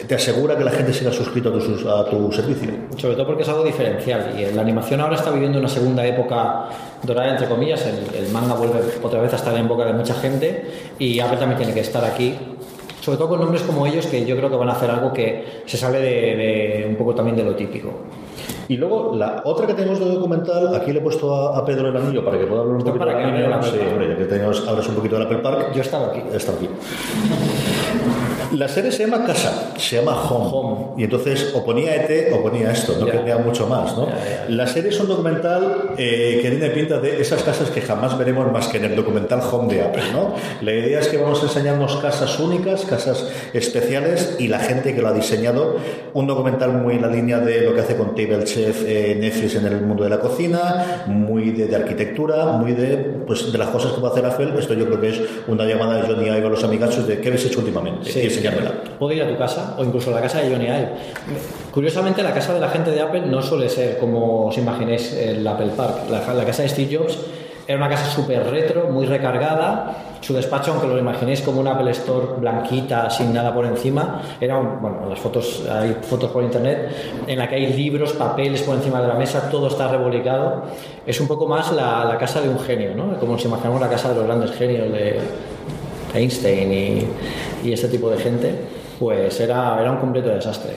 te 0.07 0.15
asegura 0.15 0.57
que 0.57 0.63
la 0.63 0.71
gente 0.71 0.93
siga 0.93 1.11
suscrito 1.11 1.49
a 1.49 1.51
tu, 1.53 1.89
a 1.89 2.05
tu 2.09 2.31
servicio. 2.31 2.69
Sobre 2.97 3.15
todo 3.15 3.25
porque 3.27 3.43
es 3.43 3.49
algo 3.49 3.63
diferencial 3.63 4.33
y 4.37 4.53
la 4.53 4.61
animación 4.61 5.01
ahora 5.01 5.15
está 5.15 5.31
viviendo 5.31 5.59
una 5.59 5.67
segunda 5.67 6.05
época 6.05 6.69
dorada, 7.03 7.31
entre 7.31 7.47
comillas. 7.47 7.85
El, 7.85 8.23
el, 8.25 8.31
manga 8.31 8.53
vuelve 8.55 8.79
otra 9.01 9.21
vez 9.21 9.33
a 9.33 9.35
estar 9.35 9.55
en 9.55 9.67
boca 9.67 9.85
de 9.85 9.93
mucha 9.93 10.13
gente 10.15 10.65
y 10.99 11.19
Apple 11.19 11.37
también 11.37 11.57
tiene 11.57 11.73
que 11.73 11.81
estar 11.81 12.03
aquí. 12.03 12.35
Sobre 13.01 13.17
todo 13.17 13.29
con 13.29 13.39
nombres 13.39 13.63
como 13.63 13.87
ellos 13.87 14.05
que 14.05 14.25
yo 14.25 14.35
creo 14.37 14.49
que 14.49 14.55
van 14.55 14.69
a 14.69 14.73
hacer 14.73 14.91
algo 14.91 15.11
que 15.11 15.63
se 15.65 15.75
sale 15.77 15.99
de, 15.99 16.35
de 16.35 16.85
un 16.87 16.95
poco 16.95 17.15
también 17.15 17.35
de 17.35 17.43
lo 17.43 17.55
típico. 17.55 17.91
Y 18.67 18.77
luego, 18.77 19.15
la 19.15 19.41
otra 19.43 19.67
que 19.67 19.73
tenemos 19.73 19.99
de 19.99 20.05
documental, 20.05 20.73
aquí 20.75 20.93
le 20.93 20.99
he 20.99 21.01
puesto 21.01 21.35
a, 21.35 21.57
a 21.57 21.65
Pedro 21.65 21.89
el 21.89 21.97
anillo 21.97 22.23
para 22.23 22.39
que 22.39 22.45
pueda 22.45 22.61
hablar 22.61 22.77
un 22.77 22.83
poquito 22.83 22.99
para 22.99 23.11
de 23.11 23.17
que 23.17 23.23
hable 23.25 23.41
del 23.41 23.53
Apple 23.53 23.69
Sí, 23.71 23.79
hombre, 23.91 24.09
ya 24.09 24.17
que 24.17 24.25
tenemos, 24.25 24.67
hablas 24.67 24.87
un 24.87 24.95
poquito 24.95 25.15
del 25.15 25.25
Apple 25.25 25.39
Park. 25.39 25.73
Yo 25.73 25.81
estaba 25.81 26.07
aquí. 26.07 26.21
Está 26.33 26.53
aquí. 26.53 26.69
La 28.53 28.67
serie 28.67 28.91
se 28.91 29.05
llama 29.05 29.25
Casa, 29.25 29.71
se 29.77 29.97
llama 29.97 30.11
Home. 30.29 30.49
Home. 30.51 30.85
Y 30.97 31.05
entonces 31.05 31.53
o 31.55 31.63
ponía 31.63 31.95
ET 31.95 32.33
o 32.33 32.41
ponía 32.41 32.71
esto, 32.71 32.95
no 32.99 33.05
tenía 33.05 33.37
mucho 33.37 33.65
más. 33.67 33.95
¿no? 33.95 34.07
Ya, 34.07 34.15
ya. 34.15 34.45
La 34.49 34.67
serie 34.67 34.89
es 34.89 34.99
un 34.99 35.07
documental 35.07 35.91
eh, 35.97 36.39
que 36.41 36.49
tiene 36.49 36.69
pinta 36.71 36.99
de 36.99 37.21
esas 37.21 37.43
casas 37.43 37.69
que 37.69 37.81
jamás 37.81 38.17
veremos 38.17 38.51
más 38.51 38.67
que 38.67 38.77
en 38.77 38.85
el 38.85 38.95
documental 38.95 39.41
Home 39.51 39.73
de 39.73 39.81
Apple. 39.81 40.03
¿no? 40.11 40.35
La 40.61 40.73
idea 40.73 40.99
es 40.99 41.07
que 41.07 41.17
vamos 41.17 41.41
a 41.41 41.45
enseñarnos 41.45 41.95
casas 41.97 42.39
únicas, 42.39 42.83
casas 42.85 43.25
especiales 43.53 44.35
y 44.39 44.47
la 44.47 44.59
gente 44.59 44.93
que 44.93 45.01
lo 45.01 45.07
ha 45.07 45.13
diseñado. 45.13 45.77
Un 46.13 46.27
documental 46.27 46.73
muy 46.73 46.95
en 46.95 47.03
la 47.03 47.07
línea 47.07 47.39
de 47.39 47.61
lo 47.61 47.73
que 47.73 47.81
hace 47.81 47.95
con 47.95 48.15
Table 48.15 48.43
Chef 48.43 48.83
eh, 48.85 49.15
Netflix 49.17 49.55
en 49.55 49.65
el 49.65 49.81
mundo 49.81 50.03
de 50.03 50.09
la 50.09 50.19
cocina, 50.19 51.03
muy 51.07 51.51
de, 51.51 51.67
de 51.67 51.75
arquitectura, 51.75 52.47
muy 52.47 52.73
de, 52.73 52.97
pues, 53.25 53.49
de 53.49 53.57
las 53.57 53.69
cosas 53.69 53.93
que 53.93 54.01
va 54.01 54.09
a 54.09 54.11
hacer 54.11 54.25
Apple. 54.25 54.51
Esto 54.59 54.73
yo 54.73 54.85
creo 54.87 54.99
que 54.99 55.09
es 55.09 55.21
una 55.47 55.65
llamada 55.65 56.01
de 56.01 56.07
Johnny 56.07 56.25
Ive 56.25 56.47
a 56.47 56.49
los 56.49 56.63
amigachos 56.65 57.07
de 57.07 57.19
qué 57.19 57.29
habéis 57.29 57.45
hecho 57.45 57.59
últimamente 57.59 58.11
Sí. 58.11 58.40
Puedo 58.97 59.13
ir 59.13 59.23
a 59.23 59.27
tu 59.27 59.37
casa 59.37 59.75
o 59.77 59.83
incluso 59.83 60.11
a 60.11 60.15
la 60.15 60.21
casa 60.21 60.39
de 60.41 60.51
Johnny 60.51 60.65
Ive. 60.65 60.89
Curiosamente, 61.71 62.23
la 62.23 62.33
casa 62.33 62.53
de 62.53 62.59
la 62.59 62.69
gente 62.69 62.91
de 62.91 63.01
Apple 63.01 63.21
no 63.21 63.41
suele 63.41 63.69
ser 63.69 63.97
como 63.97 64.47
os 64.47 64.57
imaginéis 64.57 65.13
el 65.13 65.45
Apple 65.45 65.71
Park. 65.75 66.09
La, 66.09 66.45
casa 66.45 66.63
de 66.63 66.69
Steve 66.69 66.97
Jobs 66.97 67.17
era 67.67 67.77
una 67.77 67.89
casa 67.89 68.05
súper 68.05 68.49
retro, 68.49 68.89
muy 68.89 69.05
recargada. 69.05 70.17
Su 70.21 70.33
despacho, 70.33 70.71
aunque 70.71 70.87
lo 70.87 70.97
imaginéis 70.99 71.41
como 71.41 71.61
una 71.61 71.71
Apple 71.71 71.91
Store 71.91 72.27
blanquita, 72.37 73.09
sin 73.09 73.33
nada 73.33 73.53
por 73.53 73.65
encima, 73.65 74.21
era 74.39 74.59
bueno, 74.59 75.07
las 75.09 75.19
fotos, 75.19 75.63
hay 75.67 75.97
fotos 76.01 76.29
por 76.29 76.43
internet 76.43 77.23
en 77.25 77.39
la 77.39 77.47
que 77.47 77.55
hay 77.55 77.73
libros, 77.73 78.13
papeles 78.13 78.61
por 78.61 78.75
encima 78.75 79.01
de 79.01 79.07
la 79.07 79.15
mesa, 79.15 79.49
todo 79.49 79.67
está 79.67 79.87
revolicado. 79.87 80.63
Es 81.05 81.19
un 81.19 81.27
poco 81.27 81.47
más 81.47 81.71
la, 81.71 82.05
la 82.05 82.17
casa 82.17 82.41
de 82.41 82.49
un 82.49 82.59
genio, 82.59 82.93
¿no? 82.95 83.17
Como 83.19 83.37
si 83.39 83.47
imaginamos 83.47 83.81
la 83.81 83.89
casa 83.89 84.09
de 84.09 84.15
los 84.15 84.25
grandes 84.25 84.51
genios 84.51 84.91
Einstein 86.13 86.73
y, 86.73 87.07
y 87.63 87.73
este 87.73 87.87
tipo 87.87 88.09
de 88.09 88.17
gente, 88.17 88.53
pues 88.99 89.39
era, 89.39 89.79
era 89.79 89.91
un 89.91 89.97
completo 89.97 90.29
desastre. 90.29 90.73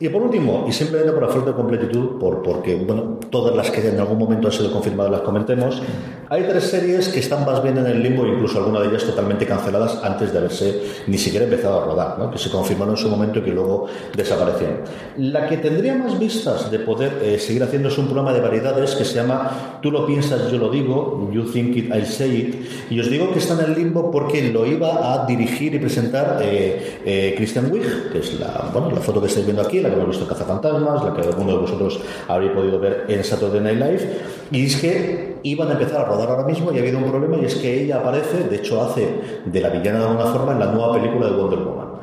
Y 0.00 0.08
por 0.08 0.22
último, 0.22 0.66
y 0.68 0.72
simplemente 0.72 1.12
por 1.12 1.22
la 1.22 1.28
falta 1.28 1.50
de 1.50 1.56
completitud, 1.56 2.18
por, 2.18 2.42
porque 2.42 2.74
bueno, 2.74 3.20
todas 3.30 3.54
las 3.54 3.70
que 3.70 3.88
en 3.88 3.98
algún 4.00 4.18
momento 4.18 4.48
han 4.48 4.52
sido 4.52 4.72
confirmadas 4.72 5.12
las 5.12 5.20
comentemos, 5.20 5.80
hay 6.28 6.42
tres 6.48 6.64
series 6.64 7.08
que 7.08 7.20
están 7.20 7.44
más 7.44 7.62
bien 7.62 7.78
en 7.78 7.86
el 7.86 8.02
limbo, 8.02 8.26
incluso 8.26 8.58
algunas 8.58 8.82
de 8.82 8.88
ellas 8.88 9.04
totalmente 9.04 9.46
canceladas 9.46 10.02
antes 10.02 10.32
de 10.32 10.38
haberse 10.38 10.82
ni 11.06 11.16
siquiera 11.16 11.44
empezado 11.44 11.80
a 11.80 11.84
rodar, 11.84 12.30
que 12.32 12.38
se 12.38 12.50
confirmaron 12.50 12.96
en 12.96 13.00
su 13.00 13.08
momento 13.08 13.38
y 13.38 13.42
que 13.42 13.52
luego 13.52 13.86
desaparecieron. 14.16 14.78
La 15.18 15.48
que 15.48 15.58
tendría 15.58 15.94
más 15.94 16.18
vistas 16.18 16.72
de 16.72 16.80
poder 16.80 17.20
eh, 17.22 17.38
seguir 17.38 17.62
haciendo 17.62 17.88
es 17.88 17.96
un 17.96 18.06
programa 18.06 18.32
de 18.32 18.40
variedades 18.40 18.96
que 18.96 19.04
se 19.04 19.14
llama 19.14 19.78
Tú 19.80 19.92
lo 19.92 20.06
piensas, 20.06 20.50
yo 20.50 20.58
lo 20.58 20.70
digo, 20.70 21.30
You 21.32 21.44
Think 21.44 21.76
It, 21.76 21.94
I'll 21.94 22.06
Say 22.06 22.36
It, 22.36 22.90
y 22.90 22.98
os 22.98 23.08
digo 23.08 23.32
que 23.32 23.38
está 23.38 23.54
en 23.54 23.70
el 23.70 23.74
limbo 23.74 24.10
porque 24.10 24.50
lo 24.50 24.66
iba 24.66 25.14
a 25.14 25.26
dirigir 25.26 25.74
y 25.74 25.78
presentar 25.78 26.40
eh, 26.42 26.98
eh, 27.04 27.34
Christian 27.36 27.70
Wig, 27.70 28.10
que 28.12 28.18
es 28.18 28.40
la, 28.40 28.70
bueno, 28.72 28.90
la 28.90 29.00
foto 29.00 29.20
que 29.20 29.28
estáis 29.28 29.46
viendo 29.46 29.62
aquí, 29.62 29.83
la 29.84 29.90
que 29.90 29.94
hemos 29.96 30.08
visto 30.08 30.24
en 30.24 30.28
Cazafantasmas, 30.28 31.04
la 31.04 31.14
que 31.14 31.22
alguno 31.22 31.52
de 31.52 31.58
vosotros 31.58 32.00
habréis 32.28 32.52
podido 32.52 32.78
ver 32.78 33.04
en 33.08 33.22
Saturday 33.22 33.60
Night 33.60 33.78
Live, 33.78 34.18
y 34.50 34.66
es 34.66 34.76
que 34.76 35.36
iban 35.42 35.68
a 35.68 35.72
empezar 35.72 36.02
a 36.02 36.04
rodar 36.04 36.30
ahora 36.30 36.44
mismo 36.44 36.72
y 36.72 36.78
ha 36.78 36.80
habido 36.80 36.98
un 36.98 37.10
problema 37.10 37.36
y 37.36 37.44
es 37.44 37.54
que 37.54 37.82
ella 37.82 37.98
aparece, 37.98 38.44
de 38.44 38.56
hecho 38.56 38.82
hace 38.82 39.08
de 39.44 39.60
la 39.60 39.68
villana 39.68 40.00
de 40.00 40.06
alguna 40.06 40.26
forma 40.26 40.52
en 40.52 40.58
la 40.58 40.66
nueva 40.66 40.94
película 40.94 41.26
de 41.26 41.36
Wonder 41.36 41.58
Woman 41.58 41.93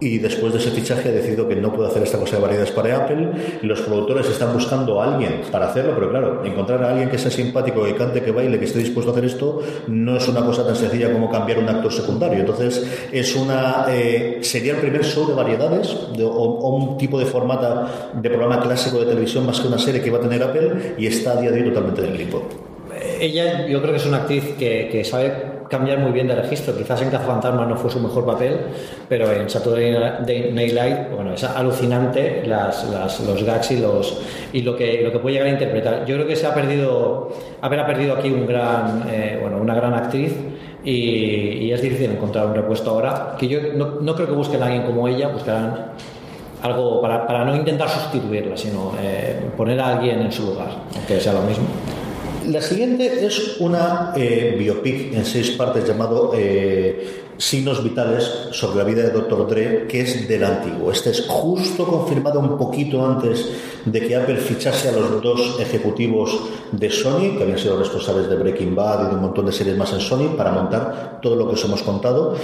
y 0.00 0.18
después 0.18 0.52
de 0.52 0.58
ese 0.58 0.70
fichaje 0.70 1.08
ha 1.08 1.12
decidido 1.12 1.48
que 1.48 1.56
no 1.56 1.72
puede 1.72 1.88
hacer 1.88 2.02
esta 2.02 2.18
cosa 2.18 2.36
de 2.36 2.42
variedades 2.42 2.70
para 2.70 2.96
Apple. 2.96 3.30
Los 3.62 3.80
productores 3.80 4.28
están 4.28 4.52
buscando 4.52 5.00
a 5.00 5.14
alguien 5.14 5.42
para 5.50 5.68
hacerlo, 5.68 5.92
pero 5.94 6.10
claro, 6.10 6.44
encontrar 6.44 6.82
a 6.84 6.90
alguien 6.90 7.08
que 7.08 7.18
sea 7.18 7.30
simpático, 7.30 7.84
que 7.84 7.94
cante, 7.94 8.22
que 8.22 8.30
baile, 8.30 8.58
que 8.58 8.66
esté 8.66 8.80
dispuesto 8.80 9.10
a 9.10 9.14
hacer 9.14 9.24
esto, 9.24 9.62
no 9.86 10.16
es 10.16 10.28
una 10.28 10.44
cosa 10.44 10.66
tan 10.66 10.76
sencilla 10.76 11.12
como 11.12 11.30
cambiar 11.30 11.58
un 11.58 11.68
actor 11.68 11.92
secundario. 11.92 12.40
Entonces, 12.40 13.08
es 13.10 13.34
una 13.36 13.86
eh, 13.88 14.38
sería 14.42 14.74
el 14.74 14.80
primer 14.80 15.04
show 15.04 15.26
de 15.26 15.34
variedades 15.34 15.96
o, 16.22 16.76
un 16.76 16.98
tipo 16.98 17.18
de 17.18 17.26
formato 17.26 17.88
de 18.14 18.28
programa 18.28 18.60
clásico 18.60 18.98
de 18.98 19.06
televisión 19.06 19.46
más 19.46 19.60
que 19.60 19.68
una 19.68 19.78
serie 19.78 20.02
que 20.02 20.10
va 20.10 20.18
a 20.18 20.20
tener 20.20 20.42
Apple 20.42 20.94
y 20.98 21.06
está 21.06 21.32
a 21.32 21.40
día 21.40 21.50
de 21.50 21.62
hoy 21.62 21.68
totalmente 21.68 22.02
en 22.02 22.08
el 22.08 22.18
limbo. 22.18 22.42
Ella, 23.20 23.66
yo 23.66 23.80
creo 23.80 23.92
que 23.92 23.98
es 23.98 24.06
una 24.06 24.18
actriz 24.18 24.44
que, 24.58 24.88
que 24.90 25.04
sabe 25.04 25.55
cambiar 25.68 25.98
muy 25.98 26.12
bien 26.12 26.28
de 26.28 26.34
registro. 26.34 26.76
Quizás 26.76 27.02
en 27.02 27.10
Cazafantasmas 27.10 27.68
no 27.68 27.76
fue 27.76 27.90
su 27.90 28.00
mejor 28.00 28.24
papel, 28.24 28.58
pero 29.08 29.30
en 29.32 29.48
Saturday 29.48 29.92
Night 30.52 30.72
Live, 30.72 31.08
bueno, 31.14 31.34
es 31.34 31.44
alucinante 31.44 32.44
las, 32.46 32.84
los 33.26 33.42
gags 33.42 33.70
y, 33.70 33.78
los, 33.78 34.20
y 34.52 34.62
lo, 34.62 34.76
que, 34.76 35.02
lo 35.02 35.12
que 35.12 35.18
puede 35.18 35.34
llegar 35.34 35.48
a 35.48 35.52
interpretar. 35.52 36.06
Yo 36.06 36.16
creo 36.16 36.26
que 36.26 36.36
se 36.36 36.46
ha 36.46 36.54
perdido, 36.54 37.30
haber 37.60 37.84
perdido 37.86 38.14
aquí 38.14 38.28
eh, 38.28 39.42
una 39.60 39.74
gran 39.74 39.94
actriz 39.94 40.34
y, 40.84 41.70
es 41.70 41.82
difícil 41.82 42.10
encontrar 42.10 42.46
un 42.46 42.54
repuesto 42.54 42.90
ahora. 42.90 43.36
Que 43.38 43.48
yo 43.48 43.58
no, 43.74 44.14
creo 44.14 44.26
que 44.26 44.34
busquen 44.34 44.62
a 44.62 44.66
alguien 44.66 44.84
como 44.84 45.08
ella, 45.08 45.28
buscarán 45.28 45.92
algo 46.62 47.00
para, 47.02 47.26
para 47.26 47.44
no 47.44 47.54
intentar 47.54 47.88
sustituirla, 47.88 48.56
sino 48.56 48.92
eh, 49.00 49.50
poner 49.56 49.78
a 49.80 49.96
alguien 49.96 50.20
en 50.20 50.32
su 50.32 50.46
lugar, 50.46 50.68
aunque 50.94 51.20
sea 51.20 51.32
lo 51.32 51.42
mismo. 51.42 51.66
La 52.46 52.62
siguiente 52.62 53.26
es 53.26 53.56
una 53.58 54.12
eh, 54.16 54.54
biopic 54.56 55.12
en 55.14 55.24
seis 55.24 55.50
partes 55.52 55.86
llamado 55.86 56.32
eh, 56.34 57.25
Signos 57.38 57.84
Vitales 57.84 58.48
sobre 58.52 58.78
la 58.78 58.84
vida 58.84 59.02
de 59.02 59.10
Dr. 59.10 59.46
Dre, 59.46 59.86
que 59.86 60.00
es 60.00 60.26
del 60.26 60.44
antiguo. 60.44 60.90
Este 60.90 61.10
es 61.10 61.26
justo 61.28 61.86
confirmado 61.86 62.40
un 62.40 62.56
poquito 62.56 63.04
antes 63.04 63.50
de 63.84 64.00
que 64.00 64.16
Apple 64.16 64.36
fichase 64.36 64.88
a 64.88 64.92
los 64.92 65.22
dos 65.22 65.58
ejecutivos 65.60 66.38
de 66.72 66.90
Sony, 66.90 67.36
que 67.36 67.42
habían 67.42 67.58
sido 67.58 67.78
responsables 67.78 68.28
de 68.28 68.36
Breaking 68.36 68.74
Bad 68.74 69.06
y 69.06 69.08
de 69.10 69.14
un 69.16 69.20
montón 69.20 69.46
de 69.46 69.52
series 69.52 69.76
más 69.76 69.92
en 69.92 70.00
Sony, 70.00 70.34
para 70.36 70.50
montar 70.50 71.20
todo 71.20 71.36
lo 71.36 71.46
que 71.46 71.54
os 71.54 71.64
hemos 71.64 71.82
contado. 71.82 72.34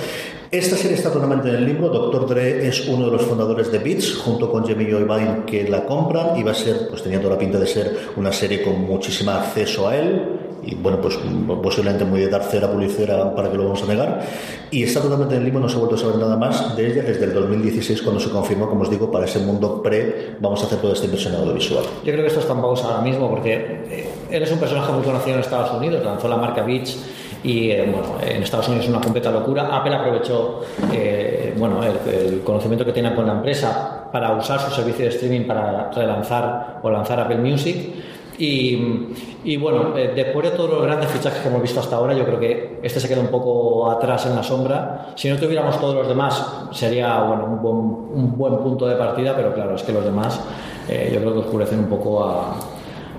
Esta 0.51 0.76
serie 0.76 0.97
está 0.99 1.11
totalmente 1.11 1.49
en 1.49 1.55
el 1.55 1.64
libro. 1.64 1.88
Dr. 1.88 2.26
Dre 2.26 2.68
es 2.68 2.86
uno 2.86 3.07
de 3.07 3.12
los 3.12 3.22
fundadores 3.22 3.72
de 3.72 3.78
Beats, 3.78 4.16
junto 4.16 4.53
con 4.53 4.66
Jamie 4.66 4.90
Joy 4.90 5.05
Vine, 5.05 5.45
que 5.47 5.66
la 5.66 5.86
compran 5.86 6.38
y 6.38 6.43
va 6.43 6.51
a 6.53 6.55
ser, 6.55 6.88
pues 6.88 7.03
tenía 7.03 7.18
toda 7.18 7.34
la 7.34 7.38
pinta 7.38 7.59
de 7.59 7.66
ser 7.66 8.11
una 8.16 8.30
serie 8.30 8.62
con 8.62 8.82
muchísimo 8.82 9.30
acceso 9.30 9.88
a 9.88 9.97
él 9.97 10.51
y 10.64 10.74
bueno, 10.74 11.00
pues 11.00 11.18
posiblemente 11.62 12.04
muy 12.04 12.20
de 12.20 12.28
dar 12.28 12.42
cera 12.44 12.70
publicera 12.70 13.34
para 13.34 13.50
que 13.50 13.56
lo 13.56 13.64
vamos 13.64 13.82
a 13.82 13.86
negar. 13.86 14.22
Y 14.70 14.82
está 14.84 15.00
totalmente 15.00 15.34
en 15.34 15.40
el 15.40 15.44
limbo, 15.44 15.60
no 15.60 15.68
se 15.68 15.76
ha 15.76 15.78
vuelto 15.78 15.96
a 15.96 15.98
saber 15.98 16.16
nada 16.16 16.36
más 16.36 16.76
de 16.76 16.86
ella 16.86 17.02
desde 17.02 17.24
el 17.24 17.34
2016, 17.34 18.02
cuando 18.02 18.20
se 18.20 18.30
confirmó, 18.30 18.68
como 18.68 18.82
os 18.82 18.90
digo, 18.90 19.10
para 19.10 19.24
ese 19.24 19.40
mundo 19.40 19.82
pre, 19.82 20.36
vamos 20.40 20.62
a 20.62 20.66
hacer 20.66 20.78
toda 20.78 20.94
esta 20.94 21.06
inversión 21.06 21.34
audiovisual. 21.34 21.84
Yo 22.04 22.12
creo 22.12 22.22
que 22.22 22.28
esto 22.28 22.40
está 22.40 22.52
en 22.52 22.62
pausa 22.62 22.88
ahora 22.88 23.02
mismo, 23.02 23.28
porque 23.28 23.54
eh, 23.54 24.08
él 24.30 24.42
es 24.42 24.52
un 24.52 24.58
personaje 24.58 24.92
muy 24.92 25.02
conocido 25.02 25.34
en 25.34 25.40
Estados 25.40 25.72
Unidos, 25.72 26.04
lanzó 26.04 26.28
la 26.28 26.36
marca 26.36 26.62
Beach 26.62 26.96
y 27.44 27.70
eh, 27.70 27.90
bueno, 27.90 28.16
en 28.24 28.42
Estados 28.42 28.68
Unidos 28.68 28.84
es 28.84 28.90
una 28.90 29.00
completa 29.00 29.30
locura. 29.30 29.68
Apple 29.76 29.94
aprovechó 29.94 30.60
eh, 30.92 31.54
bueno, 31.56 31.80
el, 31.82 32.40
conocimiento 32.42 32.84
que 32.84 32.92
tiene 32.92 33.14
con 33.14 33.26
la 33.26 33.32
empresa 33.32 34.08
para 34.12 34.32
usar 34.36 34.60
su 34.60 34.70
servicio 34.70 35.04
de 35.04 35.10
streaming 35.10 35.46
para 35.46 35.90
relanzar 35.90 36.78
o 36.82 36.90
lanzar 36.90 37.18
Apple 37.20 37.38
Music 37.38 37.94
y, 38.39 39.57
bueno, 39.57 39.97
eh, 39.97 40.12
después 40.14 40.51
de 40.51 40.57
todos 40.57 40.70
los 40.70 40.83
grandes 40.83 41.11
fichajes 41.11 41.41
que 41.41 41.49
hemos 41.49 41.62
visto 41.62 41.80
hasta 41.80 41.97
ahora, 41.97 42.14
yo 42.14 42.24
creo 42.24 42.41
que 42.41 42.80
este 42.83 43.01
se 43.01 43.09
queda 43.09 43.20
un 43.20 43.28
poco 43.28 43.91
atrás 43.91 44.26
en 44.26 44.35
la 44.35 44.43
sombra. 44.43 45.12
Si 45.16 45.28
no 45.28 45.37
tuviéramos 45.37 45.78
todos 45.80 45.95
los 45.95 46.09
demás, 46.09 46.68
sería 46.72 47.20
bueno, 47.22 47.45
un, 47.45 47.62
buen, 47.62 47.76
un 48.24 48.37
buen 48.37 48.57
punto 48.59 48.87
de 48.87 48.97
partida, 48.97 49.35
pero 49.37 49.53
claro, 49.53 49.74
es 49.74 49.83
que 49.83 49.93
los 49.93 50.05
demás 50.05 50.41
eh, 50.89 51.11
yo 51.12 51.20
creo 51.20 51.33
que 51.33 51.39
oscurecen 51.41 51.78
un 51.80 51.87
poco 51.87 52.24
a, 52.24 52.57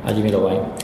a 0.04 0.14
Jimmy 0.14 0.32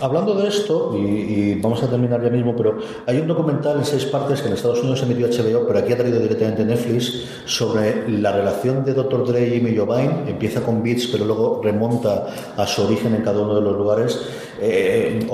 Hablando 0.02 0.34
de 0.36 0.48
esto, 0.48 0.96
y, 0.98 1.56
vamos 1.56 1.84
a 1.84 1.90
terminar 1.90 2.24
ya 2.24 2.30
mismo, 2.30 2.56
pero 2.56 2.78
hay 3.06 3.18
un 3.18 3.28
documental 3.28 3.78
en 3.78 3.86
seis 3.86 4.06
partes 4.06 4.42
que 4.42 4.48
en 4.48 4.54
Estados 4.54 4.80
Unidos 4.80 5.00
se 5.00 5.06
emitió 5.06 5.28
HBO, 5.28 5.68
pero 5.68 5.80
aquí 5.80 5.94
ha 5.94 5.98
traído 5.98 6.20
directamente 6.20 6.64
Netflix, 6.64 7.26
sobre 7.46 8.10
la 8.10 8.32
relación 8.32 8.86
de 8.86 8.94
Dr. 8.94 9.26
Dre 9.28 9.48
y 9.48 9.52
Jimmy 9.52 9.76
Jovine. 9.76 10.24
Empieza 10.28 10.62
con 10.62 10.84
Beats, 10.84 11.08
pero 11.08 11.26
luego 11.26 11.62
remonta 11.64 12.28
a 12.56 12.66
su 12.66 12.84
origen 12.84 13.16
en 13.16 13.22
cada 13.22 13.42
uno 13.42 13.56
de 13.56 13.62
los 13.62 13.78
lugares. 13.78 14.20
Eh, 14.62 15.26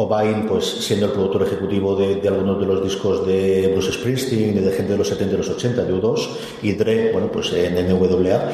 pues 0.47 0.65
siendo 0.65 1.07
el 1.07 1.11
productor 1.13 1.43
ejecutivo 1.43 1.95
de, 1.95 2.27
algunos 2.27 2.59
de 2.59 2.65
los 2.67 2.83
discos 2.83 3.25
de 3.25 3.71
Bruce 3.71 3.91
Springsteen 3.91 4.57
y 4.57 4.61
de 4.61 4.71
gente 4.71 4.91
de 4.91 4.97
los 4.99 5.07
70 5.07 5.33
y 5.33 5.37
los 5.37 5.49
80, 5.49 5.83
de 5.83 5.93
U2, 5.93 6.27
y 6.61 6.73
Dre, 6.73 7.11
bueno, 7.11 7.31
pues 7.31 7.51
en 7.53 7.73
NWA 7.87 8.51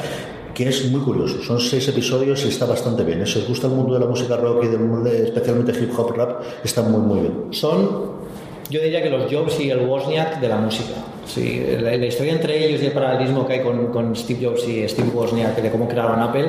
que 0.54 0.68
es 0.68 0.90
muy 0.90 1.00
curioso. 1.00 1.42
Son 1.42 1.60
seis 1.60 1.86
episodios 1.88 2.44
y 2.44 2.48
está 2.48 2.66
bastante 2.66 3.04
bien. 3.04 3.26
Si 3.26 3.38
os 3.38 3.48
gusta 3.48 3.66
el 3.66 3.74
mundo 3.74 3.94
de 3.94 4.00
la 4.00 4.06
música 4.06 4.36
rock 4.36 4.64
y 4.64 4.68
del 4.68 4.80
mundo 4.80 5.10
especialmente 5.10 5.72
hip 5.72 5.98
hop 5.98 6.14
rap, 6.16 6.42
está 6.64 6.82
muy, 6.82 7.00
muy 7.00 7.20
bien. 7.20 7.34
Son, 7.50 8.12
yo 8.70 8.80
diría 8.80 9.02
que 9.02 9.10
los 9.10 9.32
Jobs 9.32 9.60
y 9.60 9.70
el 9.70 9.80
Wozniak 9.80 10.40
de 10.40 10.48
la 10.48 10.56
música. 10.56 10.94
Sí, 11.24 11.64
la, 11.80 11.94
historia 11.94 12.32
entre 12.32 12.66
ellos 12.66 12.82
y 12.82 12.86
el 12.86 12.92
paralelismo 12.92 13.46
que 13.46 13.54
hay 13.54 13.60
con, 13.60 13.86
con, 13.88 14.16
Steve 14.16 14.44
Jobs 14.44 14.66
y 14.66 14.88
Steve 14.88 15.08
Wozniak 15.14 15.56
de 15.56 15.70
cómo 15.70 15.88
crearon 15.88 16.20
Apple 16.20 16.48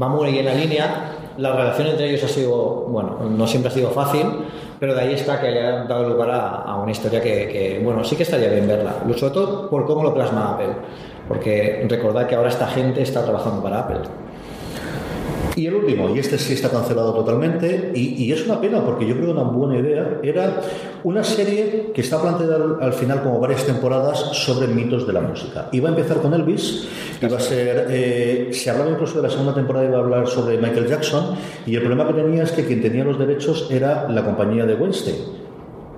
va 0.00 0.08
muy 0.08 0.32
bien 0.32 0.38
en 0.38 0.44
la 0.44 0.54
línea. 0.54 1.14
La 1.36 1.52
relación 1.52 1.86
entre 1.88 2.10
ellos 2.10 2.24
ha 2.24 2.28
sido, 2.28 2.86
bueno, 2.88 3.30
no 3.30 3.46
siempre 3.46 3.70
ha 3.70 3.74
sido 3.74 3.90
fácil, 3.90 4.26
pero 4.80 4.92
de 4.92 5.02
ahí 5.02 5.12
está 5.14 5.40
que 5.40 5.46
haya 5.46 5.84
dado 5.84 6.08
lugar 6.08 6.30
a, 6.32 6.76
una 6.82 6.90
historia 6.90 7.20
que, 7.20 7.48
que, 7.48 7.80
bueno, 7.82 8.02
sí 8.02 8.16
que 8.16 8.24
estaría 8.24 8.48
bien 8.48 8.66
verla. 8.66 8.96
Sobre 9.16 9.32
todo 9.32 9.70
por 9.70 9.86
cómo 9.86 10.02
lo 10.02 10.12
plasma 10.12 10.54
Apple 10.54 10.74
porque 11.28 11.86
recordad 11.88 12.26
que 12.26 12.34
ahora 12.34 12.48
esta 12.48 12.66
gente 12.66 13.02
está 13.02 13.22
trabajando 13.22 13.62
para 13.62 13.80
Apple. 13.80 14.00
Y 15.56 15.66
el 15.66 15.74
último, 15.74 16.14
y 16.14 16.20
este 16.20 16.38
sí 16.38 16.52
está 16.52 16.70
cancelado 16.70 17.12
totalmente, 17.12 17.90
y, 17.92 18.30
es 18.30 18.46
una 18.46 18.60
pena 18.60 18.80
porque 18.84 19.04
yo 19.08 19.14
creo 19.14 19.26
que 19.26 19.32
una 19.32 19.42
buena 19.42 19.76
idea 19.78 20.20
era 20.22 20.60
una 21.02 21.24
serie 21.24 21.90
que 21.92 22.00
está 22.00 22.22
planteada 22.22 22.76
al, 22.80 22.92
final 22.92 23.24
como 23.24 23.40
varias 23.40 23.64
temporadas 23.64 24.18
sobre 24.34 24.68
mitos 24.68 25.04
de 25.04 25.12
la 25.12 25.20
música. 25.20 25.68
Iba 25.72 25.88
a 25.88 25.90
empezar 25.90 26.18
con 26.18 26.32
Elvis, 26.32 26.86
iba 27.20 27.36
a 27.36 27.40
ser, 27.40 27.88
eh, 27.90 28.50
se 28.52 28.70
hablaba 28.70 28.90
incluso 28.92 29.16
de 29.16 29.22
la 29.22 29.30
segunda 29.30 29.52
temporada, 29.52 29.86
iba 29.86 29.96
a 29.96 30.00
hablar 30.00 30.28
sobre 30.28 30.58
Michael 30.58 30.86
Jackson, 30.86 31.34
y 31.66 31.74
el 31.74 31.80
problema 31.80 32.06
que 32.06 32.14
tenía 32.14 32.44
es 32.44 32.52
que 32.52 32.64
quien 32.64 32.80
tenía 32.80 33.02
los 33.02 33.18
derechos 33.18 33.68
era 33.68 34.08
la 34.08 34.24
compañía 34.24 34.64
de 34.64 34.74
Weinstein 34.74 35.47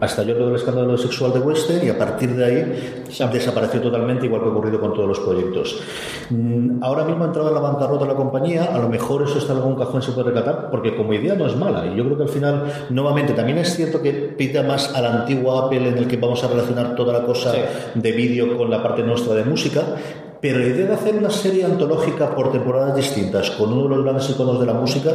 hasta 0.01 0.23
yo 0.23 0.35
todo 0.37 0.49
el 0.49 0.57
escándalo 0.57 0.97
sexual 0.97 1.33
de 1.33 1.41
Western 1.41 1.87
y 1.87 1.91
a 1.91 1.99
partir 1.99 2.35
de 2.35 2.45
ahí 2.45 3.05
desapareció 3.33 3.81
totalmente, 3.81 4.27
igual 4.27 4.43
que 4.43 4.49
ha 4.49 4.53
ocurrido 4.53 4.81
con 4.81 4.95
todos 4.95 5.09
los 5.09 5.21
proyectos. 5.21 5.81
Mm, 6.31 6.83
ahora 6.83 7.05
mismo 7.05 7.25
ha 7.25 7.27
entrado 7.27 7.49
en 7.49 7.55
la 7.55 7.61
bancarrota 7.61 8.07
la 8.07 8.15
compañía, 8.15 8.71
a 8.75 8.79
lo 8.79 8.89
mejor 8.89 9.23
eso 9.23 9.39
está 9.39 9.53
en 9.53 9.59
algún 9.59 9.77
cajón 9.77 10.03
se 10.03 10.13
puede 10.13 10.31
recatar, 10.31 10.71
porque 10.71 10.97
como 10.97 11.13
idea 11.13 11.35
no 11.35 11.47
es 11.47 11.57
mala. 11.57 11.87
Y 11.87 11.97
yo 11.97 12.05
creo 12.05 12.17
que 12.17 12.23
al 12.25 12.29
final, 12.29 12.87
nuevamente, 12.91 13.35
también 13.35 13.59
es 13.59 13.75
cierto 13.77 14.01
que 14.01 14.13
pita 14.13 14.63
más 14.63 14.95
al 14.95 15.07
antiguo 15.07 15.59
Apple 15.59 15.89
en 15.89 15.99
el 15.99 16.07
que 16.07 16.17
vamos 16.17 16.43
a 16.45 16.49
relacionar 16.49 16.95
toda 16.95 17.13
la 17.13 17.27
cosa 17.27 17.53
de 17.95 18.13
vídeo 18.13 18.57
con 18.57 18.71
la 18.71 18.83
parte 18.83 19.03
nuestra 19.03 19.35
de 19.35 19.45
música, 19.45 19.83
pero 20.41 20.59
la 20.59 20.67
idea 20.67 20.87
de 20.87 20.95
hacer 20.95 21.17
una 21.17 21.29
serie 21.29 21.65
antológica 21.65 22.35
por 22.35 22.51
temporadas 22.51 22.97
distintas 22.97 23.51
con 23.51 23.73
uno 23.73 23.83
de 23.83 23.89
los 23.91 24.05
grandes 24.05 24.31
iconos 24.31 24.59
de 24.59 24.67
la 24.67 24.73
música, 24.73 25.11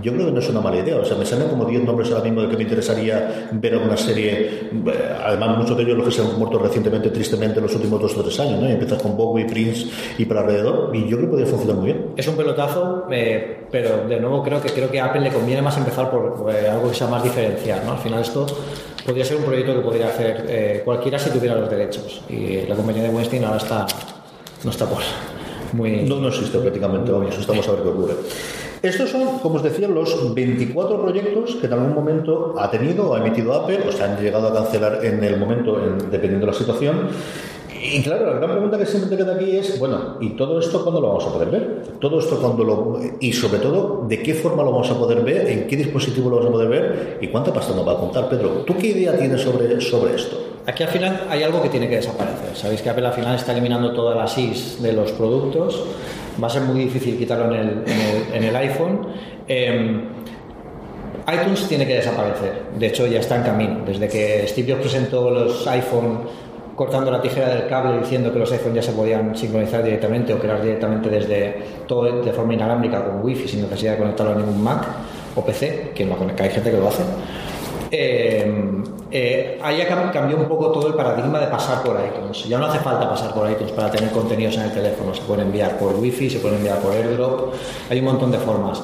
yo 0.00 0.12
creo 0.12 0.26
que 0.26 0.32
no 0.32 0.38
es 0.38 0.48
una 0.48 0.60
mala 0.60 0.78
idea. 0.78 0.96
O 0.96 1.04
sea, 1.04 1.16
me 1.16 1.26
salen 1.26 1.48
como 1.48 1.64
10 1.64 1.82
nombres 1.82 2.10
ahora 2.12 2.24
mismo 2.24 2.42
de 2.42 2.48
que 2.48 2.56
me 2.56 2.62
interesaría 2.62 3.48
ver 3.52 3.74
alguna 3.74 3.96
serie. 3.96 4.30
Eh, 4.40 5.16
además, 5.24 5.58
muchos 5.58 5.76
de 5.76 5.82
ellos 5.82 5.96
los 5.96 6.06
que 6.06 6.12
se 6.12 6.22
han 6.22 6.38
muerto 6.38 6.60
recientemente, 6.60 7.10
tristemente, 7.10 7.58
en 7.58 7.64
los 7.64 7.74
últimos 7.74 8.00
dos 8.00 8.16
o 8.16 8.22
tres 8.22 8.38
años. 8.38 8.60
¿no? 8.60 8.68
Y 8.68 8.72
empiezas 8.72 9.02
con 9.02 9.16
Bowie, 9.16 9.46
Prince 9.46 9.86
y 10.16 10.24
para 10.26 10.40
alrededor. 10.42 10.94
Y 10.94 11.08
yo 11.08 11.16
creo 11.16 11.22
que 11.22 11.26
podría 11.26 11.46
funcionar 11.46 11.76
muy 11.76 11.86
bien. 11.86 12.06
Es 12.16 12.28
un 12.28 12.36
pelotazo, 12.36 13.06
eh, 13.10 13.66
pero 13.72 14.06
de 14.08 14.20
nuevo 14.20 14.44
creo 14.44 14.60
que 14.60 14.68
creo 14.70 14.88
que 14.90 15.00
a 15.00 15.06
Apple 15.06 15.22
le 15.22 15.32
conviene 15.32 15.60
más 15.60 15.76
empezar 15.76 16.08
por 16.08 16.52
eh, 16.52 16.68
algo 16.68 16.88
que 16.88 16.94
sea 16.94 17.08
más 17.08 17.24
diferencial. 17.24 17.80
¿no? 17.84 17.92
Al 17.92 17.98
final, 17.98 18.22
esto 18.22 18.46
podría 19.04 19.24
ser 19.24 19.38
un 19.38 19.44
proyecto 19.44 19.74
que 19.74 19.80
podría 19.80 20.06
hacer 20.06 20.82
cualquiera 20.84 21.18
si 21.18 21.30
tuviera 21.30 21.56
los 21.56 21.68
derechos. 21.68 22.22
Y 22.28 22.66
la 22.68 22.76
compañía 22.76 23.02
de 23.02 23.08
Weinstein 23.08 23.44
ahora 23.44 23.56
está 23.56 23.86
no 24.64 24.70
está 24.70 24.86
por, 24.86 24.98
muy... 25.72 26.02
No, 26.02 26.16
no 26.16 26.28
existe 26.28 26.58
prácticamente, 26.58 27.10
vamos, 27.12 27.36
estamos 27.38 27.66
a 27.68 27.72
ver 27.72 27.82
qué 27.82 27.88
ocurre. 27.88 28.14
Estos 28.80 29.10
son, 29.10 29.38
como 29.40 29.56
os 29.56 29.62
decía, 29.62 29.88
los 29.88 30.34
24 30.34 31.02
proyectos 31.02 31.56
que 31.56 31.66
en 31.66 31.72
algún 31.72 31.94
momento 31.94 32.54
ha 32.58 32.70
tenido 32.70 33.10
o 33.10 33.14
ha 33.14 33.18
emitido 33.18 33.52
Apple 33.54 33.80
o 33.88 33.92
se 33.92 34.04
han 34.04 34.16
llegado 34.20 34.48
a 34.48 34.54
cancelar 34.54 35.04
en 35.04 35.22
el 35.24 35.36
momento, 35.36 35.82
en- 35.82 36.10
dependiendo 36.10 36.46
de 36.46 36.52
la 36.52 36.58
situación. 36.58 37.08
Y 37.80 38.02
claro, 38.02 38.26
la 38.26 38.32
gran 38.38 38.50
pregunta 38.50 38.76
que 38.78 38.86
siempre 38.86 39.10
te 39.10 39.16
queda 39.22 39.34
aquí 39.34 39.56
es, 39.56 39.78
bueno, 39.78 40.16
¿y 40.20 40.30
todo 40.30 40.58
esto 40.58 40.82
cuándo 40.82 41.00
lo 41.00 41.08
vamos 41.08 41.26
a 41.26 41.32
poder 41.32 41.48
ver? 41.50 41.82
Todo 42.00 42.18
esto 42.18 42.38
cuándo 42.40 42.64
lo... 42.64 42.98
Y 43.20 43.32
sobre 43.32 43.58
todo, 43.60 44.04
¿de 44.08 44.22
qué 44.22 44.34
forma 44.34 44.62
lo 44.62 44.72
vamos 44.72 44.90
a 44.90 44.98
poder 44.98 45.20
ver? 45.22 45.46
¿En 45.48 45.66
qué 45.66 45.76
dispositivo 45.76 46.28
lo 46.30 46.36
vamos 46.36 46.50
a 46.50 46.52
poder 46.52 46.68
ver? 46.68 47.18
¿Y 47.20 47.28
cuánta 47.28 47.52
pasta 47.52 47.74
nos 47.74 47.86
va 47.86 47.92
a 47.92 47.96
contar, 47.98 48.28
Pedro? 48.28 48.48
¿Tú 48.66 48.74
qué 48.76 48.88
idea 48.88 49.16
tienes 49.16 49.40
sobre, 49.42 49.80
sobre 49.80 50.14
esto? 50.16 50.36
Aquí 50.66 50.82
al 50.82 50.88
final 50.88 51.26
hay 51.30 51.42
algo 51.42 51.62
que 51.62 51.68
tiene 51.68 51.88
que 51.88 51.96
desaparecer. 51.96 52.54
Sabéis 52.54 52.82
que 52.82 52.90
Apple 52.90 53.06
al 53.06 53.12
final 53.12 53.36
está 53.36 53.52
eliminando 53.52 53.92
todas 53.94 54.16
las 54.16 54.36
IS 54.36 54.82
de 54.82 54.92
los 54.92 55.12
productos. 55.12 55.82
Va 56.42 56.46
a 56.48 56.50
ser 56.50 56.62
muy 56.62 56.80
difícil 56.80 57.16
quitarlo 57.16 57.54
en 57.54 57.60
el, 57.60 57.84
en 58.34 58.44
el- 58.44 58.56
iPhone. 58.56 59.06
Eh, 59.46 60.00
iTunes 61.32 61.66
tiene 61.68 61.86
que 61.86 61.94
desaparecer. 61.94 62.62
De 62.78 62.86
hecho, 62.86 63.06
ya 63.06 63.20
está 63.20 63.36
en 63.36 63.42
camino. 63.42 63.80
Desde 63.86 64.08
que 64.08 64.46
Steve 64.48 64.72
Jobs 64.72 64.82
presentó 64.82 65.30
los 65.30 65.66
iPhone 65.66 66.20
cortando 66.78 67.10
la 67.10 67.20
tijera 67.20 67.48
del 67.48 67.66
cable 67.66 67.98
diciendo 67.98 68.32
que 68.32 68.38
los 68.38 68.52
iPhone 68.52 68.72
ya 68.72 68.82
se 68.82 68.92
podían 68.92 69.36
sincronizar 69.36 69.82
directamente 69.82 70.32
o 70.32 70.38
crear 70.38 70.62
directamente 70.62 71.10
desde 71.10 71.56
todo 71.88 72.22
de 72.22 72.32
forma 72.32 72.54
inalámbrica 72.54 73.04
con 73.04 73.20
Wi-Fi 73.24 73.48
sin 73.48 73.62
necesidad 73.62 73.94
de 73.94 73.98
conectarlo 73.98 74.32
a 74.32 74.36
ningún 74.36 74.62
Mac 74.62 74.86
o 75.34 75.44
PC, 75.44 75.90
que, 75.92 76.04
hay 76.04 76.50
gente 76.50 76.70
que 76.70 76.76
lo 76.76 76.86
hace. 76.86 77.02
Eh, 77.90 78.82
eh, 79.10 79.58
ahí 79.60 79.82
cambió 80.12 80.36
un 80.36 80.46
poco 80.46 80.70
todo 80.70 80.86
el 80.86 80.94
paradigma 80.94 81.40
de 81.40 81.48
pasar 81.48 81.82
por 81.82 81.98
iTunes. 82.00 82.44
Ya 82.48 82.58
no 82.58 82.66
hace 82.66 82.78
falta 82.78 83.08
pasar 83.08 83.34
por 83.34 83.50
iTunes 83.50 83.72
para 83.72 83.90
tener 83.90 84.10
contenidos 84.12 84.56
en 84.56 84.62
el 84.62 84.72
teléfono. 84.72 85.12
Se 85.12 85.22
pueden 85.22 85.46
enviar 85.46 85.78
por 85.78 85.96
Wi-Fi, 85.96 86.30
se 86.30 86.38
pueden 86.38 86.58
enviar 86.58 86.78
por 86.78 86.92
AirDrop. 86.92 87.54
Hay 87.90 87.98
un 87.98 88.04
montón 88.04 88.30
de 88.30 88.38
formas. 88.38 88.82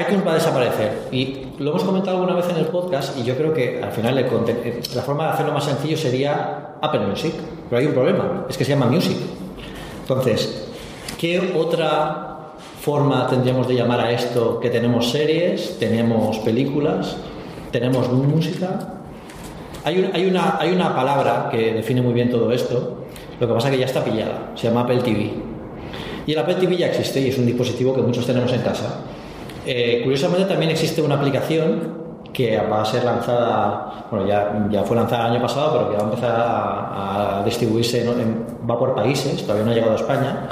iTunes 0.00 0.26
va 0.26 0.32
a 0.32 0.34
desaparecer 0.34 1.08
y 1.10 1.46
lo 1.58 1.70
hemos 1.70 1.84
comentado 1.84 2.18
alguna 2.18 2.34
vez 2.34 2.48
en 2.50 2.56
el 2.56 2.66
podcast 2.66 3.16
y 3.18 3.24
yo 3.24 3.36
creo 3.36 3.54
que 3.54 3.82
al 3.82 3.92
final 3.92 4.18
eh, 4.18 4.80
la 4.94 5.02
forma 5.02 5.24
de 5.24 5.30
hacerlo 5.30 5.52
más 5.52 5.64
sencillo 5.64 5.96
sería 5.96 6.74
Apple 6.82 7.06
Music, 7.06 7.32
pero 7.70 7.80
hay 7.80 7.86
un 7.86 7.94
problema, 7.94 8.46
es 8.48 8.58
que 8.58 8.64
se 8.64 8.72
llama 8.72 8.86
Music. 8.86 9.16
Entonces, 10.02 10.68
¿qué 11.18 11.52
otra 11.56 12.52
forma 12.80 13.26
tendríamos 13.28 13.66
de 13.68 13.74
llamar 13.74 14.00
a 14.00 14.12
esto 14.12 14.60
que 14.60 14.70
tenemos 14.70 15.10
series, 15.10 15.78
tenemos 15.78 16.38
películas, 16.38 17.16
tenemos 17.70 18.12
música? 18.12 18.94
Hay, 19.84 20.10
hay 20.12 20.26
una, 20.26 20.58
hay 20.58 20.72
una 20.72 20.94
palabra 20.94 21.48
que 21.50 21.72
define 21.72 22.02
muy 22.02 22.12
bien 22.12 22.30
todo 22.30 22.52
esto, 22.52 23.06
lo 23.40 23.48
que 23.48 23.54
pasa 23.54 23.68
es 23.68 23.74
que 23.74 23.80
ya 23.80 23.86
está 23.86 24.04
pillada, 24.04 24.52
se 24.56 24.68
llama 24.68 24.82
Apple 24.82 24.98
TV. 24.98 25.30
Y 26.26 26.32
el 26.32 26.38
Apple 26.38 26.56
TV 26.56 26.76
ya 26.76 26.88
existe 26.88 27.20
y 27.20 27.28
es 27.28 27.38
un 27.38 27.46
dispositivo 27.46 27.94
que 27.94 28.02
muchos 28.02 28.26
tenemos 28.26 28.52
en 28.52 28.60
casa. 28.60 29.00
Eh, 29.66 30.00
curiosamente 30.04 30.46
también 30.46 30.70
existe 30.70 31.02
una 31.02 31.16
aplicación 31.16 32.06
que 32.32 32.56
va 32.58 32.82
a 32.82 32.84
ser 32.84 33.02
lanzada, 33.04 34.06
bueno, 34.10 34.26
ya, 34.26 34.66
ya 34.70 34.82
fue 34.84 34.94
lanzada 34.96 35.26
el 35.26 35.32
año 35.32 35.42
pasado, 35.42 35.72
pero 35.72 35.90
que 35.90 35.96
va 35.96 36.02
a 36.02 36.04
empezar 36.04 36.34
a, 36.36 37.42
distribuirse, 37.44 38.02
en- 38.02 38.44
va 38.68 38.78
por 38.78 38.94
países, 38.94 39.42
todavía 39.42 39.64
no 39.64 39.70
ha 39.70 39.74
llegado 39.74 39.92
a 39.92 39.96
España, 39.96 40.46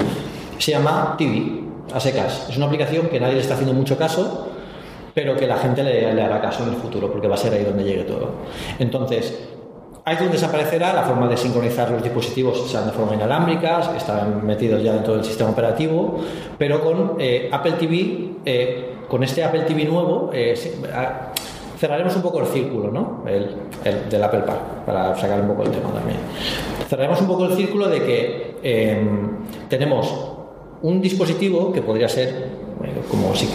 se 0.57 0.71
llama 0.71 1.15
TV, 1.17 1.63
a 1.93 1.99
secas. 1.99 2.47
Es 2.49 2.57
una 2.57 2.65
aplicación 2.65 3.07
que 3.07 3.19
nadie 3.19 3.35
le 3.35 3.41
está 3.41 3.53
haciendo 3.53 3.73
mucho 3.73 3.97
caso, 3.97 4.47
pero 5.13 5.35
que 5.37 5.47
la 5.47 5.57
gente 5.57 5.83
le, 5.83 6.21
hará 6.21 6.41
caso 6.41 6.63
en 6.63 6.69
el 6.69 6.75
futuro, 6.75 7.11
porque 7.11 7.27
va 7.27 7.35
a 7.35 7.37
ser 7.37 7.53
ahí 7.53 7.63
donde 7.63 7.83
llegue 7.83 8.03
todo. 8.03 8.29
Entonces, 8.79 9.47
iTunes 10.11 10.33
desaparecerá, 10.33 10.93
la 10.93 11.03
forma 11.03 11.27
de 11.27 11.37
sincronizar 11.37 11.89
los 11.91 12.03
dispositivos 12.03 12.69
serán 12.69 12.87
de 12.87 12.91
forma 12.93 13.15
inalámbrica, 13.15 13.91
estarán 13.95 14.45
metidos 14.45 14.81
ya 14.83 14.93
dentro 14.93 15.15
del 15.15 15.23
sistema 15.23 15.51
operativo, 15.51 16.19
pero 16.57 16.81
con 16.83 17.15
eh, 17.19 17.49
Apple 17.51 17.73
TV, 17.73 18.29
eh, 18.45 18.94
con 19.15 19.23
este 19.23 19.45
Apple 19.45 19.61
TV 19.61 19.85
nuevo, 19.85 20.29
eh, 20.33 20.57
sí, 20.57 20.71
a- 20.93 21.31
cerraremos 21.79 22.13
un 22.17 22.21
poco 22.21 22.41
el 22.41 22.47
círculo, 22.47 22.91
¿no? 22.91 23.23
El, 23.25 23.47
el 23.85 24.09
del 24.09 24.21
Apple 24.21 24.41
Park, 24.41 24.83
para 24.85 25.15
sacar 25.15 25.39
un 25.39 25.47
poco 25.47 25.63
el 25.63 25.71
tema 25.71 25.89
también. 25.93 26.17
Cerraremos 26.89 27.21
un 27.21 27.27
poco 27.27 27.45
el 27.45 27.53
círculo 27.53 27.87
de 27.87 28.03
que 28.03 28.55
eh, 28.61 29.07
tenemos 29.69 30.13
un 30.81 30.99
dispositivo 30.99 31.71
que 31.71 31.81
podría 31.81 32.09
ser 32.09 32.27
eh, 32.83 33.01
como 33.09 33.33
si, 33.33 33.47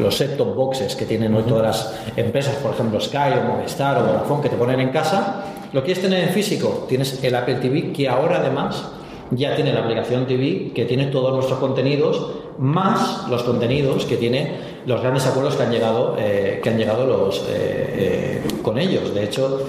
los 0.00 0.14
set-top 0.16 0.54
boxes 0.54 0.94
que 0.94 1.06
tienen 1.06 1.34
hoy 1.34 1.42
todas 1.42 1.64
las 1.64 2.00
empresas, 2.16 2.54
por 2.62 2.70
ejemplo 2.74 3.00
Sky 3.00 3.32
o 3.42 3.52
Movistar 3.56 3.98
o 3.98 4.02
Vodafone, 4.06 4.42
que 4.42 4.48
te 4.48 4.56
ponen 4.56 4.78
en 4.78 4.90
casa. 4.90 5.42
Lo 5.72 5.82
quieres 5.82 6.00
tener 6.04 6.22
en 6.22 6.28
físico, 6.28 6.86
tienes 6.88 7.24
el 7.24 7.34
Apple 7.34 7.56
TV, 7.56 7.90
que 7.92 8.08
ahora 8.08 8.36
además 8.38 8.92
ya 9.32 9.56
tiene 9.56 9.72
la 9.72 9.80
aplicación 9.80 10.26
TV, 10.26 10.70
que 10.72 10.84
tiene 10.84 11.06
todos 11.06 11.32
nuestros 11.34 11.58
contenidos, 11.58 12.30
más 12.58 13.26
los 13.28 13.42
contenidos 13.44 14.04
que 14.04 14.16
tiene 14.16 14.69
los 14.86 15.00
grandes 15.00 15.26
acuerdos 15.26 15.56
que 15.56 15.62
han 15.62 15.70
llegado, 15.70 16.16
eh, 16.18 16.60
que 16.62 16.70
han 16.70 16.78
llegado 16.78 17.06
los, 17.06 17.40
eh, 17.48 18.42
eh, 18.42 18.42
con 18.62 18.78
ellos. 18.78 19.14
De 19.14 19.24
hecho, 19.24 19.60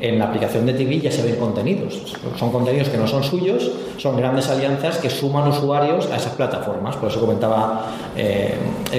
en 0.00 0.18
la 0.18 0.26
aplicación 0.26 0.64
de 0.64 0.72
TV 0.72 1.00
ya 1.00 1.10
se 1.10 1.22
ven 1.22 1.36
contenidos. 1.36 2.16
Son 2.38 2.50
contenidos 2.50 2.88
que 2.88 2.96
no 2.96 3.06
son 3.06 3.22
suyos, 3.22 3.70
son 3.98 4.16
grandes 4.16 4.48
alianzas 4.48 4.98
que 4.98 5.10
suman 5.10 5.48
usuarios 5.48 6.10
a 6.10 6.16
esas 6.16 6.32
plataformas. 6.34 6.96
Por 6.96 7.10
eso 7.10 7.20
comentaba 7.20 7.86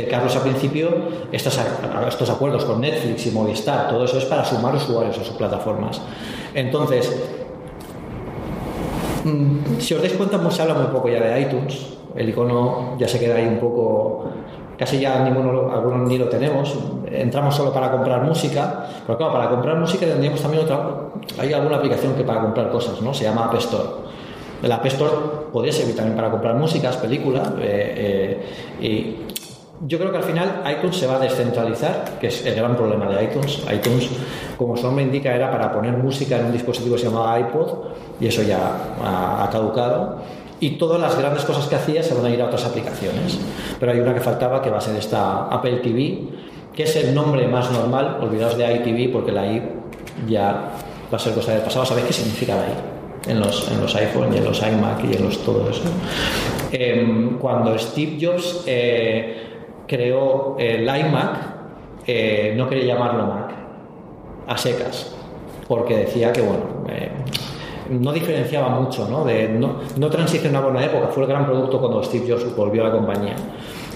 Carlos 0.10 0.36
al 0.36 0.42
principio, 0.44 0.90
estos, 1.32 1.60
estos 2.08 2.30
acuerdos 2.30 2.66
con 2.66 2.82
Netflix 2.82 3.26
y 3.26 3.32
Movistar, 3.32 3.90
todo 3.90 4.06
eso 4.06 4.20
es 4.20 4.26
para 4.26 4.46
sumar 4.46 4.76
usuarios 4.76 5.18
a 5.18 5.24
sus 5.24 5.36
plataformas. 5.36 6.02
Entonces, 6.54 7.12
mm, 9.24 9.80
si 9.80 9.96
os 9.96 10.02
dais 10.02 10.14
cuenta, 10.14 10.52
se 10.52 10.62
habla 10.62 10.76
muy 10.76 10.88
poco 10.88 11.10
ya 11.10 11.20
de 11.20 11.42
iTunes. 11.42 11.88
El 12.16 12.30
icono 12.30 12.98
ya 13.00 13.08
se 13.08 13.18
queda 13.20 13.36
ahí 13.36 13.48
un 13.48 13.58
poco 13.58 14.26
casi 14.82 15.00
ya 15.00 15.20
ninguno, 15.20 15.72
algunos 15.72 16.10
ni 16.10 16.18
lo 16.18 16.28
tenemos, 16.28 16.76
entramos 17.06 17.54
solo 17.54 17.72
para 17.72 17.92
comprar 17.92 18.24
música, 18.24 18.88
pero 19.06 19.16
claro, 19.16 19.32
para 19.32 19.48
comprar 19.48 19.78
música 19.78 20.08
tendríamos 20.08 20.42
también 20.42 20.64
otra, 20.64 20.80
hay 21.38 21.54
alguna 21.54 21.76
aplicación 21.76 22.16
que 22.16 22.24
para 22.24 22.42
comprar 22.42 22.72
cosas, 22.72 23.00
¿no? 23.00 23.14
Se 23.14 23.26
llama 23.26 23.46
App 23.46 23.54
Store. 23.60 23.90
El 24.64 24.72
App 24.72 24.84
Store 24.88 25.12
podría 25.54 25.72
servir 25.72 25.96
también 25.96 26.16
para 26.16 26.32
comprar 26.32 26.56
músicas, 26.56 26.98
películas, 26.98 27.50
eh, 27.60 28.42
eh, 28.80 28.84
y 28.84 29.18
yo 29.88 30.00
creo 30.00 30.10
que 30.10 30.18
al 30.18 30.24
final 30.24 30.64
iTunes 30.76 30.98
se 30.98 31.06
va 31.06 31.18
a 31.18 31.20
descentralizar, 31.20 32.18
que 32.20 32.28
es 32.28 32.44
el 32.44 32.56
gran 32.56 32.76
problema 32.76 33.06
de 33.06 33.24
iTunes. 33.26 33.62
iTunes, 33.72 34.10
como 34.58 34.76
su 34.76 34.88
nombre 34.88 35.04
indica, 35.04 35.36
era 35.36 35.52
para 35.52 35.72
poner 35.72 35.96
música 35.96 36.40
en 36.40 36.46
un 36.46 36.54
dispositivo 36.54 36.96
que 36.96 37.02
se 37.02 37.08
llamaba 37.08 37.40
iPod, 37.40 37.68
y 38.20 38.26
eso 38.26 38.42
ya 38.42 38.96
ha 39.04 39.48
caducado 39.52 40.41
y 40.62 40.72
todas 40.72 41.02
las 41.02 41.18
grandes 41.18 41.44
cosas 41.44 41.66
que 41.66 41.76
hacía 41.76 42.04
se 42.04 42.14
van 42.14 42.26
a 42.26 42.30
ir 42.30 42.42
a 42.42 42.46
otras 42.46 42.64
aplicaciones. 42.66 43.40
Pero 43.80 43.92
hay 43.92 44.00
una 44.00 44.14
que 44.14 44.22
faltaba 44.22 44.62
que 44.62 44.70
va 44.70 44.78
a 44.78 44.82
ser 44.82 44.96
esta 44.96 45.48
Apple 45.48 45.78
TV, 45.78 46.20
que 46.74 46.84
es 46.84 46.96
el 46.96 47.14
nombre 47.14 47.48
más 47.48 47.72
normal, 47.72 48.20
olvidaos 48.22 48.58
de 48.58 48.76
iTV 48.76 49.12
porque 49.12 49.32
la 49.32 49.52
i 49.52 49.62
ya 50.28 50.72
va 51.12 51.18
a 51.18 51.20
ser 51.20 51.34
cosa 51.34 51.54
del 51.54 51.64
pasado. 51.64 51.84
¿Sabéis 51.86 52.08
qué 52.08 52.14
significa 52.14 52.56
la 52.56 52.68
i? 52.68 53.32
En 53.32 53.40
los, 53.40 53.72
en 53.72 53.82
los 53.82 53.96
iPhone 53.96 54.34
y 54.34 54.38
en 54.38 54.46
los 54.46 54.62
iMac 54.62 55.04
y 55.04 55.16
en 55.16 55.24
los 55.26 55.44
todo 55.44 55.70
eso. 55.70 55.84
Em, 56.72 57.38
cuando 57.38 57.78
Steve 57.78 58.18
Jobs 58.20 58.64
eh, 58.66 59.52
creó 59.88 60.56
el 60.58 60.84
iMac, 60.84 61.52
eh, 62.08 62.54
no 62.56 62.68
quería 62.70 62.96
llamarlo 62.96 63.28
Mac, 63.28 63.52
a 64.48 64.58
secas, 64.58 65.16
porque 65.68 65.98
decía 65.98 66.32
que, 66.32 66.42
bueno, 66.42 66.64
eh, 66.90 67.12
no 67.92 68.12
diferenciaba 68.14 68.70
mucho, 68.70 69.08
¿no? 69.10 69.26
De, 69.26 69.50
no, 69.50 69.76
no 69.98 70.10
transicionaba 70.10 70.68
una 70.68 70.86
época, 70.86 71.08
fue 71.08 71.24
el 71.24 71.30
gran 71.30 71.46
producto 71.46 71.80
cuando 71.80 72.04
Steve 72.04 72.26
Jobs 72.30 72.56
volvió 72.56 72.84
a 72.84 72.90
la 72.90 72.94
compañía. 72.94 73.36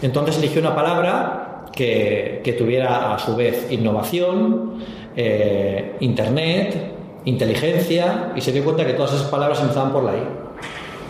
Entonces 0.02 0.38
eligió 0.38 0.62
una 0.62 0.76
palabra 0.76 1.66
que, 1.72 2.42
que 2.44 2.54
tuviera 2.54 3.14
a 3.14 3.20
su 3.20 3.36
vez 3.36 3.72
innovación, 3.72 4.74
eh, 5.16 5.96
internet, 6.02 6.94
inteligencia, 7.26 8.34
y 8.36 8.42
se 8.42 8.52
dio 8.52 8.64
cuenta 8.64 8.86
que 8.86 8.94
todas 8.94 9.14
esas 9.14 9.28
palabras 9.28 9.62
empezaban 9.62 9.92
por 9.92 10.04
la 10.04 10.14
I. 10.14 10.24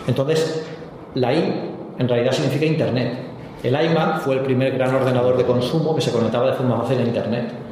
Entonces, 0.06 0.66
la 1.14 1.34
I 1.34 1.72
en 1.98 2.08
realidad 2.08 2.32
significa 2.32 2.64
internet. 2.64 3.18
El 3.62 3.74
iMac 3.74 4.20
fue 4.20 4.34
el 4.34 4.40
primer 4.40 4.76
gran 4.76 4.94
ordenador 4.94 5.36
de 5.36 5.44
consumo 5.44 5.94
que 5.94 6.00
se 6.00 6.12
conectaba 6.12 6.46
de 6.46 6.52
forma 6.52 6.80
fácil 6.80 6.98
a 6.98 7.02
internet. 7.02 7.65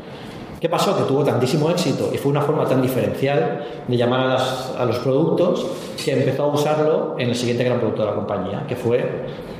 ¿Qué 0.65 0.71
pasó? 0.71 0.97
Que 0.97 1.03
tuvo 1.03 1.23
tantísimo 1.23 1.69
éxito 1.69 2.09
y 2.11 2.17
fue 2.17 2.31
una 2.31 2.41
forma 2.41 2.65
tan 2.65 2.81
diferencial 2.81 3.83
de 3.87 3.97
llamar 3.99 4.39
a, 4.79 4.85
los 4.87 4.97
productos 5.01 5.67
que 6.03 6.13
empezó 6.13 6.45
a 6.45 6.47
usarlo 6.47 7.17
en 7.19 7.29
el 7.29 7.35
siguiente 7.35 7.65
gran 7.65 7.81
producto 7.81 8.01
de 8.01 8.09
la 8.09 8.15
compañía, 8.15 8.65
que 8.67 8.75
fue 8.75 8.97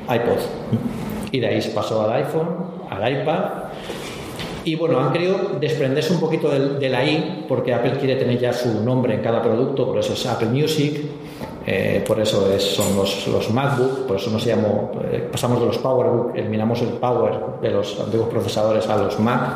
iPod. 0.09 0.39
Y 1.31 1.41
de 1.41 1.47
ahí 1.47 1.61
se 1.61 1.73
pasó 1.73 2.01
al 2.01 2.13
iPhone, 2.15 2.49
al 2.89 3.21
iPad. 3.21 3.39
Y 4.65 4.77
bueno, 4.77 4.99
han 4.99 5.13
querido 5.13 5.37
desprenderse 5.61 6.15
un 6.15 6.21
poquito 6.21 6.49
de, 6.49 6.89
la 6.89 7.05
I, 7.05 7.45
porque 7.47 7.75
Apple 7.75 7.99
quiere 7.99 8.17
tener 8.17 8.39
ya 8.39 8.55
su 8.55 8.83
nombre 8.83 9.13
en 9.13 9.21
cada 9.21 9.43
producto, 9.43 9.85
por 9.85 9.99
eso 9.99 10.15
es 10.15 10.25
Apple 10.25 10.49
Music, 10.49 11.03
eh, 11.67 12.03
por 12.07 12.19
eso 12.19 12.51
es- 12.51 12.63
son 12.63 12.97
los, 12.97 13.29
los 13.29 13.51
MacBook, 13.51 14.07
por 14.07 14.17
eso 14.17 14.31
nos 14.31 14.43
llamó, 14.43 14.93
eh, 15.13 15.29
pasamos 15.31 15.61
de 15.61 15.67
los 15.67 15.77
PowerBook, 15.77 16.35
eliminamos 16.35 16.81
el 16.81 16.95
Power 16.95 17.61
de 17.61 17.71
los 17.73 18.01
antiguos 18.01 18.29
procesadores 18.31 18.89
a 18.89 18.97
los 18.97 19.21
Mac. 19.21 19.51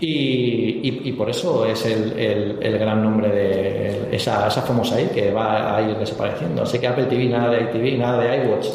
Y, 0.00 0.80
y- 0.82 1.00
y 1.08 1.12
por 1.12 1.28
eso 1.28 1.64
es 1.66 1.84
el, 1.86 2.12
el- 2.18 2.58
el 2.60 2.78
gran 2.78 3.02
nombre 3.02 3.28
de 3.28 4.08
esa, 4.16 4.46
esa 4.46 4.62
famosa 4.62 5.00
I 5.00 5.06
que 5.06 5.32
va 5.32 5.76
a 5.76 5.82
ir 5.82 5.96
desapareciendo. 5.96 6.62
Así 6.62 6.78
que 6.78 6.86
Apple 6.86 7.04
TV, 7.04 7.26
nada 7.26 7.50
de 7.50 7.62
iTV, 7.62 7.98
nada 7.98 8.18
de 8.22 8.44
iWatch, 8.44 8.66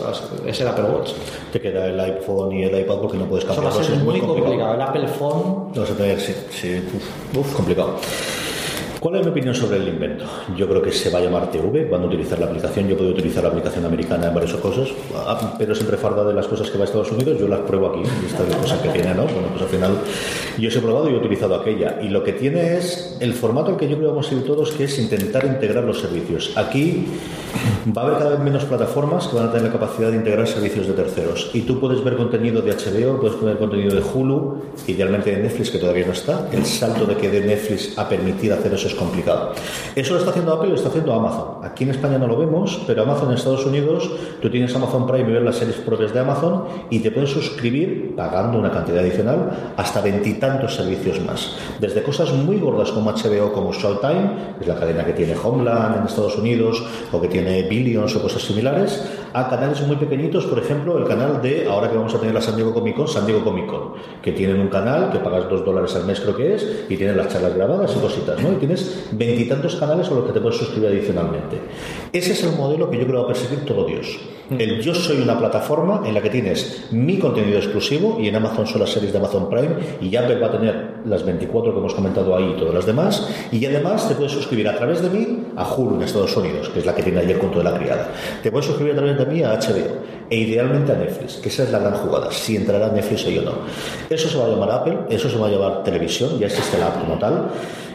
es 0.48 0.62
el 0.62 0.68
Apple 0.68 0.84
Watch. 0.86 1.12
Te 1.52 1.62
queda 1.62 1.86
el 1.88 2.00
iPhone 2.00 2.52
y 2.54 2.64
el 2.64 2.80
iPad 2.80 2.98
porque 3.02 3.18
no 3.18 3.26
puedes 3.26 3.46
cambiarlos. 3.46 3.90
es 3.90 4.04
muy 4.04 4.20
complicado. 4.20 4.74
El 4.76 4.82
Apple 4.82 5.08
Phone 5.08 5.72
Lo 5.74 5.82
vas 5.82 5.92
a 5.92 5.96
tener, 5.96 6.20
sí, 6.20 6.34
sí, 6.52 6.82
uf, 6.94 7.38
uf, 7.38 7.56
complicado. 7.56 7.96
¿Cuál 9.04 9.16
es 9.16 9.26
mi 9.26 9.32
opinión 9.32 9.54
sobre 9.54 9.80
el 9.80 9.88
invento? 9.90 10.24
Yo 10.56 10.66
creo 10.66 10.82
que 10.82 10.90
se 10.90 11.10
va 11.10 11.20
a 11.20 11.22
llamar 11.22 11.52
TV, 11.52 11.90
van 11.90 12.04
a 12.04 12.06
utilizar 12.06 12.40
la 12.40 12.46
aplicación, 12.46 12.88
yo 12.88 12.96
puedo 12.96 13.10
utilizar 13.10 13.44
la 13.44 13.50
aplicación 13.50 13.84
americana 13.84 14.28
en 14.28 14.34
varias 14.34 14.54
cosas, 14.54 14.88
ah, 15.14 15.56
pero 15.58 15.76
siempre 15.76 15.98
farda 15.98 16.24
de 16.24 16.34
las 16.34 16.48
cosas 16.48 16.70
que 16.70 16.78
va 16.78 16.86
a 16.86 16.88
Estados 16.88 17.12
Unidos, 17.12 17.38
yo 17.38 17.50
las 17.50 17.60
pruebo 17.60 17.88
aquí, 17.88 18.02
estas 18.26 18.48
las 18.48 18.58
cosas 18.60 18.80
que 18.80 18.88
tiene, 18.88 19.14
¿no? 19.14 19.24
Bueno, 19.24 19.50
pues 19.50 19.64
al 19.64 19.68
final 19.68 19.98
yo 20.58 20.70
os 20.70 20.76
he 20.78 20.80
probado 20.80 21.10
y 21.10 21.16
he 21.16 21.18
utilizado 21.18 21.54
aquella, 21.56 22.00
y 22.02 22.08
lo 22.08 22.24
que 22.24 22.32
tiene 22.32 22.78
es 22.78 23.18
el 23.20 23.34
formato 23.34 23.72
al 23.72 23.78
que 23.78 23.90
yo 23.90 23.98
creo 23.98 24.08
que 24.08 24.16
vamos 24.16 24.32
a 24.32 24.36
ir 24.36 24.46
todos, 24.46 24.72
que 24.72 24.86
es 24.86 24.98
intentar 24.98 25.44
integrar 25.44 25.84
los 25.84 26.00
servicios. 26.00 26.54
Aquí 26.56 27.06
va 27.86 28.02
a 28.02 28.06
haber 28.06 28.18
cada 28.18 28.30
vez 28.32 28.40
menos 28.40 28.64
plataformas 28.66 29.28
que 29.28 29.36
van 29.36 29.48
a 29.48 29.52
tener 29.52 29.68
la 29.68 29.74
capacidad 29.74 30.10
de 30.10 30.18
integrar 30.18 30.48
servicios 30.48 30.88
de 30.88 30.94
terceros, 30.94 31.52
y 31.54 31.62
tú 31.62 31.80
puedes 31.80 32.04
ver 32.04 32.16
contenido 32.16 32.62
de 32.62 32.72
HBO, 32.72 33.20
puedes 33.20 33.42
ver 33.42 33.58
contenido 33.58 33.96
de 33.96 34.02
Hulu, 34.02 34.58
idealmente 34.88 35.36
de 35.36 35.44
Netflix, 35.44 35.72
que 35.72 35.80
todavía 35.80 36.06
no 36.06 36.14
está, 36.14 36.48
el 36.52 36.66
salto 36.66 37.06
de 37.06 37.16
que 37.16 37.30
de 37.30 37.42
Netflix 37.42 37.98
a 37.98 38.08
permitir 38.08 38.54
hacer 38.54 38.74
eso 38.74 38.88
es 38.88 38.96
complicado. 38.96 39.52
Eso 39.96 40.14
lo 40.14 40.20
está 40.20 40.32
haciendo 40.32 40.54
Apple 40.54 40.68
y 40.68 40.72
lo 40.72 40.76
está 40.76 40.90
haciendo 40.90 41.14
Amazon. 41.14 41.64
Aquí 41.64 41.84
en 41.84 41.92
España 41.92 42.18
no 42.18 42.28
lo 42.28 42.38
vemos, 42.38 42.82
pero 42.88 43.04
Amazon 43.04 43.30
en 43.30 43.36
Estados 43.36 43.66
Unidos, 43.66 44.10
tú 44.42 44.50
tienes 44.50 44.74
Amazon 44.76 45.08
Prime 45.08 45.30
y 45.30 45.34
ves 45.34 45.44
las 45.44 45.56
series 45.58 45.78
propias 45.78 46.14
de 46.14 46.20
Amazon 46.20 46.64
y 46.90 47.00
te 47.00 47.12
puedes 47.12 47.32
suscribir 47.32 48.16
pagando 48.16 48.60
una 48.60 48.72
cantidad 48.72 49.00
adicional 49.00 49.74
hasta 49.76 50.02
veintitantos 50.02 50.76
servicios 50.76 51.20
más. 51.22 51.56
Desde 51.80 52.04
cosas 52.04 52.32
muy 52.34 52.58
gordas 52.58 52.92
como 52.92 53.12
HBO, 53.12 53.52
como 53.52 53.74
Showtime, 53.74 54.56
que 54.58 54.62
es 54.62 54.68
la 54.68 54.76
cadena 54.76 55.06
que 55.06 55.14
tiene 55.14 55.36
Homeland 55.42 55.98
en 55.98 56.04
Estados 56.06 56.38
Unidos 56.38 56.84
o 57.12 57.22
que 57.22 57.28
tiene 57.28 57.64
Billions 57.74 58.14
o 58.16 58.22
cosas 58.22 58.46
similares, 58.46 59.02
a 59.34 59.50
canales 59.50 59.82
muy 59.88 59.96
pequeñitos, 59.96 60.46
por 60.46 60.60
ejemplo, 60.60 60.98
el 60.98 61.06
canal 61.06 61.42
de, 61.42 61.68
ahora 61.68 61.90
que 61.90 61.98
vamos 61.98 62.14
a 62.14 62.20
tener 62.20 62.34
la 62.34 62.42
San 62.42 62.56
Diego 62.56 62.74
Comic 62.74 62.96
Con, 62.96 63.08
San 63.08 63.26
Diego 63.26 63.44
Comic 63.44 63.66
Con, 63.66 63.94
que 64.22 64.32
tienen 64.32 64.60
un 64.60 64.68
canal 64.68 65.12
que 65.12 65.20
pagas 65.20 65.50
dos 65.50 65.66
dólares 65.66 65.96
al 65.96 66.06
mes 66.06 66.20
creo 66.20 66.36
que 66.36 66.56
es, 66.56 66.86
y 66.88 66.96
tienen 66.98 67.18
las 67.18 67.30
charlas 67.30 67.56
grabadas 67.56 67.96
y 67.96 68.00
cositas, 68.00 68.42
¿no? 68.42 68.54
Y 68.54 68.56
tienes 68.56 69.08
veintitantos 69.12 69.76
canales 69.76 70.08
a 70.10 70.14
los 70.14 70.26
que 70.26 70.34
te 70.34 70.40
puedes 70.40 70.58
suscribir 70.58 70.90
adicionalmente. 70.90 71.60
Ese 72.12 72.34
es 72.34 72.44
el 72.44 72.56
modelo 72.56 72.90
que 72.90 73.00
yo 73.00 73.08
creo 73.08 73.20
va 73.20 73.24
a 73.26 73.28
perseguir 73.28 73.66
todo 73.66 73.86
Dios. 73.86 74.20
El 74.50 74.82
yo 74.82 74.94
soy 74.94 75.22
una 75.22 75.40
plataforma 75.40 76.02
en 76.06 76.14
la 76.14 76.22
que 76.22 76.30
tienes 76.30 76.88
mi 76.92 77.18
contenido 77.18 77.58
exclusivo 77.58 78.18
y 78.20 78.28
en 78.28 78.36
Amazon 78.36 78.68
son 78.68 78.82
las 78.82 78.92
series 78.92 79.12
de 79.12 79.18
Amazon 79.18 79.50
Prime 79.50 79.76
y 80.02 80.16
Apple 80.16 80.38
va 80.40 80.48
a 80.48 80.52
tener 80.52 80.94
las 81.06 81.26
24 81.26 81.72
que 81.72 81.80
hemos 81.80 81.94
comentado 81.94 82.36
ahí 82.36 82.54
y 82.56 82.60
todas 82.60 82.74
las 82.74 82.86
demás 82.86 83.30
y 83.52 83.66
además 83.66 84.08
te 84.08 84.16
puedes 84.16 84.34
suscribir 84.34 84.68
a 84.68 84.76
través 84.76 85.02
de 85.02 85.10
mí 85.10 85.46
a 85.56 85.74
Hulu 85.74 85.96
en 85.96 86.04
Estados 86.04 86.36
Unidos, 86.36 86.70
que 86.70 86.80
es 86.80 86.86
la 86.86 86.94
que 86.94 87.04
tiene 87.04 87.20
ayer 87.20 87.40
junto 87.40 87.60
de 87.60 87.64
la 87.64 87.78
criada. 87.78 88.10
Te 88.42 88.52
puedes 88.52 88.66
suscribir 88.66 88.94
a 88.94 88.98
través 88.98 89.18
de 89.18 89.23
a 89.24 89.60
HBO 89.60 90.04
e 90.30 90.38
idealmente 90.38 90.92
a 90.92 90.96
Netflix, 90.96 91.36
que 91.36 91.50
esa 91.50 91.64
es 91.64 91.72
la 91.72 91.80
gran 91.80 91.94
jugada, 91.94 92.32
si 92.32 92.56
entrará 92.56 92.90
Netflix 92.90 93.26
o 93.28 93.42
no. 93.42 93.54
Eso 94.10 94.30
se 94.30 94.38
va 94.38 94.46
a 94.46 94.50
llamar 94.50 94.72
Apple, 94.72 94.98
eso 95.10 95.30
se 95.30 95.38
va 95.38 95.48
a 95.48 95.52
llamar 95.52 95.84
televisión, 95.84 96.40
ya 96.40 96.48
existe 96.48 96.78
la 96.78 96.88
app 96.88 97.02
como 97.02 97.20
tal. 97.20 97.50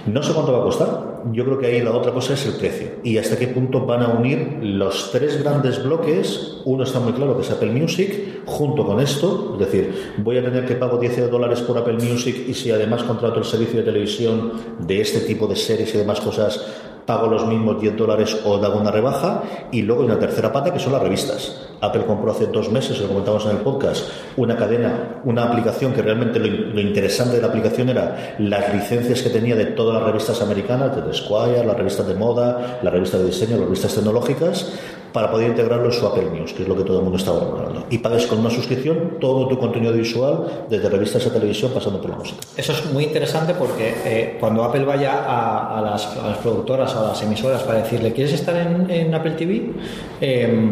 No 0.06 0.22
sé 0.22 0.32
cuánto 0.32 0.52
va 0.52 0.60
a 0.60 0.62
costar. 0.62 1.22
Yo 1.32 1.44
creo 1.44 1.58
que 1.58 1.66
ahí 1.66 1.82
la 1.82 1.90
otra 1.90 2.12
cosa 2.12 2.34
es 2.34 2.46
el 2.46 2.54
precio. 2.54 2.88
Y 3.02 3.18
hasta 3.18 3.36
qué 3.36 3.48
punto 3.48 3.84
van 3.84 4.02
a 4.02 4.08
unir 4.08 4.58
los 4.62 5.10
tres 5.10 5.42
grandes 5.42 5.82
bloques. 5.82 6.58
Uno 6.64 6.84
está 6.84 7.00
muy 7.00 7.12
claro 7.12 7.36
que 7.36 7.42
es 7.42 7.50
Apple 7.50 7.72
Music, 7.72 8.42
junto 8.46 8.86
con 8.86 9.00
esto. 9.00 9.56
Es 9.60 9.66
decir, 9.66 10.14
voy 10.18 10.38
a 10.38 10.44
tener 10.44 10.64
que 10.64 10.76
pago 10.76 10.96
10 10.96 11.30
dólares 11.30 11.60
por 11.60 11.76
Apple 11.76 11.94
Music 11.94 12.44
y 12.48 12.54
si 12.54 12.70
además 12.70 13.02
contrato 13.02 13.40
el 13.40 13.44
servicio 13.44 13.80
de 13.80 13.84
televisión 13.84 14.52
de 14.78 15.00
este 15.00 15.20
tipo 15.20 15.46
de 15.46 15.56
series 15.56 15.94
y 15.94 15.98
demás 15.98 16.20
cosas, 16.20 16.64
pago 17.08 17.26
los 17.26 17.46
mismos 17.46 17.80
10 17.80 17.96
dólares 17.96 18.38
o 18.44 18.62
hago 18.62 18.78
una 18.78 18.90
rebaja. 18.90 19.42
Y 19.72 19.80
luego 19.80 20.02
hay 20.02 20.08
una 20.08 20.18
tercera 20.18 20.52
pata 20.52 20.74
que 20.74 20.78
son 20.78 20.92
las 20.92 21.00
revistas. 21.00 21.68
Apple 21.80 22.04
compró 22.04 22.32
hace 22.32 22.48
dos 22.48 22.70
meses, 22.70 23.00
lo 23.00 23.08
comentamos 23.08 23.46
en 23.46 23.52
el 23.52 23.56
podcast, 23.58 24.10
una 24.36 24.56
cadena, 24.56 25.22
una 25.24 25.44
aplicación 25.44 25.94
que 25.94 26.02
realmente 26.02 26.38
lo, 26.38 26.48
lo 26.48 26.80
interesante 26.80 27.36
de 27.36 27.40
la 27.40 27.48
aplicación 27.48 27.88
era 27.88 28.34
las 28.38 28.74
licencias 28.74 29.22
que 29.22 29.30
tenía 29.30 29.56
de 29.56 29.66
todas 29.66 29.94
las 29.94 30.04
revistas 30.04 30.42
americanas, 30.42 30.94
de 30.94 31.02
The 31.02 31.14
Squire, 31.14 31.64
las 31.64 31.76
revistas 31.76 32.06
de 32.06 32.14
moda, 32.14 32.80
las 32.82 32.92
revistas 32.92 33.20
de 33.20 33.26
diseño, 33.26 33.56
las 33.56 33.66
revistas 33.66 33.94
tecnológicas, 33.94 34.72
para 35.18 35.32
poder 35.32 35.48
integrarlo 35.48 35.86
en 35.86 35.92
su 35.92 36.06
Apple 36.06 36.30
News, 36.30 36.52
que 36.52 36.62
es 36.62 36.68
lo 36.68 36.76
que 36.76 36.84
todo 36.84 36.98
el 36.98 37.02
mundo 37.02 37.18
está 37.18 37.32
valorando. 37.32 37.86
Y 37.90 37.98
pagues 37.98 38.28
con 38.28 38.38
una 38.38 38.50
suscripción 38.50 39.16
todo 39.18 39.48
tu 39.48 39.58
contenido 39.58 39.92
visual, 39.92 40.66
desde 40.70 40.88
revistas 40.88 41.26
a 41.26 41.32
televisión, 41.32 41.72
pasando 41.74 42.00
por 42.00 42.10
la 42.10 42.18
música. 42.18 42.38
Eso 42.56 42.70
es 42.70 42.92
muy 42.92 43.02
interesante 43.02 43.54
porque 43.54 43.94
eh, 44.04 44.36
cuando 44.38 44.62
Apple 44.62 44.84
vaya 44.84 45.24
a, 45.26 45.82
las, 45.82 46.06
a 46.18 46.28
las 46.28 46.38
productoras 46.38 46.94
a 46.94 47.08
las 47.08 47.20
emisoras 47.20 47.64
para 47.64 47.82
decirle, 47.82 48.12
¿quieres 48.12 48.32
estar 48.32 48.56
en, 48.56 49.12
Apple 49.12 49.32
TV? 49.32 49.72
Eh, 50.20 50.70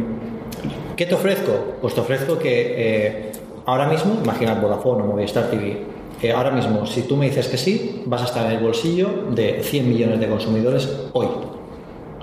¿Qué 0.96 1.06
te 1.06 1.14
ofrezco? 1.16 1.78
Pues 1.80 1.94
te 1.94 2.00
ofrezco 2.02 2.38
que 2.38 2.74
eh, 2.76 3.32
ahora 3.64 3.88
mismo, 3.88 4.14
imagina 4.22 4.54
Vodafone 4.54 5.02
o 5.02 5.06
Movistar 5.06 5.50
TV, 5.50 5.82
eh, 6.22 6.30
ahora 6.30 6.52
mismo, 6.52 6.86
si 6.86 7.02
tú 7.02 7.16
me 7.16 7.26
dices 7.26 7.48
que 7.48 7.58
sí, 7.58 8.04
vas 8.06 8.22
a 8.22 8.26
estar 8.26 8.46
en 8.46 8.52
el 8.52 8.62
bolsillo 8.62 9.08
de 9.32 9.64
100 9.64 9.88
millones 9.88 10.20
de 10.20 10.28
consumidores 10.28 10.88
hoy. 11.14 11.26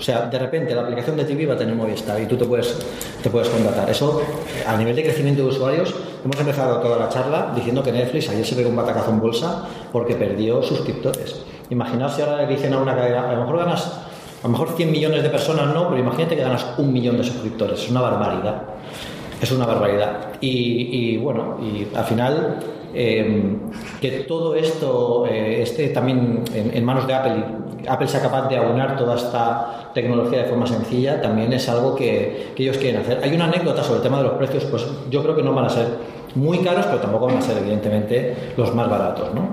O 0.03 0.05
sea, 0.05 0.25
de 0.25 0.37
repente 0.37 0.75
la 0.75 0.81
aplicación 0.81 1.15
de 1.15 1.23
TV 1.23 1.45
va 1.45 1.53
a 1.53 1.57
tener 1.57 1.73
Movistar 1.73 2.19
y 2.21 2.25
tú 2.25 2.35
te 2.35 2.43
puedes, 2.43 2.77
te 3.23 3.29
puedes 3.29 3.47
contratar. 3.47 3.89
Eso, 3.89 4.21
a 4.67 4.75
nivel 4.75 4.97
de 4.97 5.03
crecimiento 5.03 5.43
de 5.43 5.47
usuarios, 5.47 5.95
hemos 6.25 6.37
empezado 6.37 6.81
toda 6.81 6.97
la 6.97 7.07
charla 7.07 7.53
diciendo 7.55 7.81
que 7.81 7.93
Netflix 7.93 8.27
ayer 8.27 8.45
se 8.45 8.53
pegó 8.53 8.67
un 8.67 8.75
batacazo 8.75 9.11
en 9.11 9.21
bolsa 9.21 9.63
porque 9.93 10.15
perdió 10.15 10.61
suscriptores. 10.61 11.45
Imaginaos 11.69 12.15
si 12.15 12.21
ahora 12.21 12.35
le 12.41 12.47
dicen 12.47 12.73
a 12.73 12.79
una 12.79 12.93
cadena, 12.93 13.29
a 13.29 13.33
lo 13.33 13.39
mejor 13.43 13.59
ganas, 13.59 13.93
a 14.41 14.43
lo 14.43 14.49
mejor 14.49 14.75
100 14.75 14.91
millones 14.91 15.23
de 15.23 15.29
personas 15.29 15.73
no, 15.73 15.87
pero 15.87 16.01
imagínate 16.01 16.35
que 16.35 16.41
ganas 16.41 16.65
un 16.77 16.91
millón 16.91 17.15
de 17.15 17.23
suscriptores. 17.23 17.79
Es 17.79 17.89
una 17.89 18.01
barbaridad. 18.01 18.61
Es 19.41 19.51
una 19.53 19.65
barbaridad. 19.65 20.33
Y, 20.41 21.13
y 21.13 21.17
bueno, 21.17 21.59
y 21.61 21.87
al 21.95 22.03
final 22.03 22.57
eh, 22.93 23.57
que 23.99 24.11
todo 24.21 24.55
esto 24.55 25.25
eh, 25.25 25.61
esté 25.61 25.89
también 25.89 26.43
en, 26.53 26.75
en, 26.75 26.85
manos 26.85 27.07
de 27.07 27.13
Apple 27.13 27.35
y 27.83 27.87
Apple 27.87 28.07
sea 28.07 28.21
capaz 28.21 28.47
de 28.47 28.57
aunar 28.57 28.95
toda 28.97 29.15
esta 29.15 29.91
tecnología 29.93 30.43
de 30.43 30.45
forma 30.45 30.67
sencilla, 30.67 31.21
también 31.21 31.51
es 31.53 31.67
algo 31.69 31.95
que, 31.95 32.51
que, 32.55 32.63
ellos 32.63 32.77
quieren 32.77 33.01
hacer. 33.01 33.19
Hay 33.23 33.33
una 33.33 33.45
anécdota 33.45 33.83
sobre 33.83 33.97
el 33.97 34.03
tema 34.03 34.17
de 34.17 34.23
los 34.23 34.33
precios, 34.33 34.65
pues 34.65 34.85
yo 35.09 35.21
creo 35.23 35.35
que 35.35 35.43
no 35.43 35.53
van 35.53 35.65
a 35.65 35.69
ser 35.69 35.87
muy 36.35 36.59
caros, 36.59 36.85
pero 36.85 36.99
tampoco 36.99 37.27
van 37.27 37.37
a 37.37 37.41
ser 37.41 37.57
evidentemente 37.57 38.53
los 38.57 38.73
más 38.73 38.89
baratos, 38.89 39.33
¿no? 39.33 39.49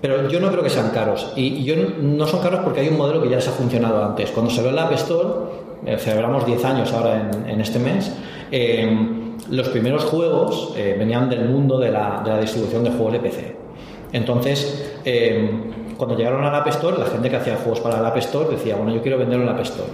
Pero 0.00 0.28
yo 0.28 0.38
no 0.38 0.50
creo 0.50 0.62
que 0.62 0.70
sean 0.70 0.90
caros. 0.90 1.32
Y, 1.34 1.64
yo 1.64 1.76
no, 1.76 2.26
son 2.26 2.40
caros 2.40 2.60
porque 2.62 2.80
hay 2.80 2.88
un 2.88 2.98
modelo 2.98 3.22
que 3.22 3.30
ya 3.30 3.36
les 3.36 3.48
ha 3.48 3.52
funcionado 3.52 4.04
antes. 4.04 4.30
Cuando 4.30 4.50
se 4.50 4.60
ve 4.62 4.68
el 4.68 4.78
App 4.78 4.92
Store, 4.92 5.28
eh, 5.86 5.96
celebramos 5.98 6.44
10 6.44 6.64
años 6.64 6.92
ahora 6.92 7.30
en, 7.30 7.48
en 7.48 7.60
este 7.60 7.78
mes, 7.78 8.14
eh, 8.50 9.23
los 9.50 9.68
primeros 9.68 10.04
juegos 10.04 10.72
eh, 10.76 10.96
venían 10.98 11.28
del 11.28 11.48
mundo 11.48 11.78
de 11.78 11.90
la, 11.90 12.22
la, 12.24 12.40
distribución 12.40 12.84
de 12.84 12.90
juegos 12.90 13.12
de 13.12 13.20
PC. 13.20 13.56
Entonces, 14.12 15.00
eh, 15.04 15.50
cuando 15.96 16.16
llegaron 16.16 16.44
al 16.44 16.54
App 16.54 16.66
Store, 16.68 16.98
la 16.98 17.06
gente 17.06 17.28
que 17.28 17.36
hacía 17.36 17.56
juegos 17.56 17.80
para 17.80 17.98
el 17.98 18.06
App 18.06 18.16
Store 18.18 18.48
decía, 18.48 18.76
bueno, 18.76 18.94
yo 18.94 19.02
quiero 19.02 19.18
venderlo 19.18 19.44
en 19.44 19.50
el 19.50 19.54
App 19.54 19.62
Store. 19.62 19.88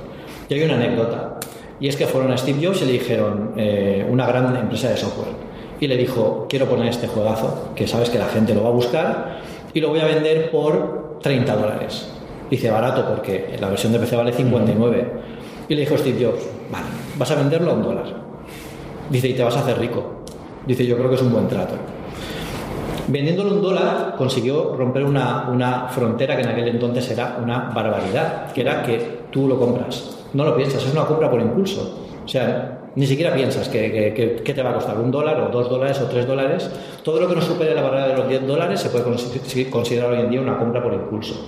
Y 0.49 0.55
hay 0.55 0.63
una 0.63 0.75
anécdota. 0.75 1.39
Y 1.81 1.89
es 1.89 1.97
que 1.97 2.07
fueron 2.07 2.31
a 2.31 2.37
Steve 2.37 2.65
Jobs 2.65 2.83
y 2.83 2.85
le 2.85 2.93
dijeron, 2.93 3.55
eh, 3.57 4.07
una 4.09 4.27
gran 4.27 4.55
empresa 4.57 4.91
de 4.91 4.97
software, 4.97 5.35
y 5.81 5.87
le 5.87 5.97
dijo, 5.97 6.47
quiero 6.49 6.67
poner 6.67 6.89
este 6.89 7.09
juegazo, 7.09 7.71
que 7.75 7.87
sabes 7.87 8.11
que 8.11 8.19
la 8.19 8.27
gente 8.27 8.55
lo 8.55 8.63
va 8.63 8.69
a 8.69 8.73
buscar, 8.73 9.39
y 9.73 9.81
lo 9.81 9.89
voy 9.89 10.01
a 10.01 10.05
vender 10.05 10.51
por 10.51 11.19
30 11.23 11.57
dólares. 11.57 12.13
Dice, 12.51 12.71
barato, 12.71 13.07
porque 13.07 13.57
la 13.59 13.69
versión 13.69 13.93
de 13.93 14.01
PC 14.01 14.17
vale 14.17 14.33
59. 14.33 15.13
Y 15.69 15.75
le 15.75 15.81
dijo 15.81 15.97
Steve 15.97 16.25
Jobs, 16.25 16.43
vale, 16.71 16.87
vas 17.17 17.31
a 17.31 17.37
venderlo 17.37 17.71
a 17.71 17.75
un 17.75 17.83
dólar. 17.83 18.30
Dice, 19.11 19.29
y 19.29 19.35
te 19.35 19.43
vas 19.43 19.57
a 19.57 19.61
hacer 19.61 19.79
rico. 19.79 20.23
Dice, 20.67 20.87
yo 20.87 20.97
creo 20.97 21.09
que 21.11 21.17
es 21.17 21.23
un 21.23 21.33
buen 21.33 21.49
trato. 21.49 21.75
Vendiéndolo 23.09 23.55
un 23.55 23.63
dólar, 23.63 24.15
consiguió 24.17 24.77
romper 24.77 25.05
una, 25.05 25.49
una, 25.51 25.89
frontera 25.89 26.37
que 26.37 26.43
en 26.43 26.49
aquel 26.49 26.69
entonces 26.69 27.11
era 27.11 27.39
una 27.43 27.71
barbaridad, 27.75 28.53
que 28.53 28.61
era 28.61 28.83
que 28.83 29.25
tú 29.31 29.49
lo 29.49 29.59
compras. 29.59 30.17
No 30.33 30.45
lo 30.45 30.57
piensas, 30.57 30.85
es 30.85 30.93
una 30.93 31.05
compra 31.05 31.29
por 31.29 31.41
impulso. 31.41 32.07
O 32.25 32.29
sea, 32.29 32.81
ni 32.95 33.07
siquiera 33.07 33.35
piensas 33.35 33.69
que, 33.69 34.15
que, 34.45 34.55
te 34.55 34.63
va 34.63 34.71
a 34.71 34.75
costar 34.75 34.99
un 34.99 35.11
dólar 35.11 35.41
o 35.41 35.49
dos 35.49 35.69
dólares 35.69 36.01
o 36.01 36.07
tres 36.07 36.27
dólares. 36.27 36.71
Todo 37.03 37.21
lo 37.21 37.29
que 37.29 37.35
no 37.35 37.43
supere 37.43 37.75
la 37.75 37.83
barrera 37.83 38.09
de 38.09 38.17
los 38.17 38.29
10 38.29 38.47
dólares 38.47 38.81
se 38.81 38.91
puede 38.91 39.05
considerar 39.71 40.13
hoy 40.13 40.21
en 40.21 40.31
día 40.31 40.41
una 40.41 40.59
compra 40.59 40.83
por 40.83 40.93
impulso. 40.93 41.47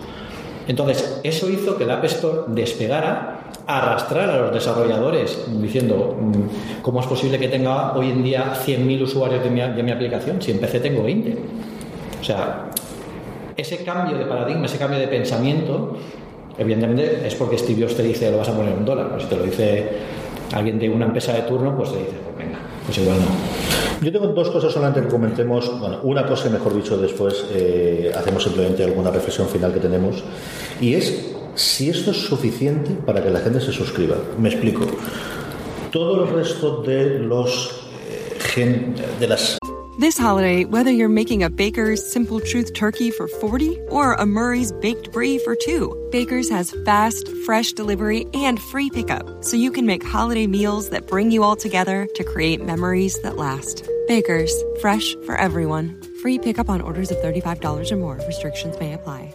Entonces, 0.69 1.21
eso 1.25 1.51
hizo 1.51 1.77
que 1.77 1.85
el 1.85 1.91
App 1.91 2.05
Store 2.05 2.43
despegara, 2.49 3.42
arrastrar 3.67 4.31
a 4.31 4.39
los 4.39 4.53
desarrolladores 4.53 5.39
diciendo, 5.61 6.17
¿cómo 6.83 7.01
es 7.01 7.07
posible 7.07 7.39
que 7.39 7.49
tenga 7.49 7.95
hoy 7.95 8.11
en 8.11 8.23
día 8.23 8.53
100.000 8.55 9.03
usuarios 9.03 9.43
de 9.45 9.51
mi, 9.51 9.91
aplicación 9.91 10.41
si 10.43 10.51
en 10.51 10.59
PC 10.59 10.81
tengo 10.81 11.03
20? 11.03 11.37
O 12.21 12.25
sea, 12.25 12.71
ese 13.57 13.85
cambio 13.85 14.19
de 14.19 14.25
paradigma, 14.25 14.67
ese 14.67 14.79
cambio 14.79 14.99
de 14.99 15.09
pensamiento, 15.09 15.97
evidentemente 16.59 17.27
es 17.27 17.35
porque 17.35 17.59
Steve 17.59 17.83
Jobs 17.83 17.97
te 17.97 18.03
dice, 18.03 18.31
lo 18.31 18.39
vas 18.39 18.49
a 18.49 18.57
poner 18.57 18.75
un 18.75 18.85
dólar, 18.85 19.09
pero 19.09 19.21
si 19.21 19.27
te 19.27 19.37
lo 19.37 19.43
dice 19.45 19.89
alguien 20.53 20.79
de 20.79 20.89
una 20.91 21.07
empresa 21.07 21.33
de 21.33 21.43
turno, 21.43 21.77
pues 21.77 21.93
te 21.93 21.99
dice, 21.99 22.13
pues 22.25 22.47
venga, 22.47 22.59
pues 22.87 22.99
igual 22.99 23.19
no. 23.19 24.03
Yo 24.05 24.11
tengo 24.11 24.27
dos 24.29 24.51
cosas 24.51 24.73
solamente 24.73 25.03
que 25.03 25.09
comentemos. 25.09 25.79
Bueno, 25.79 26.01
una 26.03 26.27
cosa, 26.27 26.51
mejor 26.51 26.75
dicho, 26.75 26.99
después 26.99 27.47
eh, 27.53 28.11
hacemos 28.15 28.43
simplemente 28.43 28.83
alguna 28.83 29.13
reflexión 29.13 29.47
final 29.47 29.73
que 29.73 29.79
tenemos. 29.79 30.25
Y 30.81 30.95
es 30.95 31.37
si 31.55 31.91
esto 31.91 32.11
es 32.11 32.19
suficiente 32.19 32.91
para 33.07 33.23
que 33.23 33.31
la 33.31 33.41
gente 33.41 33.61
se 33.61 33.73
suscriba. 33.73 34.17
Me 34.39 34.49
explico. 34.49 34.87
Todo 35.91 36.25
el 36.25 36.31
resto 36.31 36.83
de 36.83 37.19
los 37.19 37.83
eh, 38.57 38.95
de 39.21 39.27
las 39.27 39.59
This 39.99 40.17
holiday, 40.17 40.65
whether 40.65 40.91
you're 40.91 41.11
making 41.11 41.43
a 41.43 41.51
Baker's 41.51 42.03
Simple 42.05 42.41
Truth 42.41 42.73
turkey 42.73 43.11
for 43.11 43.29
40 43.29 43.79
or 43.91 44.15
a 44.15 44.25
Murray's 44.25 44.73
Baked 44.73 45.13
Brie 45.13 45.39
for 45.39 45.55
2, 45.55 46.09
Baker's 46.11 46.49
has 46.49 46.75
fast, 46.87 47.29
fresh 47.45 47.75
delivery 47.75 48.27
and 48.33 48.59
free 48.59 48.89
pickup, 48.89 49.45
so 49.45 49.55
you 49.57 49.71
can 49.71 49.85
make 49.85 50.03
holiday 50.03 50.47
meals 50.47 50.89
that 50.91 51.07
bring 51.07 51.31
you 51.31 51.43
all 51.43 51.57
together 51.57 52.09
to 52.15 52.25
create 52.25 52.65
memories 52.65 53.21
that 53.21 53.37
last. 53.37 53.87
Baker's, 54.09 54.53
fresh 54.81 55.15
for 55.27 55.37
everyone. 55.37 56.03
Free 56.23 56.39
pickup 56.39 56.71
on 56.71 56.81
orders 56.81 57.11
of 57.11 57.19
$35 57.19 57.93
or 57.93 57.97
more. 57.97 58.21
Restrictions 58.27 58.79
may 58.81 58.95
apply. 58.95 59.35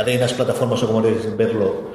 Eh, 0.00 0.04
cadenas, 0.04 0.32
plataformas 0.32 0.82
o 0.82 0.86
como 0.86 1.02
queréis 1.02 1.36
verlo, 1.36 1.92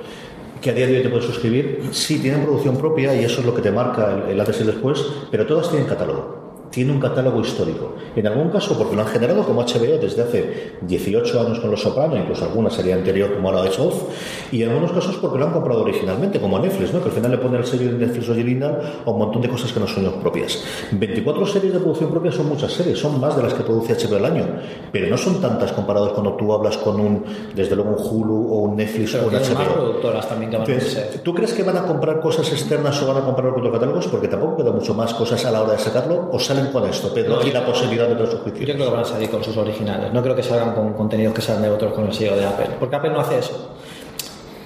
que 0.62 0.70
a 0.70 0.74
día 0.74 0.88
de 0.88 0.98
hoy 0.98 1.04
te 1.04 1.10
puedes 1.10 1.26
suscribir, 1.26 1.82
sí 1.92 2.20
tienen 2.20 2.44
producción 2.44 2.78
propia 2.78 3.16
y 3.16 3.24
eso 3.24 3.40
es 3.40 3.46
lo 3.46 3.54
que 3.54 3.62
te 3.62 3.72
marca 3.72 4.14
el, 4.14 4.32
el 4.32 4.40
antes 4.40 4.58
y 4.58 4.62
el 4.62 4.68
después, 4.68 5.04
pero 5.32 5.46
todas 5.46 5.70
tienen 5.70 5.88
catálogo. 5.88 6.35
Tiene 6.76 6.92
un 6.92 7.00
catálogo 7.00 7.40
histórico. 7.40 7.94
En 8.18 8.28
algún 8.28 8.50
caso, 8.50 8.78
porque 8.78 8.98
lo 8.98 9.02
han 9.04 9.08
generado 9.08 9.44
como 9.44 9.62
HBO 9.62 9.98
desde 9.98 10.24
hace 10.24 10.74
18 10.82 11.40
años 11.40 11.60
con 11.62 11.72
Los 11.72 11.82
Soprano, 11.82 12.18
incluso 12.18 12.44
alguna 12.44 12.70
serie 12.70 12.92
anterior 12.94 13.34
como 13.34 13.50
ahora 13.50 13.70
es 13.70 13.80
Off, 13.80 14.04
y 14.52 14.62
en 14.62 14.72
algunos 14.72 14.92
casos 14.92 15.16
porque 15.16 15.40
lo 15.40 15.46
han 15.46 15.54
comprado 15.54 15.84
originalmente, 15.84 16.42
como 16.42 16.60
Netflix, 16.60 16.94
¿no? 16.94 17.00
que 17.00 17.06
al 17.08 17.16
final 17.16 17.32
le 17.32 17.38
pone 17.38 17.58
el 17.58 17.66
sello 17.66 17.94
de 17.94 18.06
Netflix 18.06 18.28
original 18.28 18.82
a 19.06 19.10
un 19.10 19.18
montón 19.18 19.42
de 19.42 19.48
cosas 19.48 19.72
que 19.72 19.80
no 19.80 19.88
son 19.88 20.04
propias. 20.22 20.62
24 20.92 21.46
series 21.48 21.72
de 21.72 21.80
producción 21.80 22.12
propia 22.12 22.32
son 22.34 22.50
muchas 22.50 22.74
series, 22.74 23.00
son 23.00 23.22
más 23.22 23.38
de 23.38 23.44
las 23.44 23.54
que 23.54 23.64
produce 23.64 23.96
HBO 23.96 24.18
al 24.18 24.26
año, 24.26 24.46
pero 24.92 25.08
no 25.08 25.18
son 25.18 25.40
tantas 25.40 25.72
comparadas 25.72 26.12
cuando 26.12 26.34
tú 26.34 26.52
hablas 26.52 26.76
con 26.78 27.00
un, 27.00 27.24
desde 27.56 27.74
luego, 27.78 27.92
un 27.92 28.06
Hulu 28.06 28.54
o 28.54 28.58
un 28.64 28.76
Netflix 28.76 29.14
Pero 29.14 29.24
o 29.24 29.28
un 29.28 29.32
tienen 29.32 29.54
más 29.54 29.68
HBO. 29.68 29.74
productoras 29.76 30.28
también 30.28 30.52
que 30.52 30.58
van 30.58 30.68
a 30.70 30.72
Entonces, 30.74 30.94
ser. 30.94 31.22
¿Tú 31.22 31.34
crees 31.34 31.54
que 31.54 31.64
van 31.64 31.78
a 31.78 31.84
comprar 31.84 32.20
cosas 32.20 32.52
externas 32.52 33.02
o 33.02 33.08
van 33.08 33.24
a 33.24 33.26
comprar 33.26 33.54
otros 33.54 33.72
catálogos? 33.72 34.08
Porque 34.08 34.28
tampoco 34.28 34.58
queda 34.58 34.72
mucho 34.72 34.94
más 34.94 35.14
cosas 35.14 35.44
a 35.46 35.52
la 35.52 35.62
hora 35.62 35.72
de 35.72 35.80
sacarlo. 35.80 36.30
¿O 36.34 36.40
salen 36.40 36.65
con 36.72 36.90
esto, 36.90 37.14
Pedro? 37.14 37.46
Y 37.46 37.52
la 37.52 37.66
posibilidad 37.66 38.08
de 38.08 38.14
otra 38.14 38.26
Yo 38.26 38.32
suscripción. 38.32 38.66
creo 38.66 38.86
que 38.86 38.92
van 38.92 39.02
a 39.04 39.06
salir 39.06 39.30
con 39.30 39.44
sus 39.44 39.56
originales. 39.58 40.12
No 40.14 40.22
creo 40.22 40.36
que 40.36 40.44
salgan 40.44 40.74
con 40.74 40.94
contenidos 40.94 41.34
que 41.34 41.42
sean 41.42 41.62
de 41.62 41.70
otros 41.70 41.94
con 41.94 42.06
el 42.06 42.14
sello 42.14 42.36
de 42.36 42.46
Apple. 42.46 42.68
Porque 42.80 42.96
Apple 42.96 43.12
no 43.12 43.20
hace 43.20 43.40
eso. 43.40 43.72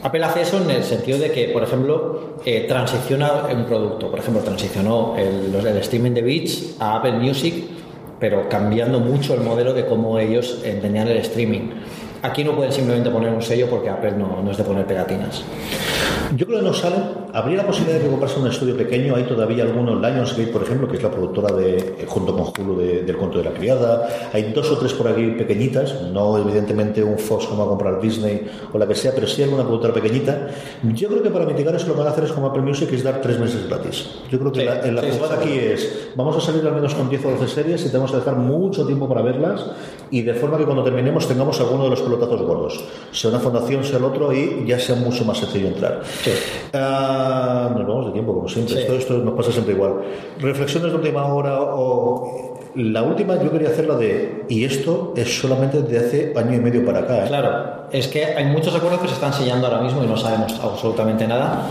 Apple 0.02 0.24
hace 0.24 0.42
eso 0.42 0.58
en 0.62 0.72
el 0.72 0.84
sentido 0.84 1.18
de 1.20 1.32
que, 1.32 1.50
por 1.50 1.62
ejemplo, 1.64 2.36
eh, 2.46 2.66
transiciona 2.68 3.48
un 3.54 3.66
producto. 3.66 4.10
Por 4.10 4.20
ejemplo, 4.20 4.42
transicionó 4.42 5.16
el, 5.18 5.54
el 5.54 5.78
streaming 5.78 6.12
de 6.12 6.22
Beats 6.22 6.76
a 6.80 6.96
Apple 6.98 7.14
Music, 7.14 7.66
pero 8.20 8.48
cambiando 8.48 9.00
mucho 9.00 9.34
el 9.34 9.42
modelo 9.42 9.74
de 9.74 9.86
cómo 9.86 10.18
ellos 10.18 10.60
entendían 10.64 11.08
el 11.10 11.18
streaming. 11.18 11.72
Aquí 12.22 12.44
no 12.44 12.56
pueden 12.56 12.72
simplemente 12.72 13.10
poner 13.10 13.34
un 13.34 13.42
sello 13.42 13.68
porque 13.70 13.90
Apple 13.90 14.12
no, 14.12 14.42
no 14.42 14.52
es 14.52 14.58
de 14.58 14.64
poner 14.64 14.86
pegatinas. 14.86 15.44
Yo 16.36 16.46
creo 16.46 16.60
que 16.60 16.66
no 16.66 16.74
salen. 16.74 17.04
Habría 17.34 17.58
la 17.58 17.66
posibilidad 17.68 17.98
de 18.00 18.04
que 18.06 18.10
comprase 18.10 18.40
un 18.40 18.48
estudio 18.48 18.76
pequeño. 18.78 19.16
Hay 19.16 19.24
todavía 19.24 19.64
algunos, 19.64 20.00
Lionsgate, 20.00 20.48
por 20.52 20.64
ejemplo, 20.64 20.88
que 20.88 20.98
es 20.98 21.04
la 21.04 21.10
productora 21.12 21.56
de, 21.56 21.78
eh, 21.78 22.06
junto 22.08 22.36
con 22.36 22.46
Hulu 22.66 22.78
de- 22.80 23.04
del 23.04 23.18
Cuento 23.18 23.38
de 23.40 23.46
la 23.46 23.52
Criada. 23.52 24.08
Hay 24.34 24.52
dos 24.54 24.70
o 24.72 24.78
tres 24.78 24.94
por 24.94 25.08
aquí 25.08 25.24
pequeñitas. 25.38 26.02
No, 26.12 26.38
evidentemente, 26.38 27.04
un 27.04 27.18
Fox 27.18 27.46
como 27.48 27.60
va 27.60 27.66
a 27.66 27.70
comprar 27.70 28.00
Disney 28.02 28.48
o 28.72 28.78
la 28.78 28.88
que 28.88 28.96
sea, 28.96 29.12
pero 29.14 29.28
sí 29.28 29.42
alguna 29.44 29.64
productora 29.64 29.94
pequeñita. 29.94 30.48
Yo 30.84 31.08
creo 31.10 31.24
que 31.24 31.30
para 31.32 31.46
mitigar 31.46 31.76
eso 31.76 31.88
lo 31.88 31.94
que 31.94 32.00
van 32.00 32.08
a 32.08 32.12
hacer 32.12 32.24
es 32.26 32.32
como 32.32 32.48
Apple 32.48 32.62
Music, 32.64 32.90
es 32.94 33.04
dar 33.04 33.22
tres 33.22 33.40
meses 33.40 33.68
gratis. 33.68 34.10
Yo 34.30 34.40
creo 34.40 34.52
que 34.52 34.60
Sí, 34.62 34.66
la, 34.66 34.82
en 34.86 34.96
la 34.96 35.02
sí, 35.02 35.08
jugada 35.16 35.36
sí. 35.42 35.50
aquí 35.50 35.58
es, 35.58 36.10
vamos 36.16 36.36
a 36.38 36.42
salir 36.42 36.66
al 36.68 36.74
menos 36.76 36.94
con 36.96 37.10
10 37.10 37.26
o 37.26 37.32
12 37.32 37.48
series 37.48 37.86
y 37.86 37.90
tenemos 37.90 38.12
que 38.12 38.18
dejar 38.18 38.36
mucho 38.36 38.86
tiempo 38.86 39.08
para 39.08 39.22
verlas 39.22 39.66
y 40.12 40.22
de 40.22 40.34
forma 40.34 40.58
que 40.58 40.66
cuando 40.66 40.84
terminemos 40.84 41.28
tengamos 41.28 41.60
alguno 41.60 41.86
de 41.86 41.90
los 41.92 42.02
pelotazos 42.02 42.42
gordos. 42.42 42.84
Sea 43.12 43.30
una 43.32 43.40
fundación, 43.40 43.84
sea 43.84 43.98
el 43.98 44.04
otro 44.06 44.34
y 44.34 44.66
ya 44.68 44.80
sea 44.80 44.96
mucho 44.96 45.26
más 45.26 45.38
sencillo 45.38 45.68
entrar. 45.68 46.02
Ah, 46.74 47.70
nos 47.76 47.88
vamos 47.88 48.06
de 48.08 48.12
tiempo, 48.12 48.34
como 48.34 48.48
siempre. 48.48 48.76
Sí. 48.76 48.82
Esto, 48.82 48.96
esto 48.96 49.14
nos 49.20 49.34
pasa 49.36 49.52
siempre 49.52 49.74
igual. 49.74 49.94
Reflexiones 50.40 50.92
de 50.92 50.98
última 50.98 51.26
hora 51.26 51.60
o... 51.62 52.48
La 52.76 53.02
última 53.02 53.42
yo 53.42 53.52
quería 53.52 53.70
hacer 53.70 53.88
la 53.88 53.96
de... 53.96 54.46
Y 54.48 54.64
esto 54.64 55.14
es 55.18 55.40
solamente 55.40 55.82
de 55.82 55.98
hace 55.98 56.34
año 56.38 56.54
y 56.56 56.60
medio 56.60 56.86
para 56.86 57.00
acá. 57.00 57.26
¿eh? 57.26 57.28
Claro, 57.28 57.88
es 57.92 58.08
que 58.08 58.24
hay 58.24 58.46
muchos 58.46 58.76
acuerdos 58.76 59.02
que 59.02 59.08
se 59.08 59.16
están 59.16 59.34
sellando 59.34 59.66
ahora 59.68 59.82
mismo 59.82 60.04
y 60.04 60.08
no 60.08 60.16
sabemos 60.16 60.58
absolutamente 60.64 61.28
nada. 61.28 61.64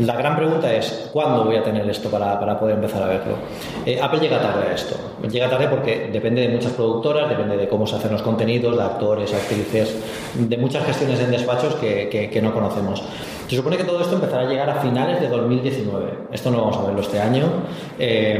La 0.00 0.16
gran 0.16 0.34
pregunta 0.36 0.72
es, 0.74 1.10
¿cuándo 1.12 1.44
voy 1.44 1.56
a 1.56 1.62
tener 1.62 1.88
esto 1.88 2.08
para, 2.10 2.40
para 2.40 2.58
poder 2.58 2.74
empezar 2.76 3.02
a 3.02 3.06
verlo? 3.06 3.34
Eh, 3.86 4.00
Apple 4.02 4.18
llega 4.18 4.40
tarde 4.40 4.68
a 4.68 4.74
esto. 4.74 4.96
Llega 5.30 5.48
tarde 5.48 5.68
porque 5.68 6.08
depende 6.12 6.40
de 6.42 6.48
muchas 6.48 6.72
productoras, 6.72 7.28
depende 7.28 7.56
de 7.56 7.68
cómo 7.68 7.86
se 7.86 7.96
hacen 7.96 8.10
los 8.10 8.22
contenidos, 8.22 8.76
de 8.76 8.82
actores, 8.82 9.32
actrices, 9.32 9.94
de 10.34 10.56
muchas 10.56 10.84
gestiones 10.86 11.20
en 11.20 11.30
despachos 11.30 11.74
que, 11.76 12.08
que- 12.08 12.30
que 12.30 12.42
no 12.42 12.52
conocemos. 12.52 13.02
Se 13.50 13.56
supone 13.56 13.76
que 13.76 13.82
todo 13.82 14.00
esto 14.00 14.14
empezará 14.14 14.42
a 14.42 14.48
llegar 14.48 14.70
a 14.70 14.76
finales 14.76 15.20
de 15.20 15.28
2019. 15.28 16.28
Esto 16.30 16.52
no 16.52 16.58
vamos 16.58 16.76
a 16.76 16.82
verlo 16.82 17.00
este 17.00 17.18
año. 17.18 17.46
Eh, 17.98 18.38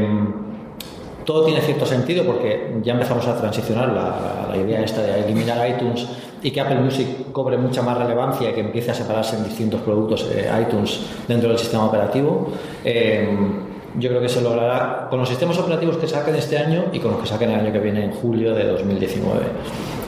todo 1.25 1.43
tiene 1.43 1.59
cierto 1.59 1.85
sentido 1.85 2.23
porque 2.23 2.77
ya 2.81 2.93
empezamos 2.93 3.27
a 3.27 3.35
transicionar 3.35 3.89
la, 3.89 4.55
idea 4.55 4.79
esta 4.81 5.01
de 5.01 5.25
eliminar 5.25 5.67
iTunes 5.67 6.07
y 6.41 6.49
que 6.51 6.61
Apple 6.61 6.79
Music 6.79 7.29
cobre 7.33 7.57
mucha 7.57 7.81
más 7.81 7.97
relevancia 7.97 8.51
y 8.51 8.53
que 8.53 8.61
empiece 8.61 8.91
a 8.91 8.93
separarse 8.93 9.35
en 9.35 9.43
distintos 9.43 9.81
productos 9.81 10.25
eh, 10.31 10.49
iTunes 10.61 11.01
dentro 11.27 11.49
del 11.49 11.57
sistema 11.57 11.87
operativo. 11.87 12.47
Eh, 12.85 13.27
yo 13.99 14.07
creo 14.07 14.21
que 14.21 14.29
se 14.29 14.41
logrará 14.41 15.07
con 15.09 15.19
los 15.19 15.27
sistemas 15.27 15.59
operativos 15.59 15.97
que 15.97 16.07
saquen 16.07 16.35
este 16.35 16.57
año 16.57 16.85
y 16.93 16.99
con 16.99 17.11
los 17.11 17.19
que 17.19 17.27
saquen 17.27 17.51
el 17.51 17.59
año 17.59 17.73
que 17.73 17.79
viene 17.79 18.05
en 18.05 18.11
julio 18.11 18.55
de 18.55 18.63
2019. 18.63 19.41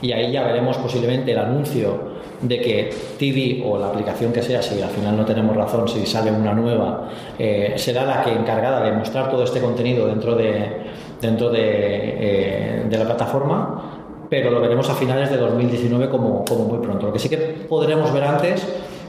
Y 0.01 0.13
ahí 0.13 0.31
ya 0.31 0.43
veremos 0.43 0.77
posiblemente 0.77 1.34
el 1.34 1.39
anuncio 1.39 2.22
de 2.44 2.60
que 2.61 2.90
TV 3.18 3.64
o 3.65 3.78
la 3.80 3.88
aplicación 3.88 4.32
que 4.34 4.41
sea, 4.41 4.61
si 4.61 4.82
al 4.82 4.90
final 4.90 5.15
no 5.18 5.26
tenemos 5.26 5.56
razón, 5.56 5.88
si 5.88 6.06
sale 6.06 6.32
una 6.32 6.53
nueva, 6.53 7.10
eh, 7.40 7.74
será 7.78 8.06
la 8.06 8.22
que 8.22 8.32
encargada 8.32 8.82
de 8.84 8.91
mostrar 8.91 9.30
todo 9.30 9.44
este 9.44 9.60
contenido 9.61 10.07
dentro 10.07 10.36
de, 10.36 10.82
dentro 11.22 11.49
de, 11.49 11.61
eh, 11.64 12.84
de 12.90 12.98
la 12.98 13.06
plataforma, 13.06 14.26
pero 14.30 14.49
lo 14.52 14.60
veremos 14.61 14.90
a 14.90 14.94
finales 14.95 15.30
de 15.30 15.38
2019 15.38 16.10
como, 16.10 16.44
como 16.44 16.65
muy 16.65 16.80
pronto. 16.80 17.07
Lo 17.07 17.14
que 17.14 17.20
sí 17.20 17.30
que 17.30 17.38
podremos 17.38 18.11
ver 18.14 18.24
antes 18.24 18.68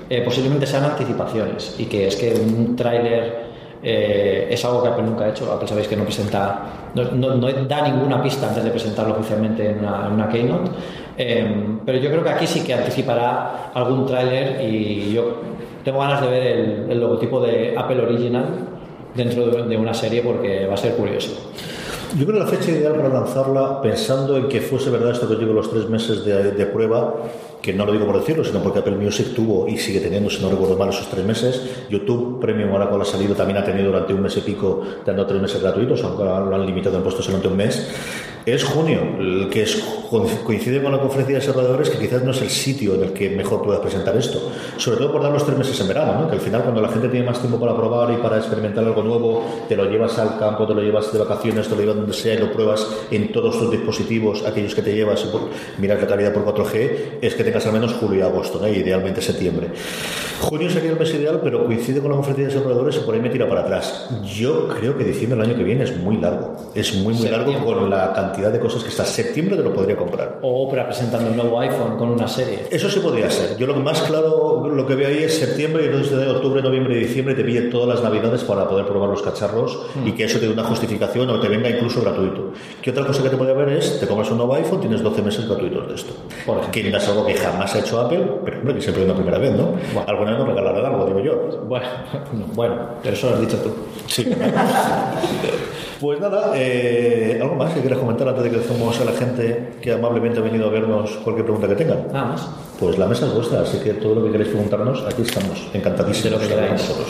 eh, 0.09 0.21
posiblemente 0.23 0.67
sean 0.67 0.85
anticipaciones 0.85 1.75
y 1.79 1.87
que 1.87 2.07
es 2.09 2.17
que 2.17 2.35
un 2.35 2.77
tráiler 2.77 3.53
es 3.87 4.65
algo 4.65 4.83
que 4.83 4.89
Apple 4.89 5.03
nunca 5.05 5.25
ha 5.25 5.29
hecho. 5.29 5.53
Apple 5.53 5.69
sabéis 5.69 5.89
que 5.89 5.97
no 5.97 6.05
presenta, 6.05 6.91
no, 6.95 7.05
no- 7.13 7.53
da 7.69 7.83
ninguna 7.87 8.23
pista 8.23 8.49
antes 8.49 8.65
de 8.65 8.71
presentarlo 8.71 9.13
oficialmente 9.15 9.69
en 9.73 9.79
una 9.81 10.27
keynote. 10.31 10.71
Eh, 11.17 11.79
pero 11.87 11.99
yo 11.99 12.11
creo 12.11 12.25
que 12.25 12.31
aquí 12.31 12.47
sí 12.47 12.61
que 12.65 12.75
anticipará 12.75 13.71
algún 13.75 14.05
tráiler 14.07 14.61
y 14.69 15.13
yo 15.13 15.41
tengo 15.85 16.01
ganas 16.01 16.21
de 16.21 16.29
ver 16.29 16.43
el, 16.43 16.91
el 16.91 17.01
logotipo 17.01 17.41
de 17.41 17.75
Apple 17.77 18.01
Original 18.03 18.45
dentro 19.15 19.47
de, 19.47 19.63
de 19.65 19.77
una 19.77 19.95
serie 19.95 20.23
porque 20.23 20.67
va 20.67 20.75
a 20.75 20.77
ser 20.77 20.95
curioso. 20.95 21.53
Yo 22.17 22.27
creo 22.27 22.39
que 22.39 22.45
la 22.45 22.51
fecha 22.51 22.71
ideal 22.71 22.95
para 22.95 23.09
lanzarla, 23.09 23.83
pensando 23.83 24.37
en 24.37 24.49
que 24.49 24.61
fuese 24.61 24.89
verdad 24.89 25.11
esto 25.11 25.29
que 25.29 25.35
digo, 25.35 25.53
los 25.53 25.69
tres 25.69 25.89
meses 25.89 26.25
de, 26.25 26.53
de 26.53 26.67
prueba, 26.67 27.13
que 27.61 27.73
no 27.73 27.85
lo 27.85 27.93
digo 27.93 28.07
por 28.07 28.19
decirlo, 28.19 28.45
sino 28.45 28.63
porque 28.63 28.79
Apple 28.79 28.95
Music 28.97 29.35
tuvo 29.35 29.67
y 29.67 29.79
sigue 29.79 29.99
teniendo, 29.99 30.31
si 30.31 30.41
no 30.41 30.49
recuerdo 30.49 30.77
mal, 30.77 30.91
esos 30.91 31.09
tres 31.09 31.25
meses. 31.25 31.87
YouTube 31.91 32.39
Premium, 32.41 32.71
ahora 32.71 32.89
con 32.89 33.01
la 33.01 33.05
salida, 33.05 33.35
también 33.35 33.59
ha 33.59 33.65
tenido 33.65 33.87
durante 33.87 34.15
un 34.15 34.21
mes 34.21 34.37
y 34.37 34.43
pico, 34.43 34.83
dando 35.05 35.27
tres 35.27 35.43
meses 35.43 35.61
gratuitos, 35.61 36.05
aunque 36.05 36.23
ahora 36.23 36.45
lo 36.45 36.55
han 36.55 36.67
limitado 36.67 36.97
en 36.97 37.03
puesto 37.03 37.21
solamente 37.21 37.49
un 37.49 37.57
mes. 37.57 37.91
Es 38.47 38.63
junio, 38.63 39.01
el 39.19 39.49
que 39.51 39.63
es, 39.63 39.83
coincide 40.45 40.83
con 40.83 40.93
la 40.93 41.01
conferencia 41.01 41.35
de 41.35 41.41
desarrolladores, 41.41 41.89
que 41.89 41.99
quizás 41.99 42.23
no 42.23 42.33
es 42.33 42.43
el 42.43 42.51
sitio 42.51 42.95
en 42.95 43.05
el 43.05 43.13
que 43.13 43.31
mejor 43.31 43.63
puedas 43.63 43.81
presentar 43.81 44.17
esto. 44.17 44.51
Sobre 44.77 44.99
todo 44.99 45.13
por 45.13 45.23
dar 45.23 45.33
los 45.33 45.45
tres 45.45 45.57
meses 45.57 45.81
en 45.81 45.89
verano, 45.89 46.21
¿no? 46.21 46.29
que 46.29 46.35
al 46.35 46.41
final 46.41 46.63
cuando 46.63 46.81
la 46.81 46.89
gente 46.89 47.09
tiene 47.09 47.25
más 47.25 47.41
tiempo 47.41 47.59
para 47.59 47.75
probar 47.75 48.13
y 48.13 48.17
para 48.17 48.37
experimentar 48.37 48.85
algo 48.85 49.03
nuevo, 49.03 49.45
te 49.69 49.77
lo 49.77 49.85
llevas 49.87 50.19
al 50.19 50.39
campo, 50.39 50.67
te 50.67 50.75
lo 50.75 50.83
llevas 50.83 51.13
de 51.13 51.19
vacaciones, 51.19 51.69
te 51.69 51.75
lo 51.75 51.81
llevas 51.81 51.97
donde 51.97 52.13
sea 52.13 52.35
y 52.35 52.39
lo 52.39 52.53
pruebas 52.53 52.87
en 53.11 53.33
todos 53.33 53.59
tus 53.59 53.71
dispositivos, 53.71 54.45
aquellos 54.45 54.75
que 54.75 54.83
te 54.83 54.95
llevas 54.95 55.27
miras 55.79 56.01
la 56.01 56.07
calidad 56.07 56.33
por 56.33 56.45
4G, 56.45 57.19
es 57.23 57.35
que 57.35 57.45
tengas 57.45 57.67
al 57.67 57.73
menos 57.73 57.95
julio 57.95 58.21
y 58.21 58.23
agosto, 58.23 58.59
¿no? 58.61 58.69
idealmente 58.69 59.23
septiembre. 59.23 59.69
Junio 60.45 60.69
sería 60.71 60.91
el 60.91 60.99
mes 60.99 61.13
ideal, 61.15 61.41
pero 61.43 61.65
coincide 61.65 62.01
con 62.01 62.11
la 62.11 62.17
conferencia 62.17 62.45
de 62.45 62.55
desarrolladores 62.55 62.97
y 62.97 63.01
por 63.01 63.15
ahí 63.15 63.21
me 63.21 63.31
tira 63.31 63.49
para 63.49 63.63
atrás. 63.63 64.11
Yo 64.25 64.69
creo 64.69 64.97
que 64.97 65.05
diciembre 65.05 65.39
del 65.39 65.49
año 65.49 65.57
que 65.57 65.65
viene 65.65 65.85
es 65.85 65.97
muy 65.97 66.19
largo. 66.19 66.55
Es 66.75 66.95
muy, 66.97 67.15
muy 67.15 67.29
largo 67.29 67.53
con 67.65 67.89
la 67.89 68.13
cantidad 68.13 68.53
de 68.53 68.61
cosas 68.61 68.83
que 68.83 68.91
está. 68.91 69.05
Septiembre 69.05 69.57
te 69.57 69.63
lo 69.63 69.73
podría 69.73 69.97
comprar. 69.97 70.41
O 70.43 70.67
Opera 70.67 70.87
presentando 70.87 71.31
un 71.31 71.37
nuevo 71.37 71.59
iPhone 71.61 71.97
con 71.97 72.11
una 72.11 72.29
serie. 72.29 72.67
Eso 72.71 72.91
sí 72.91 73.01
podría 73.01 73.31
ser. 73.31 73.57
Yo 73.57 73.67
lo 73.67 73.75
que 73.75 73.81
más 73.81 74.03
claro, 74.03 74.69
lo 74.69 74.87
que 74.87 74.95
veo 74.95 75.09
ahí 75.09 75.25
es 75.25 75.39
septiembre 75.39 75.85
y 75.85 75.87
entonces 75.87 76.19
de 76.19 76.29
octubre, 76.29 76.63
noviembre 76.63 76.97
y 76.97 77.05
diciembre 77.05 77.35
te 77.35 77.43
pille 77.43 77.63
todas 77.63 77.89
las 77.89 78.03
navidades 78.03 78.45
para 78.45 78.69
poder 78.69 78.87
probar 78.87 79.09
los 79.09 79.23
cacharros 79.23 79.87
y 80.05 80.13
que 80.13 80.25
eso 80.25 80.39
te 80.39 80.47
dé 80.47 80.53
una 80.53 80.65
justificación 80.65 81.31
o 81.31 81.41
te 81.41 81.49
venga 81.49 81.71
incluso 81.71 82.03
gratuito. 82.03 82.53
¿Qué 82.83 82.91
otra 82.91 83.07
cosa 83.07 83.23
que 83.23 83.31
te 83.31 83.37
podría 83.37 83.55
ver 83.55 83.71
es, 83.71 83.99
te 83.99 84.07
compras 84.07 84.31
un 84.31 84.39
nuevo 84.39 84.55
iPhone, 84.55 84.81
tienes 84.81 85.03
12 85.03 85.23
meses 85.23 85.49
gratuitos 85.49 85.89
de 85.89 85.95
esto. 85.95 86.13
Que 86.71 86.89
es 86.89 87.09
algo 87.09 87.27
que 87.27 87.35
jamás 87.35 87.75
ha 87.75 87.79
hecho 87.81 88.01
Apple, 88.01 88.25
pero 88.45 88.59
hombre, 88.59 88.75
que 88.75 88.81
siempre 88.83 89.03
es 89.03 89.09
una 89.09 89.17
primera 89.17 89.39
vez, 89.39 89.53
¿no? 89.53 89.75
Alguna 90.07 90.34
vez 90.37 90.47
nos 90.47 90.49
regalarán 90.55 90.85
algo, 90.85 91.07
digo 91.07 91.21
yo. 91.21 91.65
Bueno, 91.67 91.87
bueno, 92.55 92.75
pero 93.03 93.15
eso 93.15 93.31
lo 93.31 93.35
has 93.37 93.41
dicho 93.41 93.57
tú. 93.59 93.71
Sí. 94.07 94.27
Pues 96.01 96.21
nada, 96.21 96.53
eh, 96.55 97.39
¿algo 97.41 97.55
más 97.55 97.73
que 97.73 97.81
quieras 97.81 97.99
comentar 97.99 98.29
antes 98.29 98.45
de 98.45 98.51
que 98.51 98.57
dejemos 98.59 99.01
a 99.01 99.05
la 99.07 99.13
gente 99.13 99.77
que 99.81 99.93
amablemente 99.93 100.39
ha 100.39 100.43
venido 100.43 100.67
a 100.67 100.71
vernos 100.71 101.13
cualquier 101.23 101.47
pregunta 101.47 101.67
que 101.69 101.77
tengan? 101.77 102.09
Nada 102.13 102.27
más. 102.27 102.49
Pues 102.79 102.99
la 102.99 103.07
mesa 103.07 103.27
es 103.27 103.33
vuestra, 103.33 103.61
así 103.63 103.79
que 103.79 103.95
todo 103.95 104.17
lo 104.17 104.25
que 104.25 104.33
queréis 104.33 104.51
preguntarnos, 104.51 105.03
aquí 105.07 105.23
estamos, 105.23 105.67
encantadísimos 105.73 106.25
De 106.25 106.31
lo 106.31 106.39
que 106.41 106.49
queráis. 106.49 106.73
vosotros. 106.83 107.07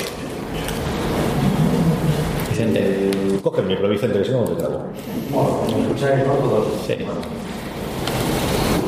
Vicente. 2.50 3.10
Coge 3.42 3.60
el 3.62 3.66
micro, 3.66 3.88
Vicente, 3.88 4.18
que 4.18 4.24
si 4.26 4.30
no, 4.30 4.40
no 4.40 4.50
te 4.50 4.54
grabo. 4.62 4.84
Bueno, 5.32 5.76
¿me 5.76 5.82
escucháis, 5.82 6.26
no? 6.26 6.32
Todos. 6.34 6.66
Sí. 6.86 6.94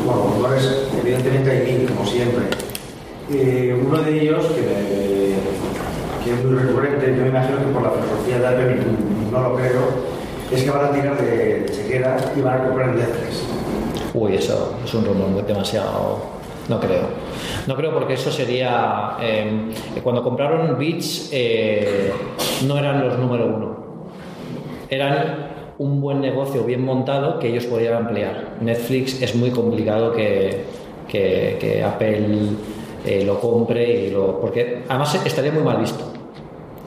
Bueno, 0.05 0.23
rumores, 0.35 0.89
evidentemente 1.03 1.51
hay 1.51 1.73
mil, 1.79 1.89
como 1.89 2.07
siempre. 2.07 2.45
Eh, 3.33 3.77
uno 3.85 3.99
de 4.03 4.23
ellos, 4.23 4.45
que, 4.47 6.31
es 6.33 6.45
muy 6.45 6.55
recurrente, 6.59 7.15
yo 7.17 7.23
me 7.23 7.29
imagino 7.29 7.59
que 7.59 7.65
por 7.73 7.83
la 7.83 7.91
filosofía 7.91 8.39
de 8.39 8.77
y 8.77 9.33
no 9.33 9.41
lo 9.41 9.57
creo, 9.57 9.81
es 10.53 10.63
que 10.63 10.71
van 10.71 10.85
a 10.87 10.93
tirar 10.93 11.21
de, 11.21 11.67
chequera 11.73 12.17
y 12.37 12.41
van 12.41 12.61
a 12.61 12.65
comprar 12.65 12.89
Netflix. 12.95 13.43
Uy, 14.15 14.35
eso 14.37 14.75
es 14.85 14.95
un 14.95 15.05
rumor 15.05 15.29
muy 15.29 15.43
demasiado. 15.43 16.37
No 16.69 16.81
creo. 16.81 17.03
No 17.67 17.77
creo 17.77 17.93
porque 17.93 18.15
eso 18.15 18.31
sería. 18.31 19.13
eh, 19.21 19.71
cuando 20.03 20.23
compraron 20.23 20.77
Beats, 20.79 21.31
eh, 21.33 22.13
no 22.67 22.79
eran 22.79 23.07
los 23.07 23.19
número 23.19 23.47
uno. 23.47 23.77
Eran 24.89 25.75
un 25.79 26.01
buen 26.01 26.21
negocio 26.21 26.65
bien 26.65 26.85
montado 26.85 27.39
que 27.39 27.49
ellos 27.49 27.67
podían 27.67 27.95
ampliar. 27.95 28.55
Netflix 28.61 29.21
es 29.23 29.35
muy 29.35 29.51
complicado 29.51 30.13
que- 30.13 30.65
que 31.09 31.85
Apple 31.85 32.57
eh, 33.07 33.25
lo 33.25 33.41
compre 33.41 33.89
y 33.89 34.11
lo. 34.11 34.41
Porque 34.41 34.83
además 34.89 35.15
estaría 35.25 35.53
muy 35.53 35.63
mal 35.63 35.79
visto. 35.79 36.05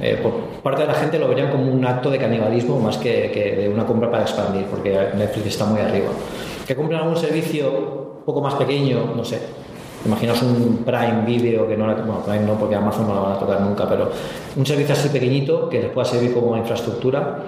Eh, 0.02 0.20
por 0.22 0.62
parte 0.62 0.84
de 0.84 0.88
la 0.88 0.94
gente 0.94 1.20
lo 1.20 1.28
verían 1.28 1.50
como 1.50 1.72
un 1.72 1.86
acto 1.86 2.10
de 2.10 2.18
canibalismo 2.18 2.80
más 2.80 2.98
que, 2.98 3.32
que 3.32 3.56
de 3.56 3.70
una 3.70 3.86
compra 3.86 4.10
para 4.10 4.24
expandir, 4.24 4.66
porque 4.66 4.91
Netflix 5.18 5.48
está 5.48 5.66
muy 5.66 5.82
arriba. 5.82 6.10
Que 6.66 6.76
compren 6.76 7.00
algún 7.00 7.18
servicio 7.18 7.72
un 8.20 8.26
poco 8.26 8.41
más 8.41 8.54
pequeño, 8.56 9.14
no 9.16 9.26
sé. 9.26 9.40
Imaginaos 10.06 10.41
un 10.44 10.84
Prime 10.86 11.26
Video 11.26 11.68
que 11.68 11.76
no 11.76 11.86
la, 11.86 11.96
bueno, 11.96 12.22
Prime 12.26 12.46
no, 12.46 12.54
porque 12.54 12.76
Amazon 12.76 13.08
no 13.08 13.16
la 13.16 13.20
van 13.20 13.32
a 13.34 13.40
tocar 13.40 13.60
nunca, 13.60 13.88
pero 13.90 14.10
un 14.56 14.66
servicio 14.66 14.94
así 14.94 15.10
pequeñito 15.10 15.68
que 15.68 15.82
les 15.82 15.91
pueda 15.91 16.06
servir 16.06 16.34
como 16.34 16.56
infraestructura 16.56 17.40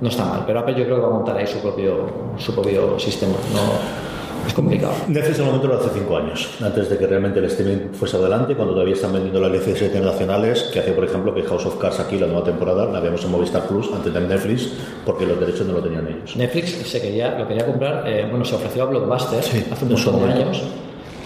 no 0.00 0.08
está 0.08 0.24
mal. 0.24 0.44
Pero 0.46 0.60
Apple 0.60 0.74
yo 0.76 0.84
creo 0.84 0.96
que 0.96 1.02
va 1.02 1.08
a 1.08 1.12
montar 1.12 1.36
ahí 1.36 1.46
su 1.46 1.58
propio, 1.58 2.06
su 2.36 2.54
propio 2.54 2.98
sistema. 2.98 3.34
No, 3.52 4.15
es 4.46 4.54
complicado. 4.54 4.94
Netflix 5.08 5.38
en 5.38 5.44
el 5.44 5.46
momento 5.46 5.68
lo 5.68 5.80
hace 5.80 5.90
cinco 5.98 6.16
años, 6.16 6.48
antes 6.60 6.90
de 6.90 6.98
que 6.98 7.06
realmente 7.06 7.38
el 7.38 7.46
streaming 7.46 7.92
fuese 7.92 8.16
adelante, 8.16 8.54
cuando 8.54 8.74
todavía 8.74 8.94
están 8.94 9.12
vendiendo 9.12 9.40
las 9.40 9.52
licencias 9.52 9.86
internacionales, 9.86 10.70
que 10.72 10.80
hace, 10.80 10.92
por 10.92 11.04
ejemplo, 11.04 11.34
que 11.34 11.42
House 11.42 11.66
of 11.66 11.76
Cards 11.78 12.00
aquí, 12.00 12.18
la 12.18 12.26
nueva 12.26 12.44
temporada, 12.44 12.86
la 12.86 13.00
vemos 13.00 13.24
en 13.24 13.30
Movistar 13.30 13.66
Plus 13.66 13.90
antes 13.94 14.12
de 14.12 14.20
Netflix, 14.20 14.72
porque 15.04 15.26
los 15.26 15.38
derechos 15.38 15.66
no 15.66 15.74
lo 15.74 15.82
tenían 15.82 16.06
ellos. 16.08 16.36
Netflix 16.36 16.70
se 16.88 17.00
quería, 17.00 17.38
lo 17.38 17.46
quería 17.46 17.66
comprar, 17.66 18.08
eh, 18.08 18.26
bueno, 18.28 18.44
se 18.44 18.54
ofreció 18.54 18.82
a 18.82 18.86
Blockbuster 18.86 19.38
hace 19.38 19.84
un 19.84 19.90
en 19.90 19.96
su 19.96 20.10
montón 20.10 20.28
de 20.28 20.34
momento. 20.34 20.58
años 20.58 20.62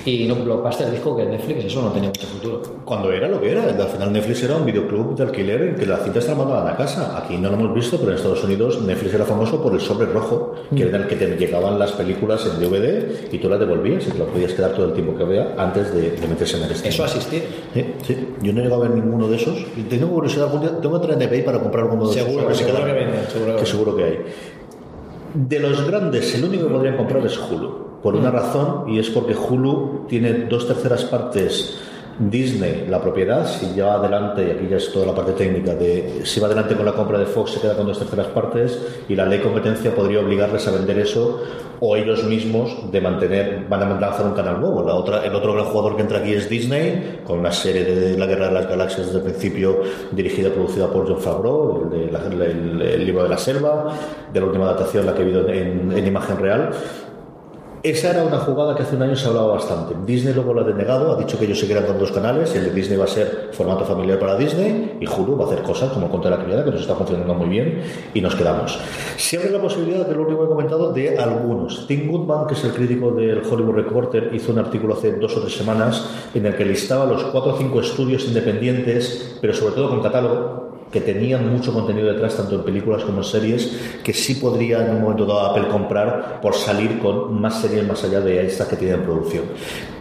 y 0.05 0.27
no, 0.27 0.35
Blockbuster 0.35 0.91
dijo 0.91 1.17
que 1.17 1.27
Netflix 1.27 1.65
eso 1.67 1.83
no 1.83 1.91
tenía 1.93 2.09
mucho 2.09 2.27
futuro. 2.27 2.63
Cuando 2.85 3.13
era 3.13 3.29
lo 3.29 3.41
que 3.41 3.51
era, 3.53 3.65
al 3.65 3.89
final 3.89 4.13
Netflix 4.13 4.43
era 4.43 4.57
un 4.57 4.65
videoclub 4.65 5.15
de 5.15 5.25
alquiler 5.25 5.63
en 5.63 5.75
que 5.77 5.85
las 5.85 6.03
cintas 6.03 6.25
te 6.25 6.31
las 6.31 6.39
mandaban 6.39 6.67
a 6.73 6.77
casa. 6.77 7.19
Aquí 7.19 7.37
no 7.37 7.51
lo 7.51 7.57
hemos 7.57 7.75
visto, 7.75 7.99
pero 7.99 8.11
en 8.13 8.17
Estados 8.17 8.43
Unidos 8.45 8.81
Netflix 8.81 9.13
era 9.15 9.25
famoso 9.25 9.63
por 9.63 9.75
el 9.75 9.81
sobre 9.81 10.07
rojo, 10.07 10.55
que 10.75 10.85
era 10.85 10.97
el 10.99 11.07
que 11.07 11.17
te 11.17 11.27
llegaban 11.37 11.79
las 11.79 11.93
películas 11.93 12.47
en 12.47 12.61
DVD 12.61 13.33
y 13.33 13.39
tú 13.39 13.49
las 13.49 13.61
devolvías 13.61 14.07
y 14.07 14.11
te 14.11 14.19
las 14.19 14.29
podías 14.29 14.53
quedar 14.55 14.73
todo 14.73 14.87
el 14.87 14.93
tiempo 14.95 15.15
que 15.17 15.23
había 15.23 15.55
antes 15.59 15.93
de, 15.95 16.13
de 16.13 16.29
meterse 16.29 16.57
en 16.57 16.63
el 16.65 16.71
streaming. 16.71 16.95
Eso 16.95 17.05
asistir. 17.05 17.43
Sí, 17.75 17.85
sí. 18.07 18.29
Yo 18.43 18.53
no 18.55 18.61
he 18.61 18.63
llegado 18.65 18.83
a 18.85 18.89
ver 18.89 18.97
ninguno 18.97 19.29
de 19.29 19.37
esos. 19.37 19.59
Y 19.77 19.83
tengo 19.83 20.09
curiosidad, 20.09 20.47
algún 20.47 20.63
día- 20.63 20.81
tengo 20.81 20.99
que 20.99 21.05
entrar 21.07 21.23
en 21.23 21.29
eBay 21.29 21.45
para 21.45 21.61
comprar 21.61 21.85
alguno 21.85 22.09
de 22.09 22.15
Seguro, 22.15 22.51
esos. 22.51 22.59
seguro 22.59 22.77
quedan. 22.85 22.89
que 22.97 23.05
venden, 23.05 23.27
seguro 23.31 23.53
que 23.55 23.61
Que 23.61 23.67
seguro 23.67 23.97
que 23.97 24.05
hay. 24.05 24.19
De 25.35 25.61
los 25.61 25.87
grandes, 25.87 26.35
el 26.35 26.45
único 26.45 26.67
que 26.67 26.73
podrían 26.75 26.97
comprar 26.97 27.25
es 27.27 27.39
Hulu. 27.39 27.90
Por 28.03 28.15
una 28.17 28.31
razón, 28.31 28.85
y 28.89 28.99
es 28.99 29.11
porque 29.11 29.35
Hulu 29.35 30.07
tiene 30.09 30.33
dos 30.49 30.67
terceras 30.67 31.05
partes. 31.05 31.79
Disney, 32.19 32.85
la 32.87 33.01
propiedad, 33.01 33.47
si 33.47 33.75
ya 33.75 33.87
va 33.87 33.95
adelante, 33.95 34.47
y 34.47 34.51
aquí 34.51 34.69
ya 34.69 34.77
es 34.77 34.93
toda 34.93 35.07
la 35.07 35.15
parte 35.15 35.33
técnica, 35.33 35.75
de 35.75 36.21
si 36.25 36.39
va 36.39 36.49
adelante 36.49 36.75
con 36.77 36.85
la 36.85 36.93
compra 36.93 37.19
de 37.19 37.25
Fox, 37.25 37.53
se 37.53 37.61
queda 37.61 37.75
con 37.75 37.87
dos 37.87 37.99
terceras 37.99 38.27
partes, 38.27 38.79
y 39.09 39.15
la 39.15 39.25
ley 39.25 39.39
competencia 39.41 39.95
podría 39.95 40.21
obligarles 40.21 40.69
a 40.69 40.71
vender 40.73 40.99
eso, 40.99 41.41
o 41.81 41.97
ellos 41.97 42.25
mismos 42.25 42.93
de 42.93 43.01
mantener, 43.01 43.65
van 43.71 43.83
a 43.85 43.99
lanzar 43.99 44.27
un 44.27 44.35
canal 44.35 44.61
nuevo. 44.61 44.83
La 44.87 44.93
otra, 44.97 45.25
el 45.25 45.35
otro 45.35 45.55
gran 45.55 45.65
jugador 45.67 45.97
que 45.97 46.03
entra 46.03 46.19
aquí 46.19 46.35
es 46.35 46.47
Disney, 46.51 47.21
con 47.25 47.39
una 47.39 47.53
serie 47.53 47.85
de 47.87 48.19
La 48.19 48.27
Guerra 48.27 48.49
de 48.49 48.53
las 48.53 48.69
Galaxias 48.69 49.07
desde 49.07 49.19
el 49.21 49.25
principio, 49.25 49.81
dirigida 50.13 50.49
y 50.49 50.53
producida 50.53 50.89
por 50.89 51.09
John 51.09 51.21
Favreau, 51.21 51.85
el, 51.91 52.07
de 52.07 52.13
la- 52.13 52.27
el- 52.27 52.83
el 52.83 53.07
libro 53.07 53.23
de 53.23 53.31
la 53.31 53.39
selva, 53.39 53.95
de 54.31 54.41
la 54.41 54.45
última 54.47 54.65
adaptación, 54.67 55.07
la 55.07 55.15
que 55.15 55.23
he 55.23 55.63
en, 55.63 55.91
en 55.97 56.07
imagen 56.07 56.37
real. 56.39 56.69
Esa 57.83 58.11
era 58.11 58.25
una 58.25 58.37
jugada 58.41 58.77
que 58.77 58.83
hace 58.83 58.95
un 58.95 59.03
año 59.03 59.17
se 59.17 59.27
hablaba 59.27 59.55
bastante. 59.55 59.95
Disney 60.05 60.35
luego 60.35 60.53
lo 60.53 60.61
ha 60.61 60.65
denegado, 60.65 61.13
ha 61.13 61.17
dicho 61.17 61.39
que 61.39 61.47
ellos 61.47 61.59
seguirán 61.59 61.87
con 61.87 61.99
dos 61.99 62.13
canales, 62.13 62.55
el 62.55 62.65
de 62.65 62.73
Disney 62.73 62.99
va 62.99 63.05
a 63.05 63.09
ser 63.09 63.49
formato 63.53 63.87
familiar 63.87 64.19
para 64.19 64.37
Disney 64.37 64.99
y 65.01 65.07
Hulu 65.07 65.39
va 65.39 65.47
a 65.47 65.49
hacer 65.49 65.63
cosas 65.63 65.91
como 65.91 66.11
Contra 66.11 66.31
la 66.31 66.45
Criada, 66.45 66.63
que 66.63 66.73
nos 66.73 66.83
está 66.83 66.95
funcionando 66.95 67.33
muy 67.33 67.49
bien 67.49 67.81
y 68.13 68.21
nos 68.21 68.35
quedamos. 68.35 68.79
Siempre 69.17 69.51
la 69.51 69.63
posibilidad, 69.63 70.07
que 70.07 70.13
lo 70.13 70.27
único 70.27 70.41
que 70.41 70.45
he 70.45 70.49
comentado, 70.49 70.93
de 70.93 71.19
algunos. 71.19 71.87
Tim 71.87 72.11
Goodman, 72.11 72.47
que 72.47 72.53
es 72.53 72.65
el 72.65 72.73
crítico 72.73 73.13
del 73.13 73.39
Hollywood 73.39 73.77
Reporter, 73.77 74.31
hizo 74.35 74.53
un 74.53 74.59
artículo 74.59 74.93
hace 74.93 75.13
dos 75.13 75.35
o 75.39 75.41
tres 75.41 75.57
semanas 75.57 76.07
en 76.35 76.45
el 76.45 76.55
que 76.57 76.67
listaba 76.67 77.07
los 77.07 77.25
cuatro 77.25 77.55
o 77.55 77.57
cinco 77.57 77.81
estudios 77.81 78.27
independientes, 78.27 79.39
pero 79.41 79.55
sobre 79.55 79.75
todo 79.75 79.89
con 79.89 80.03
catálogo, 80.03 80.70
que 80.91 81.01
tenían 81.01 81.51
mucho 81.51 81.73
contenido 81.73 82.13
detrás, 82.13 82.37
tanto 82.37 82.57
en 82.57 82.63
películas 82.63 83.05
como 83.05 83.19
en 83.19 83.25
series, 83.25 83.79
que 84.03 84.13
sí 84.13 84.35
podría 84.35 84.85
en 84.85 84.97
un 84.97 85.03
momento 85.03 85.25
dado 85.25 85.41
Apple 85.41 85.69
comprar 85.69 86.41
por 86.41 86.55
salir 86.55 86.99
con 86.99 87.41
más 87.41 87.61
series 87.61 87.87
más 87.87 88.03
allá 88.05 88.21
de 88.21 88.45
estas 88.45 88.67
que 88.67 88.77
tienen 88.77 89.01
en 89.01 89.05
producción. 89.05 89.45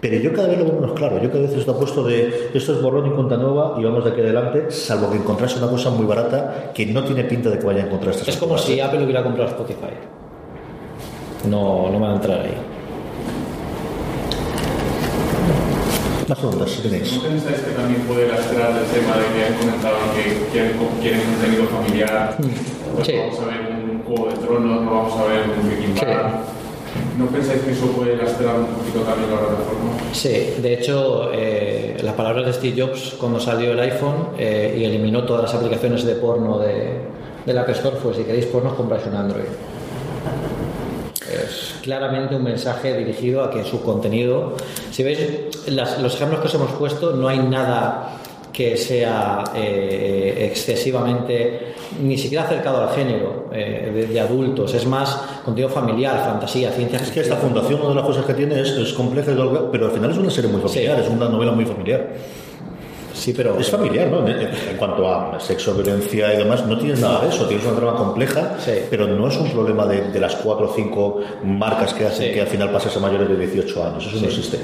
Pero 0.02 0.18
yo 0.18 0.34
cada 0.34 0.48
vez 0.48 0.60
lo 0.60 0.66
veo 0.66 0.74
menos 0.76 0.94
claro. 0.94 1.22
Yo 1.22 1.30
cada 1.30 1.42
vez 1.42 1.54
estoy 1.54 1.76
puesto 1.76 2.04
de 2.04 2.50
esto 2.54 2.74
es 2.74 2.82
borrón 2.82 3.08
y 3.08 3.12
cuenta 3.12 3.38
nueva 3.38 3.76
y 3.80 3.84
vamos 3.84 4.04
de 4.04 4.12
aquí 4.12 4.22
adelante, 4.22 4.72
salvo 4.72 5.12
que 5.12 5.18
encontrase 5.18 5.60
una 5.60 5.70
cosa 5.70 5.90
muy 5.90 6.06
barata 6.06 6.72
que 6.74 6.86
no 6.86 7.04
tiene 7.04 7.24
pinta 7.24 7.50
de 7.50 7.60
que 7.60 7.66
vaya 7.66 7.84
a 7.84 7.86
encontrar 7.86 8.14
estas 8.14 8.28
Es 8.28 8.38
como 8.38 8.58
si 8.58 8.80
Apple 8.80 9.04
hubiera 9.04 9.24
comprado 9.24 9.50
Spotify. 9.50 9.94
No, 11.48 11.90
no 11.90 12.00
van 12.00 12.12
a 12.12 12.16
entrar 12.16 12.42
ahí. 12.42 12.54
Más 16.30 16.38
preguntas, 16.38 16.70
si 16.70 16.82
tenéis. 16.84 17.16
¿No 17.16 17.24
pensáis 17.24 17.58
que 17.62 17.72
también 17.72 18.02
puede 18.02 18.28
lastrar 18.28 18.70
el 18.78 18.86
tema 18.94 19.18
de 19.18 19.26
que 19.34 19.46
han 19.48 19.54
comentado 19.58 19.96
que 20.14 20.52
quieren, 20.52 20.78
quieren 21.02 21.22
contenido 21.22 21.64
familiar? 21.66 22.38
Pues 22.38 23.08
Sí. 23.08 23.14
Vamos 23.18 23.40
a 23.40 23.46
ver 23.46 23.60
un 23.74 24.04
Juego 24.04 24.30
de 24.30 24.36
Tronos, 24.38 24.82
no 24.84 24.92
vamos 24.92 25.14
a 25.20 25.24
ver 25.26 25.42
un 25.50 25.68
Breaking 25.68 25.96
Bad. 25.96 26.32
¿No 27.18 27.26
pensáis 27.28 27.62
que 27.62 27.72
eso 27.72 27.88
puede 27.88 28.16
lastrar 28.16 28.60
un 28.60 28.66
poquito 28.68 29.00
también 29.02 29.32
la 29.32 29.40
plataforma? 29.40 29.92
Sí, 30.14 30.54
de 30.62 30.74
hecho, 30.74 31.32
eh, 31.34 31.98
las 32.04 32.14
palabras 32.14 32.46
de 32.46 32.54
Steve 32.54 32.80
Jobs 32.82 33.16
cuando 33.20 33.40
salió 33.40 33.72
el 33.72 33.80
iPhone 33.80 34.30
eh, 34.38 34.76
y 34.80 34.86
eliminó 34.86 35.24
todas 35.26 35.44
las 35.44 35.54
aplicaciones 35.56 36.04
de 36.04 36.14
porno 36.16 36.60
de, 36.60 36.94
de 37.46 37.54
la 37.54 37.62
App 37.62 37.70
Store 37.70 37.96
fue 37.98 38.14
si 38.14 38.24
queréis 38.24 38.46
porno, 38.46 38.76
compráis 38.76 39.06
un 39.08 39.16
Android. 39.16 39.46
Es 41.32 41.76
claramente 41.84 42.36
un 42.36 42.44
mensaje 42.44 42.98
dirigido 42.98 43.44
a 43.44 43.52
que 43.52 43.64
su 43.64 43.82
contenido, 43.84 44.56
si 44.92 45.04
veis 45.04 45.20
las- 45.68 46.00
los 46.02 46.16
ejemplos 46.16 46.42
que 46.42 46.48
os 46.48 46.54
hemos 46.56 46.72
puesto, 46.72 47.12
no 47.14 47.28
hay 47.28 47.40
nada 47.40 48.16
que 48.52 48.76
sea 48.76 49.44
eh, 49.56 50.50
excesivamente, 50.52 51.74
ni 52.02 52.18
siquiera 52.18 52.44
acercado 52.44 52.82
al 52.82 52.94
género 52.96 53.46
eh, 53.54 53.92
de, 53.94 54.08
de 54.08 54.20
adultos, 54.20 54.74
es 54.74 54.86
más 54.86 55.16
contenido 55.46 55.70
familiar, 55.70 56.20
fantasía, 56.26 56.72
ciencia 56.72 57.00
Es 57.00 57.12
que 57.12 57.22
esta 57.22 57.36
fundación, 57.38 57.80
una 57.82 57.90
de 57.90 57.96
las 57.96 58.06
cosas 58.06 58.26
que 58.26 58.34
tiene 58.34 58.60
es, 58.60 58.70
es 58.70 58.94
compleja, 58.94 59.32
pero 59.72 59.86
al 59.86 59.92
final 59.92 60.12
es 60.12 60.18
una 60.18 60.30
serie 60.30 60.50
muy 60.52 60.62
familiar, 60.62 61.00
es 61.00 61.10
una 61.10 61.30
novela 61.30 61.52
muy 61.54 61.66
familiar. 61.66 62.08
Sí, 63.20 63.34
pero... 63.36 63.60
Es 63.60 63.70
familiar, 63.70 64.08
¿no? 64.08 64.26
En, 64.28 64.78
cuanto 64.78 65.08
a 65.08 65.40
sexo, 65.40 65.74
violencia 65.74 66.34
y 66.34 66.38
demás, 66.38 66.66
no 66.66 66.78
tienes 66.78 67.02
nada 67.02 67.22
de 67.22 67.30
eso. 67.30 67.48
Tienes 67.48 67.66
una 67.66 67.76
trama 67.76 67.96
compleja, 67.96 68.56
pero 68.90 69.08
no 69.08 69.28
es 69.28 69.38
un 69.38 69.52
problema 69.52 69.86
de, 69.86 70.10
de 70.10 70.20
las 70.20 70.38
cuatro 70.38 70.70
o 70.70 70.74
cinco 70.74 71.20
marcas 71.44 71.94
que 71.94 72.06
hacen 72.06 72.34
que 72.34 72.42
al 72.42 72.48
final 72.48 72.72
pases 72.72 72.96
a 72.96 73.00
mayores 73.00 73.28
de 73.28 73.38
18 73.38 73.84
años. 73.84 74.08
Eso 74.08 74.20
no 74.22 74.28
existe. 74.28 74.58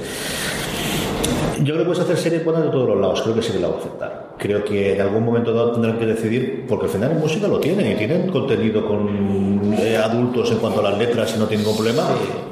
Yo 1.59 1.73
creo 1.73 1.79
que 1.79 1.85
puedes 1.85 2.03
hacer 2.03 2.17
series 2.17 2.43
buenas 2.43 2.63
de 2.63 2.69
todos 2.69 2.87
los 2.89 2.99
lados, 2.99 3.21
creo 3.21 3.35
que 3.35 3.41
sí 3.41 3.53
que 3.53 3.59
la 3.59 3.69
va 3.69 3.75
a 3.75 3.77
aceptar. 3.77 4.35
Creo 4.37 4.63
que 4.65 4.93
en 4.93 5.01
algún 5.01 5.23
momento 5.23 5.53
dado 5.53 5.71
tendrán 5.71 5.97
que 5.97 6.05
decidir, 6.05 6.65
porque 6.67 6.85
al 6.85 6.91
final 6.91 7.11
en 7.11 7.19
música 7.19 7.47
lo 7.47 7.59
tienen 7.59 7.93
y 7.93 7.95
tienen 7.95 8.29
contenido 8.29 8.85
con 8.85 9.73
eh, 9.79 9.97
adultos 9.97 10.51
en 10.51 10.57
cuanto 10.57 10.81
a 10.81 10.91
las 10.91 10.99
letras 10.99 11.33
y 11.35 11.39
no 11.39 11.47
tienen 11.47 11.65
ningún 11.65 11.77
problema 11.77 12.03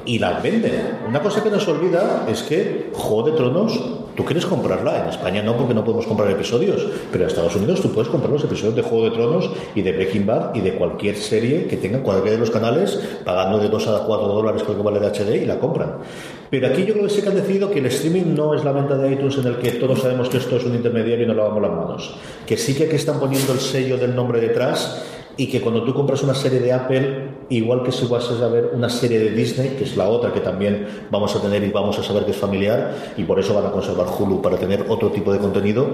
y 0.05 0.19
las 0.19 0.41
venden. 0.41 0.99
Una 1.07 1.21
cosa 1.21 1.43
que 1.43 1.49
nos 1.49 1.67
olvida 1.67 2.25
es 2.29 2.43
que 2.43 2.91
Juego 2.93 3.29
de 3.29 3.37
Tronos, 3.37 3.81
tú 4.15 4.25
quieres 4.25 4.45
comprarla. 4.45 5.03
En 5.03 5.09
España 5.09 5.41
no, 5.41 5.55
porque 5.57 5.73
no 5.73 5.83
podemos 5.83 6.05
comprar 6.05 6.29
episodios, 6.31 6.85
pero 7.11 7.23
en 7.23 7.29
Estados 7.29 7.55
Unidos 7.55 7.81
tú 7.81 7.91
puedes 7.91 8.09
comprar 8.09 8.31
los 8.31 8.43
episodios 8.43 8.75
de 8.75 8.81
Juego 8.81 9.05
de 9.05 9.11
Tronos 9.11 9.49
y 9.75 9.81
de 9.81 9.91
Breaking 9.91 10.25
Bad 10.25 10.55
y 10.55 10.61
de 10.61 10.75
cualquier 10.75 11.15
serie 11.15 11.67
que 11.67 11.77
tenga 11.77 11.99
cualquiera 11.99 12.33
de 12.33 12.39
los 12.39 12.51
canales, 12.51 12.99
pagando 13.23 13.59
de 13.59 13.69
2 13.69 13.87
a 13.87 14.03
4 14.05 14.27
dólares 14.27 14.63
creo 14.63 14.77
que 14.77 14.83
vale 14.83 14.99
de 14.99 15.07
HD 15.07 15.43
y 15.43 15.45
la 15.45 15.59
compran. 15.59 15.97
Pero 16.49 16.67
aquí 16.67 16.85
yo 16.85 16.93
creo 16.93 17.07
que 17.07 17.13
sí 17.13 17.21
que 17.21 17.29
han 17.29 17.35
decidido 17.35 17.71
que 17.71 17.79
el 17.79 17.87
streaming 17.87 18.35
no 18.35 18.53
es 18.53 18.63
la 18.63 18.71
venta 18.71 18.95
de 18.95 19.11
iTunes 19.11 19.37
en 19.37 19.47
el 19.47 19.57
que 19.57 19.71
todos 19.71 19.99
sabemos 19.99 20.29
que 20.29 20.37
esto 20.37 20.57
es 20.57 20.65
un 20.65 20.75
intermediario 20.75 21.25
y 21.25 21.27
nos 21.27 21.35
lavamos 21.35 21.61
las 21.61 21.71
manos. 21.71 22.15
Que 22.45 22.57
sí 22.57 22.75
que 22.75 22.83
aquí 22.83 22.95
están 22.95 23.19
poniendo 23.19 23.53
el 23.53 23.59
sello 23.59 23.97
del 23.97 24.15
nombre 24.15 24.39
detrás 24.39 25.03
y 25.35 25.47
que 25.47 25.61
cuando 25.61 25.83
tú 25.83 25.93
compras 25.93 26.21
una 26.23 26.35
serie 26.35 26.59
de 26.59 26.71
Apple, 26.71 27.29
igual 27.49 27.83
que 27.83 27.91
si 27.91 28.05
vas 28.05 28.29
a 28.29 28.47
ver 28.47 28.71
una 28.73 28.89
serie 28.89 29.19
de 29.19 29.31
Disney, 29.31 29.69
que 29.69 29.83
es 29.83 29.97
la 29.97 30.07
otra 30.07 30.31
que 30.31 30.39
también 30.39 30.87
vamos 31.09 31.35
a 31.35 31.41
tener 31.41 31.63
y 31.63 31.71
vamos 31.71 31.97
a 31.97 32.03
saber 32.03 32.25
que 32.25 32.31
es 32.31 32.37
familiar, 32.37 33.13
y 33.17 33.23
por 33.23 33.39
eso 33.39 33.53
van 33.53 33.65
a 33.65 33.71
conservar 33.71 34.07
Hulu 34.07 34.41
para 34.41 34.57
tener 34.57 34.85
otro 34.89 35.09
tipo 35.09 35.33
de 35.33 35.39
contenido, 35.39 35.87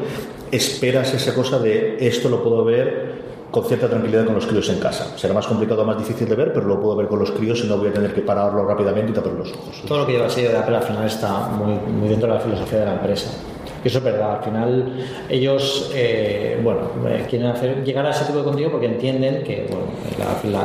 esperas 0.52 1.14
esa 1.14 1.34
cosa 1.34 1.60
de 1.60 1.98
esto 2.06 2.28
lo 2.30 2.44
puedo 2.44 2.66
ver 2.66 3.30
con 3.52 3.66
cierta 3.66 3.90
tranquilidad 3.90 4.26
con 4.26 4.36
los 4.36 4.46
críos 4.46 4.70
en 4.70 4.80
casa. 4.80 5.18
Será 5.18 5.34
más 5.34 5.48
complicado, 5.48 5.84
más 5.84 5.98
difícil 5.98 6.28
de 6.30 6.36
ver, 6.36 6.54
pero 6.54 6.68
lo 6.68 6.80
puedo 6.80 6.96
ver 6.96 7.08
con 7.08 7.20
los 7.20 7.32
críos 7.32 7.64
y 7.64 7.68
no 7.68 7.78
voy 7.78 7.88
a 7.88 7.94
tener 7.94 8.14
que 8.14 8.22
pararlo 8.22 8.64
rápidamente 8.66 9.12
y 9.12 9.16
tapar 9.16 9.34
los 9.34 9.52
ojos. 9.52 9.82
Todo 9.88 10.00
lo 10.00 10.06
que 10.06 10.14
lleva 10.14 10.30
sello 10.30 10.50
de 10.50 10.58
Apple 10.58 10.78
al 10.78 10.84
final 10.84 11.06
está 11.06 11.48
muy 11.48 12.08
dentro 12.08 12.28
de 12.28 12.36
la 12.36 12.40
filosofía 12.42 12.80
de 12.80 12.86
la 12.86 12.94
empresa. 12.94 13.32
Y 13.84 13.88
eso 13.88 14.00
es 14.00 14.04
verdad, 14.04 14.38
al 14.38 14.44
final 14.44 14.94
ellos 15.30 15.92
eh, 15.94 16.60
bueno, 16.64 16.82
eh, 17.08 17.26
quieren 17.30 17.48
hacer, 17.48 17.84
llegar 17.84 18.06
a 18.06 18.12
ese 18.12 18.26
tipo 18.26 18.40
de 18.40 18.44
contenido 18.44 18.72
porque 18.72 18.88
entienden 18.88 19.44
que 19.44 19.68
bueno, 19.70 19.86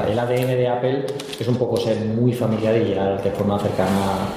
el 0.08 0.18
ADN 0.18 0.46
de 0.46 0.68
Apple 0.68 1.06
es 1.38 1.48
un 1.48 1.56
poco 1.56 1.76
ser 1.76 1.96
muy 2.00 2.32
familiar 2.32 2.76
y 2.76 2.84
llegar 2.84 3.22
de 3.22 3.30
forma 3.30 3.58
cercana 3.58 4.28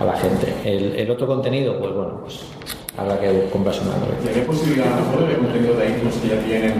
a 0.00 0.04
la 0.04 0.16
gente. 0.16 0.52
El 0.64 1.08
otro 1.10 1.26
contenido, 1.26 1.78
pues 1.78 1.92
bueno, 1.92 2.20
pues 2.22 2.40
habrá 2.96 3.18
que 3.18 3.48
comprarse 3.50 3.80
una 3.82 3.94
¿Y 4.24 4.38
hay 4.38 4.44
posibilidad 4.44 4.86
a 4.86 5.00
lo 5.00 5.06
mejor 5.06 5.28
de 5.28 5.34
contenido 5.36 5.74
de 5.74 5.88
iTunes 5.88 6.14
que 6.16 6.28
ya 6.28 6.38
tienen 6.44 6.74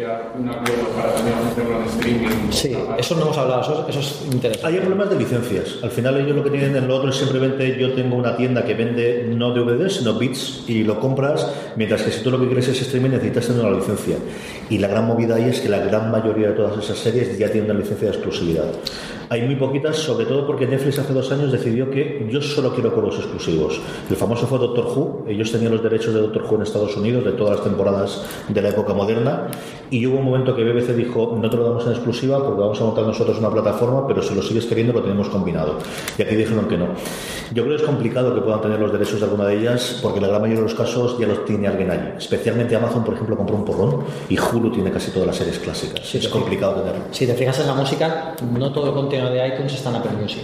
ya 0.00 0.32
un 0.38 0.48
acuerdo 0.48 0.88
para 0.96 1.12
también 1.14 1.36
hacerlo 1.50 1.80
en 1.80 1.88
streaming? 1.88 2.50
Sí, 2.50 2.76
eso 2.98 3.14
no 3.16 3.22
hemos 3.22 3.38
hablado, 3.38 3.62
eso, 3.62 3.86
eso 3.88 4.00
es 4.00 4.22
interesante. 4.32 4.66
Hay 4.66 4.80
problemas 4.80 5.10
de 5.10 5.16
licencias. 5.16 5.78
Al 5.82 5.90
final 5.90 6.16
ellos 6.18 6.36
lo 6.36 6.44
que 6.44 6.50
tienen 6.50 6.76
en 6.76 6.88
lo 6.88 6.96
otro 6.96 7.10
es 7.10 7.16
simplemente 7.16 7.76
yo 7.78 7.92
tengo 7.92 8.16
una 8.16 8.36
tienda 8.36 8.64
que 8.64 8.74
vende 8.74 9.26
no 9.28 9.52
DVDs 9.52 9.96
sino 9.96 10.14
bits 10.14 10.64
y 10.68 10.84
lo 10.84 11.00
compras, 11.00 11.50
mientras 11.76 12.02
que 12.02 12.10
si 12.10 12.22
tú 12.22 12.30
lo 12.30 12.40
que 12.40 12.46
quieres 12.46 12.68
es 12.68 12.80
streaming 12.80 13.10
necesitas 13.10 13.46
tener 13.46 13.64
una 13.64 13.76
licencia. 13.76 14.16
Y 14.70 14.78
la 14.78 14.88
gran 14.88 15.06
movida 15.06 15.36
ahí 15.36 15.48
es 15.50 15.60
que 15.60 15.68
la 15.68 15.78
gran 15.78 16.10
mayoría 16.10 16.48
de 16.48 16.54
todas 16.54 16.82
esas 16.82 16.98
series 16.98 17.36
ya 17.38 17.50
tienen 17.50 17.70
una 17.70 17.80
licencia 17.80 18.08
de 18.08 18.14
exclusividad. 18.14 18.66
Hay 19.28 19.42
muy 19.42 19.56
poquitas, 19.56 19.96
sobre 19.96 20.24
todo 20.24 20.46
porque 20.46 20.66
Netflix 20.68 21.00
hace 21.00 21.12
dos 21.12 21.32
años 21.32 21.50
decidió 21.50 21.90
que 21.90 22.28
yo 22.30 22.40
solo 22.40 22.72
quiero 22.72 22.92
juegos 22.92 23.16
exclusivos. 23.16 23.80
El 24.08 24.14
famoso 24.14 24.46
fue 24.46 24.58
Doctor 24.58 24.86
Who. 24.86 25.24
Ellos 25.26 25.50
tenían 25.50 25.72
los 25.72 25.82
derechos 25.82 26.14
de 26.14 26.20
Doctor 26.20 26.44
Who 26.44 26.56
en 26.56 26.62
Estados 26.62 26.96
Unidos 26.96 27.24
de 27.24 27.32
todas 27.32 27.56
las 27.56 27.64
temporadas 27.64 28.24
de 28.48 28.62
la 28.62 28.68
época 28.68 28.94
moderna. 28.94 29.48
Y 29.90 30.06
hubo 30.06 30.18
un 30.18 30.24
momento 30.26 30.54
que 30.54 30.62
BBC 30.62 30.94
dijo, 30.94 31.36
no 31.40 31.50
te 31.50 31.56
lo 31.56 31.64
damos 31.64 31.86
en 31.86 31.92
exclusiva 31.92 32.44
porque 32.44 32.60
vamos 32.60 32.80
a 32.80 32.84
montar 32.84 33.04
nosotros 33.04 33.38
una 33.38 33.50
plataforma, 33.50 34.06
pero 34.06 34.22
si 34.22 34.34
lo 34.34 34.42
sigues 34.42 34.66
queriendo 34.66 34.92
lo 34.92 35.02
tenemos 35.02 35.28
combinado. 35.28 35.78
Y 36.16 36.22
aquí 36.22 36.36
dijeron 36.36 36.68
que 36.68 36.76
no. 36.76 36.86
Yo 37.52 37.64
creo 37.64 37.76
que 37.76 37.82
es 37.82 37.88
complicado 37.88 38.32
que 38.32 38.40
puedan 38.40 38.60
tener 38.60 38.78
los 38.78 38.92
derechos 38.92 39.18
de 39.18 39.26
alguna 39.26 39.46
de 39.46 39.58
ellas 39.58 39.98
porque 40.02 40.20
la 40.20 40.28
gran 40.28 40.40
mayoría 40.40 40.62
de 40.62 40.68
los 40.68 40.74
casos 40.74 41.18
ya 41.18 41.26
los 41.26 41.44
tiene 41.44 41.66
alguien 41.66 41.90
allí. 41.90 42.10
Especialmente 42.18 42.76
Amazon, 42.76 43.02
por 43.02 43.14
ejemplo, 43.14 43.36
compró 43.36 43.56
un 43.56 43.64
porrón 43.64 44.04
y 44.28 44.38
Hulu 44.38 44.70
tiene 44.70 44.92
casi 44.92 45.10
todas 45.10 45.26
las 45.26 45.36
series 45.36 45.58
clásicas. 45.58 46.14
es 46.14 46.28
complicado 46.28 46.74
tenerlo. 46.74 47.04
Si 47.10 47.26
te 47.26 47.34
fijas 47.34 47.58
en 47.60 47.66
la 47.66 47.74
música, 47.74 48.34
no 48.56 48.72
todo 48.72 48.86
el 48.88 48.92
contenido 48.92 49.15
de 49.24 49.48
iTunes 49.48 49.74
está 49.74 49.90
en 49.90 49.96
Apple 49.96 50.12
Music. 50.20 50.42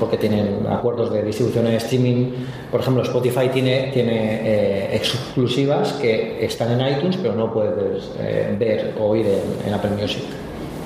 Porque 0.00 0.16
tienen 0.16 0.66
acuerdos 0.68 1.12
de 1.12 1.22
distribución 1.22 1.66
en 1.68 1.74
streaming. 1.74 2.32
Por 2.70 2.80
ejemplo, 2.80 3.02
Spotify 3.02 3.48
tiene, 3.52 3.90
tiene 3.92 4.40
eh, 4.44 4.96
exclusivas 4.96 5.92
que 5.94 6.44
están 6.44 6.80
en 6.80 6.94
iTunes, 6.96 7.16
pero 7.16 7.34
no 7.34 7.52
puedes 7.52 8.10
eh, 8.18 8.54
ver 8.58 8.94
o 8.98 9.04
oír 9.04 9.26
en, 9.26 9.68
en 9.68 9.74
Apple 9.74 9.90
Music. 9.90 10.24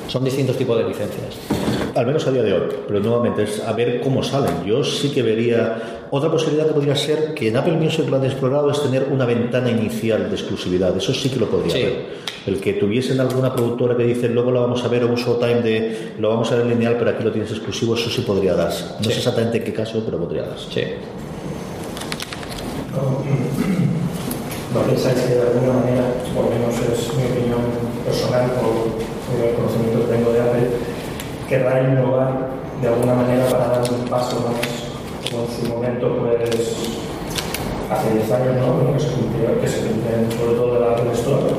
Son 0.09 0.25
distintos 0.25 0.57
tipos 0.57 0.79
de 0.79 0.85
licencias. 0.85 1.35
Al 1.95 2.07
menos 2.07 2.27
a 2.27 2.31
día 2.31 2.43
de 2.43 2.53
hoy. 2.53 2.63
Pero 2.87 3.01
nuevamente 3.01 3.43
es 3.43 3.61
a 3.61 3.73
ver 3.73 4.01
cómo 4.01 4.23
salen. 4.23 4.65
Yo 4.65 4.85
sí 4.85 5.11
que 5.11 5.23
vería. 5.23 6.03
Otra 6.11 6.31
posibilidad 6.31 6.67
que 6.69 6.73
podría 6.75 6.95
ser 6.95 7.35
que 7.35 7.49
en 7.49 7.57
Apple 7.57 7.73
Music 7.73 8.09
lo 8.09 8.17
han 8.17 8.25
explorado 8.25 8.71
es 8.71 8.81
tener 8.81 9.09
una 9.11 9.25
ventana 9.27 9.69
inicial 9.71 10.29
de 10.29 10.37
exclusividad. 10.37 10.97
Eso 10.97 11.13
sí 11.13 11.29
que 11.31 11.41
lo 11.41 11.47
podría 11.51 11.73
Sí. 11.75 11.83
ver. 11.83 12.27
El 12.47 12.61
que 12.61 12.75
tuviesen 12.75 13.19
alguna 13.19 13.53
productora 13.53 13.97
que 13.97 14.05
dice 14.05 14.29
luego 14.29 14.53
lo 14.53 14.61
vamos 14.63 14.85
a 14.85 14.89
ver 14.89 15.03
o 15.03 15.09
un 15.09 15.17
showtime 15.17 15.63
de 15.63 16.13
lo 16.21 16.29
vamos 16.29 16.53
a 16.53 16.57
ver 16.57 16.67
lineal, 16.67 16.95
pero 16.97 17.11
aquí 17.11 17.25
lo 17.25 17.33
tienes 17.33 17.51
exclusivo, 17.51 17.97
eso 17.97 18.09
sí 18.09 18.21
podría 18.21 18.55
darse. 18.55 18.85
No 18.99 19.05
Sí. 19.05 19.11
sé 19.11 19.19
exactamente 19.19 19.59
en 19.59 19.65
qué 19.65 19.73
caso, 19.73 20.01
pero 20.05 20.17
podría 20.19 20.43
darse. 20.43 20.71
Sí. 20.73 20.83
¿No 24.73 24.81
pensáis 24.89 25.19
que 25.23 25.35
de 25.35 25.41
alguna 25.43 25.73
manera, 25.81 26.05
por 26.35 26.45
lo 26.45 26.51
menos 26.51 26.75
es 26.77 27.13
mi 27.17 27.25
opinión 27.25 27.63
personal 28.05 28.49
o 28.63 28.97
el 29.35 29.55
conocimiento 29.55 30.07
que 30.07 30.15
tengo 30.17 30.33
de 30.33 30.41
Apple, 30.41 30.69
querrá 31.49 31.83
innovar 31.83 32.49
de 32.81 32.89
alguna 32.89 33.15
manera 33.15 33.47
para 33.47 33.69
dar 33.69 33.91
un 33.91 34.09
paso 34.09 34.37
más, 34.47 35.31
como 35.31 35.45
en 35.45 35.51
su 35.51 35.73
momento, 35.73 36.17
pues 36.19 36.77
hace 37.91 38.15
10 38.15 38.33
años, 38.33 38.57
¿no? 38.57 38.93
Que 38.93 39.01
se 39.01 39.11
cumplió, 39.11 39.61
que 39.61 39.69
se 39.69 39.87
cumplen 39.87 40.31
sobre 40.33 40.57
todo 40.57 40.75
de 40.75 40.81
la 40.81 40.93
Apple 40.93 41.13
Store. 41.13 41.55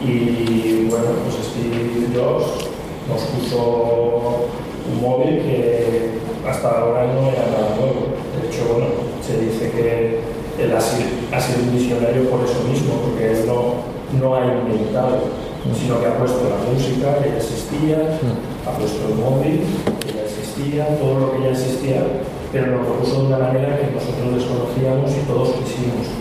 Y 0.00 0.86
bueno, 0.90 1.06
pues 1.24 1.46
Steve 1.46 2.08
Jobs 2.14 2.68
nos 3.08 3.22
puso 3.22 4.48
un 4.90 5.00
móvil 5.00 5.40
que 5.40 6.18
hasta 6.46 6.68
ahora 6.68 7.06
no 7.06 7.28
era 7.30 7.46
nada 7.46 7.76
nuevo. 7.76 8.12
De 8.40 8.48
hecho, 8.48 8.64
bueno, 8.72 8.86
se 9.22 9.40
dice 9.40 9.70
que 9.70 10.20
él 10.62 10.76
ha 10.76 10.80
sido, 10.80 11.08
ha 11.32 11.40
sido 11.40 11.62
un 11.64 11.72
visionario 11.76 12.30
por 12.30 12.44
eso 12.44 12.62
mismo, 12.68 12.94
porque 13.02 13.32
él 13.32 13.46
no, 13.46 13.82
no 14.18 14.36
ha 14.36 14.44
inventado, 14.44 15.43
sino 15.72 16.00
que 16.00 16.06
ha 16.06 16.18
puesto 16.18 16.44
la 16.44 16.60
música 16.60 17.16
que 17.22 17.30
ya 17.30 17.36
existía, 17.36 18.20
ha 18.66 18.70
puesto 18.76 19.08
el 19.08 19.14
móvil 19.16 19.64
que 20.04 20.12
ya 20.12 20.24
existía, 20.28 20.98
todo 20.98 21.20
lo 21.20 21.32
que 21.32 21.44
ya 21.44 21.50
existía, 21.50 22.04
pero 22.52 22.76
lo 22.76 22.84
propuso 22.84 23.22
de 23.22 23.26
una 23.28 23.38
manera 23.38 23.80
que 23.80 23.94
nosotros 23.96 24.36
desconocíamos 24.36 25.10
y 25.10 25.26
todos 25.26 25.56
quisimos. 25.64 26.12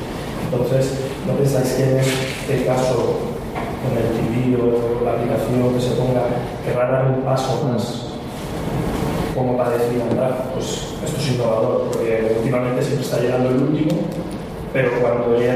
Entonces, 0.47 1.11
¿no 1.27 1.33
pensáis 1.33 1.73
que 1.73 1.83
en 1.83 1.97
este 1.99 2.65
caso, 2.65 3.19
con 3.83 3.91
el 3.99 4.15
TV 4.15 4.55
o 4.55 5.03
la 5.03 5.19
aplicación 5.19 5.73
que 5.75 5.81
se 5.81 5.95
ponga, 5.99 6.23
querrá 6.63 6.91
dar 6.91 7.05
un 7.11 7.21
paso 7.23 7.67
más 7.67 8.13
como 9.35 9.57
para 9.57 9.71
decir, 9.71 10.01
andar, 10.01 10.51
pues 10.53 10.93
esto 11.03 11.19
es 11.19 11.31
innovador, 11.31 11.89
porque 11.91 12.35
últimamente 12.37 12.83
siempre 12.83 13.03
está 13.03 13.19
llegando 13.19 13.49
el 13.49 13.63
último, 13.63 14.01
pero 14.71 14.91
cuando 15.01 15.37
llega 15.37 15.55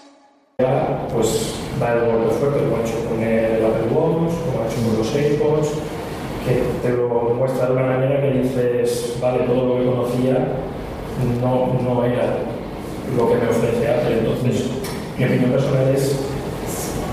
Pues 1.13 1.55
da 1.79 1.93
el 1.93 2.05
golpe 2.05 2.29
fuerte, 2.35 2.59
como 2.59 2.77
ha 2.77 2.81
hecho 2.81 3.05
con 3.09 3.21
el 3.21 3.65
Apple 3.65 3.89
Watch, 3.91 4.33
como 4.45 4.61
ha 4.61 4.67
hecho 4.67 4.81
con 4.85 4.97
los 4.97 5.15
AirPods, 5.15 5.69
que 6.45 6.87
te 6.87 6.95
lo 6.95 7.35
muestra 7.35 7.67
de 7.67 7.73
una 7.73 7.85
manera 7.85 8.21
que 8.21 8.31
dices, 8.31 9.17
vale, 9.21 9.43
todo 9.43 9.65
lo 9.65 9.77
que 9.77 9.85
conocía 9.85 10.47
no, 11.41 11.73
no 11.81 12.05
era 12.05 12.37
lo 13.15 13.29
que 13.29 13.35
me 13.35 13.49
ofrece 13.49 13.89
Apple. 13.89 14.19
Entonces, 14.19 14.69
mi 15.17 15.25
opinión 15.25 15.51
personal 15.51 15.87
es 15.89 16.19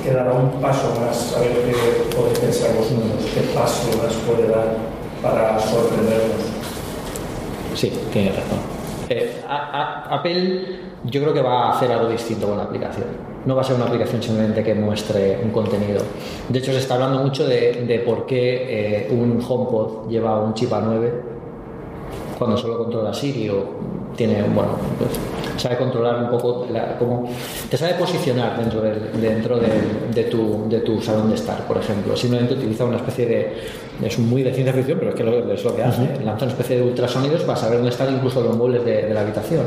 que 0.05 0.13
dará 0.13 0.33
un 0.33 0.51
paso 0.61 0.95
más, 1.01 1.35
a 1.37 1.41
ver 1.41 1.53
qué 1.53 2.15
podéis 2.15 2.39
pensar 2.39 2.71
vosotros, 2.77 3.25
qué 3.35 3.41
paso 3.55 3.89
más 4.03 4.13
puede 4.27 4.49
dar 4.49 4.77
para 5.23 5.59
sorprendernos. 5.59 6.45
Sí, 7.75 7.93
tiene 8.13 8.31
razón. 8.31 8.59
Eh, 9.11 9.43
Apple 9.49 10.79
yo 11.05 11.21
creo 11.23 11.33
que 11.33 11.43
va 11.43 11.69
a 11.69 11.77
hacer 11.77 11.91
algo 11.93 12.09
distinto 12.09 12.49
con 12.49 12.59
la 12.59 12.65
aplicación. 12.65 13.28
No 13.47 13.55
va 13.55 13.63
a 13.63 13.65
ser 13.65 13.77
una 13.77 13.87
aplicación 13.87 14.23
simplemente 14.23 14.63
que 14.63 14.75
muestre 14.75 15.39
un 15.43 15.51
contenido. 15.51 16.01
De 16.49 16.59
hecho, 16.59 16.73
se 16.73 16.79
está 16.79 16.95
hablando 16.95 17.21
mucho 17.21 17.47
de, 17.47 17.85
de 17.87 17.99
por 18.01 18.27
qué 18.27 19.07
eh, 19.07 19.09
un 19.11 19.43
HomePod 19.47 20.09
lleva 20.09 20.41
un 20.43 20.55
chip 20.55 20.71
A9 20.71 21.11
cuando 22.39 22.57
solo 22.57 22.79
controla 22.79 23.13
Siri 23.13 23.49
o 23.49 23.65
tiene, 24.17 24.43
bueno, 24.43 24.71
pues, 24.99 25.11
sabe 25.63 25.77
controlar 25.77 26.23
un 26.25 26.31
poco, 26.31 26.67
la- 26.73 26.97
cómo, 26.99 27.29
te 27.71 27.77
sabe 27.77 27.95
posicionar 27.95 28.59
dentro, 28.59 28.81
del, 28.81 29.21
dentro 29.21 29.59
del- 29.59 30.13
de, 30.15 30.25
tu, 30.25 30.69
de 30.69 30.81
tu 30.81 31.01
salón 31.01 31.29
de 31.31 31.35
estar, 31.37 31.67
por 31.67 31.77
ejemplo. 31.79 32.17
Simplemente 32.17 32.55
utiliza 32.55 32.85
una 32.85 32.97
especie 32.97 33.27
de, 33.27 33.53
es 34.05 34.19
muy 34.19 34.43
de 34.43 34.53
ciencia 34.53 34.73
ficción, 34.73 34.99
pero 34.99 35.11
es 35.13 35.17
que 35.17 35.25
lo, 35.25 35.53
es 35.53 35.65
lo 35.65 35.75
que 35.75 35.83
hace. 35.83 36.03
Lanza 36.25 36.45
una 36.45 36.53
especie 36.53 36.77
de 36.77 36.83
ultrasonidos 36.83 37.43
para 37.43 37.57
saber 37.59 37.77
dónde 37.79 37.91
están 37.91 38.13
incluso 38.15 38.41
los 38.41 38.57
muebles 38.57 38.85
de, 38.85 39.03
de 39.07 39.15
la 39.15 39.21
habitación. 39.21 39.63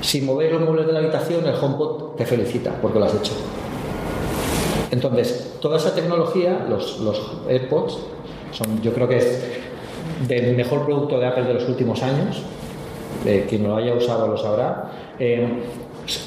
Si 0.00 0.20
movéis 0.20 0.52
los 0.52 0.62
muebles 0.62 0.86
de 0.86 0.92
la 0.92 1.00
habitación, 1.00 1.46
el 1.46 1.54
HomePod 1.54 2.16
te 2.16 2.24
felicita 2.24 2.72
porque 2.80 2.98
lo 2.98 3.04
has 3.06 3.14
hecho. 3.14 3.32
Entonces, 4.90 5.56
toda 5.60 5.76
esa 5.76 5.94
tecnología, 5.94 6.66
los, 6.68 7.00
los 7.00 7.20
AirPods, 7.48 7.98
son, 8.52 8.80
yo 8.80 8.92
creo 8.94 9.08
que 9.08 9.18
es 9.18 9.42
del 10.26 10.56
mejor 10.56 10.84
producto 10.84 11.18
de 11.18 11.26
Apple 11.26 11.44
de 11.44 11.54
los 11.54 11.68
últimos 11.68 12.02
años. 12.02 12.42
Eh, 13.26 13.46
quien 13.48 13.64
lo 13.64 13.76
haya 13.76 13.94
usado 13.94 14.28
lo 14.28 14.36
sabrá. 14.36 14.90
Eh, 15.18 15.62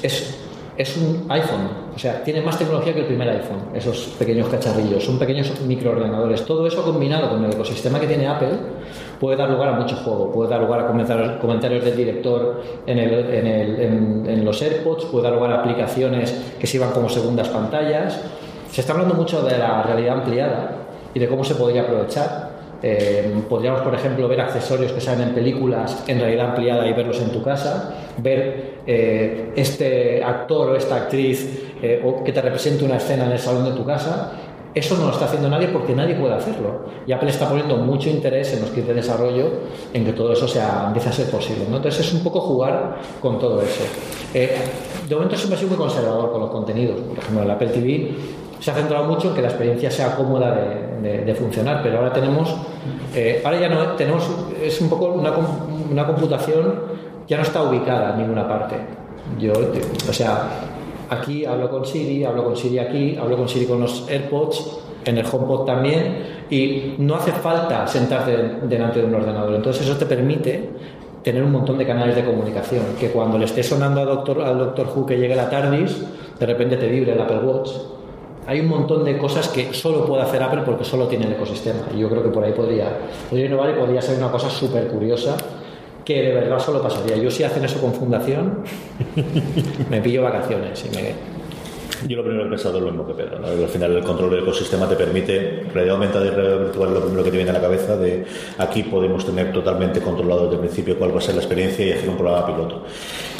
es, 0.02 0.38
es 0.76 0.96
un 0.96 1.26
iPhone, 1.28 1.68
o 1.94 1.98
sea, 1.98 2.22
tiene 2.24 2.40
más 2.40 2.58
tecnología 2.58 2.94
que 2.94 3.00
el 3.00 3.06
primer 3.06 3.28
iPhone, 3.28 3.60
esos 3.74 4.14
pequeños 4.18 4.48
cacharrillos, 4.48 5.04
son 5.04 5.18
pequeños 5.18 5.52
microordenadores. 5.66 6.44
Todo 6.46 6.66
eso 6.66 6.82
combinado 6.82 7.28
con 7.28 7.44
el 7.44 7.52
ecosistema 7.52 8.00
que 8.00 8.06
tiene 8.06 8.26
Apple 8.26 8.52
puede 9.22 9.36
dar 9.36 9.48
lugar 9.50 9.68
a 9.68 9.72
mucho 9.74 9.94
juego, 9.94 10.32
puede 10.32 10.50
dar 10.50 10.60
lugar 10.60 10.80
a 10.80 10.86
comentar- 10.88 11.38
comentarios 11.38 11.84
del 11.84 11.96
director 11.96 12.60
en 12.88 12.98
el- 12.98 13.30
en- 13.80 14.26
en 14.28 14.44
los 14.44 14.60
AirPods, 14.60 15.04
puede 15.04 15.22
dar 15.24 15.34
lugar 15.34 15.52
a 15.52 15.60
aplicaciones 15.60 16.34
que 16.58 16.66
sirvan 16.66 16.90
como 16.90 17.08
segundas 17.08 17.48
pantallas. 17.48 18.20
Se 18.72 18.80
está 18.80 18.94
hablando 18.94 19.14
mucho 19.14 19.42
de 19.42 19.56
la 19.58 19.84
realidad 19.84 20.14
ampliada 20.18 20.70
y 21.14 21.20
de 21.20 21.28
cómo 21.28 21.44
se 21.44 21.54
podría 21.54 21.82
aprovechar. 21.82 22.50
Eh, 22.82 23.32
podríamos, 23.48 23.82
por 23.82 23.94
ejemplo, 23.94 24.26
ver 24.26 24.40
accesorios 24.40 24.90
que 24.90 25.00
salen 25.00 25.28
en 25.28 25.34
películas 25.36 26.02
en 26.08 26.18
realidad 26.18 26.46
ampliada 26.48 26.84
y 26.88 26.92
verlos 26.92 27.20
en 27.20 27.30
tu 27.30 27.40
casa, 27.44 27.94
ver 28.18 28.72
eh, 28.88 29.52
este 29.54 30.20
actor 30.24 30.70
o 30.70 30.74
esta 30.76 30.96
actriz 30.96 31.62
eh, 31.80 32.02
o 32.04 32.24
que 32.24 32.32
te 32.32 32.42
represente 32.42 32.84
una 32.84 32.96
escena 32.96 33.26
en 33.26 33.30
el 33.32 33.38
salón 33.38 33.64
de 33.66 33.70
tu 33.70 33.84
casa. 33.84 34.32
Eso 34.74 34.96
no 34.96 35.06
lo 35.06 35.12
está 35.12 35.26
haciendo 35.26 35.48
nadie 35.50 35.68
porque 35.68 35.94
nadie 35.94 36.14
puede 36.14 36.34
hacerlo. 36.34 36.86
Y 37.06 37.12
Apple 37.12 37.28
está 37.28 37.48
poniendo 37.48 37.76
mucho 37.76 38.08
interés 38.08 38.54
en 38.54 38.60
los 38.62 38.70
kits 38.70 38.86
de 38.86 38.94
desarrollo 38.94 39.46
en 39.92 40.04
que 40.04 40.12
todo 40.14 40.32
eso 40.32 40.48
sea, 40.48 40.84
empiece 40.86 41.10
a 41.10 41.12
ser 41.12 41.30
posible. 41.30 41.66
¿no? 41.68 41.76
Entonces 41.76 42.06
es 42.06 42.14
un 42.14 42.22
poco 42.22 42.40
jugar 42.40 42.96
con 43.20 43.38
todo 43.38 43.60
eso. 43.60 43.82
Eh, 44.32 44.56
de 45.08 45.14
momento 45.14 45.36
siempre 45.36 45.56
ha 45.56 45.58
sido 45.60 45.70
muy 45.70 45.78
conservador 45.78 46.32
con 46.32 46.40
los 46.40 46.50
contenidos. 46.50 46.98
Por 47.00 47.18
ejemplo, 47.18 47.42
el 47.42 47.50
Apple 47.50 47.68
TV 47.68 48.14
se 48.60 48.70
ha 48.70 48.74
centrado 48.74 49.04
mucho 49.04 49.28
en 49.28 49.34
que 49.34 49.42
la 49.42 49.48
experiencia 49.48 49.90
sea 49.90 50.16
cómoda 50.16 50.54
de, 50.54 51.08
de- 51.18 51.24
de 51.24 51.34
funcionar, 51.34 51.82
pero 51.82 51.98
ahora 51.98 52.12
tenemos, 52.12 52.54
eh, 53.14 53.42
ahora 53.44 53.60
ya 53.60 53.68
no 53.68 53.88
tenemos, 53.96 54.24
es 54.62 54.80
un 54.80 54.88
poco 54.88 55.06
una, 55.08 55.32
una 55.90 56.06
computación 56.06 56.74
ya 57.28 57.36
no 57.36 57.42
está 57.42 57.62
ubicada 57.62 58.12
en 58.14 58.18
ninguna 58.22 58.48
parte. 58.48 58.76
Yo, 59.38 59.52
o 60.08 60.12
sea, 60.12 60.48
aquí 61.12 61.44
hablo 61.44 61.70
con 61.70 61.84
Siri, 61.84 62.24
hablo 62.24 62.44
con 62.44 62.56
Siri 62.56 62.78
aquí, 62.78 63.16
hablo 63.20 63.36
con 63.36 63.48
Siri 63.48 63.66
con 63.66 63.80
los 63.80 64.08
AirPods, 64.08 64.78
en 65.04 65.18
el 65.18 65.26
HomePod 65.26 65.64
también, 65.64 66.44
y 66.50 66.94
no 66.98 67.14
hace 67.16 67.32
falta 67.32 67.86
sentarte 67.86 68.36
delante 68.62 69.00
de 69.00 69.06
un 69.06 69.14
ordenador. 69.14 69.54
Entonces 69.54 69.86
eso 69.86 69.96
te 69.96 70.06
permite 70.06 70.70
tener 71.22 71.42
un 71.42 71.52
montón 71.52 71.78
de 71.78 71.86
canales 71.86 72.16
de 72.16 72.24
comunicación, 72.24 72.82
que 72.98 73.10
cuando 73.10 73.38
le 73.38 73.44
esté 73.44 73.62
sonando 73.62 74.00
al 74.00 74.06
doctor, 74.06 74.42
al 74.42 74.58
doctor 74.58 74.86
Who 74.94 75.06
que 75.06 75.18
llegue 75.18 75.34
la 75.34 75.48
TARDIS, 75.48 76.04
de 76.38 76.46
repente 76.46 76.76
te 76.76 76.88
vibre 76.88 77.12
el 77.12 77.20
Apple 77.20 77.38
Watch. 77.38 77.70
Hay 78.44 78.58
un 78.58 78.68
montón 78.68 79.04
de 79.04 79.16
cosas 79.18 79.48
que 79.48 79.72
solo 79.72 80.04
puede 80.04 80.22
hacer 80.22 80.42
Apple 80.42 80.62
porque 80.64 80.84
solo 80.84 81.06
tiene 81.06 81.26
el 81.26 81.32
ecosistema. 81.32 81.80
Y 81.94 82.00
yo 82.00 82.08
creo 82.08 82.24
que 82.24 82.30
por 82.30 82.42
ahí 82.42 82.52
podría, 82.52 82.88
podría 83.30 83.46
innovar 83.46 83.70
y 83.70 83.74
podría 83.74 84.02
ser 84.02 84.18
una 84.18 84.32
cosa 84.32 84.50
súper 84.50 84.88
curiosa 84.88 85.36
que 86.04 86.22
de 86.22 86.32
verdad 86.32 86.58
solo 86.58 86.82
pasaría. 86.82 87.16
Yo 87.16 87.30
si 87.30 87.44
hacen 87.44 87.64
eso 87.64 87.80
con 87.80 87.94
fundación, 87.94 88.64
me 89.90 90.00
pillo 90.00 90.22
vacaciones 90.22 90.84
y 90.84 90.96
me... 90.96 91.41
Yo 92.08 92.16
lo 92.16 92.24
primero 92.24 92.42
que 92.42 92.48
he 92.48 92.50
pensado 92.50 92.78
es 92.78 92.84
lo 92.84 92.90
mismo 92.90 93.06
que 93.06 93.14
Pedro. 93.14 93.38
¿no? 93.38 93.46
Al 93.46 93.68
final 93.68 93.96
el 93.96 94.04
control 94.04 94.30
del 94.30 94.40
ecosistema 94.40 94.88
te 94.88 94.96
permite, 94.96 95.64
realidad 95.72 95.96
aumentada 95.96 96.26
y 96.26 96.30
realidad 96.30 96.58
virtual 96.58 96.88
es 96.88 96.94
lo 96.94 97.00
primero 97.02 97.24
que 97.24 97.30
te 97.30 97.36
viene 97.36 97.50
a 97.50 97.54
la 97.54 97.60
cabeza 97.60 97.96
de 97.96 98.24
aquí 98.58 98.82
podemos 98.82 99.24
tener 99.24 99.52
totalmente 99.52 100.00
controlado 100.00 100.42
desde 100.42 100.54
el 100.54 100.60
principio 100.60 100.98
cuál 100.98 101.14
va 101.14 101.18
a 101.18 101.22
ser 101.22 101.34
la 101.34 101.42
experiencia 101.42 101.86
y 101.86 101.92
hacer 101.92 102.08
un 102.08 102.16
programa 102.16 102.46
piloto. 102.46 102.82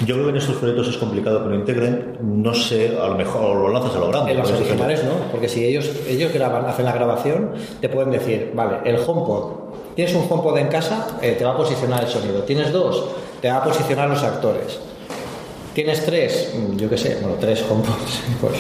Yo 0.07 0.15
creo 0.15 0.27
que 0.27 0.31
en 0.31 0.37
estos 0.37 0.57
proyectos 0.57 0.89
es 0.89 0.97
complicado 0.97 1.43
que 1.43 1.51
lo 1.51 1.55
integren, 1.55 2.19
no 2.21 2.55
sé, 2.55 2.97
a 2.99 3.09
lo 3.09 3.15
mejor 3.15 3.57
lo 3.57 3.69
lanzas 3.69 3.97
a 3.97 3.99
lo 3.99 4.09
grande. 4.09 4.33
En 4.33 4.39
los 4.39 4.51
originales 4.51 5.05
no, 5.05 5.13
porque 5.31 5.49
si 5.49 5.65
ellos, 5.65 5.91
ellos 6.09 6.33
graban, 6.33 6.67
hacen 6.67 6.85
la 6.85 6.93
grabación, 6.93 7.53
te 7.81 7.89
pueden 7.89 8.11
decir, 8.11 8.53
vale, 8.55 8.79
el 8.85 8.97
HomePod, 8.97 9.95
tienes 9.95 10.15
un 10.15 10.27
HomePod 10.29 10.59
en 10.59 10.69
casa, 10.69 11.19
eh, 11.23 11.35
te 11.39 11.45
va 11.45 11.53
a 11.53 11.57
posicionar 11.57 12.03
el 12.03 12.09
sonido. 12.09 12.43
Tienes 12.43 12.73
dos, 12.73 13.05
te 13.41 13.49
va 13.49 13.59
a 13.59 13.65
posicionar 13.65 14.09
los 14.09 14.23
actores. 14.23 14.81
Tienes 15.74 16.05
tres, 16.05 16.53
mm, 16.55 16.77
yo 16.77 16.90
qué 16.90 16.99
sé, 16.99 17.16
bueno, 17.23 17.36
tres 17.40 17.65
HomePods. 17.69 18.20
Pues, 18.43 18.55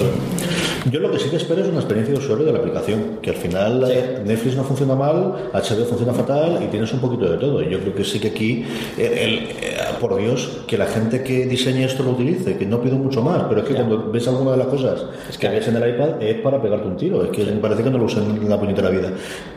Yo 0.90 0.98
lo 1.00 1.10
que 1.10 1.18
sí 1.18 1.28
que 1.28 1.36
espero 1.36 1.60
es 1.62 1.68
una 1.68 1.78
experiencia 1.78 2.14
de 2.14 2.18
usuario 2.20 2.44
de 2.46 2.52
la 2.52 2.58
aplicación, 2.58 3.18
que 3.20 3.30
al 3.30 3.36
final 3.36 3.84
eh, 3.90 4.20
Netflix 4.24 4.56
no 4.56 4.64
funciona 4.64 4.94
mal, 4.94 5.50
HBO 5.52 5.84
funciona 5.84 6.12
fatal 6.14 6.60
y 6.64 6.66
tienes 6.68 6.92
un 6.92 7.00
poquito 7.00 7.30
de 7.30 7.36
todo. 7.38 7.62
Y 7.62 7.68
yo 7.70 7.78
creo 7.80 7.94
que 7.94 8.04
sí 8.04 8.18
que 8.18 8.28
aquí, 8.28 8.64
eh, 8.98 9.20
el- 9.24 9.38
eh, 9.64 9.76
por 10.00 10.16
Dios, 10.16 10.62
que 10.66 10.76
la 10.78 10.86
gente 10.86 11.22
que 11.22 11.46
diseñe 11.46 11.84
esto 11.84 12.02
lo 12.02 12.10
utilice, 12.12 12.56
que 12.56 12.64
no 12.66 12.80
pido 12.80 12.96
mucho 12.96 13.22
más, 13.22 13.44
pero 13.48 13.60
es 13.62 13.68
que 13.68 13.74
cuando 13.74 14.10
ves 14.10 14.26
alguna 14.28 14.52
de 14.52 14.56
las 14.58 14.66
cosas 14.68 15.04
que 15.38 15.48
ves 15.48 15.68
en 15.68 15.76
el 15.76 15.94
iPad 15.94 16.22
es 16.22 16.40
para 16.40 16.60
pegarte 16.62 16.88
un 16.88 16.96
tiro, 16.96 17.22
es 17.24 17.30
que 17.30 17.44
me 17.44 17.60
parece 17.60 17.82
que 17.84 17.90
no 17.90 17.98
lo 17.98 18.04
usan 18.06 18.24
en 18.42 18.48
la 18.48 18.58
puñetera 18.58 18.88
vida. 18.90 19.12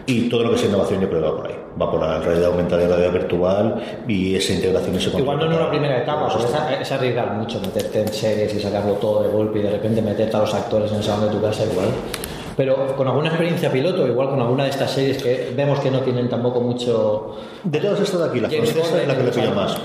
Y 0.07 0.29
todo 0.29 0.43
lo 0.43 0.51
que 0.51 0.57
sea 0.59 0.69
innovación 0.69 1.01
yo 1.01 1.09
creo 1.09 1.21
que 1.21 1.27
va 1.27 1.37
por 1.37 1.47
ahí, 1.47 1.55
va 1.81 1.91
por 1.91 1.99
la 1.99 2.19
realidad 2.19 2.51
aumentada 2.51 2.83
y 2.83 2.87
realidad 2.87 3.11
virtual 3.11 4.03
y 4.07 4.35
esa 4.35 4.53
integración, 4.53 4.95
ese 4.95 5.17
Igual 5.17 5.39
no 5.39 5.45
en 5.45 5.53
una 5.53 5.69
primera 5.71 6.03
etapa, 6.03 6.27
porque 6.29 6.45
es, 6.45 6.81
es 6.81 6.91
arriesgar 6.91 7.33
mucho 7.33 7.59
meterte 7.59 8.01
en 8.01 8.07
series 8.09 8.53
y 8.53 8.59
sacarlo 8.59 8.93
todo 8.93 9.23
de 9.23 9.29
golpe 9.29 9.59
y 9.59 9.61
de 9.63 9.71
repente 9.71 10.03
meterte 10.03 10.37
a 10.37 10.41
los 10.41 10.53
actores 10.53 10.91
en 10.91 10.97
el 10.97 11.03
salón 11.03 11.27
de 11.27 11.35
tu 11.35 11.41
casa 11.41 11.63
igual. 11.63 11.87
Pero 12.55 12.95
con 12.95 13.07
alguna 13.07 13.29
experiencia 13.29 13.71
piloto, 13.71 14.07
igual 14.07 14.29
con 14.29 14.39
alguna 14.39 14.65
de 14.65 14.69
estas 14.69 14.91
series 14.91 15.21
que 15.21 15.53
vemos 15.55 15.79
que 15.79 15.91
no 15.91 15.99
tienen 16.01 16.29
tampoco 16.29 16.61
mucho... 16.61 17.35
De 17.63 17.79
todas 17.79 17.99
estas 17.99 18.19
de 18.21 18.25
aquí, 18.27 18.39
la 18.39 18.49
francesa 18.49 19.01
es 19.01 19.07
la 19.07 19.17
que 19.17 19.23
le 19.23 19.31
pilla 19.31 19.53
más. 19.53 19.75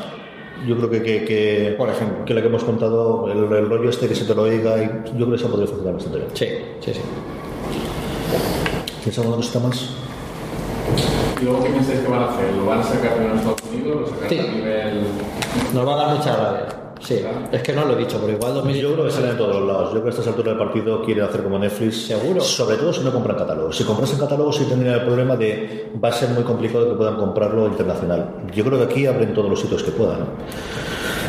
Yo 0.67 0.77
creo 0.77 0.91
que, 0.91 1.03
que, 1.03 1.25
que, 1.25 1.75
Por 1.79 1.89
ejemplo. 1.89 2.25
que 2.27 2.35
la 2.35 2.43
que 2.43 2.47
hemos 2.49 2.63
contado, 2.63 3.27
el, 3.33 3.51
el 3.53 3.69
rollo 3.69 3.89
este 3.89 4.07
que 4.07 4.15
se 4.15 4.27
te 4.27 4.35
lo 4.35 4.43
oiga, 4.43 4.77
y 4.77 5.09
yo 5.19 5.27
creo 5.27 5.31
que 5.31 5.37
esa 5.37 5.49
podría 5.49 5.67
funcionar 5.67 5.95
bastante 5.95 6.19
bien. 6.19 6.31
Sí, 6.35 6.47
sí, 6.81 6.95
sí. 6.95 7.01
¿Tienes 9.03 9.19
alguna 9.19 9.37
cosita 9.37 9.59
más? 9.61 9.91
¿Y 11.41 11.45
luego 11.45 11.63
qué 11.65 11.71
pensáis 11.71 12.01
que 12.01 12.09
van 12.09 12.23
a 12.23 12.29
hacer? 12.31 12.53
¿Lo 12.55 12.67
van 12.67 12.81
a 12.81 12.83
sacar 12.83 13.17
en 13.17 13.39
Estados 13.39 13.63
Unidos? 13.73 14.01
¿Lo 14.01 14.07
sacarán 14.07 14.29
Sí. 14.29 14.39
a 14.39 14.53
nivel...? 14.53 15.03
Nos 15.75 15.89
va 15.89 15.95
a 15.95 15.97
dar 16.07 16.17
mucha 16.17 16.37
rabia. 16.37 16.67
Sí, 17.01 17.19
es 17.51 17.63
que 17.63 17.73
no 17.73 17.87
lo 17.87 17.95
he 17.95 17.97
dicho, 17.97 18.19
pero 18.21 18.35
igual 18.35 18.53
2000... 18.55 18.77
Yo 18.83 18.93
creo 18.93 19.05
que 19.07 19.11
salen 19.11 19.31
en 19.31 19.39
todos 19.39 19.57
los 19.57 19.67
lados. 19.67 19.85
Yo 19.87 19.91
creo 19.93 20.03
que 20.03 20.09
a 20.09 20.11
estas 20.11 20.27
alturas 20.27 20.51
del 20.55 20.59
partido 20.59 21.03
quieren 21.03 21.25
hacer 21.25 21.43
como 21.43 21.59
Netflix. 21.59 22.07
Seguro. 22.07 22.41
Sobre 22.43 22.77
todo 22.77 22.93
si 22.93 23.03
no 23.03 23.11
compran 23.11 23.39
catálogos. 23.39 23.75
Si 23.75 23.85
compras 23.85 24.13
en 24.13 24.19
catálogos 24.19 24.57
sí 24.57 24.65
tendrían 24.65 24.97
el 24.97 25.05
problema 25.07 25.35
de 25.35 25.91
va 26.03 26.11
a 26.11 26.13
ser 26.13 26.29
muy 26.31 26.43
complicado 26.43 26.87
que 26.91 26.95
puedan 26.95 27.17
comprarlo 27.17 27.67
internacional. 27.69 28.43
Yo 28.55 28.65
creo 28.65 28.79
que 28.79 28.85
aquí 28.85 29.07
abren 29.07 29.33
todos 29.33 29.49
los 29.49 29.59
sitios 29.61 29.83
que 29.83 29.93
puedan. 29.93 30.21
¿no? 30.21 30.27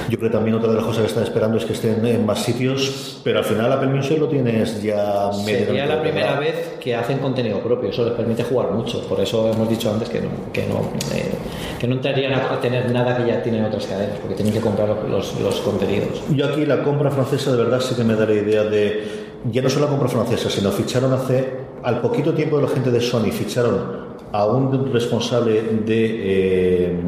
Yo 0.10 0.18
creo 0.18 0.32
que 0.32 0.38
también 0.38 0.56
otra 0.56 0.70
de 0.70 0.76
las 0.76 0.86
cosas 0.86 1.04
que 1.04 1.08
están 1.08 1.24
esperando 1.24 1.58
es 1.58 1.66
que 1.66 1.74
estén 1.74 2.06
en 2.06 2.26
más 2.26 2.44
sitios, 2.44 3.20
pero 3.24 3.40
al 3.40 3.46
final 3.46 3.72
Apple 3.72 3.90
Music 3.90 4.18
lo 4.20 4.28
tienes 4.28 4.82
ya 4.82 5.30
medio. 5.46 5.66
Sería 5.66 5.86
la 5.86 6.02
primera 6.02 6.40
vez 6.40 6.78
que 6.80 6.96
hacen 6.96 7.20
contenido 7.20 7.60
propio, 7.60 7.90
eso 7.90 8.06
les 8.06 8.14
permite 8.14 8.44
jugar 8.44 8.72
mucho. 8.72 9.02
Por 9.08 9.20
eso 9.20 9.50
hemos 9.52 9.70
dicho 9.70 9.92
antes 9.92 10.10
que 10.10 10.22
no, 10.22 10.30
que 10.52 10.66
no, 10.68 10.80
eh, 11.16 11.32
que 11.80 11.88
no 11.88 11.96
entrarían 11.96 12.34
a 12.34 12.60
tener 12.60 12.92
nada 12.92 13.18
que 13.18 13.28
ya 13.28 13.42
tienen 13.42 13.64
otras 13.66 13.86
cadenas, 13.86 14.18
porque 14.20 14.36
tienen 14.36 14.54
que 14.54 14.62
comprar 14.62 14.90
los, 15.10 15.40
los 15.40 15.62
contenidos. 15.62 16.22
Yo 16.30 16.46
aquí 16.46 16.66
la 16.66 16.84
compra 16.84 17.12
francesa 17.12 17.52
de 17.52 17.58
verdad 17.58 17.80
sí 17.80 17.96
que 17.96 18.04
me 18.04 18.16
da 18.16 18.26
la 18.26 18.34
idea 18.34 18.64
de, 18.64 19.04
ya 19.52 19.62
no 19.62 19.70
solo 19.70 19.86
la 19.86 19.92
compra 19.92 20.10
francesa, 20.10 20.50
sino 20.50 20.72
ficharon 20.72 21.14
hace, 21.14 21.54
al 21.84 22.02
poquito 22.02 22.34
tiempo 22.34 22.58
de 22.58 22.64
la 22.64 22.70
gente 22.70 22.92
de 22.92 23.02
Sony, 23.02 23.32
ficharon 23.32 24.12
a 24.32 24.46
un 24.46 24.92
responsable 24.94 25.62
de 25.86 26.06
eh, 26.24 27.00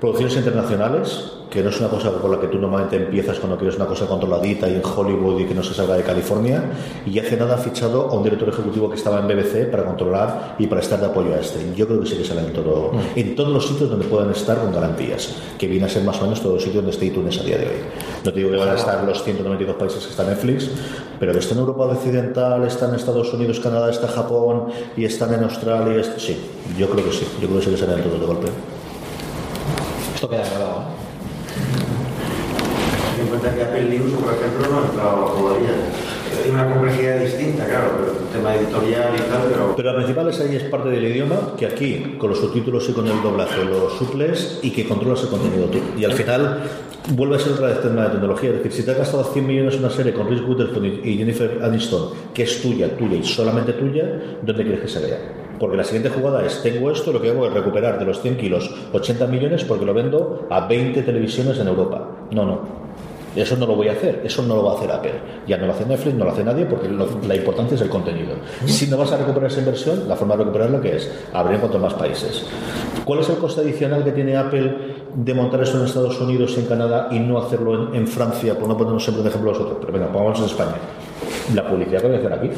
producciones 0.00 0.36
internacionales, 0.36 1.32
que 1.50 1.62
no 1.62 1.70
es 1.70 1.80
una 1.80 1.88
cosa 1.88 2.10
con 2.12 2.30
la 2.30 2.40
que 2.40 2.48
tú 2.48 2.58
normalmente 2.58 2.96
empiezas 2.96 3.38
cuando 3.38 3.56
quieres 3.56 3.76
una 3.76 3.86
cosa 3.86 4.06
controladita 4.06 4.68
y 4.68 4.74
en 4.74 4.82
Hollywood 4.84 5.40
y 5.40 5.44
que 5.44 5.54
no 5.54 5.62
se 5.62 5.74
salga 5.74 5.94
de 5.94 6.02
California, 6.02 6.62
y 7.06 7.18
hace 7.18 7.36
nada 7.36 7.54
ha 7.54 7.58
fichado 7.58 8.08
a 8.08 8.14
un 8.14 8.22
director 8.22 8.48
ejecutivo 8.48 8.88
que 8.88 8.96
estaba 8.96 9.20
en 9.20 9.28
BBC 9.28 9.70
para 9.70 9.84
controlar 9.84 10.56
y 10.58 10.66
para 10.66 10.80
estar 10.80 11.00
de 11.00 11.06
apoyo 11.06 11.34
a 11.34 11.40
este. 11.40 11.72
Yo 11.74 11.86
creo 11.86 12.00
que 12.00 12.06
sí 12.06 12.16
que 12.16 12.24
sale 12.24 12.40
en, 12.40 12.52
todo, 12.52 12.92
en 13.14 13.34
todos 13.36 13.52
los 13.52 13.66
sitios 13.66 13.90
donde 13.90 14.06
puedan 14.06 14.30
estar 14.30 14.58
con 14.58 14.72
garantías, 14.72 15.34
que 15.58 15.66
viene 15.66 15.86
a 15.86 15.88
ser 15.88 16.02
más 16.04 16.18
o 16.18 16.22
menos 16.22 16.40
todos 16.40 16.54
los 16.54 16.62
sitios 16.62 16.82
donde 16.82 16.92
esté 16.92 17.06
iTunes 17.06 17.38
a 17.38 17.44
día 17.44 17.58
de 17.58 17.66
hoy. 17.66 17.80
No 18.24 18.32
te 18.32 18.38
digo 18.38 18.50
que 18.50 18.56
van 18.56 18.70
a 18.70 18.74
estar 18.74 19.04
los 19.04 19.22
192 19.22 19.76
países 19.76 20.04
que 20.04 20.10
está 20.10 20.24
Netflix, 20.24 20.70
pero 21.18 21.32
que 21.32 21.38
está 21.38 21.54
en 21.54 21.60
Europa 21.60 21.84
Occidental, 21.84 22.64
está 22.66 22.88
en 22.88 22.94
Estados 22.94 23.32
Unidos, 23.32 23.60
Canadá, 23.60 23.90
está 23.90 24.08
Japón 24.08 24.66
y 24.96 25.04
están 25.04 25.32
en 25.34 25.44
Australia. 25.44 26.02
Sí, 26.16 26.36
yo 26.78 26.88
creo 26.88 27.04
que 27.04 27.12
sí, 27.12 27.26
yo 27.40 27.48
creo 27.48 27.60
que 27.60 27.64
sí 27.64 27.70
que 27.70 27.76
salen 27.76 28.02
todos 28.02 28.20
de 28.20 28.26
golpe. 28.26 28.48
Esto 30.14 30.28
queda 30.28 30.42
grabado. 30.48 30.80
¿eh? 30.80 31.05
En 33.26 33.30
cuenta 33.30 33.52
que 33.52 33.62
Apple 33.64 33.84
News, 33.86 34.12
por 34.22 34.34
ejemplo, 34.34 34.70
no 34.70 34.78
ha 34.78 34.86
entrado 34.86 35.24
todavía. 35.32 35.70
Tiene 36.44 36.62
una 36.62 36.72
complejidad 36.72 37.18
distinta, 37.18 37.64
claro, 37.66 38.06
el 38.06 38.28
tema 38.32 38.54
editorial 38.54 39.14
y 39.16 39.30
tal, 39.30 39.42
pero 39.50 39.74
Pero 39.76 39.90
la 39.90 39.96
principal 39.96 40.28
es 40.28 40.40
ahí 40.40 40.54
es 40.54 40.62
parte 40.62 40.90
del 40.90 41.04
idioma, 41.08 41.54
que 41.58 41.66
aquí 41.66 42.16
con 42.18 42.30
los 42.30 42.38
subtítulos 42.38 42.88
y 42.88 42.92
con 42.92 43.08
el 43.08 43.20
doblaje 43.20 43.64
lo 43.64 43.90
suples 43.90 44.60
y 44.62 44.70
que 44.70 44.86
controlas 44.86 45.24
el 45.24 45.30
contenido 45.30 45.66
tú. 45.66 45.78
Y 45.98 46.04
al 46.04 46.12
final 46.12 46.62
vuelve 47.16 47.34
a 47.34 47.38
ser 47.40 47.54
otra 47.54 47.66
vez 47.66 47.82
tema 47.82 48.04
de 48.04 48.10
tecnología. 48.10 48.50
Es 48.50 48.56
decir, 48.58 48.72
si 48.72 48.82
te 48.84 48.92
has 48.92 48.98
gastado 48.98 49.24
100 49.24 49.44
millones 49.44 49.74
en 49.74 49.80
una 49.80 49.90
serie 49.90 50.12
con 50.12 50.28
Reese 50.28 50.44
Witherspoon 50.44 51.00
y 51.02 51.16
Jennifer 51.16 51.58
Aniston, 51.64 52.10
que 52.32 52.44
es 52.44 52.62
tuya, 52.62 52.96
tuya 52.96 53.16
y 53.16 53.24
solamente 53.24 53.72
tuya, 53.72 54.04
¿dónde 54.40 54.62
quieres 54.62 54.82
que 54.82 54.88
se 54.88 55.00
vea? 55.00 55.18
Porque 55.58 55.76
la 55.76 55.82
siguiente 55.82 56.10
jugada 56.10 56.46
es, 56.46 56.62
tengo 56.62 56.92
esto, 56.92 57.12
lo 57.12 57.20
que 57.20 57.30
hago 57.30 57.44
es 57.44 57.52
recuperar 57.52 57.98
de 57.98 58.04
los 58.04 58.22
100 58.22 58.36
kilos 58.36 58.72
80 58.92 59.26
millones 59.26 59.64
porque 59.64 59.84
lo 59.84 59.94
vendo 59.94 60.46
a 60.48 60.68
20 60.68 61.02
televisiones 61.02 61.58
en 61.58 61.66
Europa. 61.66 62.08
No, 62.30 62.44
no. 62.44 62.85
Eso 63.36 63.54
no 63.56 63.66
lo 63.66 63.76
voy 63.76 63.88
a 63.88 63.92
hacer, 63.92 64.22
eso 64.24 64.42
no 64.42 64.56
lo 64.56 64.64
va 64.64 64.72
a 64.72 64.76
hacer 64.76 64.90
Apple. 64.90 65.12
Ya 65.46 65.56
no 65.58 65.66
lo 65.66 65.72
hace 65.72 65.84
Netflix, 65.84 66.14
no 66.16 66.24
lo 66.24 66.32
hace 66.32 66.42
nadie 66.42 66.64
porque 66.64 66.88
lo- 66.88 67.06
la 67.28 67.36
importancia 67.36 67.74
es 67.74 67.82
el 67.82 67.88
contenido. 67.90 68.34
Si 68.64 68.86
no 68.86 68.96
vas 68.96 69.12
a 69.12 69.18
recuperar 69.18 69.50
esa 69.50 69.60
inversión, 69.60 70.08
la 70.08 70.16
forma 70.16 70.34
de 70.34 70.44
recuperarlo 70.44 70.80
que 70.80 70.96
es 70.96 71.10
abrir 71.32 71.54
en 71.56 71.60
cuanto 71.60 71.78
más 71.78 71.94
países. 71.94 72.44
¿Cuál 73.04 73.20
es 73.20 73.28
el 73.28 73.36
coste 73.36 73.60
adicional 73.60 74.02
que 74.02 74.12
tiene 74.12 74.36
Apple 74.36 74.76
de 75.14 75.34
montar 75.34 75.62
eso 75.62 75.78
en 75.78 75.84
Estados 75.84 76.20
Unidos 76.20 76.54
y 76.56 76.60
en 76.60 76.66
Canadá 76.66 77.08
y 77.12 77.18
no 77.20 77.38
hacerlo 77.38 77.88
en, 77.90 77.94
en 77.94 78.06
Francia? 78.08 78.58
Por 78.58 78.68
no 78.68 78.76
ponernos 78.76 79.02
siempre 79.04 79.22
de 79.22 79.28
ejemplo 79.28 79.52
nosotros, 79.52 79.76
pero 79.80 79.92
venga, 79.92 80.06
pongamos 80.08 80.38
en 80.40 80.44
España. 80.46 80.72
La 81.54 81.68
publicidad 81.68 82.00
que 82.00 82.06
voy 82.08 82.16
a 82.16 82.18
hacer 82.18 82.32
aquí. 82.32 82.50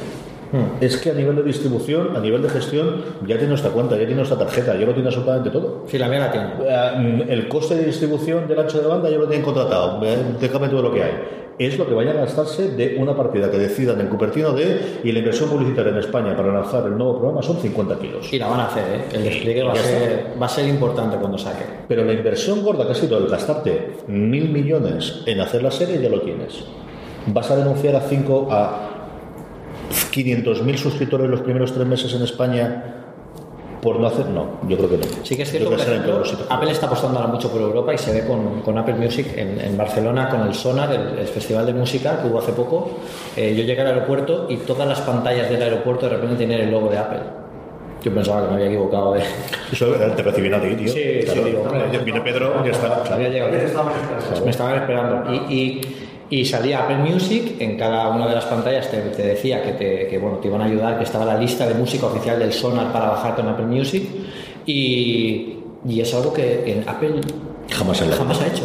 Es 0.81 0.97
que 0.97 1.11
a 1.11 1.15
nivel 1.15 1.37
de 1.37 1.43
distribución, 1.43 2.17
a 2.17 2.21
nivel 2.21 2.43
de 2.43 2.49
gestión, 2.49 3.03
ya 3.23 3.37
tiene 3.37 3.49
nuestra 3.49 3.71
cuenta, 3.71 3.95
ya 3.95 4.01
tiene 4.01 4.17
nuestra 4.17 4.39
tarjeta, 4.39 4.75
ya 4.77 4.87
lo 4.87 4.95
tiene 4.95 5.09
absolutamente 5.09 5.51
todo. 5.51 5.85
Sí, 5.87 5.99
la 5.99 6.09
mía 6.09 6.21
la 6.21 6.31
tiene. 6.33 6.49
Eh, 6.67 7.27
El 7.29 7.49
coste 7.49 7.77
de 7.77 7.85
distribución 7.85 8.49
del 8.49 8.59
ancho 8.59 8.81
de 8.81 8.87
banda 8.87 9.11
ya 9.11 9.19
lo 9.19 9.27
tienen 9.27 9.45
contratado. 9.45 10.01
Déjame 10.41 10.69
todo 10.69 10.83
lo 10.83 10.93
que 10.93 11.03
hay. 11.03 11.13
Es 11.59 11.77
lo 11.77 11.89
que 11.89 11.95
vayan 11.95 12.17
a 12.17 12.21
gastarse 12.21 12.71
de 12.71 12.97
una 13.01 13.17
partida 13.17 13.51
que 13.51 13.59
decidan 13.59 14.01
en 14.01 14.07
Cupertino 14.07 14.53
de 14.53 15.01
y 15.03 15.11
la 15.11 15.19
inversión 15.19 15.51
publicitaria 15.51 15.91
en 15.91 15.99
España 15.99 16.37
para 16.37 16.53
lanzar 16.53 16.87
el 16.87 16.97
nuevo 16.97 17.19
programa 17.19 17.43
son 17.43 17.57
50 17.57 17.99
kilos. 17.99 18.33
Y 18.33 18.39
la 18.39 18.47
van 18.47 18.61
a 18.61 18.67
hacer, 18.67 18.85
¿eh? 18.85 19.05
El 19.13 19.25
despliegue 19.25 19.65
va 19.65 19.73
a, 19.73 19.77
ser, 19.77 20.27
va 20.41 20.47
a 20.47 20.49
ser 20.49 20.69
importante 20.69 21.17
cuando 21.17 21.37
saque. 21.37 21.65
Pero 21.89 22.05
la 22.05 22.13
inversión 22.13 22.63
gorda 22.63 22.87
que 22.87 22.93
ha 22.93 22.95
sido 22.95 23.19
el 23.19 23.27
gastarte 23.27 23.97
mil 24.07 24.51
millones 24.51 25.23
en 25.27 25.41
hacer 25.41 25.65
la 25.65 25.73
serie 25.73 26.01
ya 26.01 26.09
lo 26.09 26.21
tienes. 26.21 26.63
¿Vas 27.27 27.51
a 27.51 27.57
denunciar 27.57 27.97
a 27.97 28.03
5 28.03 28.49
a 28.53 28.88
500.000 29.91 30.77
suscriptores 30.77 31.29
los 31.29 31.41
primeros 31.41 31.73
tres 31.73 31.87
meses 31.87 32.13
en 32.15 32.23
España 32.23 32.95
por 33.83 34.01
no 34.01 34.07
hacer? 34.09 34.27
No, 34.27 34.59
yo 34.69 34.77
creo 34.77 34.91
que 34.91 34.97
no. 34.99 35.05
Sí 35.23 35.37
que 35.37 35.43
es 35.43 35.53
Yo 35.53 35.59
cierto 35.59 35.71
creo 35.71 35.79
que 35.79 35.85
que 35.85 35.91
ejemplo. 35.93 36.23
Apple 36.51 36.71
está 36.71 36.87
apostando 36.87 37.19
ahora 37.21 37.33
mucho 37.33 37.51
por 37.51 37.61
Europa 37.61 37.95
y 37.95 37.99
se 37.99 38.13
ve 38.13 38.27
con, 38.27 38.61
con 38.63 38.77
Apple 38.77 38.95
Music 38.95 39.27
en, 39.37 39.61
en 39.61 39.77
Barcelona, 39.77 40.29
con 40.29 40.43
el 40.43 40.55
Sonar, 40.55 40.93
el, 40.93 41.19
el 41.19 41.27
festival 41.29 41.67
de 41.67 41.75
música 41.75 42.21
que 42.21 42.29
hubo 42.29 42.39
hace 42.41 42.53
poco. 42.53 42.99
Eh, 43.37 43.55
yo 43.57 43.63
llegué 43.65 43.81
al 43.81 43.87
aeropuerto 43.89 44.47
y 44.49 44.57
todas 44.59 44.87
las 44.89 45.01
pantallas 45.01 45.49
del 45.49 45.63
aeropuerto 45.63 46.09
de 46.09 46.17
repente 46.17 46.37
tenían 46.37 46.61
el 46.61 46.71
logo 46.71 46.89
de 46.89 46.99
Apple. 46.99 47.21
Yo 48.03 48.15
pensaba 48.15 48.43
que 48.43 48.49
me 48.49 48.55
había 48.55 48.67
equivocado 48.67 49.15
de... 49.15 49.23
Eso 49.73 49.87
te 49.93 50.23
recibían 50.23 50.55
a 50.55 50.61
ti, 50.61 50.75
tío. 50.75 50.89
Sí, 50.93 51.21
Claro, 51.25 51.43
sí, 51.45 51.51
digo, 51.51 52.05
viene 52.05 52.21
Pedro 52.21 52.55
y 52.63 52.67
ya 52.67 52.73
está. 52.73 53.15
Había 53.15 53.29
llegado. 53.29 53.53
Me 54.45 54.51
estaban 54.51 54.77
esperando. 54.77 55.35
Y, 55.35 55.55
y, 55.55 55.81
y 56.31 56.45
salía 56.45 56.81
Apple 56.85 56.97
Music, 56.99 57.55
en 57.59 57.77
cada 57.79 58.09
una 58.09 58.27
de 58.29 58.35
las 58.35 58.45
pantallas 58.45 58.91
te, 58.91 58.99
te 58.99 59.23
decía 59.23 59.63
que, 59.63 59.73
te, 59.73 60.07
que, 60.09 60.19
bueno, 60.19 60.37
te 60.39 60.49
iban 60.49 60.61
a 60.61 60.65
ayudar, 60.67 60.99
que 60.99 61.05
estaba 61.05 61.25
la 61.25 61.37
lista 61.39 61.67
de 61.67 61.75
música 61.75 62.07
oficial 62.07 62.39
del 62.39 62.53
Sonar 62.53 62.93
para 62.93 63.09
bajarte 63.11 63.41
en 63.43 63.49
Apple 63.49 63.67
Music. 63.67 64.03
Y, 64.67 65.57
y 65.87 66.01
es 66.01 66.13
algo 66.15 66.33
que 66.33 66.71
en 66.73 66.89
Apple 66.89 67.21
Jamás 67.71 68.01
jamás 68.01 68.41
ha 68.43 68.47
hecho. 68.47 68.65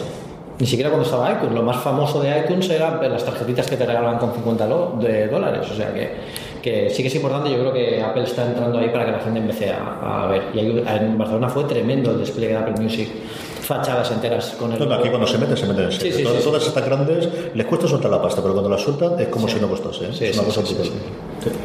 Ni 0.59 0.65
siquiera 0.67 0.89
cuando 0.89 1.05
estaba 1.05 1.31
iTunes. 1.31 1.53
Lo 1.53 1.63
más 1.63 1.77
famoso 1.77 2.21
de 2.21 2.39
iTunes 2.39 2.69
eran 2.69 2.99
las 3.11 3.25
tarjetitas 3.25 3.67
que 3.69 3.75
te 3.75 3.85
regalaban 3.85 4.17
con 4.17 4.33
50 4.33 4.65
lo- 4.67 4.97
de 5.01 5.27
dólares. 5.27 5.67
O 5.69 5.75
sea 5.75 5.93
que, 5.93 6.11
que 6.61 6.89
sí 6.89 7.01
que 7.01 7.07
es 7.09 7.15
importante. 7.15 7.49
Yo 7.51 7.57
creo 7.59 7.73
que 7.73 8.01
Apple 8.01 8.23
está 8.23 8.45
entrando 8.45 8.77
ahí 8.79 8.89
para 8.89 9.05
que 9.05 9.11
la 9.11 9.19
gente 9.19 9.39
empiece 9.39 9.71
a, 9.71 10.23
a 10.23 10.27
ver. 10.27 10.43
Y 10.53 10.59
hay- 10.59 10.83
en 11.01 11.17
Barcelona 11.17 11.49
fue 11.49 11.63
tremendo 11.65 12.11
el 12.11 12.19
despliegue 12.19 12.53
de 12.53 12.59
Apple 12.59 12.81
Music. 12.81 13.09
Fachadas 13.63 14.11
enteras 14.11 14.55
con 14.59 14.73
el. 14.73 14.79
No, 14.79 14.85
no, 14.85 14.95
aquí 14.95 15.09
cuando 15.09 15.25
se 15.27 15.37
meten, 15.37 15.55
se 15.57 15.65
meten 15.67 15.85
en 15.85 15.91
serio. 15.91 16.11
Sí, 16.11 16.17
sí, 16.17 16.23
todas, 16.23 16.37
sí, 16.37 16.43
sí. 16.43 16.49
todas 16.49 16.67
estas 16.67 16.85
grandes 16.85 17.29
les 17.55 17.65
cuesta 17.65 17.87
soltar 17.87 18.11
la 18.11 18.21
pasta, 18.21 18.41
pero 18.41 18.53
cuando 18.53 18.69
la 18.69 18.77
sueltan 18.77 19.19
es 19.19 19.27
como 19.29 19.47
Sí. 19.47 19.55
si 19.55 19.59
no 19.61 19.69
costase. 19.69 20.05
¿eh? 20.05 20.09
Sí, 20.13 20.25
es 20.25 20.37
una 20.37 20.43
sí, 20.43 20.55
cosa 20.55 20.67
sí, 20.67 20.73
brutal. 20.75 20.91
sí, 21.43 21.49
Sí. 21.49 21.55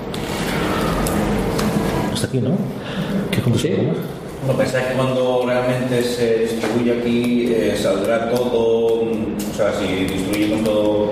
Hasta 2.13 2.27
aquí, 2.27 2.39
¿no? 2.39 2.51
¿Qué 3.31 3.41
contas 3.43 3.65
No 4.47 4.53
pensáis 4.55 4.87
que 4.87 4.95
cuando 4.95 5.43
realmente 5.47 6.03
se 6.03 6.39
distribuye 6.39 6.93
aquí 7.01 7.53
eh, 7.53 7.77
saldrá 7.81 8.31
todo, 8.31 9.03
o 9.03 9.55
sea, 9.57 9.73
si 9.79 10.05
distribuimos 10.05 10.65
todo 10.65 11.11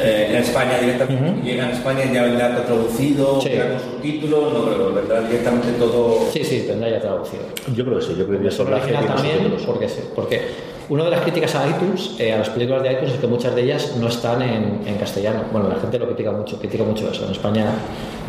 eh, 0.00 0.26
en 0.30 0.36
España 0.36 0.78
directamente, 0.80 1.42
llega 1.42 1.64
en 1.64 1.70
España 1.70 2.04
ya 2.12 2.22
vendrá 2.22 2.54
todo 2.54 2.64
traducido, 2.66 3.40
Sí. 3.40 3.50
con 3.50 3.80
subtítulos, 3.92 4.52
no, 4.52 4.64
pero 4.64 4.92
vendrá 4.92 5.20
directamente 5.22 5.72
todo. 5.78 6.20
Sí, 6.32 6.44
sí, 6.44 6.64
tendrá 6.66 6.88
ya 6.90 7.00
traducido. 7.00 7.42
Yo 7.74 7.84
creo 7.84 7.98
que 7.98 8.04
sí, 8.04 8.14
yo 8.18 8.26
creo 8.26 8.38
que 8.38 8.44
ya 8.44 8.50
Por 8.50 8.52
sobre 8.56 8.70
la 8.72 8.76
original 8.78 9.02
gente 9.04 9.22
también, 9.22 9.56
porque, 9.66 9.88
sí, 9.88 10.00
porque 10.14 10.40
una 10.88 11.04
de 11.04 11.10
las 11.10 11.20
críticas 11.20 11.54
a 11.54 11.68
iTunes, 11.68 12.16
eh, 12.18 12.32
a 12.32 12.38
las 12.38 12.48
películas 12.50 12.82
de 12.82 12.92
iTunes, 12.92 13.12
es 13.14 13.20
que 13.20 13.26
muchas 13.26 13.54
de 13.54 13.62
ellas 13.62 13.96
no 14.00 14.08
están 14.08 14.40
en, 14.42 14.80
en 14.86 14.94
castellano. 14.96 15.42
Bueno, 15.52 15.68
la 15.68 15.76
gente 15.76 15.98
lo 15.98 16.06
critica 16.06 16.32
mucho, 16.32 16.58
critica 16.58 16.84
mucho 16.84 17.10
eso. 17.10 17.24
En 17.26 17.32
España 17.32 17.66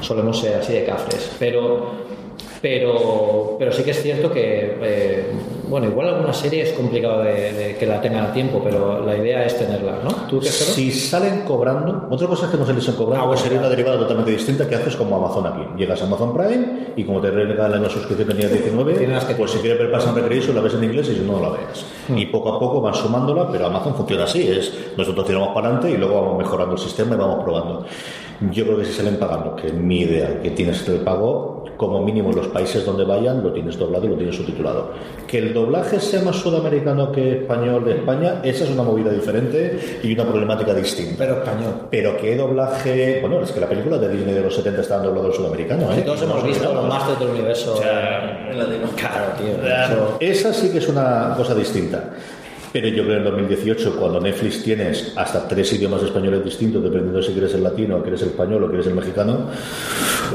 solemos 0.01 0.39
ser 0.39 0.55
así 0.55 0.73
de 0.73 0.83
cafres. 0.85 1.31
Pero, 1.39 1.91
pero, 2.61 3.55
pero 3.57 3.71
sí 3.71 3.83
que 3.83 3.91
es 3.91 4.01
cierto 4.01 4.31
que, 4.31 4.75
eh, 4.81 5.25
bueno, 5.69 5.87
igual 5.87 6.09
alguna 6.09 6.33
serie 6.33 6.63
es 6.63 6.73
complicado 6.73 7.21
de, 7.21 7.53
de 7.53 7.75
que 7.77 7.85
la 7.85 8.01
tengan 8.01 8.25
a 8.25 8.33
tiempo, 8.33 8.61
pero 8.63 9.05
la 9.05 9.15
idea 9.15 9.45
es 9.45 9.57
tenerla, 9.57 9.99
¿no? 10.03 10.09
¿Tú 10.27 10.39
qué? 10.39 10.49
Si 10.49 10.91
salen 10.91 11.41
cobrando, 11.41 12.07
otra 12.09 12.27
cosa 12.27 12.45
es 12.45 12.51
que 12.51 12.57
no 12.57 12.65
saliesen 12.65 12.95
cobrando, 12.95 13.25
Ah, 13.25 13.27
pues 13.27 13.41
sería 13.41 13.59
una 13.59 13.69
derivada 13.69 13.97
totalmente 13.99 14.31
distinta 14.31 14.67
que 14.67 14.75
haces 14.75 14.95
como 14.95 15.15
Amazon 15.17 15.47
aquí. 15.47 15.61
Llegas 15.77 16.01
a 16.01 16.05
Amazon 16.05 16.33
Prime 16.33 16.93
y 16.95 17.03
como 17.03 17.21
te 17.21 17.31
regalan 17.31 17.83
la 17.83 17.89
suscripción 17.89 18.27
que 18.27 18.33
tenía 18.33 18.49
19, 18.49 19.09
pues 19.37 19.51
si 19.51 19.59
quieres 19.59 19.79
ver 19.79 19.91
Pass 19.91 20.07
and 20.07 20.17
Recreation 20.17 20.55
la 20.55 20.61
ves 20.61 20.73
en 20.73 20.83
inglés 20.83 21.09
y 21.09 21.15
si 21.15 21.21
no, 21.21 21.33
no 21.33 21.41
la 21.41 21.49
veas. 21.49 21.85
Hmm. 22.07 22.17
Y 22.17 22.25
poco 22.27 22.55
a 22.55 22.59
poco 22.59 22.81
van 22.81 22.93
sumándola, 22.93 23.49
pero 23.51 23.67
Amazon 23.67 23.95
funciona 23.95 24.23
así, 24.23 24.47
es 24.47 24.73
nosotros 24.97 25.25
tiramos 25.25 25.49
para 25.49 25.67
adelante 25.67 25.91
y 25.91 25.97
luego 25.97 26.21
vamos 26.21 26.37
mejorando 26.37 26.75
el 26.75 26.81
sistema 26.81 27.15
y 27.15 27.17
vamos 27.17 27.43
probando. 27.43 27.85
Yo 28.51 28.63
creo 28.63 28.77
que 28.77 28.85
si 28.85 28.93
salen 28.93 29.17
pagando, 29.17 29.55
que 29.55 29.67
es 29.67 29.73
mi 29.73 29.99
idea, 29.99 30.39
que 30.41 30.51
tienes 30.51 30.87
el 30.87 31.01
pago, 31.01 31.58
como 31.79 32.03
mínimo 32.03 32.31
en 32.31 32.35
los 32.35 32.47
países 32.49 32.85
donde 32.85 33.05
vayan, 33.05 33.41
lo 33.41 33.53
tienes 33.53 33.77
doblado 33.79 34.05
y 34.05 34.09
lo 34.09 34.15
tienes 34.15 34.35
subtitulado. 34.35 34.91
Que 35.25 35.37
el 35.37 35.53
doblaje 35.53 35.97
sea 36.01 36.21
más 36.21 36.35
sudamericano 36.35 37.09
que 37.09 37.37
español 37.37 37.85
de 37.85 37.93
España, 37.93 38.41
esa 38.43 38.65
es 38.65 38.69
una 38.71 38.83
movida 38.83 39.09
diferente 39.11 39.99
y 40.03 40.13
una 40.13 40.25
problemática 40.25 40.73
distinta. 40.73 41.15
Pero 41.19 41.35
español. 41.37 41.73
Pero 41.89 42.17
qué 42.17 42.35
doblaje. 42.35 43.19
Bueno, 43.21 43.41
es 43.41 43.51
que 43.53 43.61
la 43.61 43.69
película 43.69 43.97
de 43.97 44.09
Disney 44.09 44.35
de 44.35 44.41
los 44.41 44.53
70 44.53 44.81
está 44.81 44.99
doblado 44.99 45.27
al 45.27 45.33
sudamericano, 45.33 45.89
¿eh? 45.93 45.95
Sí, 45.95 46.01
todos 46.01 46.21
No 46.23 46.31
hemos 46.33 46.43
visto 46.43 46.73
los. 46.73 46.85
Masters 46.89 47.19
del 47.19 47.29
Universo. 47.29 47.75
claro, 48.97 49.25
tío. 49.37 49.47
eso- 49.65 50.17
Esa 50.19 50.53
sí 50.53 50.69
que 50.71 50.79
es 50.79 50.87
una 50.89 51.33
cosa 51.37 51.55
distinta. 51.55 52.03
Pero 52.71 52.87
yo 52.87 53.03
creo 53.03 53.23
que 53.23 53.29
en 53.29 53.35
2018, 53.35 53.95
cuando 53.97 54.19
Netflix 54.19 54.63
tienes 54.63 55.13
hasta 55.15 55.47
tres 55.47 55.73
idiomas 55.73 56.03
españoles 56.03 56.43
distintos, 56.43 56.83
dependiendo 56.83 57.19
de 57.19 57.25
si 57.25 57.31
quieres 57.31 57.53
el 57.55 57.63
latino, 57.63 58.01
quieres 58.01 58.21
el 58.21 58.29
español 58.29 58.63
o 58.63 58.67
quieres 58.67 58.87
el 58.87 58.95
mexicano, 58.95 59.47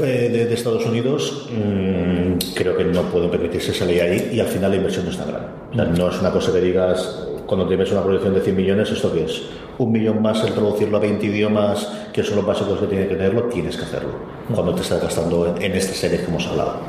eh, 0.03 0.29
de, 0.31 0.45
de 0.45 0.53
Estados 0.53 0.85
Unidos, 0.85 1.47
mm, 1.49 2.53
creo 2.53 2.75
que 2.75 2.83
no 2.83 3.03
pueden 3.03 3.29
permitirse 3.29 3.73
salir 3.73 4.01
ahí 4.01 4.31
y 4.33 4.39
al 4.39 4.47
final 4.47 4.71
la 4.71 4.77
inversión 4.77 5.05
no 5.05 5.11
es 5.11 5.17
tan 5.17 5.29
grande. 5.29 5.47
O 5.71 5.75
sea, 5.75 5.85
no 5.85 6.09
es 6.09 6.19
una 6.19 6.31
cosa 6.31 6.51
que 6.51 6.61
digas 6.61 7.27
cuando 7.45 7.67
te 7.67 7.75
ves 7.75 7.91
una 7.91 8.03
proyección 8.03 8.33
de 8.33 8.41
100 8.41 8.55
millones, 8.55 8.91
¿esto 8.91 9.13
qué 9.13 9.25
es? 9.25 9.43
Un 9.77 9.91
millón 9.91 10.21
más 10.21 10.43
el 10.43 10.53
traducirlo 10.53 10.97
a 10.97 10.99
20 10.99 11.25
idiomas, 11.25 11.87
que 12.11 12.23
son 12.23 12.37
los 12.37 12.45
básicos 12.45 12.79
que 12.79 12.87
tiene 12.87 13.07
que 13.07 13.15
tenerlo, 13.15 13.43
tienes 13.43 13.77
que 13.77 13.83
hacerlo. 13.83 14.11
Cuando 14.53 14.73
te 14.73 14.81
estás 14.81 15.01
gastando 15.01 15.47
en, 15.47 15.61
en 15.61 15.71
estas 15.73 15.97
series 15.97 16.21
que 16.21 16.27
hemos 16.27 16.47
hablado. 16.47 16.79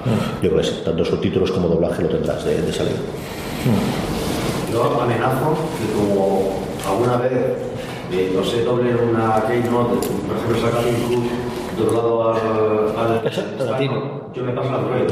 Yo 0.43 0.51
creo 0.51 0.63
que 0.63 0.69
tanto 0.85 1.05
subtítulos 1.05 1.51
como 1.51 1.69
doblaje 1.69 2.03
lo 2.03 2.09
tendrás 2.09 2.45
de, 2.45 2.61
de 2.61 2.73
salida. 2.73 2.97
Yo 4.77 5.01
amenazo 5.01 5.57
que 5.79 5.93
como 5.99 6.53
alguna 6.87 7.17
vez 7.17 7.33
eh, 8.13 8.33
no 8.37 8.45
sé 8.45 8.63
doble 8.63 8.95
una 8.95 9.43
keynote, 9.49 10.07
por 10.07 10.37
ejemplo 10.37 10.61
sacar 10.61 10.85
un 10.85 11.07
club 11.07 11.25
doblado 11.79 12.31
al, 12.31 13.21
al 13.59 13.71
latino, 13.71 14.21
yo 14.35 14.45
me 14.45 14.53
paso 14.53 14.71
la 14.71 14.79
prueba. 14.79 15.07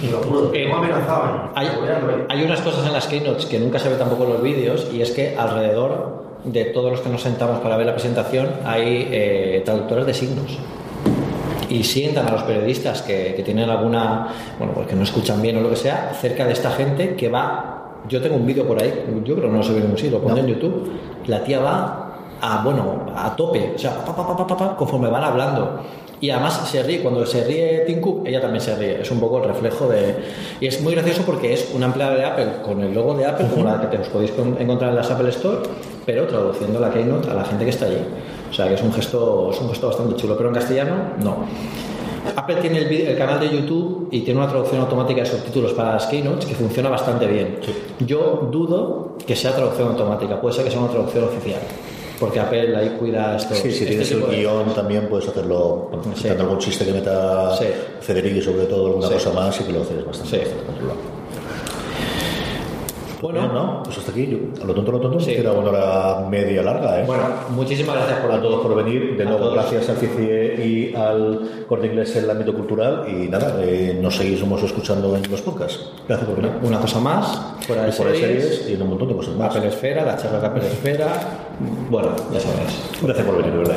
Te 0.00 0.10
lo 0.10 0.18
juro, 0.18 0.50
Eh, 0.54 0.68
no 0.68 0.80
me 0.80 0.86
amenazaban. 0.88 1.50
Hay, 1.54 1.68
hay 2.28 2.44
unas 2.44 2.60
cosas 2.60 2.86
en 2.86 2.92
las 2.92 3.06
keynotes 3.06 3.46
que 3.46 3.58
nunca 3.58 3.78
se 3.78 3.88
ve 3.88 3.96
tampoco 3.96 4.24
en 4.24 4.32
los 4.34 4.42
vídeos 4.42 4.86
y 4.92 5.00
es 5.00 5.12
que 5.12 5.34
alrededor 5.34 6.22
de 6.44 6.66
todos 6.66 6.90
los 6.90 7.00
que 7.00 7.08
nos 7.08 7.22
sentamos 7.22 7.60
para 7.60 7.78
ver 7.78 7.86
la 7.86 7.94
presentación 7.94 8.50
hay 8.66 9.08
eh, 9.10 9.62
traductores 9.64 10.04
de 10.04 10.12
signos 10.12 10.58
y 11.70 11.84
sientan 11.84 12.28
a 12.28 12.32
los 12.32 12.42
periodistas 12.42 13.00
que, 13.00 13.32
que 13.34 13.42
tienen 13.42 13.70
alguna, 13.70 14.28
bueno, 14.58 14.74
pues 14.74 14.88
que 14.88 14.94
no 14.94 15.04
escuchan 15.04 15.40
bien 15.40 15.56
o 15.56 15.62
lo 15.62 15.70
que 15.70 15.76
sea, 15.76 16.12
cerca 16.20 16.44
de 16.44 16.52
esta 16.52 16.70
gente 16.70 17.14
que 17.16 17.30
va. 17.30 17.78
Yo 18.08 18.20
tengo 18.20 18.36
un 18.36 18.46
vídeo 18.46 18.66
por 18.66 18.80
ahí, 18.82 18.92
yo 19.24 19.34
creo 19.36 19.50
que 19.50 19.56
no 19.56 19.62
se 19.62 19.70
ve 19.70 19.76
en 19.78 19.82
ningún 19.84 19.98
sitio, 19.98 20.18
lo 20.18 20.24
pondré 20.24 20.42
en 20.42 20.48
YouTube. 20.48 20.90
La 21.26 21.42
tía 21.44 21.60
va 21.60 22.08
a, 22.40 22.62
bueno, 22.64 23.06
a 23.16 23.34
tope, 23.36 23.72
o 23.76 23.78
sea, 23.78 24.04
pa, 24.04 24.14
pa, 24.14 24.26
pa, 24.26 24.36
pa, 24.36 24.46
pa, 24.46 24.56
pa, 24.56 24.76
conforme 24.76 25.08
van 25.08 25.22
hablando. 25.24 25.80
Y 26.20 26.30
además 26.30 26.68
se 26.70 26.80
ríe, 26.84 27.00
cuando 27.02 27.26
se 27.26 27.42
ríe 27.42 27.80
Tim 27.84 28.00
Cook, 28.00 28.26
ella 28.28 28.40
también 28.40 28.60
se 28.60 28.76
ríe. 28.76 29.00
Es 29.02 29.10
un 29.10 29.18
poco 29.18 29.38
el 29.42 29.48
reflejo 29.48 29.88
de. 29.88 30.16
Y 30.60 30.66
es 30.68 30.80
muy 30.80 30.94
gracioso 30.94 31.22
porque 31.26 31.52
es 31.52 31.72
una 31.74 31.86
empleada 31.86 32.14
de 32.14 32.24
Apple 32.24 32.46
con 32.64 32.80
el 32.80 32.94
logo 32.94 33.14
de 33.14 33.26
Apple, 33.26 33.48
como 33.52 33.64
la 33.64 33.80
que 33.80 33.88
te 33.88 33.98
os 34.02 34.08
podéis 34.08 34.30
con- 34.30 34.56
encontrar 34.60 34.90
en 34.90 34.96
las 34.96 35.10
Apple 35.10 35.28
Store, 35.30 35.58
pero 36.06 36.26
traduciendo 36.28 36.78
la 36.78 36.90
Keynote 36.92 37.28
a 37.28 37.34
la 37.34 37.44
gente 37.44 37.64
que 37.64 37.70
está 37.70 37.86
allí. 37.86 37.98
O 38.48 38.54
sea 38.54 38.68
que 38.68 38.74
es 38.74 38.82
un 38.82 38.92
gesto, 38.92 39.50
es 39.52 39.60
un 39.60 39.68
gesto 39.70 39.88
bastante 39.88 40.14
chulo, 40.14 40.36
pero 40.36 40.48
en 40.50 40.54
castellano 40.54 40.94
no. 41.24 41.38
Apple 42.36 42.56
tiene 42.56 42.78
el, 42.78 42.88
vi- 42.88 43.02
el 43.02 43.16
canal 43.18 43.40
de 43.40 43.50
YouTube 43.50 44.08
y 44.10 44.20
tiene 44.20 44.40
una 44.40 44.48
traducción 44.48 44.80
automática 44.80 45.20
de 45.22 45.26
subtítulos 45.26 45.72
para 45.72 45.94
las 45.94 46.06
Keynotes 46.06 46.46
que 46.46 46.54
funciona 46.54 46.88
bastante 46.88 47.26
bien. 47.26 47.58
Yo 48.00 48.48
dudo 48.50 49.16
que 49.26 49.34
sea 49.36 49.54
traducción 49.54 49.88
automática, 49.88 50.40
puede 50.40 50.54
ser 50.54 50.64
que 50.64 50.70
sea 50.70 50.80
una 50.80 50.90
traducción 50.90 51.24
oficial. 51.24 51.60
Porque 52.20 52.38
Apple 52.38 52.76
ahí 52.76 52.96
cuida 53.00 53.36
esto. 53.36 53.52
Sí, 53.54 53.72
si 53.72 53.84
tienes 53.84 54.10
el 54.12 54.24
guion 54.26 54.72
también 54.74 55.08
puedes 55.08 55.28
hacerlo, 55.28 55.90
te 56.22 56.30
algún 56.30 56.58
chiste 56.58 56.84
que 56.84 56.92
meta 56.92 57.58
Federico 58.00 58.38
y 58.38 58.42
sobre 58.42 58.66
todo 58.66 58.86
alguna 58.86 59.08
Sí. 59.08 59.14
cosa 59.14 59.32
más 59.32 59.60
y 59.60 59.64
que 59.64 59.72
lo 59.72 59.82
haces 59.82 60.06
bastante, 60.06 60.38
bastante. 60.38 61.21
Bueno, 63.22 63.52
no, 63.52 63.82
pues 63.84 63.96
hasta 63.98 64.10
aquí, 64.10 64.26
yo, 64.26 64.62
a 64.62 64.66
lo 64.66 64.74
tonto, 64.74 64.90
a 64.90 64.94
lo 64.94 65.00
tonto, 65.00 65.20
sí. 65.20 65.32
era 65.32 65.52
una 65.52 65.70
hora 65.70 66.28
media 66.28 66.60
larga, 66.60 67.00
¿eh? 67.00 67.04
Bueno, 67.06 67.22
muchísimas 67.50 67.94
gracias 67.94 68.18
por 68.18 68.32
a 68.32 68.42
todos 68.42 68.60
por 68.66 68.74
venir, 68.74 69.16
de 69.16 69.22
A 69.22 69.26
nuevo 69.26 69.44
todos. 69.44 69.54
gracias 69.54 69.88
al 69.90 69.96
CICIE 69.96 70.66
y 70.66 70.94
al 70.96 71.64
Corte 71.68 71.86
Inglés 71.86 72.16
en 72.16 72.24
el 72.24 72.30
ámbito 72.30 72.52
cultural 72.52 73.06
y 73.08 73.28
nada, 73.28 73.54
eh, 73.62 73.96
nos 74.02 74.16
seguimos 74.16 74.60
escuchando 74.64 75.14
en 75.16 75.30
los 75.30 75.40
podcasts. 75.40 75.88
Gracias 76.08 76.28
por 76.28 76.36
venir. 76.36 76.52
Una 76.64 76.80
cosa 76.80 76.98
más, 76.98 77.54
fuera 77.64 77.84
de 77.84 77.92
series, 77.92 78.18
series 78.18 78.70
y 78.70 78.74
en 78.74 78.82
un 78.82 78.88
montón 78.90 79.08
de 79.08 79.14
cosas 79.14 79.36
más. 79.36 79.54
Apple 79.54 79.68
Esfera, 79.68 80.04
la 80.04 80.16
charla 80.16 80.40
de 80.40 80.46
Apple 80.48 80.66
Esfera. 80.66 81.08
Bueno, 81.90 82.08
ya 82.32 82.40
sabes. 82.40 82.90
Gracias 83.00 83.24
por 83.24 83.36
venir, 83.36 83.52
de 83.52 83.58
verdad. 83.58 83.76